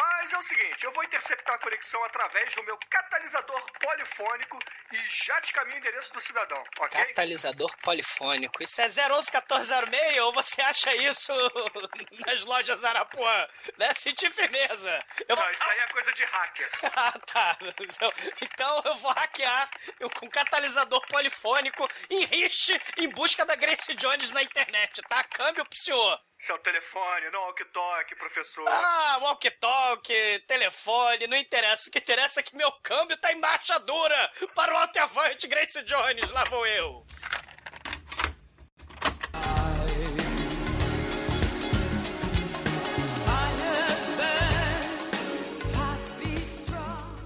Mas 0.00 0.32
é 0.32 0.38
o 0.38 0.42
seguinte, 0.42 0.82
eu 0.84 0.92
vou 0.92 1.04
interceptar 1.04 1.56
a 1.56 1.58
conexão 1.58 2.02
através 2.04 2.54
do 2.54 2.62
meu 2.62 2.78
catalisador 2.88 3.62
polifônico 3.78 4.58
e 4.92 4.96
já 5.26 5.38
te 5.42 5.52
caminho 5.52 5.76
o 5.76 5.78
endereço 5.78 6.10
do 6.14 6.20
cidadão, 6.22 6.64
ok? 6.78 7.04
Catalisador 7.06 7.76
polifônico. 7.82 8.62
Isso 8.62 8.80
é 8.80 8.86
011-1406 8.86 10.22
ou 10.22 10.32
você 10.32 10.62
acha 10.62 10.94
isso 10.96 11.32
nas 12.26 12.44
lojas 12.46 12.82
Arapuã? 12.82 13.46
Né? 13.76 13.92
Senti 13.92 14.30
firmeza. 14.30 15.04
Eu 15.28 15.36
vou... 15.36 15.44
Não, 15.44 15.52
isso 15.52 15.68
aí 15.68 15.78
é 15.78 15.86
coisa 15.88 16.12
de 16.12 16.24
hacker. 16.24 16.70
Ah, 17.00 17.18
tá. 17.20 17.56
Então, 17.80 18.12
então 18.42 18.82
eu 18.84 18.94
vou 18.96 19.12
hackear 19.12 19.70
com 20.18 20.28
catalisador 20.28 21.00
polifônico 21.08 21.88
em 22.10 22.24
Rich 22.24 22.78
em 22.98 23.08
busca 23.08 23.44
da 23.46 23.54
Grace 23.54 23.94
Jones 23.94 24.30
na 24.32 24.42
internet, 24.42 25.00
tá? 25.02 25.24
Câmbio 25.24 25.64
pro 25.64 25.78
senhor. 25.78 26.20
Seu 26.40 26.58
telefone, 26.58 27.30
não 27.30 27.42
walkie-talkie, 27.42 28.14
professor. 28.16 28.66
Ah, 28.66 29.18
walkie-talkie, 29.20 30.42
telefone, 30.46 31.26
não 31.26 31.36
interessa. 31.36 31.88
O 31.88 31.92
que 31.92 31.98
interessa 31.98 32.40
é 32.40 32.42
que 32.42 32.56
meu 32.56 32.72
câmbio 32.82 33.16
tá 33.18 33.30
em 33.30 33.38
marcha 33.38 33.78
dura 33.78 34.32
para 34.54 34.72
o 34.72 34.76
alto 34.78 34.96
e 34.96 34.98
avante, 35.00 35.46
Grace 35.46 35.82
Jones. 35.82 36.30
Lá 36.30 36.44
vou 36.44 36.66
eu. 36.66 37.02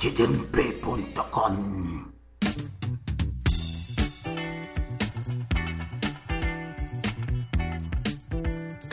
tdmp.com 0.04 1.93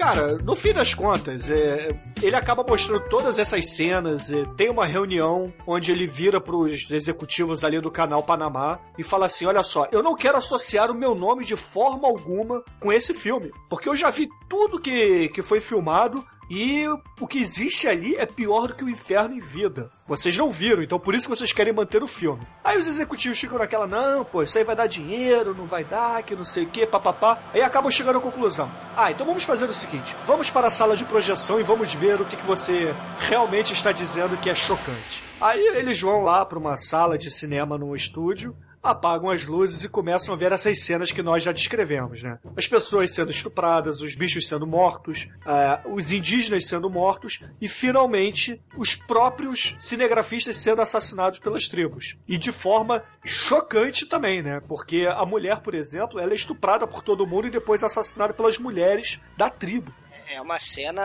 Cara, 0.01 0.39
no 0.39 0.55
fim 0.55 0.73
das 0.73 0.95
contas, 0.95 1.47
é, 1.47 1.95
ele 2.23 2.35
acaba 2.35 2.65
mostrando 2.67 3.07
todas 3.07 3.37
essas 3.37 3.69
cenas. 3.69 4.31
é, 4.31 4.45
tem 4.57 4.67
uma 4.67 4.83
reunião 4.83 5.53
onde 5.67 5.91
ele 5.91 6.07
vira 6.07 6.41
pros 6.41 6.89
executivos 6.89 7.63
ali 7.63 7.79
do 7.79 7.91
canal 7.91 8.23
Panamá 8.23 8.79
e 8.97 9.03
fala 9.03 9.27
assim: 9.27 9.45
Olha 9.45 9.61
só, 9.61 9.87
eu 9.91 10.01
não 10.01 10.15
quero 10.15 10.37
associar 10.37 10.89
o 10.89 10.95
meu 10.95 11.13
nome 11.13 11.45
de 11.45 11.55
forma 11.55 12.07
alguma 12.07 12.63
com 12.79 12.91
esse 12.91 13.13
filme, 13.13 13.51
porque 13.69 13.87
eu 13.87 13.95
já 13.95 14.09
vi 14.09 14.27
tudo 14.49 14.81
que, 14.81 15.29
que 15.29 15.43
foi 15.43 15.61
filmado. 15.61 16.25
E 16.53 16.85
o 17.17 17.25
que 17.25 17.37
existe 17.37 17.87
ali 17.87 18.13
é 18.17 18.25
pior 18.25 18.67
do 18.67 18.73
que 18.73 18.83
o 18.83 18.89
inferno 18.89 19.33
em 19.33 19.39
vida. 19.39 19.89
Vocês 20.05 20.35
não 20.35 20.51
viram, 20.51 20.83
então 20.83 20.99
por 20.99 21.15
isso 21.15 21.29
que 21.29 21.33
vocês 21.33 21.53
querem 21.53 21.71
manter 21.71 22.03
o 22.03 22.07
filme. 22.07 22.45
Aí 22.61 22.77
os 22.77 22.87
executivos 22.87 23.39
ficam 23.39 23.57
naquela, 23.57 23.87
não, 23.87 24.25
pô, 24.25 24.43
isso 24.43 24.57
aí 24.57 24.65
vai 24.65 24.75
dar 24.75 24.85
dinheiro, 24.85 25.55
não 25.55 25.63
vai 25.63 25.85
dar, 25.85 26.21
que 26.23 26.35
não 26.35 26.43
sei 26.43 26.65
o 26.65 26.67
que, 26.67 26.85
papapá. 26.85 27.41
Aí 27.53 27.61
acabam 27.61 27.89
chegando 27.89 28.17
à 28.17 28.21
conclusão. 28.21 28.69
Ah, 28.97 29.09
então 29.09 29.25
vamos 29.25 29.45
fazer 29.45 29.69
o 29.69 29.73
seguinte: 29.73 30.13
vamos 30.27 30.49
para 30.49 30.67
a 30.67 30.71
sala 30.71 30.97
de 30.97 31.05
projeção 31.05 31.57
e 31.57 31.63
vamos 31.63 31.93
ver 31.93 32.19
o 32.19 32.25
que, 32.25 32.35
que 32.35 32.45
você 32.45 32.93
realmente 33.17 33.71
está 33.71 33.93
dizendo 33.93 34.35
que 34.35 34.49
é 34.49 34.55
chocante. 34.55 35.23
Aí 35.39 35.65
eles 35.77 36.01
vão 36.01 36.21
lá 36.21 36.45
para 36.45 36.59
uma 36.59 36.75
sala 36.75 37.17
de 37.17 37.31
cinema 37.31 37.77
num 37.77 37.95
estúdio 37.95 38.53
apagam 38.81 39.29
as 39.29 39.45
luzes 39.45 39.83
e 39.83 39.89
começam 39.89 40.33
a 40.33 40.37
ver 40.37 40.51
essas 40.51 40.79
cenas 40.83 41.11
que 41.11 41.21
nós 41.21 41.43
já 41.43 41.51
descrevemos, 41.51 42.23
né? 42.23 42.39
As 42.55 42.67
pessoas 42.67 43.11
sendo 43.11 43.31
estupradas, 43.31 44.01
os 44.01 44.15
bichos 44.15 44.47
sendo 44.47 44.65
mortos, 44.65 45.29
ah, 45.45 45.81
os 45.85 46.11
indígenas 46.11 46.67
sendo 46.67 46.89
mortos 46.89 47.39
e, 47.61 47.67
finalmente, 47.67 48.59
os 48.75 48.95
próprios 48.95 49.75
cinegrafistas 49.79 50.57
sendo 50.57 50.81
assassinados 50.81 51.39
pelas 51.39 51.67
tribos. 51.67 52.15
E 52.27 52.37
de 52.37 52.51
forma 52.51 53.03
chocante 53.23 54.05
também, 54.05 54.41
né? 54.41 54.61
Porque 54.67 55.07
a 55.09 55.25
mulher, 55.25 55.59
por 55.59 55.75
exemplo, 55.75 56.19
ela 56.19 56.31
é 56.31 56.35
estuprada 56.35 56.87
por 56.87 57.03
todo 57.03 57.27
mundo 57.27 57.47
e 57.47 57.51
depois 57.51 57.83
assassinada 57.83 58.33
pelas 58.33 58.57
mulheres 58.57 59.19
da 59.37 59.49
tribo. 59.49 59.93
É 60.27 60.41
uma 60.41 60.57
cena 60.59 61.03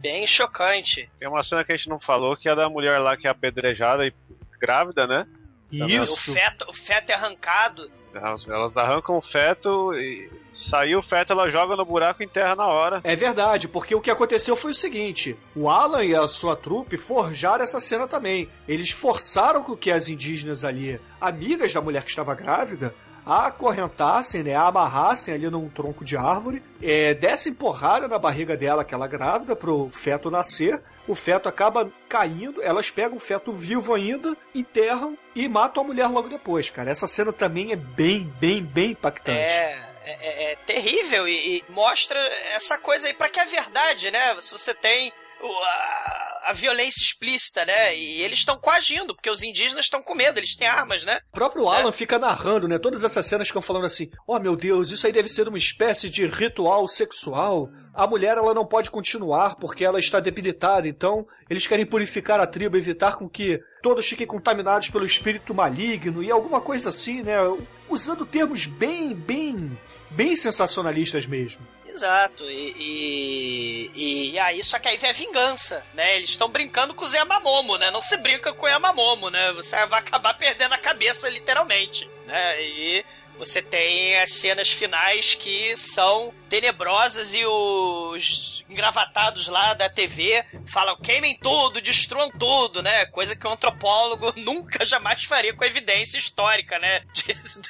bem 0.00 0.26
chocante. 0.26 1.10
Tem 1.18 1.28
uma 1.28 1.42
cena 1.42 1.64
que 1.64 1.72
a 1.72 1.76
gente 1.76 1.88
não 1.88 1.98
falou, 1.98 2.36
que 2.36 2.48
é 2.48 2.52
a 2.52 2.54
da 2.54 2.70
mulher 2.70 2.98
lá 2.98 3.16
que 3.16 3.26
é 3.26 3.30
apedrejada 3.30 4.06
e 4.06 4.12
grávida, 4.60 5.06
né? 5.06 5.26
O 6.30 6.34
feto, 6.34 6.66
o 6.68 6.72
feto 6.72 7.10
é 7.10 7.14
arrancado. 7.14 7.90
Elas, 8.14 8.48
elas 8.48 8.76
arrancam 8.76 9.16
o 9.16 9.22
feto 9.22 9.92
e 9.94 10.30
saiu 10.50 11.00
o 11.00 11.02
feto, 11.02 11.32
ela 11.32 11.50
joga 11.50 11.76
no 11.76 11.84
buraco 11.84 12.22
e 12.22 12.26
enterra 12.26 12.56
na 12.56 12.66
hora. 12.66 13.00
É 13.04 13.14
verdade, 13.14 13.68
porque 13.68 13.94
o 13.94 14.00
que 14.00 14.10
aconteceu 14.10 14.56
foi 14.56 14.72
o 14.72 14.74
seguinte: 14.74 15.36
o 15.54 15.68
Alan 15.68 16.04
e 16.04 16.14
a 16.14 16.26
sua 16.26 16.56
trupe 16.56 16.96
forjaram 16.96 17.62
essa 17.62 17.80
cena 17.80 18.08
também. 18.08 18.48
Eles 18.66 18.90
forçaram 18.90 19.62
com 19.62 19.76
que 19.76 19.90
as 19.90 20.08
indígenas 20.08 20.64
ali, 20.64 20.98
amigas 21.20 21.72
da 21.72 21.80
mulher 21.80 22.02
que 22.02 22.10
estava 22.10 22.34
grávida, 22.34 22.94
acorrentassem, 23.28 24.42
né, 24.42 24.54
a 24.54 24.62
amarrassem 24.66 25.34
ali 25.34 25.50
num 25.50 25.68
tronco 25.68 26.04
de 26.04 26.16
árvore, 26.16 26.62
é, 26.82 27.14
dessem 27.14 27.52
porrada 27.52 28.08
na 28.08 28.18
barriga 28.18 28.56
dela, 28.56 28.82
aquela 28.82 29.06
grávida, 29.06 29.54
pro 29.54 29.90
feto 29.90 30.30
nascer. 30.30 30.80
O 31.06 31.14
feto 31.14 31.48
acaba 31.48 31.90
caindo, 32.08 32.62
elas 32.62 32.90
pegam 32.90 33.16
o 33.16 33.20
feto 33.20 33.50
vivo 33.52 33.94
ainda, 33.94 34.36
enterram 34.54 35.16
e 35.34 35.48
matam 35.48 35.82
a 35.82 35.86
mulher 35.86 36.06
logo 36.08 36.28
depois, 36.28 36.68
cara. 36.70 36.90
Essa 36.90 37.06
cena 37.06 37.32
também 37.32 37.72
é 37.72 37.76
bem, 37.76 38.24
bem, 38.38 38.62
bem 38.62 38.90
impactante. 38.90 39.38
É, 39.52 39.78
é, 40.04 40.18
é- 40.20 40.52
é 40.52 40.56
terrível 40.66 41.26
e, 41.26 41.58
e 41.58 41.64
mostra 41.70 42.18
essa 42.54 42.76
coisa 42.78 43.08
aí 43.08 43.14
pra 43.14 43.28
que 43.28 43.40
é 43.40 43.44
verdade, 43.46 44.10
né? 44.10 44.34
Se 44.40 44.52
você 44.52 44.74
tem 44.74 45.12
o- 45.40 45.46
a, 45.64 46.27
a 46.48 46.52
violência 46.54 47.02
explícita, 47.02 47.66
né? 47.66 47.94
E 47.94 48.22
eles 48.22 48.38
estão 48.38 48.56
coagindo, 48.56 49.14
porque 49.14 49.28
os 49.28 49.42
indígenas 49.42 49.84
estão 49.84 50.02
com 50.02 50.14
medo, 50.14 50.38
eles 50.38 50.56
têm 50.56 50.66
armas, 50.66 51.04
né? 51.04 51.20
O 51.30 51.36
próprio 51.36 51.68
Alan 51.68 51.92
fica 51.92 52.18
narrando, 52.18 52.66
né? 52.66 52.78
Todas 52.78 53.04
essas 53.04 53.26
cenas 53.26 53.48
ficam 53.48 53.60
falando 53.60 53.84
assim: 53.84 54.10
Oh 54.26 54.38
meu 54.38 54.56
Deus, 54.56 54.90
isso 54.90 55.06
aí 55.06 55.12
deve 55.12 55.28
ser 55.28 55.46
uma 55.46 55.58
espécie 55.58 56.08
de 56.08 56.26
ritual 56.26 56.88
sexual. 56.88 57.68
A 57.92 58.06
mulher 58.06 58.38
ela 58.38 58.54
não 58.54 58.64
pode 58.64 58.90
continuar 58.90 59.56
porque 59.56 59.84
ela 59.84 59.98
está 59.98 60.20
debilitada. 60.20 60.88
Então 60.88 61.26
eles 61.50 61.66
querem 61.66 61.84
purificar 61.84 62.40
a 62.40 62.46
tribo, 62.46 62.78
evitar 62.78 63.16
com 63.16 63.28
que 63.28 63.60
todos 63.82 64.08
fiquem 64.08 64.26
contaminados 64.26 64.88
pelo 64.88 65.04
espírito 65.04 65.54
maligno 65.54 66.22
e 66.22 66.30
alguma 66.30 66.62
coisa 66.62 66.88
assim, 66.88 67.22
né? 67.22 67.36
Usando 67.90 68.24
termos 68.24 68.64
bem, 68.64 69.14
bem, 69.14 69.78
bem 70.10 70.34
sensacionalistas 70.34 71.26
mesmo. 71.26 71.60
Exato, 71.88 72.48
e, 72.48 73.90
e, 73.94 74.30
e, 74.32 74.38
aí, 74.38 74.62
só 74.62 74.78
que 74.78 74.88
aí 74.88 74.96
vem 74.98 75.10
a 75.10 75.14
vingança, 75.14 75.84
né? 75.94 76.16
Eles 76.16 76.30
estão 76.30 76.48
brincando 76.48 76.94
com 76.94 77.04
o 77.04 77.08
Zé 77.08 77.24
Mamomo, 77.24 77.76
né? 77.76 77.90
Não 77.90 78.00
se 78.00 78.16
brinca 78.18 78.52
com 78.52 78.66
o 78.66 78.68
Yamamomo, 78.68 79.30
né? 79.30 79.52
Você 79.54 79.74
vai 79.86 80.00
acabar 80.00 80.34
perdendo 80.34 80.74
a 80.74 80.78
cabeça, 80.78 81.28
literalmente, 81.28 82.08
né? 82.26 82.62
E 82.62 83.04
você 83.38 83.62
tem 83.62 84.18
as 84.18 84.32
cenas 84.32 84.70
finais 84.70 85.34
que 85.34 85.76
são 85.76 86.34
tenebrosas 86.48 87.34
e 87.34 87.46
os 87.46 88.64
engravatados 88.68 89.48
lá 89.48 89.74
da 89.74 89.88
TV 89.88 90.44
falam 90.66 90.96
queimem 91.00 91.38
tudo, 91.38 91.80
destruam 91.80 92.30
tudo, 92.30 92.82
né? 92.82 93.06
Coisa 93.06 93.36
que 93.36 93.46
um 93.46 93.52
antropólogo 93.52 94.32
nunca 94.36 94.84
jamais 94.84 95.24
faria 95.24 95.54
com 95.54 95.64
evidência 95.64 96.18
histórica, 96.18 96.78
né? 96.78 97.04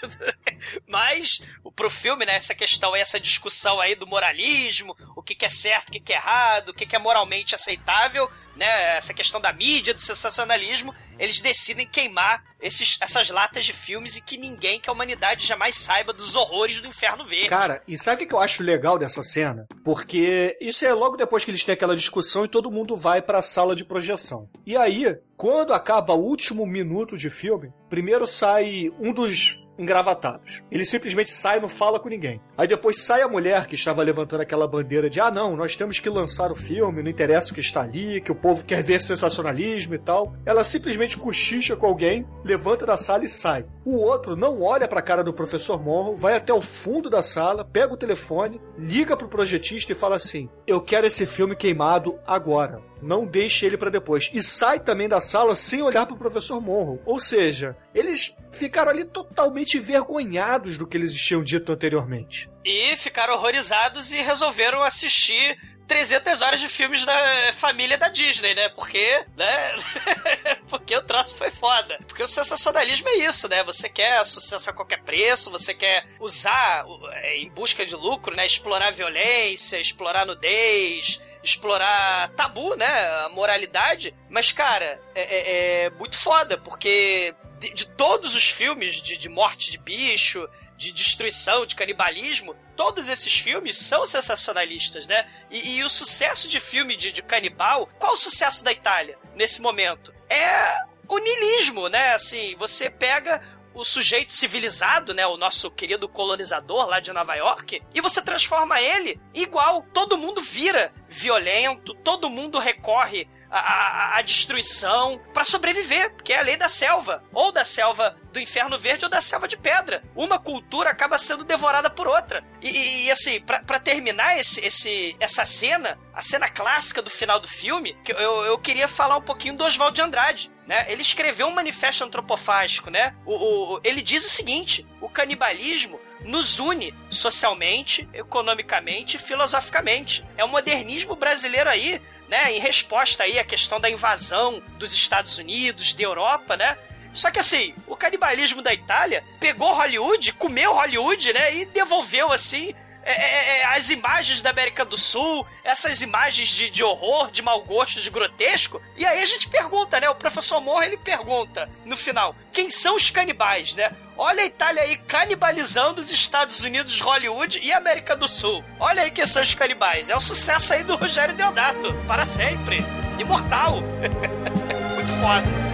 Mas 0.86 1.40
pro 1.76 1.90
filme, 1.90 2.26
né, 2.26 2.34
essa 2.34 2.56
questão, 2.56 2.96
essa 2.96 3.20
discussão 3.20 3.80
aí 3.80 3.94
do 3.94 4.06
moralismo, 4.06 4.96
o 5.14 5.22
que, 5.22 5.34
que 5.34 5.44
é 5.44 5.48
certo, 5.48 5.90
o 5.90 5.92
que, 5.92 6.00
que 6.00 6.12
é 6.12 6.16
errado, 6.16 6.70
o 6.70 6.74
que, 6.74 6.84
que 6.84 6.96
é 6.96 6.98
moralmente 6.98 7.54
aceitável, 7.54 8.28
né? 8.58 8.96
Essa 8.96 9.14
questão 9.14 9.40
da 9.40 9.52
mídia, 9.52 9.94
do 9.94 10.00
sensacionalismo, 10.00 10.94
eles 11.18 11.40
decidem 11.40 11.86
queimar 11.86 12.42
esses, 12.60 12.98
essas 13.00 13.30
latas 13.30 13.64
de 13.64 13.72
filmes 13.72 14.16
e 14.16 14.20
que 14.20 14.36
ninguém, 14.36 14.80
que 14.80 14.90
a 14.90 14.92
humanidade 14.92 15.46
jamais 15.46 15.76
saiba 15.76 16.12
dos 16.12 16.34
horrores 16.34 16.80
do 16.80 16.88
inferno 16.88 17.24
verde. 17.24 17.48
Cara, 17.48 17.82
e 17.86 17.96
sabe 17.96 18.24
o 18.24 18.26
que 18.26 18.34
eu 18.34 18.40
acho 18.40 18.62
legal 18.62 18.98
dessa 18.98 19.22
cena? 19.22 19.66
Porque 19.84 20.58
isso 20.60 20.84
é 20.84 20.92
logo 20.92 21.16
depois 21.16 21.44
que 21.44 21.50
eles 21.50 21.64
têm 21.64 21.72
aquela 21.72 21.96
discussão 21.96 22.44
e 22.44 22.48
todo 22.48 22.70
mundo 22.70 22.96
vai 22.96 23.22
pra 23.22 23.40
sala 23.40 23.76
de 23.76 23.84
projeção. 23.84 24.50
E 24.66 24.76
aí, 24.76 25.16
quando 25.36 25.72
acaba 25.72 26.14
o 26.14 26.24
último 26.24 26.66
minuto 26.66 27.16
de 27.16 27.30
filme, 27.30 27.72
primeiro 27.88 28.26
sai 28.26 28.90
um 28.98 29.12
dos 29.12 29.56
engravatados. 29.78 30.62
Ele 30.70 30.84
simplesmente 30.84 31.30
sai 31.30 31.58
e 31.58 31.60
não 31.60 31.68
fala 31.68 32.00
com 32.00 32.08
ninguém. 32.08 32.40
Aí 32.56 32.66
depois 32.66 33.02
sai 33.02 33.22
a 33.22 33.28
mulher 33.28 33.66
que 33.66 33.74
estava 33.74 34.02
levantando 34.02 34.40
aquela 34.42 34.66
bandeira 34.66 35.08
de 35.08 35.20
ah 35.20 35.30
não, 35.30 35.56
nós 35.56 35.76
temos 35.76 35.98
que 35.98 36.10
lançar 36.10 36.50
o 36.50 36.56
filme, 36.56 37.02
não 37.02 37.10
interessa 37.10 37.52
o 37.52 37.54
que 37.54 37.60
está 37.60 37.82
ali, 37.82 38.20
que 38.20 38.32
o 38.32 38.34
povo 38.34 38.64
quer 38.64 38.82
ver 38.82 39.00
sensacionalismo 39.00 39.94
e 39.94 39.98
tal. 39.98 40.34
Ela 40.44 40.64
simplesmente 40.64 41.16
cochicha 41.16 41.76
com 41.76 41.86
alguém, 41.86 42.26
levanta 42.44 42.84
da 42.84 42.96
sala 42.96 43.24
e 43.24 43.28
sai. 43.28 43.64
O 43.88 44.02
outro 44.02 44.36
não 44.36 44.60
olha 44.60 44.86
pra 44.86 45.00
cara 45.00 45.24
do 45.24 45.32
professor 45.32 45.82
Morro, 45.82 46.14
vai 46.14 46.36
até 46.36 46.52
o 46.52 46.60
fundo 46.60 47.08
da 47.08 47.22
sala, 47.22 47.64
pega 47.64 47.94
o 47.94 47.96
telefone, 47.96 48.60
liga 48.76 49.16
pro 49.16 49.28
projetista 49.28 49.92
e 49.92 49.94
fala 49.94 50.16
assim: 50.16 50.46
"Eu 50.66 50.78
quero 50.78 51.06
esse 51.06 51.24
filme 51.24 51.56
queimado 51.56 52.18
agora. 52.26 52.82
Não 53.00 53.24
deixe 53.24 53.64
ele 53.64 53.78
pra 53.78 53.88
depois." 53.88 54.30
E 54.34 54.42
sai 54.42 54.78
também 54.78 55.08
da 55.08 55.22
sala 55.22 55.56
sem 55.56 55.80
olhar 55.80 56.04
pro 56.04 56.18
professor 56.18 56.60
Morro. 56.60 57.00
Ou 57.06 57.18
seja, 57.18 57.78
eles 57.94 58.36
ficaram 58.52 58.90
ali 58.90 59.06
totalmente 59.06 59.78
envergonhados 59.78 60.76
do 60.76 60.86
que 60.86 60.94
eles 60.94 61.14
tinham 61.14 61.42
dito 61.42 61.72
anteriormente. 61.72 62.50
E 62.66 62.94
ficaram 62.94 63.32
horrorizados 63.32 64.12
e 64.12 64.20
resolveram 64.20 64.82
assistir 64.82 65.56
300 65.88 66.42
horas 66.42 66.60
de 66.60 66.68
filmes 66.68 67.04
da 67.04 67.16
família 67.54 67.96
da 67.96 68.08
Disney, 68.08 68.54
né? 68.54 68.68
Porque, 68.68 69.24
né? 69.36 69.76
Porque 70.68 70.94
o 70.94 71.02
troço 71.02 71.34
foi 71.34 71.50
foda. 71.50 71.98
Porque 72.06 72.22
o 72.22 72.28
sensacionalismo 72.28 73.08
é 73.08 73.16
isso, 73.16 73.48
né? 73.48 73.64
Você 73.64 73.88
quer 73.88 74.24
sucesso 74.26 74.68
a 74.68 74.72
qualquer 74.72 75.02
preço, 75.02 75.50
você 75.50 75.72
quer 75.72 76.06
usar 76.20 76.84
é, 77.14 77.38
em 77.38 77.48
busca 77.48 77.84
de 77.86 77.96
lucro, 77.96 78.36
né? 78.36 78.44
Explorar 78.46 78.92
violência, 78.92 79.80
explorar 79.80 80.26
nudez, 80.26 81.18
explorar 81.42 82.28
tabu, 82.36 82.76
né? 82.76 82.86
A 83.24 83.30
moralidade. 83.30 84.14
Mas, 84.28 84.52
cara, 84.52 85.00
é, 85.14 85.22
é- 85.22 85.84
é 85.86 85.90
muito 85.90 86.18
foda, 86.18 86.58
porque 86.58 87.34
de, 87.58 87.70
de 87.72 87.88
todos 87.88 88.34
os 88.34 88.48
filmes 88.48 89.00
de, 89.00 89.16
de 89.16 89.28
morte 89.28 89.70
de 89.70 89.78
bicho, 89.78 90.46
de 90.78 90.92
destruição, 90.92 91.66
de 91.66 91.74
canibalismo, 91.74 92.54
todos 92.76 93.08
esses 93.08 93.36
filmes 93.36 93.76
são 93.76 94.06
sensacionalistas, 94.06 95.08
né? 95.08 95.28
E, 95.50 95.76
e 95.76 95.84
o 95.84 95.88
sucesso 95.88 96.48
de 96.48 96.60
filme 96.60 96.94
de, 96.94 97.10
de 97.10 97.20
canibal, 97.20 97.88
qual 97.98 98.14
o 98.14 98.16
sucesso 98.16 98.62
da 98.62 98.70
Itália 98.70 99.18
nesse 99.34 99.60
momento? 99.60 100.14
É 100.30 100.84
o 101.08 101.18
niilismo, 101.18 101.88
né? 101.88 102.14
Assim, 102.14 102.54
você 102.56 102.88
pega 102.88 103.42
o 103.74 103.84
sujeito 103.84 104.32
civilizado, 104.32 105.14
né, 105.14 105.24
o 105.26 105.36
nosso 105.36 105.70
querido 105.70 106.08
colonizador 106.08 106.86
lá 106.86 106.98
de 106.98 107.12
Nova 107.12 107.34
York, 107.36 107.80
e 107.94 108.00
você 108.00 108.20
transforma 108.20 108.80
ele 108.80 109.20
igual. 109.34 109.84
Todo 109.92 110.18
mundo 110.18 110.40
vira 110.40 110.92
violento, 111.08 111.94
todo 111.94 112.30
mundo 112.30 112.58
recorre 112.58 113.28
à- 113.50 114.18
à 114.18 114.22
destruição 114.22 115.20
pra 115.32 115.44
sobreviver, 115.44 116.10
porque 116.14 116.32
é 116.32 116.38
a 116.40 116.42
lei 116.42 116.56
da 116.56 116.68
selva, 116.68 117.22
ou 117.32 117.50
da 117.52 117.64
selva 117.64 118.16
do 118.32 118.38
inferno 118.40 118.78
verde 118.78 119.04
ou 119.04 119.10
da 119.10 119.20
selva 119.20 119.48
de 119.48 119.56
pedra. 119.56 120.02
Uma 120.14 120.38
cultura 120.38 120.90
acaba 120.90 121.16
sendo 121.18 121.44
devorada 121.44 121.88
por 121.88 122.06
outra. 122.06 122.44
E, 122.60 122.68
e- 122.68 123.04
e, 123.06 123.10
assim, 123.10 123.40
pra 123.40 123.78
terminar 123.80 124.38
esse, 124.38 124.60
esse, 124.64 125.16
essa 125.18 125.44
cena, 125.44 125.98
a 126.12 126.20
cena 126.22 126.48
clássica 126.48 127.00
do 127.00 127.10
final 127.10 127.40
do 127.40 127.48
filme, 127.48 127.96
que 128.04 128.12
eu, 128.12 128.44
eu 128.44 128.58
queria 128.58 128.86
falar 128.88 129.16
um 129.16 129.22
pouquinho 129.22 129.56
do 129.56 129.64
Oswald 129.64 129.94
de 129.94 130.02
Andrade. 130.02 130.50
Né? 130.66 130.84
Ele 130.88 131.00
escreveu 131.00 131.46
um 131.46 131.54
manifesto 131.54 132.04
antropofágico, 132.04 132.90
né? 132.90 133.14
O- 133.24 133.76
o- 133.76 133.80
ele 133.82 134.02
diz 134.02 134.26
o 134.26 134.28
seguinte: 134.28 134.86
o 135.00 135.08
canibalismo 135.08 135.98
nos 136.20 136.58
une 136.58 136.92
socialmente, 137.08 138.06
economicamente 138.12 139.16
e 139.16 139.18
filosoficamente. 139.20 140.22
É 140.36 140.44
o 140.44 140.48
modernismo 140.48 141.14
brasileiro 141.16 141.70
aí, 141.70 142.02
né? 142.28 142.52
Em 142.54 142.60
resposta 142.60 143.24
aí 143.24 143.38
à 143.38 143.44
questão 143.44 143.80
da 143.80 143.90
invasão 143.90 144.62
dos 144.78 144.92
Estados 144.92 145.38
Unidos, 145.38 145.92
da 145.92 146.02
Europa, 146.02 146.56
né? 146.56 146.76
Só 147.12 147.30
que 147.30 147.38
assim, 147.38 147.74
o 147.86 147.96
canibalismo 147.96 148.62
da 148.62 148.72
Itália 148.72 149.24
pegou 149.40 149.72
Hollywood, 149.72 150.32
comeu 150.34 150.74
Hollywood, 150.74 151.32
né? 151.32 151.54
E 151.56 151.64
devolveu 151.64 152.30
assim. 152.30 152.74
É, 153.08 153.12
é, 153.12 153.58
é, 153.60 153.64
as 153.64 153.88
imagens 153.88 154.42
da 154.42 154.50
América 154.50 154.84
do 154.84 154.98
Sul, 154.98 155.46
essas 155.64 156.02
imagens 156.02 156.48
de, 156.48 156.68
de 156.68 156.84
horror, 156.84 157.30
de 157.30 157.40
mau 157.40 157.62
gosto, 157.62 158.02
de 158.02 158.10
grotesco. 158.10 158.82
E 158.96 159.06
aí 159.06 159.22
a 159.22 159.26
gente 159.26 159.48
pergunta, 159.48 159.98
né? 159.98 160.10
O 160.10 160.14
professor 160.14 160.60
Morro 160.60 160.82
ele 160.82 160.98
pergunta 160.98 161.70
no 161.86 161.96
final: 161.96 162.36
quem 162.52 162.68
são 162.68 162.96
os 162.96 163.08
canibais, 163.08 163.74
né? 163.74 163.90
Olha 164.16 164.42
a 164.42 164.46
Itália 164.46 164.82
aí 164.82 164.96
canibalizando 164.96 166.00
os 166.00 166.12
Estados 166.12 166.60
Unidos, 166.60 167.00
Hollywood 167.00 167.60
e 167.62 167.72
América 167.72 168.14
do 168.14 168.28
Sul. 168.28 168.62
Olha 168.78 169.02
aí 169.02 169.10
quem 169.10 169.24
são 169.26 169.42
os 169.42 169.54
canibais. 169.54 170.10
É 170.10 170.16
o 170.16 170.20
sucesso 170.20 170.74
aí 170.74 170.84
do 170.84 170.96
Rogério 170.96 171.34
Deodato. 171.34 171.94
Para 172.06 172.26
sempre. 172.26 172.84
Imortal. 173.18 173.80
Muito 174.94 175.12
foda. 175.20 175.67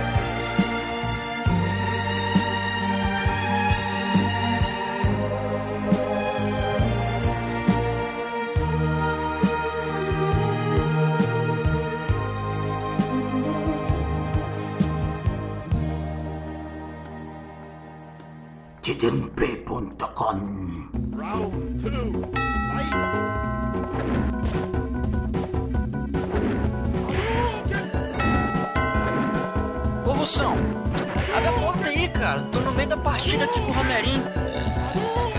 Ô, 30.04 30.12
Russão, 30.12 30.54
abre 31.34 31.48
a 31.48 31.52
porta 31.52 31.88
aí, 31.88 32.08
cara. 32.10 32.42
Tô 32.52 32.60
no 32.60 32.72
meio 32.72 32.88
da 32.90 32.96
partida 32.98 33.44
aqui 33.46 33.58
com 33.60 33.70
o 33.70 33.72
Romerinho. 33.72 34.22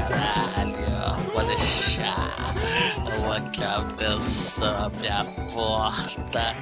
Caralho, 0.10 1.32
pode 1.32 1.48
deixar. 1.50 2.56
Acabo 3.36 3.88
atenção, 3.94 4.86
abre 4.86 5.08
a 5.08 5.24
porta. 5.54 6.56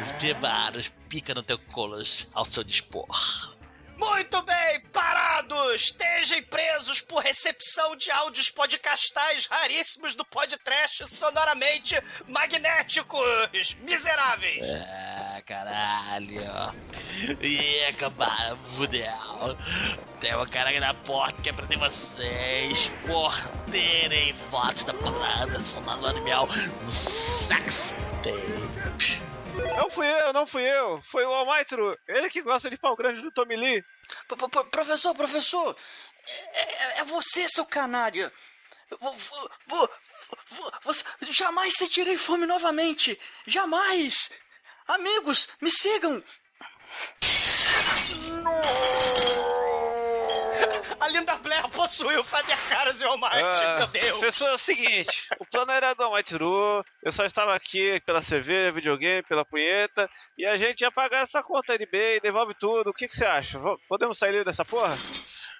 Os 0.00 0.12
devaros 0.12 0.92
pica 1.08 1.34
no 1.34 1.42
teu 1.42 1.58
colos 1.58 2.30
ao 2.34 2.44
seu 2.44 2.64
dispor. 2.64 3.06
Muito 4.00 4.40
bem, 4.44 4.80
parados! 4.94 5.82
Estejam 5.82 6.42
presos 6.44 7.02
por 7.02 7.22
recepção 7.22 7.94
de 7.94 8.10
áudios 8.10 8.48
podcastais 8.48 9.44
raríssimos 9.44 10.14
do 10.14 10.24
podcast 10.24 11.06
sonoramente 11.06 12.02
magnéticos! 12.26 13.76
Miseráveis! 13.82 14.64
Ah, 14.88 15.42
caralho. 15.44 16.74
E 17.42 17.84
acabar, 17.90 18.56
fudeu. 18.56 19.04
Tem 20.18 20.34
uma 20.34 20.46
cara 20.46 20.80
na 20.80 20.94
porta 20.94 21.42
que 21.42 21.50
é 21.50 21.52
prender 21.52 21.78
vocês 21.78 22.90
por 23.06 23.36
terem 23.70 24.32
fotos 24.32 24.84
da 24.84 24.94
parada 24.94 25.60
sonando 25.60 26.06
animal 26.06 26.48
no 26.82 26.90
sex 26.90 27.94
tape. 28.22 29.29
Não 29.76 29.90
fui 29.90 30.06
eu, 30.06 30.32
não 30.32 30.46
fui 30.46 30.62
eu. 30.62 31.02
Foi 31.02 31.24
o 31.24 31.32
Almaitro. 31.32 31.98
Ele 32.08 32.30
que 32.30 32.42
gosta 32.42 32.70
de 32.70 32.78
pau 32.78 32.96
grande 32.96 33.20
do 33.20 33.32
Tommy 33.32 33.56
Lee. 33.56 33.82
P- 34.28 34.36
p- 34.36 34.48
p- 34.48 34.64
Professor, 34.64 35.14
professor, 35.14 35.76
é, 36.52 36.60
é- 36.60 36.98
é 37.00 37.04
você, 37.04 37.48
seu 37.48 37.64
canário. 37.66 38.30
Vo- 39.00 39.12
vo- 39.12 39.50
vo- 39.66 39.90
vo- 40.50 40.72
você- 40.82 41.04
jamais 41.30 41.76
sentirei 41.76 42.16
fome 42.16 42.46
novamente. 42.46 43.18
Jamais. 43.46 44.30
Amigos, 44.86 45.48
me 45.60 45.70
sigam. 45.70 46.22
A 51.00 51.08
Linda 51.08 51.34
Blair 51.36 51.66
possuiu 51.70 52.20
o 52.20 52.24
Fader 52.24 52.58
Caras 52.68 53.00
e 53.00 53.04
o 53.04 53.08
Almighty, 53.08 53.36
Ah, 53.64 53.76
meu 53.78 53.86
Deus. 53.86 54.20
Pessoal, 54.20 54.50
é 54.50 54.54
o 54.54 54.58
seguinte, 54.58 55.28
o 55.38 55.46
plano 55.46 55.72
era 55.72 55.94
do 55.94 56.02
Almighty 56.04 56.36
Ru, 56.36 56.84
eu 57.02 57.10
só 57.10 57.24
estava 57.24 57.54
aqui 57.54 58.00
pela 58.04 58.20
cerveja, 58.20 58.70
videogame, 58.72 59.22
pela 59.22 59.44
punheta, 59.44 60.08
e 60.36 60.44
a 60.44 60.56
gente 60.56 60.82
ia 60.82 60.90
pagar 60.92 61.22
essa 61.22 61.42
conta 61.42 61.78
de 61.78 61.86
bem, 61.86 62.20
devolve 62.20 62.52
tudo, 62.54 62.90
o 62.90 62.92
que, 62.94 63.08
que 63.08 63.14
você 63.14 63.24
acha? 63.24 63.58
V- 63.58 63.76
Podemos 63.88 64.18
sair 64.18 64.30
livre 64.32 64.44
dessa 64.44 64.64
porra? 64.64 64.94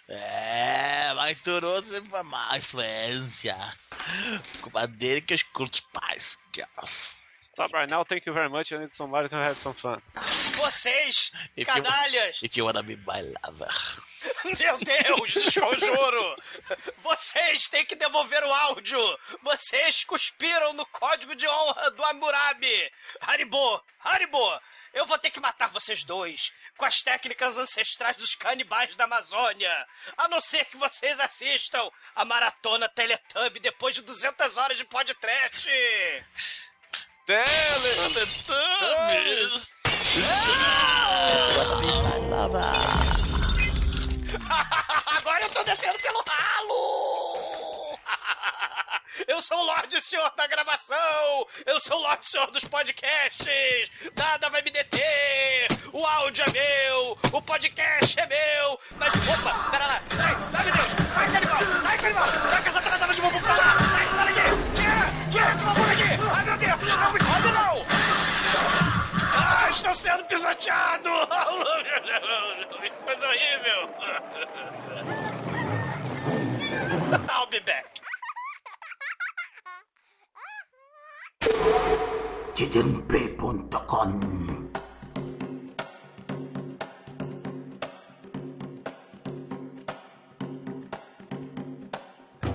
É, 0.08 1.12
mas 1.14 1.38
Turo 1.38 1.80
sempre 1.82 2.10
foi 2.10 2.22
má 2.24 2.56
influência. 2.56 3.56
Culpa 4.60 4.86
dele 4.88 5.22
que 5.22 5.32
eu 5.32 5.36
escuto 5.36 5.78
os 5.78 5.80
pais. 5.80 6.38
Stop 7.60 7.74
right 7.74 7.90
now, 7.90 8.02
thank 8.04 8.24
you 8.24 8.32
very 8.32 8.48
much, 8.48 8.72
I 8.72 8.78
need 8.78 8.94
somebody 8.94 9.28
to 9.28 9.36
have 9.36 9.58
some 9.58 9.74
fun. 9.74 10.00
Vocês, 10.14 11.30
If 11.54 11.68
you- 11.68 11.82
canalhas, 11.82 12.42
If 12.42 12.56
you 12.56 12.64
wanna 12.64 12.82
be 12.82 12.96
my 12.96 13.20
lover. 13.44 13.68
meu 14.58 14.78
Deus, 14.78 15.34
desconjuro. 15.34 16.36
Vocês 17.02 17.68
têm 17.68 17.84
que 17.84 17.94
devolver 17.94 18.42
o 18.44 18.50
áudio. 18.50 19.18
Vocês 19.42 20.04
cuspiram 20.04 20.72
no 20.72 20.86
código 20.86 21.34
de 21.36 21.46
honra 21.46 21.90
do 21.90 22.02
Hammurabi. 22.02 22.90
Haribo, 23.20 23.82
Haribo, 24.02 24.60
eu 24.94 25.04
vou 25.04 25.18
ter 25.18 25.30
que 25.30 25.38
matar 25.38 25.68
vocês 25.68 26.02
dois 26.02 26.52
com 26.78 26.86
as 26.86 27.02
técnicas 27.02 27.58
ancestrais 27.58 28.16
dos 28.16 28.34
canibais 28.36 28.96
da 28.96 29.04
Amazônia. 29.04 29.86
A 30.16 30.28
não 30.28 30.40
ser 30.40 30.64
que 30.64 30.78
vocês 30.78 31.20
assistam 31.20 31.90
a 32.14 32.24
maratona 32.24 32.88
Teletubb 32.88 33.60
depois 33.60 33.94
de 33.94 34.00
200 34.00 34.56
horas 34.56 34.78
de 34.78 34.84
podcast. 34.86 35.68
Teletubbies! 37.30 38.50
Agora 45.06 45.42
eu 45.44 45.50
tô 45.50 45.62
descendo 45.62 45.96
pelo 46.00 46.24
ralo! 46.28 47.96
Eu 49.28 49.40
sou 49.40 49.58
o 49.58 49.64
Lorde 49.64 50.00
Senhor 50.00 50.32
da 50.36 50.48
gravação! 50.48 51.46
Eu 51.64 51.78
sou 51.78 51.98
o 51.98 52.02
Lorde 52.02 52.26
Senhor 52.26 52.50
dos 52.50 52.64
podcasts! 52.64 53.90
Nada 54.16 54.50
vai 54.50 54.62
me 54.62 54.72
deter! 54.72 55.68
O 55.92 56.04
áudio 56.04 56.44
é 56.48 56.50
meu! 56.50 57.16
O 57.32 57.40
podcast 57.40 58.18
é 58.18 58.26
meu! 58.26 58.80
Mas, 58.96 59.12
opa, 59.28 59.70
pera 59.70 59.86
lá! 59.86 60.02
Sai! 60.16 60.34
Ai, 60.52 60.64
meu 60.64 60.74
Deus! 60.74 60.86
Sai, 61.14 61.30
canibal! 61.30 61.58
Sai, 61.80 61.96
canibal! 61.96 62.26
Troca 62.26 62.68
essa 62.68 62.82
tratava 62.82 63.14
de 63.14 63.20
bumbum 63.20 63.40
pra 63.40 63.56
lá! 63.56 63.76
Sai, 63.78 64.08
sai 64.16 64.34
daqui! 64.34 64.50
Tira! 64.74 65.06
Tira 65.30 65.46
esse 65.54 65.64
bumbum 65.64 65.84
daqui! 65.86 66.02
Ai, 66.34 66.44
meu 66.44 66.58
Deus! 66.58 66.80
Não 66.80 67.12
me! 67.12 67.19
Ah, 67.19 67.19
estou 69.80 69.94
sendo 69.94 70.24
pisoteado! 70.24 71.10
Que 72.80 72.90
coisa 73.04 73.26
horrível! 73.26 73.88
I'll 77.30 77.46
be 77.50 77.60
back. 77.60 78.00
tdmp.com 82.54 84.10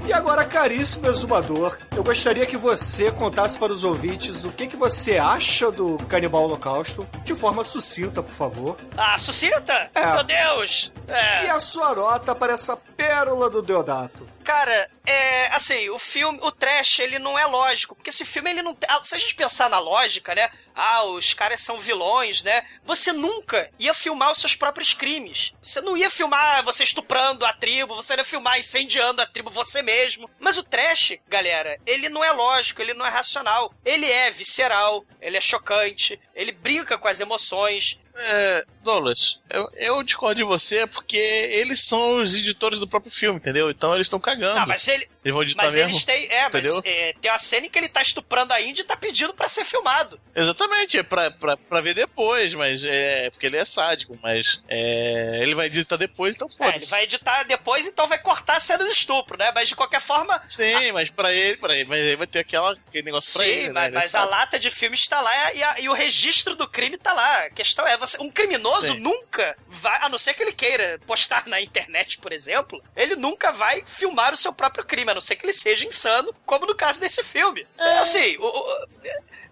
E 0.06 0.14
agora, 0.14 0.46
caríssimo 0.46 1.08
exumador, 1.08 1.76
eu 1.96 2.04
gostaria 2.04 2.46
que 2.46 2.56
você 2.56 3.12
contasse 3.12 3.58
para 3.58 3.74
os 3.74 3.84
ouvintes 3.84 4.46
o 4.46 4.52
que, 4.52 4.68
que 4.68 4.76
você 4.76 5.18
acha 5.18 5.72
do 5.72 5.98
Canibal 6.08 6.44
Holocausto, 6.44 7.08
de 7.24 7.34
forma 7.34 7.64
sucinta, 7.64 8.22
por 8.22 8.32
favor. 8.32 8.78
Ah, 8.96 9.18
suscita? 9.18 9.90
É. 9.96 10.14
Meu 10.14 10.24
Deus! 10.24 10.92
É. 11.08 11.46
E 11.46 11.50
a 11.50 11.60
sua 11.60 11.96
nota 11.96 12.36
para 12.36 12.54
essa 12.54 12.78
pérola 12.78 13.50
do 13.50 13.64
Deodato. 13.64 14.35
Cara, 14.46 14.92
é 15.08 15.48
assim, 15.48 15.90
o 15.90 15.98
filme, 15.98 16.38
o 16.40 16.52
trash, 16.52 17.00
ele 17.00 17.18
não 17.18 17.38
é 17.38 17.48
lógico, 17.48 17.96
porque 17.96 18.12
esse 18.12 18.24
filme 18.24 18.52
ele 18.52 18.62
não 18.62 18.78
ah, 18.88 19.02
se 19.04 19.16
a 19.16 19.18
gente 19.18 19.34
pensar 19.34 19.68
na 19.72 19.80
lógica, 19.80 20.36
né? 20.36 20.52
Ah, 20.76 21.04
os 21.04 21.34
caras 21.34 21.62
são 21.62 21.80
vilões, 21.80 22.44
né? 22.44 22.64
Você 22.84 23.12
nunca 23.12 23.72
ia 23.80 23.92
filmar 23.92 24.32
os 24.32 24.38
seus 24.38 24.54
próprios 24.54 24.94
crimes. 24.94 25.52
Você 25.60 25.82
não 25.82 25.98
ia 25.98 26.12
filmar 26.12 26.64
você 26.64 26.84
estuprando 26.84 27.44
a 27.44 27.54
tribo, 27.54 27.96
você 27.96 28.14
ia 28.14 28.24
filmar 28.24 28.60
incendiando 28.60 29.20
a 29.20 29.26
tribo 29.26 29.50
você 29.50 29.82
mesmo. 29.82 30.30
Mas 30.40 30.60
o 30.60 30.64
trash, 30.64 31.18
galera, 31.28 31.80
ele 31.84 32.08
não 32.08 32.24
é 32.24 32.32
lógico, 32.32 32.84
ele 32.84 32.94
não 32.94 33.06
é 33.06 33.10
racional. 33.10 33.74
Ele 33.84 34.06
é 34.06 34.30
visceral, 34.30 35.04
ele 35.20 35.38
é 35.38 35.42
chocante, 35.42 36.20
ele 36.36 36.52
brinca 36.52 37.00
com 37.00 37.08
as 37.08 37.20
emoções. 37.20 37.98
É, 38.18 38.66
Douglas, 38.84 39.40
eu, 39.50 39.70
eu 39.76 40.04
discordo 40.04 40.36
de 40.36 40.44
você 40.44 40.86
porque 40.88 41.18
eles 41.18 41.82
são 41.84 42.18
os 42.18 42.36
editores 42.36 42.80
do 42.80 42.88
próprio 42.88 43.12
filme, 43.12 43.38
entendeu? 43.40 43.70
Então 43.72 43.94
eles 43.96 44.06
estão 44.06 44.20
cagando. 44.20 44.60
Ah, 44.60 44.66
mas 44.66 44.88
ele, 44.88 45.10
Eles 45.24 45.34
vão 45.34 45.42
editar 45.42 45.64
mas 45.66 45.74
mesmo. 45.74 45.90
eles 45.92 46.06
têm. 46.06 46.28
É, 46.32 46.46
entendeu? 46.48 46.76
mas 46.76 46.86
é, 46.86 47.14
tem 47.20 47.32
uma 47.32 47.38
cena 47.38 47.66
em 47.66 47.70
que 47.70 47.78
ele 47.80 47.90
tá 47.90 48.02
estuprando 48.02 48.54
a 48.54 48.62
Índia 48.62 48.84
e 48.84 48.86
tá 48.86 48.96
pedindo 48.96 49.34
pra 49.34 49.48
ser 49.48 49.66
filmado. 49.66 50.20
Exatamente, 50.36 50.98
é 51.00 51.04
pra, 51.04 51.32
pra, 51.32 51.58
pra 51.58 51.82
ver 51.82 51.96
depois, 51.96 52.54
mas 52.54 52.84
é 52.84 53.30
porque 53.32 53.48
ele 53.48 53.58
é 53.58 53.66
sádico, 53.66 54.18
mas 54.22 54.62
é, 54.70 55.40
ele 55.42 55.56
vai 55.56 55.66
editar 55.66 55.98
depois, 55.98 56.36
então 56.36 56.48
É, 56.60 56.76
ele 56.76 56.86
vai 56.86 57.04
editar 57.04 57.44
depois, 57.44 57.88
então 57.88 58.08
vai 58.08 58.20
cortar 58.20 58.58
a 58.58 58.60
cena 58.60 58.84
do 58.86 58.90
estupro, 58.92 59.36
né? 59.38 59.52
Mas 59.54 59.68
de 59.70 59.76
qualquer 59.76 60.00
forma. 60.02 60.42
Sim, 60.48 60.92
mas 60.94 61.10
pra 61.10 61.34
ele, 61.34 61.58
pra 61.58 61.74
ele, 61.76 61.86
mas 61.86 62.00
ele 62.00 62.16
vai 62.18 62.28
ter 62.28 62.40
aquela, 62.40 62.72
aquele 62.88 63.04
negócio 63.06 63.34
pra 63.34 63.44
Sim, 63.44 63.50
ele, 63.52 63.68
né? 63.68 63.74
mas, 63.74 63.86
Ele 63.88 63.96
mas 63.96 64.16
a 64.16 64.24
lata 64.24 64.60
de 64.60 64.70
filme 64.70 64.96
está 64.96 65.20
lá 65.20 65.54
e, 65.54 65.64
a- 65.64 65.80
e 65.80 65.90
o 65.90 65.94
registro 65.94 66.56
do 66.56 66.68
crime 66.68 66.96
está 66.98 67.12
lá. 67.14 67.46
A 67.46 67.50
questão 67.50 67.86
é, 67.88 67.98
você, 67.98 68.05
um 68.20 68.30
criminoso 68.30 68.88
Sim. 68.94 69.00
nunca 69.00 69.58
vai, 69.68 69.98
a 70.02 70.10
não 70.10 70.18
ser 70.18 70.34
que 70.34 70.44
ele 70.44 70.52
queira 70.52 71.00
postar 71.08 71.48
na 71.48 71.60
internet, 71.62 72.18
por 72.20 72.32
exemplo, 72.32 72.82
ele 72.96 73.16
nunca 73.16 73.52
vai 73.52 73.84
filmar 73.86 74.34
o 74.34 74.38
seu 74.38 74.54
próprio 74.54 74.86
crime, 74.86 75.12
a 75.12 75.14
não 75.14 75.22
ser 75.22 75.36
que 75.36 75.46
ele 75.46 75.54
seja 75.54 75.86
insano, 75.86 76.34
como 76.46 76.66
no 76.66 76.76
caso 76.76 77.00
desse 77.00 77.24
filme. 77.24 77.66
É, 77.78 77.98
assim, 78.00 78.38
o- 78.38 78.46
o- 78.46 78.88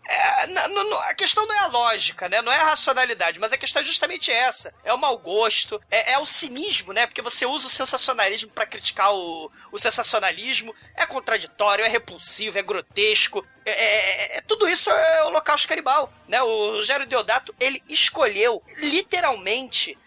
é, 0.07 0.47
no- 0.47 0.83
no- 0.83 0.97
a 0.99 1.13
questão 1.13 1.45
não 1.47 1.55
é 1.55 1.59
a 1.59 1.67
lógica, 1.67 2.27
né? 2.27 2.41
Não 2.41 2.51
é 2.51 2.57
a 2.57 2.65
racionalidade, 2.65 3.39
mas 3.39 3.53
a 3.53 3.57
questão 3.57 3.81
é 3.81 3.85
justamente 3.85 4.31
essa. 4.31 4.73
É 4.83 4.93
o 4.93 4.97
mau 4.97 5.17
gosto, 5.17 5.81
é, 5.89 6.13
é 6.13 6.19
o 6.19 6.25
cinismo, 6.25 6.91
né? 6.93 7.05
Porque 7.07 7.21
você 7.21 7.45
usa 7.45 7.67
o 7.67 7.69
sensacionalismo 7.69 8.51
pra 8.51 8.65
criticar 8.65 9.13
o, 9.13 9.51
o 9.71 9.77
sensacionalismo. 9.77 10.75
É 10.95 11.05
contraditório, 11.05 11.85
é 11.85 11.87
repulsivo, 11.87 12.57
é 12.59 12.61
grotesco. 12.61 13.45
É, 13.65 13.71
é- 13.71 14.37
é- 14.37 14.41
tudo 14.41 14.67
isso 14.67 14.89
é 14.91 15.23
o 15.23 15.27
holocausto 15.27 15.67
canibal, 15.67 16.11
né? 16.27 16.41
O 16.43 16.81
Gero 16.83 17.05
Deodato, 17.05 17.55
ele 17.59 17.81
escolheu 17.87 18.61
literalmente 18.77 19.97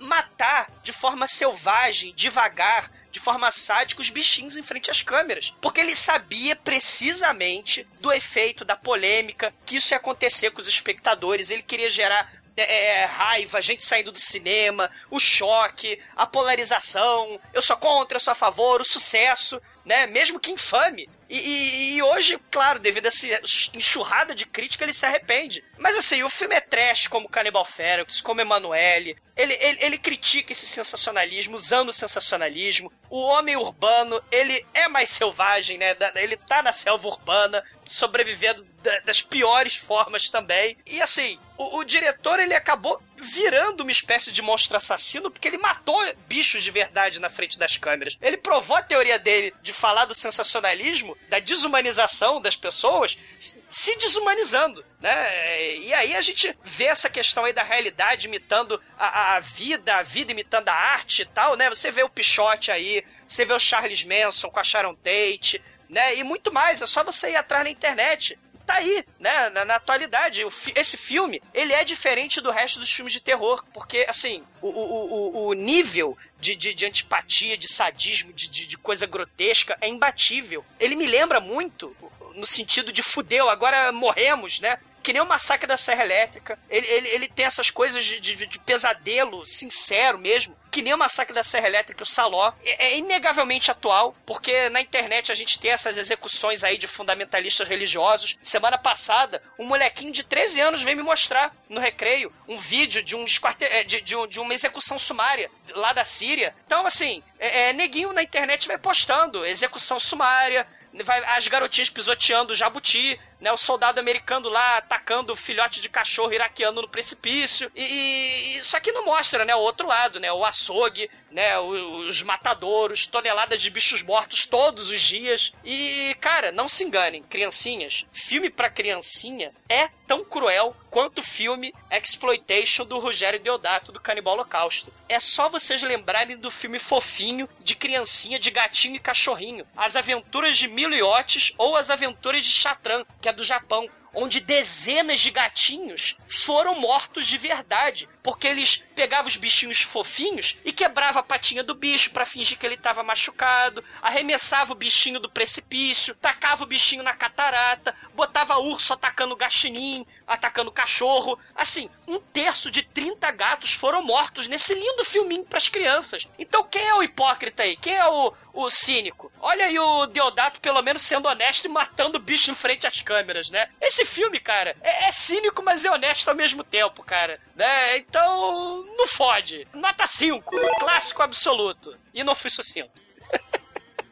matar 0.00 0.68
de 0.82 0.92
forma 0.92 1.26
selvagem, 1.28 2.12
devagar, 2.14 2.90
de 3.18 3.24
forma 3.24 3.50
sádica 3.50 4.00
os 4.00 4.10
bichinhos 4.10 4.56
em 4.56 4.62
frente 4.62 4.92
às 4.92 5.02
câmeras. 5.02 5.52
Porque 5.60 5.80
ele 5.80 5.96
sabia 5.96 6.54
precisamente 6.54 7.86
do 8.00 8.12
efeito, 8.12 8.64
da 8.64 8.76
polêmica, 8.76 9.52
que 9.66 9.76
isso 9.76 9.92
ia 9.92 9.96
acontecer 9.96 10.52
com 10.52 10.60
os 10.60 10.68
espectadores. 10.68 11.50
Ele 11.50 11.62
queria 11.62 11.90
gerar 11.90 12.32
é, 12.56 13.02
é, 13.02 13.04
raiva, 13.06 13.60
gente 13.60 13.84
saindo 13.84 14.12
do 14.12 14.18
cinema, 14.20 14.88
o 15.10 15.18
choque, 15.18 16.00
a 16.16 16.26
polarização. 16.26 17.40
Eu 17.52 17.60
sou 17.60 17.76
contra, 17.76 18.16
eu 18.16 18.20
sou 18.20 18.32
a 18.32 18.36
favor, 18.36 18.80
o 18.80 18.84
sucesso, 18.84 19.60
né? 19.84 20.06
Mesmo 20.06 20.38
que 20.38 20.52
infame. 20.52 21.10
E, 21.28 21.38
e- 21.38 21.94
e 21.96 22.02
hoje, 22.02 22.38
claro, 22.50 22.78
devido 22.78 23.06
a 23.06 23.08
essa 23.08 23.26
enxurrada 23.74 24.34
de 24.34 24.46
crítica, 24.46 24.84
ele 24.84 24.92
se 24.92 25.04
arrepende. 25.04 25.62
Mas 25.78 25.96
assim, 25.96 26.22
o 26.22 26.30
filme 26.30 26.54
é 26.54 26.60
trash 26.60 27.06
como 27.06 27.28
Cannibal 27.28 27.64
Ferox, 27.64 28.20
como 28.20 28.40
Emanuele. 28.40 29.16
Ele, 29.36 29.54
ele, 29.60 29.78
ele 29.80 29.98
critica 29.98 30.52
esse 30.52 30.66
sensacionalismo, 30.66 31.54
usando 31.54 31.90
o 31.90 31.92
sensacionalismo. 31.92 32.90
O 33.10 33.20
homem 33.20 33.56
urbano, 33.56 34.20
ele 34.32 34.64
é 34.74 34.88
mais 34.88 35.10
selvagem, 35.10 35.78
né? 35.78 35.94
Ele 36.16 36.36
tá 36.36 36.62
na 36.62 36.72
selva 36.72 37.06
urbana, 37.08 37.62
sobrevivendo 37.84 38.66
da- 38.82 38.98
das 39.00 39.20
piores 39.22 39.76
formas 39.76 40.30
também. 40.30 40.76
E 40.86 41.00
assim, 41.02 41.38
o, 41.56 41.78
o 41.78 41.84
diretor, 41.84 42.40
ele 42.40 42.54
acabou 42.54 43.00
virando 43.20 43.82
uma 43.82 43.90
espécie 43.90 44.30
de 44.32 44.40
monstro 44.42 44.76
assassino 44.76 45.30
porque 45.30 45.46
ele 45.48 45.58
matou 45.58 45.98
bichos 46.26 46.62
de 46.62 46.70
verdade 46.70 47.18
na 47.18 47.28
frente 47.30 47.58
das 47.58 47.76
câmeras. 47.76 48.16
Ele 48.20 48.36
provou 48.36 48.76
a 48.76 48.82
teoria 48.82 49.18
dele 49.18 49.52
de 49.62 49.72
falar 49.72 50.04
do 50.04 50.14
sensacionalismo, 50.14 51.16
da 51.28 51.38
desumanização 51.38 52.40
das 52.40 52.56
pessoas, 52.56 53.16
se- 53.38 53.96
desumanizando, 53.96 54.84
né? 55.00 55.76
E 55.76 55.92
aí 55.94 56.14
a 56.16 56.20
gente 56.20 56.56
vê 56.64 56.84
essa 56.84 57.08
questão 57.10 57.44
aí 57.44 57.52
da 57.52 57.62
realidade 57.62 58.26
imitando 58.26 58.80
a, 58.98 59.36
a 59.36 59.40
vida, 59.40 59.96
a 59.96 60.02
vida 60.02 60.32
imitando 60.32 60.68
a 60.68 60.74
arte 60.74 61.22
e 61.22 61.26
tal, 61.26 61.56
né? 61.56 61.68
Você 61.68 61.90
vê 61.90 62.02
o 62.02 62.08
Pichote 62.08 62.70
aí, 62.70 63.04
você 63.26 63.44
vê 63.44 63.52
o 63.52 63.58
Charles 63.60 64.04
Manson 64.04 64.50
com 64.50 64.60
a 64.60 64.64
Sharon 64.64 64.94
Tate, 64.94 65.62
né? 65.88 66.16
E 66.16 66.22
muito 66.24 66.52
mais, 66.52 66.82
é 66.82 66.86
só 66.86 67.02
você 67.04 67.30
ir 67.30 67.36
atrás 67.36 67.64
na 67.64 67.70
internet 67.70 68.38
tá 68.68 68.74
aí, 68.74 69.04
né, 69.18 69.48
na, 69.50 69.64
na 69.64 69.74
atualidade. 69.76 70.48
Fi- 70.50 70.72
esse 70.76 70.96
filme, 70.96 71.42
ele 71.54 71.72
é 71.72 71.82
diferente 71.84 72.40
do 72.40 72.50
resto 72.50 72.78
dos 72.78 72.90
filmes 72.92 73.12
de 73.12 73.20
terror, 73.20 73.64
porque, 73.72 74.04
assim, 74.08 74.42
o, 74.60 74.68
o, 74.68 75.14
o, 75.36 75.46
o 75.48 75.52
nível 75.54 76.16
de, 76.38 76.54
de, 76.54 76.74
de 76.74 76.84
antipatia, 76.86 77.56
de 77.56 77.66
sadismo, 77.66 78.32
de, 78.32 78.46
de, 78.48 78.66
de 78.66 78.76
coisa 78.78 79.06
grotesca 79.06 79.76
é 79.80 79.88
imbatível. 79.88 80.64
Ele 80.78 80.94
me 80.94 81.06
lembra 81.06 81.40
muito 81.40 81.96
no 82.34 82.46
sentido 82.46 82.92
de 82.92 83.02
fudeu, 83.02 83.48
agora 83.48 83.90
morremos, 83.90 84.60
né? 84.60 84.78
Que 85.02 85.12
nem 85.12 85.22
o 85.22 85.26
Massacre 85.26 85.66
da 85.66 85.76
Serra 85.76 86.04
Elétrica. 86.04 86.58
Ele, 86.68 86.86
ele, 86.86 87.08
ele 87.08 87.28
tem 87.28 87.46
essas 87.46 87.70
coisas 87.70 88.04
de, 88.04 88.20
de, 88.20 88.46
de 88.46 88.58
pesadelo 88.58 89.46
sincero 89.46 90.18
mesmo. 90.18 90.56
Que 90.70 90.82
nem 90.82 90.92
o 90.92 90.98
Massacre 90.98 91.34
da 91.34 91.42
Serra 91.42 91.66
Elétrica 91.66 92.02
o 92.02 92.06
Saló. 92.06 92.52
É, 92.64 92.86
é 92.86 92.98
inegavelmente 92.98 93.70
atual, 93.70 94.14
porque 94.26 94.68
na 94.68 94.80
internet 94.80 95.32
a 95.32 95.34
gente 95.34 95.58
tem 95.58 95.70
essas 95.70 95.96
execuções 95.96 96.62
aí 96.62 96.76
de 96.76 96.86
fundamentalistas 96.86 97.68
religiosos. 97.68 98.36
Semana 98.42 98.76
passada, 98.76 99.42
um 99.58 99.64
molequinho 99.64 100.12
de 100.12 100.24
13 100.24 100.60
anos 100.60 100.82
veio 100.82 100.96
me 100.96 101.02
mostrar 101.02 101.54
no 101.68 101.80
recreio 101.80 102.32
um 102.46 102.58
vídeo 102.58 103.02
de, 103.02 103.16
um 103.16 103.24
é, 103.60 103.84
de, 103.84 104.00
de, 104.00 104.26
de 104.26 104.40
uma 104.40 104.54
execução 104.54 104.98
sumária 104.98 105.50
lá 105.74 105.92
da 105.92 106.04
Síria. 106.04 106.54
Então, 106.66 106.86
assim, 106.86 107.22
é, 107.38 107.68
é, 107.68 107.72
neguinho 107.72 108.12
na 108.12 108.22
internet 108.22 108.68
vai 108.68 108.78
postando 108.78 109.46
execução 109.46 109.98
sumária, 109.98 110.66
vai 111.04 111.22
as 111.36 111.46
garotinhas 111.48 111.90
pisoteando 111.90 112.52
o 112.52 112.56
jabuti, 112.56 113.18
né? 113.40 113.52
O 113.52 113.56
soldado 113.56 114.00
americano 114.00 114.48
lá 114.48 114.78
atacando 114.78 115.32
o 115.32 115.36
filhote 115.36 115.80
de 115.80 115.88
cachorro 115.88 116.32
iraquiano 116.32 116.82
no 116.82 116.88
precipício. 116.88 117.70
E, 117.74 117.82
e 117.82 118.58
isso 118.58 118.76
aqui 118.76 118.92
não 118.92 119.04
mostra, 119.04 119.44
né? 119.44 119.54
O 119.54 119.60
outro 119.60 119.86
lado, 119.86 120.20
né? 120.20 120.32
O 120.32 120.44
açougue, 120.44 121.10
né? 121.30 121.58
Os 121.58 122.22
matadouros, 122.22 123.06
toneladas 123.06 123.60
de 123.60 123.70
bichos 123.70 124.02
mortos 124.02 124.46
todos 124.46 124.90
os 124.90 125.00
dias. 125.00 125.52
E, 125.64 126.16
cara, 126.20 126.50
não 126.52 126.68
se 126.68 126.84
enganem, 126.84 127.22
criancinhas. 127.22 128.04
Filme 128.12 128.50
pra 128.50 128.70
criancinha 128.70 129.52
é 129.68 129.88
tão 130.06 130.24
cruel 130.24 130.74
quanto 130.90 131.18
o 131.18 131.22
filme 131.22 131.74
Exploitation 131.90 132.84
do 132.84 132.98
Rogério 132.98 133.38
Deodato 133.38 133.92
do 133.92 134.00
Canibal 134.00 134.34
Holocausto. 134.34 134.92
É 135.08 135.20
só 135.20 135.48
vocês 135.48 135.82
lembrarem 135.82 136.36
do 136.36 136.50
filme 136.50 136.78
fofinho 136.78 137.48
de 137.60 137.74
criancinha, 137.74 138.38
de 138.38 138.50
gatinho 138.50 138.96
e 138.96 139.00
cachorrinho. 139.00 139.66
As 139.76 139.96
Aventuras 139.96 140.56
de 140.56 140.68
Milo 140.68 140.94
Otis 141.06 141.52
ou 141.56 141.76
As 141.76 141.90
Aventuras 141.90 142.44
de 142.44 142.52
Chatran, 142.52 143.04
que 143.20 143.27
é 143.28 143.32
do 143.32 143.44
Japão. 143.44 143.86
Onde 144.14 144.40
dezenas 144.40 145.20
de 145.20 145.30
gatinhos 145.30 146.16
foram 146.26 146.80
mortos 146.80 147.26
de 147.26 147.36
verdade. 147.36 148.08
Porque 148.22 148.46
eles 148.46 148.82
pegavam 148.96 149.26
os 149.26 149.36
bichinhos 149.36 149.80
fofinhos 149.82 150.56
e 150.64 150.72
quebrava 150.72 151.20
a 151.20 151.22
patinha 151.22 151.62
do 151.62 151.74
bicho 151.74 152.10
pra 152.10 152.26
fingir 152.26 152.58
que 152.58 152.66
ele 152.66 152.76
tava 152.76 153.02
machucado, 153.02 153.84
arremessava 154.02 154.72
o 154.72 154.76
bichinho 154.76 155.20
do 155.20 155.30
precipício, 155.30 156.14
tacava 156.14 156.64
o 156.64 156.66
bichinho 156.66 157.02
na 157.02 157.14
catarata, 157.14 157.94
botava 158.14 158.58
urso 158.58 158.94
atacando 158.94 159.34
o 159.34 159.36
gaxinim, 159.36 160.06
atacando 160.28 160.70
cachorro. 160.70 161.38
Assim, 161.56 161.88
um 162.06 162.20
terço 162.20 162.70
de 162.70 162.82
30 162.82 163.30
gatos 163.32 163.72
foram 163.72 164.02
mortos 164.02 164.46
nesse 164.46 164.74
lindo 164.74 165.04
filminho 165.04 165.44
pras 165.44 165.68
crianças. 165.68 166.28
Então 166.38 166.62
quem 166.62 166.86
é 166.86 166.94
o 166.94 167.02
hipócrita 167.02 167.62
aí? 167.62 167.76
Quem 167.76 167.96
é 167.96 168.06
o, 168.06 168.32
o 168.52 168.70
cínico? 168.70 169.32
Olha 169.40 169.66
aí 169.66 169.78
o 169.78 170.06
Deodato 170.06 170.60
pelo 170.60 170.82
menos 170.82 171.02
sendo 171.02 171.28
honesto 171.28 171.64
e 171.64 171.68
matando 171.68 172.18
o 172.18 172.20
bicho 172.20 172.50
em 172.50 172.54
frente 172.54 172.86
às 172.86 173.00
câmeras, 173.00 173.50
né? 173.50 173.68
Esse 173.80 174.04
filme, 174.04 174.38
cara, 174.38 174.76
é, 174.82 175.08
é 175.08 175.12
cínico, 175.12 175.62
mas 175.62 175.84
é 175.84 175.90
honesto 175.90 176.28
ao 176.28 176.34
mesmo 176.34 176.62
tempo, 176.62 177.02
cara. 177.02 177.40
Né? 177.54 177.96
Então, 177.98 178.84
não 178.96 179.06
fode. 179.06 179.66
Nota 179.72 180.06
5, 180.06 180.50
clássico 180.78 181.22
absoluto. 181.22 181.96
E 182.12 182.22
não 182.22 182.34
fui 182.34 182.50
sucinto. 182.50 183.02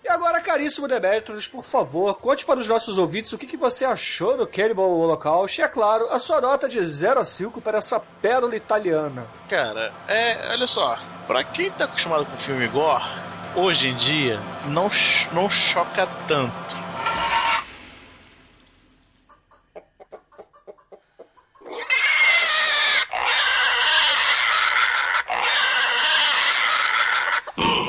E 0.07 0.09
agora, 0.09 0.41
caríssimo 0.41 0.87
Demetrius, 0.87 1.49
por 1.49 1.65
favor, 1.65 2.21
conte 2.21 2.45
para 2.47 2.61
os 2.61 2.69
nossos 2.69 2.97
ouvintes 2.97 3.33
o 3.33 3.39
que, 3.39 3.45
que 3.45 3.57
você 3.57 3.85
achou 3.85 4.37
do 4.37 4.47
Cannibal 4.47 4.89
Holocaust 4.89 5.61
e, 5.61 5.65
é 5.65 5.67
claro, 5.67 6.09
a 6.13 6.21
sua 6.21 6.41
nota 6.41 6.69
de 6.69 6.81
0 6.81 7.19
a 7.19 7.25
5 7.25 7.61
para 7.61 7.79
essa 7.79 7.99
pérola 7.99 8.55
italiana. 8.55 9.27
Cara, 9.49 9.93
é, 10.07 10.53
olha 10.53 10.69
só, 10.69 10.97
pra 11.27 11.43
quem 11.43 11.73
tá 11.73 11.87
acostumado 11.87 12.25
com 12.25 12.39
filme 12.39 12.69
gore, 12.69 13.03
hoje 13.57 13.89
em 13.89 13.97
dia 13.97 14.39
não, 14.69 14.89
não 15.33 15.51
choca 15.51 16.07
tanto. 16.29 16.55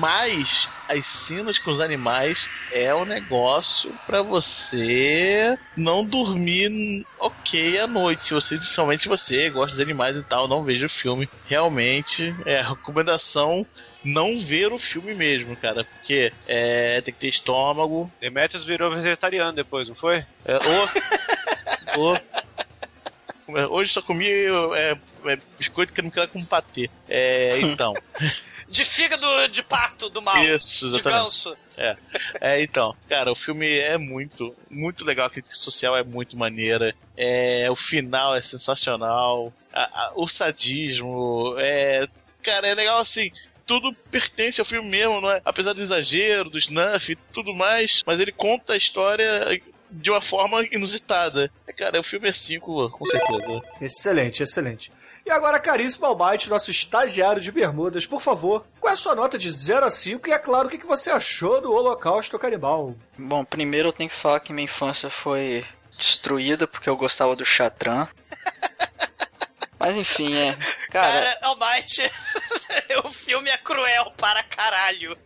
Mas 0.00 0.66
as 0.90 1.04
cenas 1.04 1.58
com 1.58 1.70
os 1.70 1.78
animais 1.78 2.48
é 2.72 2.94
um 2.94 3.04
negócio 3.04 3.92
pra 4.06 4.22
você 4.22 5.58
não 5.76 6.02
dormir 6.02 7.04
ok 7.18 7.78
à 7.80 7.86
noite. 7.86 8.22
Se 8.22 8.32
você, 8.32 8.56
principalmente 8.56 9.02
se 9.02 9.08
você 9.10 9.50
gosta 9.50 9.72
dos 9.76 9.80
animais 9.80 10.16
e 10.16 10.22
tal, 10.22 10.48
não 10.48 10.64
veja 10.64 10.86
o 10.86 10.88
filme. 10.88 11.28
Realmente, 11.46 12.34
é 12.46 12.62
recomendação 12.62 13.66
não 14.02 14.38
ver 14.38 14.72
o 14.72 14.78
filme 14.78 15.12
mesmo, 15.12 15.54
cara. 15.54 15.84
Porque 15.84 16.32
é, 16.48 17.02
tem 17.02 17.12
que 17.12 17.20
ter 17.20 17.28
estômago. 17.28 18.10
Demetrius 18.18 18.64
virou 18.64 18.90
vegetariano 18.90 19.52
depois, 19.52 19.86
não 19.86 19.94
foi? 19.94 20.24
É, 20.46 20.58
ou, 21.98 22.08
ou- 22.12 22.20
Hoje 23.70 23.92
só 23.92 24.00
comi 24.00 24.28
é, 24.28 24.96
é, 25.26 25.38
biscoito 25.58 25.92
que 25.92 26.00
não 26.00 26.08
quero 26.10 26.28
com 26.28 26.42
patê. 26.44 26.88
É, 27.08 27.58
então. 27.60 27.92
De 28.70 28.84
fígado 28.84 29.48
de 29.48 29.62
pato 29.62 30.08
do 30.08 30.22
mal. 30.22 30.36
Isso, 30.44 30.88
De 30.88 30.94
exatamente. 31.00 31.22
ganso. 31.24 31.56
É. 31.76 31.96
é, 32.40 32.62
então, 32.62 32.94
cara, 33.08 33.32
o 33.32 33.34
filme 33.34 33.66
é 33.78 33.96
muito, 33.98 34.54
muito 34.70 35.04
legal, 35.04 35.26
a 35.26 35.30
crítica 35.30 35.54
social 35.56 35.96
é 35.96 36.02
muito 36.04 36.36
maneira, 36.36 36.94
é, 37.16 37.66
o 37.70 37.74
final 37.76 38.34
é 38.36 38.40
sensacional, 38.40 39.52
a- 39.72 39.82
a- 40.08 40.12
o 40.14 40.28
sadismo, 40.28 41.54
é, 41.58 42.06
cara, 42.42 42.66
é 42.68 42.74
legal 42.74 42.98
assim, 42.98 43.30
tudo 43.66 43.94
pertence 44.10 44.60
ao 44.60 44.64
filme 44.66 44.88
mesmo, 44.90 45.20
não 45.22 45.30
é? 45.30 45.40
apesar 45.44 45.72
do 45.72 45.80
exagero, 45.80 46.50
do 46.50 46.58
snuff 46.58 47.12
e 47.12 47.16
tudo 47.16 47.54
mais, 47.54 48.02
mas 48.06 48.20
ele 48.20 48.32
conta 48.32 48.74
a 48.74 48.76
história 48.76 49.60
de 49.90 50.10
uma 50.10 50.20
forma 50.20 50.62
inusitada. 50.70 51.50
Cara, 51.76 51.98
o 51.98 52.02
filme 52.02 52.28
é 52.28 52.32
5, 52.32 52.90
com 52.90 53.06
certeza. 53.06 53.62
Excelente, 53.80 54.42
excelente. 54.42 54.92
E 55.24 55.30
agora, 55.30 55.60
caríssimo 55.60 56.06
Almighty, 56.06 56.48
nosso 56.48 56.70
estagiário 56.70 57.40
de 57.40 57.52
bermudas, 57.52 58.06
por 58.06 58.20
favor, 58.20 58.66
qual 58.80 58.90
é 58.90 58.94
a 58.94 58.96
sua 58.96 59.14
nota 59.14 59.36
de 59.38 59.50
0 59.50 59.86
a 59.86 59.90
5 59.90 60.28
e, 60.28 60.32
é 60.32 60.38
claro, 60.38 60.68
o 60.68 60.70
que 60.70 60.84
você 60.86 61.10
achou 61.10 61.60
do 61.60 61.72
Holocausto 61.72 62.38
Canibal? 62.38 62.94
Bom, 63.16 63.44
primeiro 63.44 63.88
eu 63.88 63.92
tenho 63.92 64.10
que 64.10 64.16
falar 64.16 64.40
que 64.40 64.52
minha 64.52 64.64
infância 64.64 65.10
foi 65.10 65.64
destruída 65.96 66.66
porque 66.66 66.88
eu 66.88 66.96
gostava 66.96 67.36
do 67.36 67.44
Chatran. 67.44 68.08
Mas 69.78 69.96
enfim, 69.96 70.36
é. 70.36 70.56
Cara, 70.90 71.12
Cara, 71.20 71.38
Almighty, 71.42 72.02
o 73.04 73.10
filme 73.10 73.48
é 73.48 73.56
cruel 73.56 74.12
para 74.16 74.42
caralho. 74.42 75.16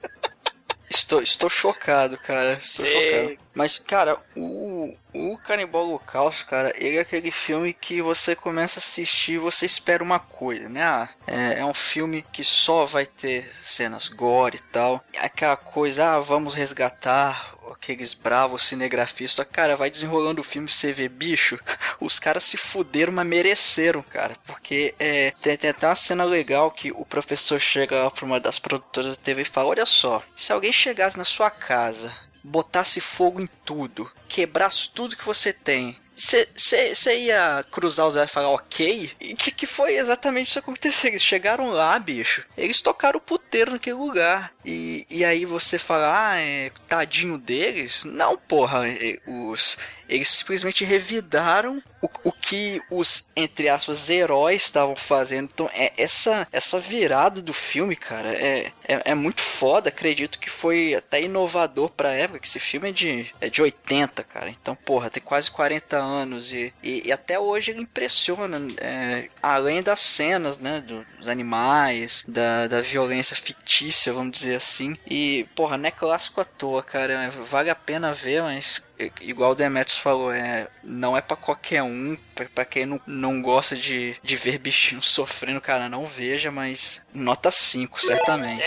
Estou, 0.94 1.22
estou 1.22 1.50
chocado, 1.50 2.16
cara. 2.18 2.58
Estou 2.62 2.86
Sei. 2.86 3.10
chocado. 3.10 3.38
Mas, 3.54 3.78
cara, 3.78 4.18
o, 4.36 4.94
o 5.12 5.38
Canibal 5.38 5.86
Holocausto, 5.86 6.46
cara, 6.46 6.74
ele 6.76 6.96
é 6.96 7.00
aquele 7.00 7.30
filme 7.30 7.72
que 7.72 8.02
você 8.02 8.34
começa 8.34 8.78
a 8.78 8.82
assistir 8.82 9.34
e 9.34 9.38
você 9.38 9.64
espera 9.64 10.02
uma 10.02 10.18
coisa, 10.18 10.68
né? 10.68 10.82
Ah, 10.82 11.08
é, 11.26 11.60
é 11.60 11.64
um 11.64 11.74
filme 11.74 12.24
que 12.32 12.42
só 12.42 12.84
vai 12.84 13.06
ter 13.06 13.50
cenas 13.62 14.08
gore 14.08 14.56
e 14.56 14.72
tal. 14.72 15.04
Aquela 15.18 15.56
coisa, 15.56 16.16
ah, 16.16 16.20
vamos 16.20 16.54
resgatar 16.54 17.53
aqueles 17.72 18.14
bravos 18.14 18.64
cinegrafistas. 18.64 19.46
Cara, 19.50 19.76
vai 19.76 19.90
desenrolando 19.90 20.40
o 20.40 20.44
filme, 20.44 20.68
você 20.68 20.92
vê, 20.92 21.08
bicho, 21.08 21.58
os 22.00 22.18
caras 22.18 22.44
se 22.44 22.56
fuderam, 22.56 23.12
mas 23.12 23.26
mereceram, 23.26 24.02
cara. 24.02 24.36
Porque 24.46 24.94
é, 24.98 25.32
tem, 25.42 25.56
tem 25.56 25.70
até 25.70 25.86
uma 25.86 25.96
cena 25.96 26.24
legal 26.24 26.70
que 26.70 26.90
o 26.92 27.04
professor 27.04 27.60
chega 27.60 28.04
lá 28.04 28.10
pra 28.10 28.24
uma 28.24 28.40
das 28.40 28.58
produtoras 28.58 29.16
da 29.16 29.22
TV 29.22 29.42
e 29.42 29.46
fala: 29.46 29.68
Olha 29.68 29.86
só, 29.86 30.22
se 30.36 30.52
alguém 30.52 30.72
chegasse 30.72 31.16
na 31.16 31.24
sua 31.24 31.50
casa, 31.50 32.12
botasse 32.42 33.00
fogo 33.00 33.40
em 33.40 33.48
tudo, 33.64 34.10
quebrasse 34.28 34.90
tudo 34.90 35.16
que 35.16 35.24
você 35.24 35.52
tem. 35.52 35.96
Você 36.16 37.18
ia 37.18 37.64
cruzar 37.70 38.06
os 38.06 38.16
olhos 38.16 38.30
e 38.30 38.32
falar 38.32 38.50
ok? 38.50 39.10
E 39.20 39.34
que, 39.34 39.50
que 39.50 39.66
foi 39.66 39.96
exatamente 39.96 40.48
isso 40.48 40.54
que 40.54 40.58
aconteceu? 40.70 41.10
Eles 41.10 41.22
chegaram 41.22 41.70
lá, 41.70 41.98
bicho. 41.98 42.44
Eles 42.56 42.80
tocaram 42.80 43.18
o 43.18 43.22
puteiro 43.22 43.72
naquele 43.72 43.96
lugar. 43.96 44.52
E, 44.64 45.06
e 45.10 45.24
aí 45.24 45.44
você 45.44 45.78
fala, 45.78 46.30
ah, 46.30 46.40
é 46.40 46.70
tadinho 46.88 47.36
deles? 47.36 48.04
Não, 48.04 48.36
porra. 48.36 48.88
é, 48.88 49.18
Os, 49.26 49.76
eles 50.08 50.28
simplesmente 50.28 50.84
revidaram 50.84 51.82
o, 52.02 52.08
o 52.24 52.32
que 52.32 52.80
os, 52.90 53.26
entre 53.34 53.68
aspas, 53.68 54.08
heróis 54.10 54.62
estavam 54.62 54.96
fazendo. 54.96 55.48
Então, 55.52 55.70
é, 55.72 55.92
essa, 55.96 56.46
essa 56.52 56.78
virada 56.78 57.40
do 57.40 57.52
filme, 57.52 57.96
cara, 57.96 58.28
é, 58.34 58.72
é, 58.86 59.02
é 59.10 59.14
muito 59.14 59.40
foda. 59.40 59.88
Acredito 59.88 60.38
que 60.38 60.50
foi 60.50 60.94
até 60.94 61.22
inovador 61.22 61.90
pra 61.90 62.12
época, 62.12 62.38
que 62.40 62.46
esse 62.46 62.60
filme 62.60 62.90
é 62.90 62.92
de, 62.92 63.34
é 63.40 63.48
de 63.48 63.62
80, 63.62 64.22
cara. 64.24 64.50
Então, 64.50 64.74
porra, 64.74 65.10
tem 65.10 65.22
quase 65.22 65.50
40 65.50 65.96
anos 65.96 66.52
e, 66.52 66.72
e, 66.82 67.08
e 67.08 67.12
até 67.12 67.38
hoje 67.38 67.70
ele 67.70 67.80
impressiona, 67.82 68.60
é, 68.78 69.28
além 69.42 69.82
das 69.82 70.00
cenas, 70.00 70.58
né, 70.58 70.80
do- 70.80 71.04
dos 71.18 71.28
animais, 71.28 72.24
da, 72.28 72.66
da 72.66 72.80
violência 72.80 73.36
fictícia, 73.36 74.12
vamos 74.12 74.32
dizer 74.38 74.56
assim. 74.56 74.96
E, 75.06 75.46
porra, 75.54 75.76
não 75.76 75.86
é 75.88 75.90
clássico 75.90 76.40
à 76.40 76.44
toa, 76.44 76.82
cara. 76.82 77.30
Vale 77.50 77.70
a 77.70 77.74
pena 77.74 78.12
ver, 78.12 78.42
mas 78.42 78.82
igual 79.20 79.52
o 79.52 79.54
Demetrius 79.54 79.98
falou, 79.98 80.32
é, 80.32 80.68
não 80.82 81.16
é 81.16 81.20
pra 81.20 81.36
qualquer 81.36 81.82
um, 81.82 82.16
pra, 82.34 82.46
pra 82.46 82.64
quem 82.64 82.86
não, 82.86 83.00
não 83.06 83.42
gosta 83.42 83.76
de, 83.76 84.16
de 84.22 84.36
ver 84.36 84.58
bichinhos 84.58 85.08
sofrendo, 85.12 85.60
cara, 85.60 85.88
não 85.88 86.06
veja, 86.06 86.50
mas 86.50 87.02
nota 87.12 87.50
5, 87.50 88.00
certamente. 88.00 88.64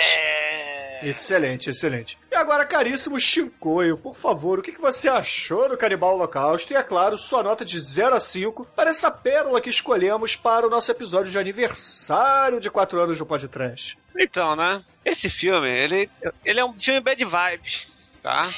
Excelente, 1.01 1.69
excelente. 1.69 2.17
E 2.31 2.35
agora, 2.35 2.65
caríssimo 2.65 3.19
Shinkoio, 3.19 3.97
por 3.97 4.15
favor, 4.15 4.59
o 4.59 4.61
que 4.61 4.71
que 4.71 4.81
você 4.81 5.07
achou 5.07 5.69
do 5.69 5.77
Canibal 5.77 6.15
Holocausto? 6.15 6.73
E, 6.73 6.75
é 6.75 6.83
claro, 6.83 7.17
sua 7.17 7.43
nota 7.43 7.63
de 7.63 7.79
0 7.79 8.15
a 8.15 8.19
5 8.19 8.65
para 8.75 8.89
essa 8.89 9.11
pérola 9.11 9.61
que 9.61 9.69
escolhemos 9.69 10.35
para 10.35 10.65
o 10.65 10.69
nosso 10.69 10.91
episódio 10.91 11.31
de 11.31 11.37
aniversário 11.37 12.59
de 12.59 12.69
4 12.69 12.99
anos 12.99 13.17
do 13.19 13.25
Podcast. 13.25 13.97
Então, 14.17 14.55
né? 14.55 14.81
Esse 15.05 15.29
filme, 15.29 15.69
ele, 15.69 16.09
ele 16.43 16.59
é 16.59 16.65
um 16.65 16.73
filme 16.77 16.99
bad 16.99 17.23
vibes, 17.23 17.87
tá? 18.27 18.53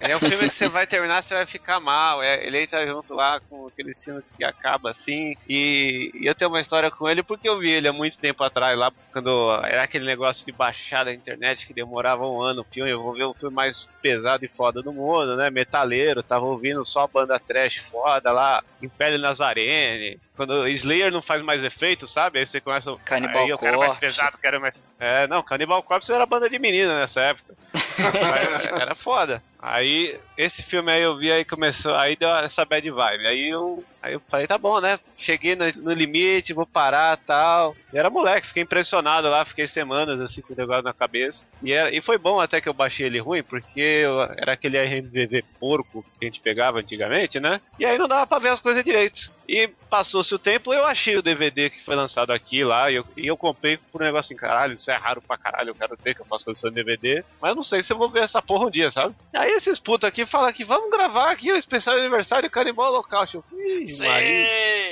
Ele 0.00 0.10
é 0.12 0.16
um 0.16 0.18
filme 0.18 0.48
que 0.48 0.54
você 0.54 0.68
vai 0.68 0.84
terminar, 0.84 1.22
você 1.22 1.34
vai 1.34 1.46
ficar 1.46 1.78
mal. 1.78 2.20
É, 2.20 2.44
ele 2.44 2.60
entra 2.60 2.84
junto 2.84 3.14
lá 3.14 3.38
com 3.38 3.68
aquele 3.68 3.94
filme 3.94 4.20
que 4.36 4.44
acaba 4.44 4.90
assim. 4.90 5.36
E, 5.48 6.10
e 6.14 6.26
eu 6.26 6.34
tenho 6.34 6.50
uma 6.50 6.60
história 6.60 6.90
com 6.90 7.08
ele 7.08 7.22
porque 7.22 7.48
eu 7.48 7.58
vi 7.60 7.70
ele 7.70 7.86
há 7.86 7.92
muito 7.92 8.18
tempo 8.18 8.42
atrás, 8.42 8.76
lá 8.76 8.90
quando 9.12 9.52
era 9.64 9.84
aquele 9.84 10.04
negócio 10.04 10.44
de 10.44 10.50
baixar 10.50 11.04
da 11.04 11.14
internet 11.14 11.66
que 11.66 11.72
demorava 11.72 12.26
um 12.26 12.42
ano 12.42 12.62
o 12.62 12.64
filme. 12.64 12.90
Eu 12.90 13.00
vou 13.00 13.14
ver 13.14 13.24
o 13.24 13.34
filme 13.34 13.54
mais 13.54 13.88
pesado 14.02 14.44
e 14.44 14.48
foda 14.48 14.82
do 14.82 14.92
mundo, 14.92 15.36
né? 15.36 15.50
Metaleiro, 15.50 16.22
tava 16.22 16.46
ouvindo 16.46 16.84
só 16.84 17.06
banda 17.06 17.38
trash 17.38 17.76
foda 17.76 18.32
lá, 18.32 18.64
Império 18.82 19.18
Nazarene. 19.18 20.18
Quando 20.40 20.66
Slayer 20.68 21.12
não 21.12 21.20
faz 21.20 21.42
mais 21.42 21.62
efeito, 21.62 22.06
sabe? 22.06 22.38
Aí 22.38 22.46
você 22.46 22.62
começa. 22.62 22.96
Cannibal 23.04 23.42
aí 23.42 23.50
eu 23.50 23.58
quero 23.58 23.78
mais 23.78 23.92
Corpse. 23.92 24.06
pesado, 24.06 24.38
quero 24.38 24.58
mais. 24.58 24.88
É, 24.98 25.26
não, 25.26 25.42
Cannibal 25.42 25.82
Corpse 25.82 26.10
era 26.10 26.24
banda 26.24 26.48
de 26.48 26.58
menina 26.58 26.98
nessa 26.98 27.20
época. 27.20 27.54
Era 28.80 28.94
foda. 28.94 29.42
Aí, 29.62 30.18
esse 30.38 30.62
filme 30.62 30.90
aí 30.90 31.02
eu 31.02 31.18
vi, 31.18 31.30
aí 31.30 31.44
começou, 31.44 31.94
aí 31.94 32.16
deu 32.16 32.30
essa 32.30 32.64
bad 32.64 32.90
vibe. 32.90 33.26
Aí 33.26 33.50
eu, 33.50 33.84
aí 34.02 34.14
eu 34.14 34.22
falei, 34.30 34.46
tá 34.46 34.56
bom, 34.56 34.80
né? 34.80 34.98
Cheguei 35.16 35.54
no, 35.54 35.64
no 35.82 35.92
limite, 35.92 36.54
vou 36.54 36.66
parar 36.66 37.18
tal. 37.26 37.76
E 37.92 37.98
era 37.98 38.08
moleque, 38.08 38.46
fiquei 38.46 38.62
impressionado 38.62 39.28
lá, 39.28 39.44
fiquei 39.44 39.66
semanas 39.66 40.18
assim 40.18 40.40
com 40.42 40.54
o 40.54 40.56
negócio 40.56 40.82
na 40.82 40.94
cabeça. 40.94 41.44
E, 41.62 41.72
era, 41.72 41.94
e 41.94 42.00
foi 42.00 42.16
bom 42.16 42.40
até 42.40 42.58
que 42.60 42.68
eu 42.70 42.74
baixei 42.74 43.06
ele 43.06 43.18
ruim, 43.20 43.42
porque 43.42 43.80
eu- 43.80 44.22
era 44.22 44.52
aquele 44.52 44.78
RMVB 44.78 45.44
porco 45.58 46.06
que 46.18 46.24
a 46.24 46.28
gente 46.28 46.40
pegava 46.40 46.78
antigamente, 46.78 47.38
né? 47.38 47.60
E 47.78 47.84
aí 47.84 47.98
não 47.98 48.08
dava 48.08 48.26
pra 48.26 48.38
ver 48.38 48.48
as 48.48 48.60
coisas 48.60 48.82
direito. 48.82 49.20
E 49.46 49.68
passou-se 49.90 50.32
o 50.34 50.38
tempo, 50.38 50.72
eu 50.72 50.86
achei 50.86 51.16
o 51.16 51.22
DVD 51.22 51.68
que 51.68 51.82
foi 51.84 51.96
lançado 51.96 52.30
aqui 52.30 52.62
lá, 52.64 52.90
e 52.90 52.94
eu, 52.94 53.04
e 53.16 53.26
eu 53.26 53.36
comprei 53.36 53.76
por 53.90 54.00
um 54.00 54.04
negócio 54.04 54.28
assim, 54.32 54.36
caralho, 54.36 54.74
isso 54.74 54.88
é 54.90 54.94
raro 54.94 55.20
pra 55.26 55.36
caralho, 55.36 55.70
eu 55.70 55.74
quero 55.74 55.96
ter, 56.02 56.14
que 56.14 56.22
eu 56.22 56.26
faço 56.30 56.44
coleção 56.44 56.70
de 56.70 56.76
DVD, 56.76 57.24
mas 57.40 57.50
eu 57.50 57.56
não 57.56 57.64
sei 57.64 57.82
se 57.82 57.92
eu 57.92 57.98
vou 57.98 58.08
ver 58.08 58.22
essa 58.22 58.40
porra 58.40 58.66
um 58.66 58.70
dia, 58.70 58.90
sabe? 58.92 59.12
Aí 59.34 59.49
esses 59.50 59.78
putos 59.78 60.08
aqui 60.08 60.24
falam 60.26 60.52
que 60.52 60.64
vamos 60.64 60.90
gravar 60.90 61.30
aqui 61.30 61.52
o 61.52 61.56
especial 61.56 61.96
aniversário 61.96 62.50
Canibal 62.50 62.92
Holocausto. 62.92 63.44
Eu, 63.52 63.58
"Ih, 63.82 63.98
Maria, 63.98 64.46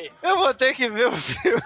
Sim. 0.05 0.11
eu 0.23 0.39
vou 0.39 0.55
ter 0.55 0.75
que 0.75 0.89
ver 0.89 1.09
o 1.09 1.13
filme. 1.13 1.63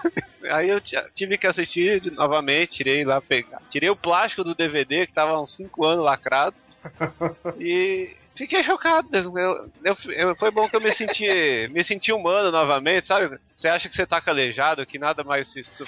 Aí 0.51 0.69
eu 0.69 0.81
ti- 0.81 0.95
tive 1.13 1.37
que 1.37 1.47
assistir 1.47 1.99
de- 2.01 2.11
novamente, 2.11 2.73
tirei 2.75 3.03
lá, 3.05 3.21
pegar, 3.21 3.61
tirei 3.69 3.89
o 3.89 3.95
plástico 3.95 4.43
do 4.43 4.53
DVD 4.55 5.07
que 5.07 5.13
tava 5.13 5.31
há 5.31 5.41
uns 5.41 5.55
5 5.55 5.85
anos 5.85 6.03
lacrado. 6.03 6.55
E 7.59 8.11
fiquei 8.35 8.61
chocado. 8.63 9.07
Eu, 9.15 9.69
eu- 9.83 9.95
eu- 10.11 10.35
foi 10.35 10.51
bom 10.51 10.67
que 10.67 10.75
eu 10.75 10.81
me 10.81 10.91
senti, 10.91 11.67
me 11.71 11.83
senti 11.83 12.11
humano 12.11 12.51
novamente, 12.51 13.07
sabe? 13.07 13.37
Você 13.53 13.67
acha 13.67 13.87
que 13.87 13.95
você 13.95 14.05
tá 14.05 14.19
calejado, 14.19 14.85
que 14.85 14.99
nada 14.99 15.23
mais 15.23 15.47
se, 15.47 15.63
se, 15.63 15.83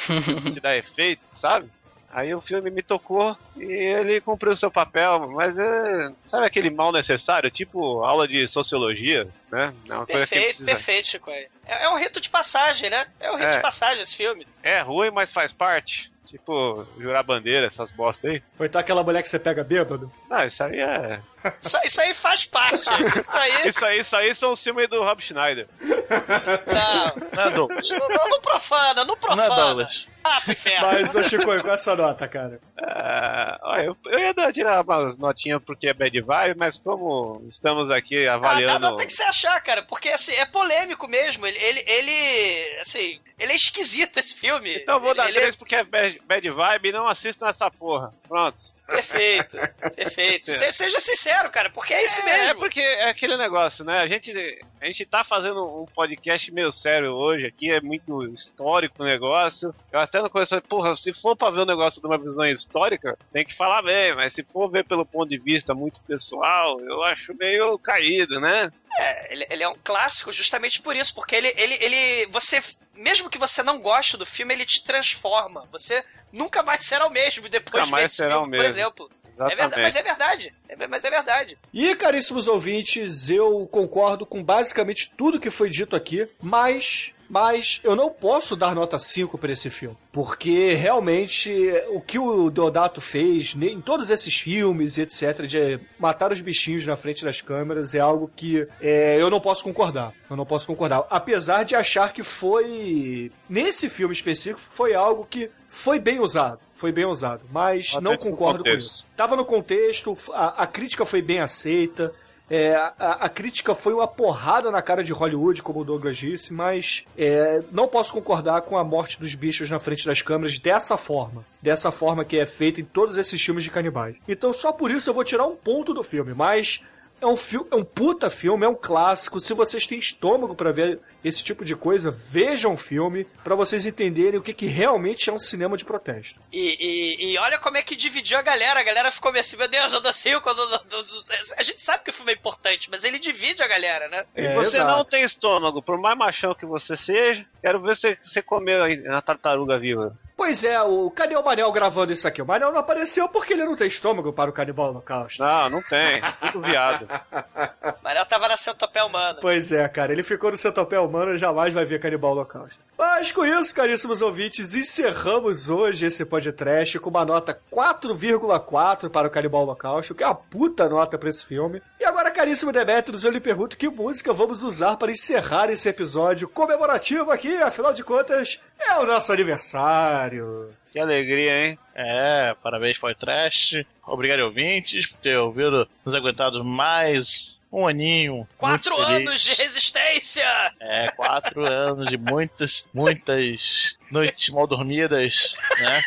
te 0.53 0.59
dá 0.59 0.75
efeito, 0.75 1.27
sabe? 1.33 1.69
Aí 2.15 2.33
o 2.33 2.39
filme 2.39 2.71
me 2.71 2.81
tocou 2.81 3.35
e 3.57 3.65
ele 3.65 4.21
cumpriu 4.21 4.53
o 4.53 4.55
seu 4.55 4.71
papel, 4.71 5.29
mas 5.31 5.59
é, 5.59 6.13
sabe 6.25 6.45
aquele 6.45 6.69
mal 6.69 6.89
necessário, 6.93 7.51
tipo 7.51 8.05
aula 8.05 8.25
de 8.25 8.47
sociologia, 8.47 9.27
né? 9.51 9.73
É 9.87 9.93
uma 9.93 10.05
coisa 10.05 10.25
que 10.27 10.29
Perfeito, 10.29 10.43
precisa. 10.45 10.65
perfeito, 10.65 11.07
Chico. 11.07 11.29
É, 11.31 11.47
é 11.67 11.89
um 11.89 11.97
rito 11.97 12.19
de 12.21 12.29
passagem, 12.29 12.89
né? 12.89 13.07
É 13.19 13.31
um 13.31 13.35
rito 13.35 13.47
É. 13.47 13.55
de 13.57 13.61
passagem 13.61 14.01
esse 14.03 14.15
filme. 14.15 14.47
É 14.63 14.79
ruim, 14.81 15.11
mas 15.11 15.31
faz 15.31 15.51
parte. 15.53 16.11
Tipo, 16.25 16.87
jurar 16.99 17.21
bandeira, 17.21 17.67
essas 17.67 17.91
bosta 17.91 18.27
aí. 18.27 18.41
Ou 18.57 18.65
então 18.65 18.81
aquela 18.81 19.03
mulher 19.03 19.21
que 19.21 19.29
você 19.29 19.37
pega 19.37 19.63
bêbado? 19.63 20.11
Não, 20.27 20.43
isso 20.43 20.63
aí 20.63 20.79
é. 20.79 21.21
Isso, 21.61 21.77
isso 21.85 22.01
aí 22.01 22.13
faz 22.15 22.43
parte. 22.47 22.79
Isso 23.19 23.37
aí. 23.37 23.67
Isso 23.67 23.85
aí, 23.85 23.99
isso 23.99 24.15
aí 24.15 24.33
são 24.33 24.51
os 24.53 24.63
filmes 24.63 24.87
do 24.89 25.03
Rob 25.03 25.21
Schneider. 25.21 25.67
Não, 25.79 27.05
Não 27.33 27.43
é 27.43 27.49
não, 27.51 27.67
não, 28.09 28.29
não 28.29 28.41
profana, 28.41 29.05
não 29.05 29.05
Não 29.05 29.13
é 29.13 29.17
profana. 29.17 29.55
Douglas. 29.55 30.07
Ah, 30.23 30.37
inferno. 30.47 30.87
Mas, 30.87 31.15
ô 31.15 31.23
Chicoio, 31.23 31.61
qual 31.61 31.71
é 31.71 31.75
a 31.75 31.77
sua 31.77 31.95
nota, 31.95 32.27
cara? 32.27 32.59
Ah, 32.81 33.59
olha, 33.61 33.83
eu, 33.85 33.97
eu 34.05 34.19
ia 34.19 34.33
dar, 34.33 34.51
tirar 34.51 34.81
umas 34.83 35.17
notinhas 35.19 35.61
porque 35.63 35.87
é 35.87 35.93
bad 35.93 36.19
vibe, 36.19 36.57
mas 36.57 36.79
como 36.79 37.43
estamos 37.47 37.91
aqui 37.91 38.27
Ah, 38.27 38.33
avaliando. 38.33 38.79
não, 38.79 38.89
não, 38.91 38.97
tem 38.97 39.05
que 39.05 39.13
se 39.13 39.23
achar, 39.45 39.61
cara, 39.61 39.83
porque 39.83 40.09
assim, 40.09 40.33
é 40.33 40.45
polêmico 40.45 41.07
mesmo. 41.07 41.45
Ele, 41.45 41.57
ele, 41.57 41.83
ele, 41.85 42.79
assim, 42.81 43.19
ele 43.39 43.53
é 43.53 43.55
esquisito 43.55 44.17
esse 44.17 44.35
filme. 44.35 44.75
Então 44.77 44.99
vou 44.99 45.13
dar 45.15 45.29
ele, 45.29 45.39
três 45.39 45.55
porque 45.55 45.75
é 45.75 45.83
bad, 45.83 46.19
bad 46.25 46.49
vibe 46.49 46.89
e 46.89 46.91
não 46.91 47.07
assistam 47.07 47.47
essa 47.47 47.69
porra. 47.71 48.13
Pronto. 48.27 48.75
Perfeito, 48.87 49.57
perfeito. 49.95 50.51
Se- 50.53 50.71
Seja 50.71 50.99
sincero, 50.99 51.49
cara, 51.49 51.71
porque 51.71 51.91
é 51.91 52.03
isso 52.03 52.21
É, 52.21 52.23
mesmo. 52.23 52.47
é 52.49 52.53
porque 52.53 52.79
é 52.79 53.09
aquele 53.09 53.35
negócio, 53.35 53.83
né? 53.83 53.99
A 53.99 54.05
gente, 54.07 54.31
a 54.79 54.85
gente 54.85 55.03
tá 55.07 55.23
fazendo 55.23 55.81
um 55.81 55.85
podcast 55.87 56.51
meio 56.51 56.71
sério 56.71 57.11
hoje 57.13 57.47
aqui, 57.47 57.71
é 57.71 57.81
muito 57.81 58.23
histórico 58.31 59.01
o 59.01 59.05
negócio. 59.05 59.73
Eu 59.91 59.99
até 59.99 60.19
começo 60.29 60.49
falei, 60.51 60.63
porra, 60.69 60.95
se 60.95 61.11
for 61.15 61.35
pra 61.35 61.49
ver 61.49 61.61
o 61.61 61.65
negócio 61.65 61.99
de 61.99 62.05
uma 62.05 62.17
visão 62.17 62.45
histórica, 62.45 63.17
tem 63.33 63.43
que 63.43 63.55
falar 63.55 63.81
bem, 63.81 64.13
mas 64.13 64.33
se 64.33 64.43
for 64.43 64.69
ver 64.69 64.85
pelo 64.85 65.03
ponto 65.03 65.29
de 65.29 65.39
vista 65.39 65.73
muito 65.73 65.99
pessoal, 66.01 66.79
eu 66.81 67.03
acho 67.03 67.33
meio 67.33 67.79
caído, 67.79 68.39
né? 68.39 68.71
É, 68.99 69.33
ele, 69.33 69.47
ele 69.49 69.63
é 69.63 69.67
um 69.67 69.75
clássico 69.83 70.31
justamente 70.31 70.79
por 70.79 70.95
isso, 70.95 71.13
porque 71.15 71.35
ele, 71.35 71.51
ele, 71.57 71.73
ele, 71.81 72.27
você, 72.27 72.61
mesmo 72.95 73.29
que 73.29 73.37
você 73.37 73.61
não 73.63 73.79
goste 73.79 74.17
do 74.17 74.25
filme, 74.25 74.53
ele 74.53 74.65
te 74.65 74.83
transforma. 74.83 75.67
Você 75.71 76.03
nunca 76.31 76.61
mais 76.63 76.83
será 76.85 77.05
o 77.05 77.09
mesmo 77.09 77.47
depois 77.47 77.83
Nunca 77.83 77.85
de 77.85 77.91
mais 77.91 78.13
será 78.13 78.35
filme, 78.35 78.47
o 78.47 78.49
por 78.49 78.51
mesmo. 78.51 78.67
exemplo. 78.67 79.11
É 79.37 79.55
verdade, 79.55 79.81
mas 79.81 79.95
é 79.95 80.01
verdade. 80.01 80.53
É, 80.69 80.87
mas 80.87 81.03
é 81.03 81.09
verdade. 81.09 81.57
E, 81.73 81.93
caríssimos 81.95 82.47
ouvintes, 82.47 83.29
eu 83.29 83.67
concordo 83.69 84.25
com 84.25 84.41
basicamente 84.41 85.11
tudo 85.17 85.39
que 85.39 85.49
foi 85.49 85.69
dito 85.69 85.95
aqui, 85.95 86.27
mas. 86.41 87.13
Mas 87.29 87.79
eu 87.83 87.95
não 87.95 88.09
posso 88.09 88.55
dar 88.55 88.75
nota 88.75 88.99
5 88.99 89.37
para 89.37 89.51
esse 89.51 89.69
filme. 89.69 89.97
Porque 90.11 90.73
realmente 90.73 91.51
o 91.89 91.99
que 91.99 92.17
o 92.17 92.49
Deodato 92.49 93.01
fez 93.01 93.55
em 93.59 93.81
todos 93.81 94.09
esses 94.09 94.37
filmes 94.37 94.97
e 94.97 95.01
etc., 95.01 95.45
de 95.45 95.79
matar 95.99 96.31
os 96.31 96.41
bichinhos 96.41 96.85
na 96.85 96.95
frente 96.95 97.23
das 97.23 97.41
câmeras, 97.41 97.95
é 97.95 97.99
algo 97.99 98.31
que 98.35 98.67
é, 98.81 99.17
eu 99.19 99.29
não 99.29 99.41
posso 99.41 99.63
concordar. 99.63 100.13
Eu 100.29 100.35
não 100.35 100.45
posso 100.45 100.67
concordar. 100.67 101.05
Apesar 101.09 101.63
de 101.63 101.75
achar 101.75 102.13
que 102.13 102.23
foi. 102.23 103.31
Nesse 103.49 103.89
filme 103.89 104.13
específico, 104.13 104.59
foi 104.59 104.93
algo 104.93 105.25
que 105.29 105.49
foi 105.67 105.99
bem 105.99 106.19
usado. 106.19 106.59
Foi 106.73 106.91
bem 106.91 107.05
usado. 107.05 107.43
Mas 107.51 107.91
Tá 107.91 108.01
não 108.01 108.17
concordo 108.17 108.63
com 108.63 108.69
isso. 108.69 109.05
Tava 109.15 109.35
no 109.35 109.45
contexto, 109.45 110.17
a, 110.33 110.63
a 110.63 110.67
crítica 110.67 111.05
foi 111.05 111.21
bem 111.21 111.39
aceita. 111.39 112.13
É, 112.49 112.75
a, 112.75 113.25
a 113.25 113.29
crítica 113.29 113.73
foi 113.73 113.93
uma 113.93 114.07
porrada 114.07 114.69
na 114.69 114.81
cara 114.81 115.03
de 115.03 115.11
Hollywood, 115.11 115.63
como 115.63 115.79
o 115.79 115.83
Douglas 115.83 116.17
disse, 116.17 116.53
mas 116.53 117.03
é, 117.17 117.63
não 117.71 117.87
posso 117.87 118.13
concordar 118.13 118.61
com 118.61 118.77
a 118.77 118.83
morte 118.83 119.19
dos 119.19 119.33
bichos 119.33 119.69
na 119.69 119.79
frente 119.79 120.05
das 120.05 120.21
câmeras 120.21 120.59
dessa 120.59 120.97
forma. 120.97 121.45
Dessa 121.61 121.91
forma 121.91 122.23
que 122.23 122.37
é 122.37 122.45
feita 122.45 122.79
em 122.81 122.85
todos 122.85 123.17
esses 123.17 123.41
filmes 123.41 123.63
de 123.63 123.71
canibais. 123.71 124.15
Então, 124.27 124.53
só 124.53 124.71
por 124.71 124.91
isso 124.91 125.09
eu 125.09 125.13
vou 125.13 125.23
tirar 125.23 125.45
um 125.47 125.55
ponto 125.55 125.93
do 125.93 126.03
filme, 126.03 126.33
mas 126.33 126.83
é 127.19 127.25
um, 127.25 127.35
é 127.71 127.75
um 127.75 127.83
puta 127.83 128.29
filme, 128.29 128.65
é 128.65 128.69
um 128.69 128.75
clássico. 128.75 129.39
Se 129.39 129.53
vocês 129.53 129.87
têm 129.87 129.97
estômago 129.97 130.53
pra 130.53 130.71
ver 130.71 130.99
esse 131.27 131.43
tipo 131.43 131.65
de 131.65 131.75
coisa, 131.75 132.11
vejam 132.11 132.73
o 132.73 132.77
filme 132.77 133.25
pra 133.43 133.55
vocês 133.55 133.85
entenderem 133.85 134.39
o 134.39 134.43
que, 134.43 134.53
que 134.53 134.67
realmente 134.67 135.29
é 135.29 135.33
um 135.33 135.39
cinema 135.39 135.75
de 135.75 135.83
protesto. 135.83 136.39
E, 136.53 136.77
e, 136.79 137.31
e 137.33 137.37
olha 137.37 137.57
como 137.59 137.77
é 137.77 137.81
que 137.81 137.95
dividiu 137.95 138.37
a 138.37 138.41
galera. 138.41 138.79
A 138.79 138.83
galera 138.83 139.11
ficou 139.11 139.31
meio 139.31 139.41
assim, 139.41 139.57
meu 139.57 139.67
Deus, 139.67 139.91
eu 139.93 140.01
dou 140.01 140.13
cinco. 140.13 140.47
eu 140.49 140.55
dou- 140.55 140.67
dou- 140.69 140.83
dou- 140.89 141.03
dou- 141.03 141.23
A 141.57 141.63
gente 141.63 141.81
sabe 141.81 142.03
que 142.03 142.09
o 142.09 142.13
filme 142.13 142.31
é 142.31 142.35
importante, 142.35 142.89
mas 142.91 143.03
ele 143.03 143.17
divide 143.19 143.61
a 143.63 143.67
galera, 143.67 144.07
né? 144.07 144.25
E 144.35 144.45
É, 144.45 144.53
você 144.55 144.77
exato. 144.77 144.91
não 144.97 145.03
tem 145.03 145.23
estômago, 145.23 145.81
por 145.81 145.97
mais 145.97 146.17
machão 146.17 146.53
que 146.53 146.65
você 146.65 146.95
seja, 146.95 147.45
quero 147.61 147.79
ver 147.81 147.95
você, 147.95 148.17
você 148.21 148.41
comer 148.41 148.79
aí 148.81 148.97
na 148.97 149.21
tartaruga 149.21 149.77
viva. 149.79 150.15
Pois 150.37 150.65
é, 150.65 150.81
o 150.81 151.09
cadê 151.09 151.33
o 151.37 151.41
Manel 151.43 151.71
gravando 151.71 152.11
isso 152.11 152.27
aqui? 152.27 152.41
O 152.41 152.45
Manel 152.45 152.69
não 152.69 152.79
apareceu 152.79 153.29
porque 153.29 153.53
ele 153.53 153.63
não 153.63 153.73
tem 153.73 153.87
estômago 153.87 154.33
para 154.33 154.49
o 154.49 154.53
canibal 154.53 154.89
holocausto. 154.89 155.41
Não, 155.41 155.69
não 155.69 155.81
tem. 155.81 156.21
Tudo 156.51 156.67
viado. 156.67 157.07
Mas 158.03 158.15
ela 158.15 158.25
tava 158.25 158.49
na 158.49 158.57
centopéia 158.57 159.05
humana. 159.05 159.39
Pois 159.41 159.71
é, 159.71 159.87
cara, 159.87 160.11
ele 160.11 160.23
ficou 160.23 160.51
no 160.51 160.57
centopéu 160.57 161.05
humano 161.05 161.14
e 161.23 161.37
jamais 161.37 161.73
vai 161.73 161.85
ver 161.85 161.99
Canibal 161.99 162.31
Holocausto. 162.31 162.83
Mas 162.97 163.31
com 163.31 163.45
isso, 163.45 163.73
caríssimos 163.73 164.21
ouvintes, 164.21 164.75
encerramos 164.75 165.69
hoje 165.69 166.05
esse 166.05 166.25
podcast 166.25 166.99
com 166.99 167.09
uma 167.09 167.25
nota 167.25 167.57
4,4 167.71 169.09
para 169.09 169.27
o 169.27 169.31
Canibal 169.31 169.63
Holocausto, 169.63 170.13
que 170.13 170.23
é 170.23 170.27
uma 170.27 170.35
puta 170.35 170.87
nota 170.89 171.17
para 171.17 171.29
esse 171.29 171.45
filme. 171.45 171.81
E 171.99 172.05
agora, 172.05 172.31
caríssimo 172.31 172.71
Demetrius, 172.71 173.23
eu 173.23 173.31
lhe 173.31 173.39
pergunto 173.39 173.77
que 173.77 173.87
música 173.87 174.33
vamos 174.33 174.63
usar 174.63 174.97
para 174.97 175.11
encerrar 175.11 175.69
esse 175.69 175.87
episódio 175.87 176.49
comemorativo 176.49 177.31
aqui, 177.31 177.55
afinal 177.57 177.93
de 177.93 178.03
contas, 178.03 178.59
é 178.79 178.93
o 178.97 179.05
nosso 179.05 179.31
aniversário. 179.31 180.69
Que 180.91 180.99
alegria, 180.99 181.65
hein? 181.65 181.79
É, 181.93 182.55
parabéns 182.61 182.99
Trash. 183.19 183.83
Obrigado, 184.05 184.41
ouvintes, 184.41 185.07
por 185.07 185.17
ter 185.17 185.37
ouvido, 185.37 185.87
nos 186.05 186.13
aguentado 186.13 186.63
mais 186.63 187.54
um 187.75 187.87
aninho. 187.87 188.47
Quatro 188.57 188.97
anos 188.99 189.41
de 189.41 189.53
resistência! 189.53 190.45
É, 190.79 191.11
quatro 191.11 191.65
anos 191.67 192.07
de 192.07 192.17
muitas, 192.17 192.87
muitas 192.93 193.97
noites 194.09 194.49
mal 194.49 194.65
dormidas, 194.65 195.55
né? 195.79 196.01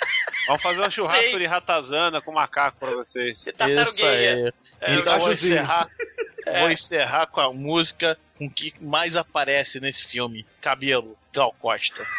Vamos 0.47 0.62
fazer 0.62 0.81
um 0.81 0.90
churrasco 0.90 1.32
Sim. 1.32 1.39
de 1.39 1.47
ratazana 1.47 2.20
com 2.23 2.32
macaco 2.32 2.78
pra 2.78 2.90
vocês. 2.93 3.45
Isso 3.47 4.07
aí. 4.07 4.53
É, 4.81 4.95
então 4.95 5.19
vou 5.19 5.32
encerrar, 5.32 5.89
vou 6.61 6.70
encerrar 6.70 7.27
com 7.27 7.40
a 7.40 7.53
música 7.53 8.19
com 8.39 8.47
o 8.47 8.51
que 8.51 8.73
mais 8.81 9.16
aparece 9.16 9.81
nesse 9.81 10.07
filme. 10.07 10.47
Cabelo, 10.60 11.16
Gal 11.32 11.55
Costa. 11.60 12.05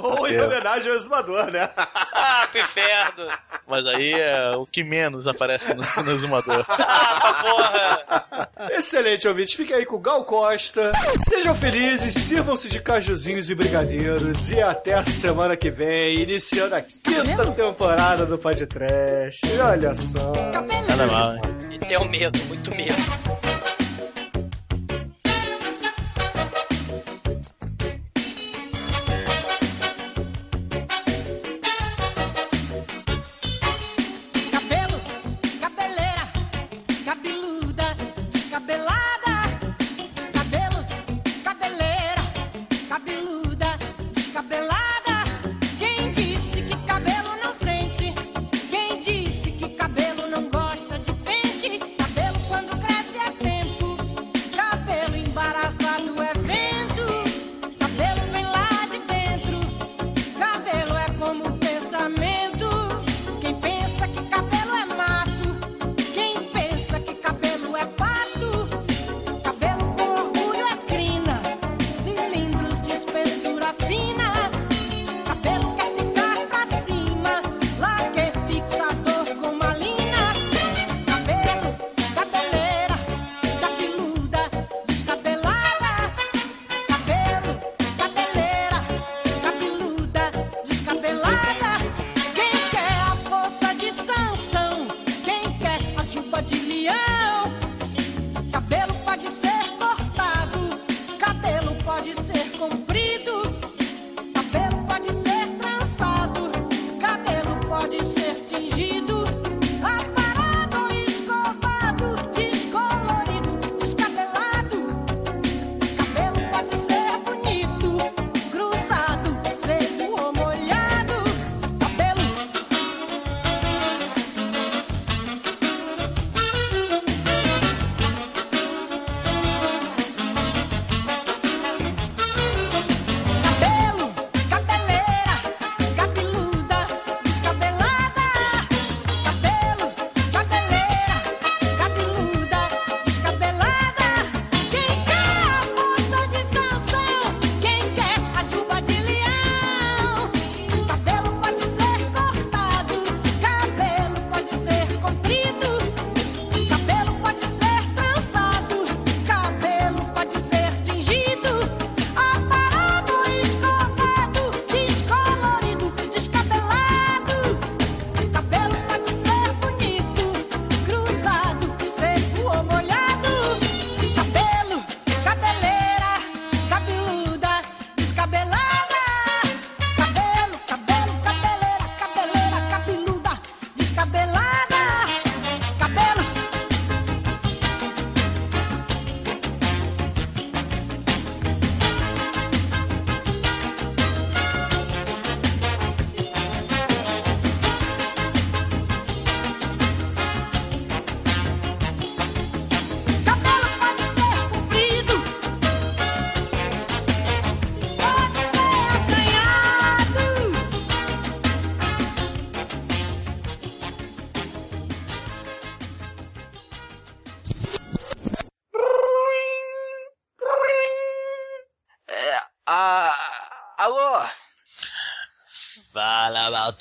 Ou 0.00 0.26
em 0.26 0.40
homenagem 0.40 0.90
ao 0.90 0.96
exumador, 0.96 1.50
né? 1.50 1.70
Ah, 1.76 2.48
pro 2.50 2.60
inferno! 2.60 3.28
Mas 3.66 3.86
aí 3.86 4.12
é 4.12 4.50
o 4.56 4.66
que 4.66 4.84
menos 4.84 5.26
aparece 5.26 5.72
no, 5.74 5.82
no 6.02 6.10
Exumador. 6.10 6.64
Ah, 7.14 7.34
porra! 7.42 8.48
Excelente, 8.70 9.26
ouvinte. 9.26 9.56
Fique 9.56 9.72
aí 9.72 9.84
com 9.86 9.96
o 9.96 10.00
Gal 10.00 10.24
Costa. 10.24 10.92
Sejam 11.28 11.54
felizes, 11.54 12.14
sirvam-se 12.14 12.68
de 12.68 12.80
cajuzinhos 12.80 13.48
e 13.50 13.54
brigadeiros. 13.54 14.50
E 14.50 14.60
até 14.60 14.94
a 14.94 15.04
semana 15.04 15.56
que 15.56 15.70
vem, 15.70 16.18
iniciando 16.20 16.74
a 16.74 16.82
quinta 16.82 17.50
temporada 17.52 18.26
do 18.26 18.36
Podcast. 18.38 19.40
Olha 19.60 19.94
só. 19.94 20.32
Nada 20.88 21.06
mal, 21.06 21.34
hein? 21.34 21.40
E 21.70 21.78
tenho 21.78 22.04
medo, 22.08 22.38
muito 22.46 22.70
medo. 22.76 23.51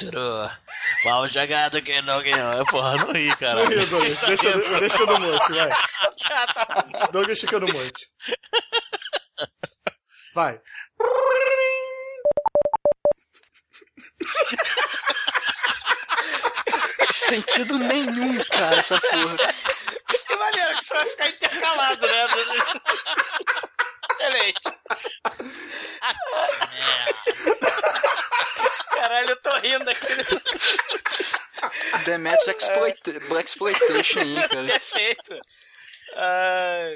Malturu. 0.06 0.52
Mal 1.06 1.28
jogado 1.28 1.82
que 1.82 2.02
não 2.02 2.22
ganhou. 2.22 2.66
Porra, 2.66 2.98
não 2.98 3.12
ri, 3.12 3.36
cara. 3.36 3.64
Não 3.64 3.70
ri, 3.70 3.86
Douglas. 3.86 4.20
Deixa, 4.20 4.80
deixa 4.80 5.06
no 5.06 5.20
monte, 5.20 5.54
vai. 5.54 5.70
Douglas 7.12 7.40
fica 7.40 7.60
no 7.60 7.68
monte. 7.68 8.10
Vai. 10.34 10.60
Sentido 17.12 17.78
nenhum, 17.80 18.44
cara, 18.46 18.78
essa 18.78 19.00
porra. 19.00 19.38
Que 20.28 20.36
maneiro 20.36 20.78
que 20.78 20.86
você 20.86 20.94
vai 20.94 21.06
ficar 21.08 21.30
intercalado, 21.30 22.08
né? 22.08 22.28
Excelente. 24.22 24.62
Caralho, 28.94 29.30
eu 29.32 29.36
tô 29.38 29.58
rindo 29.60 29.90
aqui. 29.90 30.08
Demetrius 32.06 32.58
Exploitation 33.70 34.20
aí, 34.20 34.36
cara. 34.50 34.68
Perfeito. 34.68 35.36
Ah, 36.16 36.92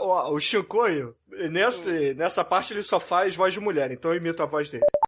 ó, 0.00 0.32
o 0.32 0.40
Shinkoio, 0.40 1.14
nesse, 1.50 2.14
nessa 2.14 2.44
parte 2.44 2.72
ele 2.72 2.82
só 2.82 2.98
faz 2.98 3.36
voz 3.36 3.52
de 3.52 3.60
mulher, 3.60 3.90
então 3.90 4.10
eu 4.10 4.16
imito 4.16 4.42
a 4.42 4.46
voz 4.46 4.70
dele. 4.70 4.84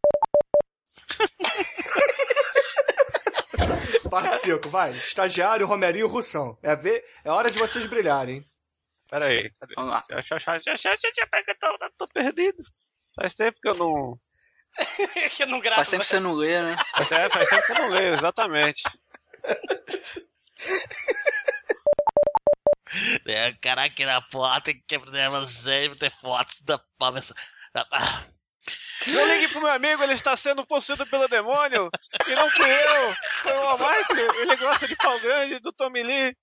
Parte 4.11 4.41
5, 4.41 4.69
vai. 4.69 4.91
Estagiário, 4.91 5.67
Romerinho, 5.67 6.09
Russão. 6.09 6.59
É, 6.63 6.75
ver, 6.75 7.05
é 7.25 7.31
hora 7.31 7.49
de 7.49 7.59
vocês 7.59 7.87
brilharem. 7.87 8.45
Pera 9.09 9.27
aí. 9.27 9.51
Cadê? 9.59 9.75
Vamos 9.77 9.93
lá. 9.93 10.05
Já, 10.11 10.21
já, 10.21 10.39
já, 10.39 10.59
já, 10.59 10.77
já, 10.77 10.97
já, 10.97 11.11
já, 11.15 11.27
pega, 11.29 11.57
tô, 11.97 12.09
perdido. 12.09 12.59
Faz 13.15 13.35
tempo 13.35 13.59
que 13.61 13.69
eu 13.69 13.75
não. 13.75 14.19
que 15.31 15.47
não 15.47 15.61
grava. 15.61 15.77
Faz 15.77 15.91
tempo 15.91 16.03
que 16.03 16.09
você 16.09 16.21
não 16.21 16.35
lê, 16.35 16.61
né? 16.61 16.77
É, 17.11 17.31
faz 17.31 17.49
tempo 17.49 17.67
que 17.67 17.73
eu 17.73 17.77
não 17.77 17.89
leio, 17.91 18.15
exatamente. 18.15 18.83
É, 23.27 23.53
caraca, 23.61 24.05
na 24.05 24.21
porta 24.21 24.75
que 24.75 24.99
problema 24.99 25.47
sempre 25.47 25.99
ter 25.99 26.11
fotos 26.11 26.61
da 26.63 26.79
palma. 26.99 27.21
Ah, 27.75 28.25
Não 29.07 29.27
ligue 29.29 29.49
pro 29.49 29.61
meu 29.61 29.71
amigo, 29.71 30.03
ele 30.03 30.15
está 30.15 30.37
sendo 30.37 30.67
possuído 30.67 31.07
pelo 31.07 31.29
demônio. 31.29 31.89
E 32.27 32.35
não 32.35 32.51
fui 32.51 32.71
eu. 32.71 33.15
Foi 33.43 33.53
o 33.53 33.63
Almighty. 33.63 34.21
Ele 34.41 34.57
gosta 34.57 34.89
de 34.89 34.97
pau 34.97 35.19
grande, 35.21 35.61
do 35.61 35.73
Tommy 35.73 36.03
Lee. 36.03 36.37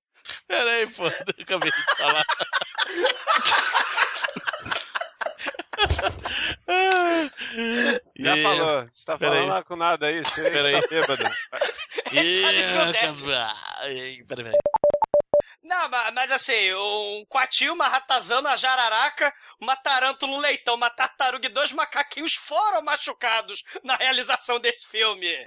Pera 0.48 0.70
aí, 0.72 0.88
pô, 0.88 1.04
eu 1.08 1.44
acabei 1.44 1.72
de 1.72 1.96
falar. 1.98 2.26
Já 8.18 8.38
E- 8.38 8.44
falou. 8.44 8.88
Você 8.92 9.06
tá 9.06 9.18
Pera 9.18 9.32
falando 9.32 9.44
aí. 9.44 9.50
lá 9.58 9.64
com 9.64 9.76
nada 9.76 10.08
aí. 10.08 10.24
Você 10.24 10.44
Pera 10.44 10.72
está 10.72 10.96
aí. 10.96 11.02
bêbado. 11.02 11.24
E... 12.12 12.42
Tá 13.28 13.54
Ai, 13.82 14.18
Pera, 14.28 14.44
pera. 14.44 14.58
Não, 15.64 15.90
ma- 15.90 16.12
mas 16.12 16.32
assim, 16.32 16.74
um 16.74 17.26
coatil, 17.28 17.74
uma 17.74 17.88
ratazana, 17.88 18.50
uma 18.50 18.58
jararaca, 18.58 19.34
uma 19.60 19.76
tarântula, 19.76 20.32
um 20.34 20.40
leitão, 20.40 20.76
uma 20.76 20.90
tartaruga 20.90 21.48
e 21.48 21.52
dois 21.52 21.72
macaquinhos 21.74 22.34
foram 22.36 22.82
machucados 22.82 23.64
na 23.84 23.96
realização 23.96 24.60
desse 24.60 24.88
filme. 24.88 25.44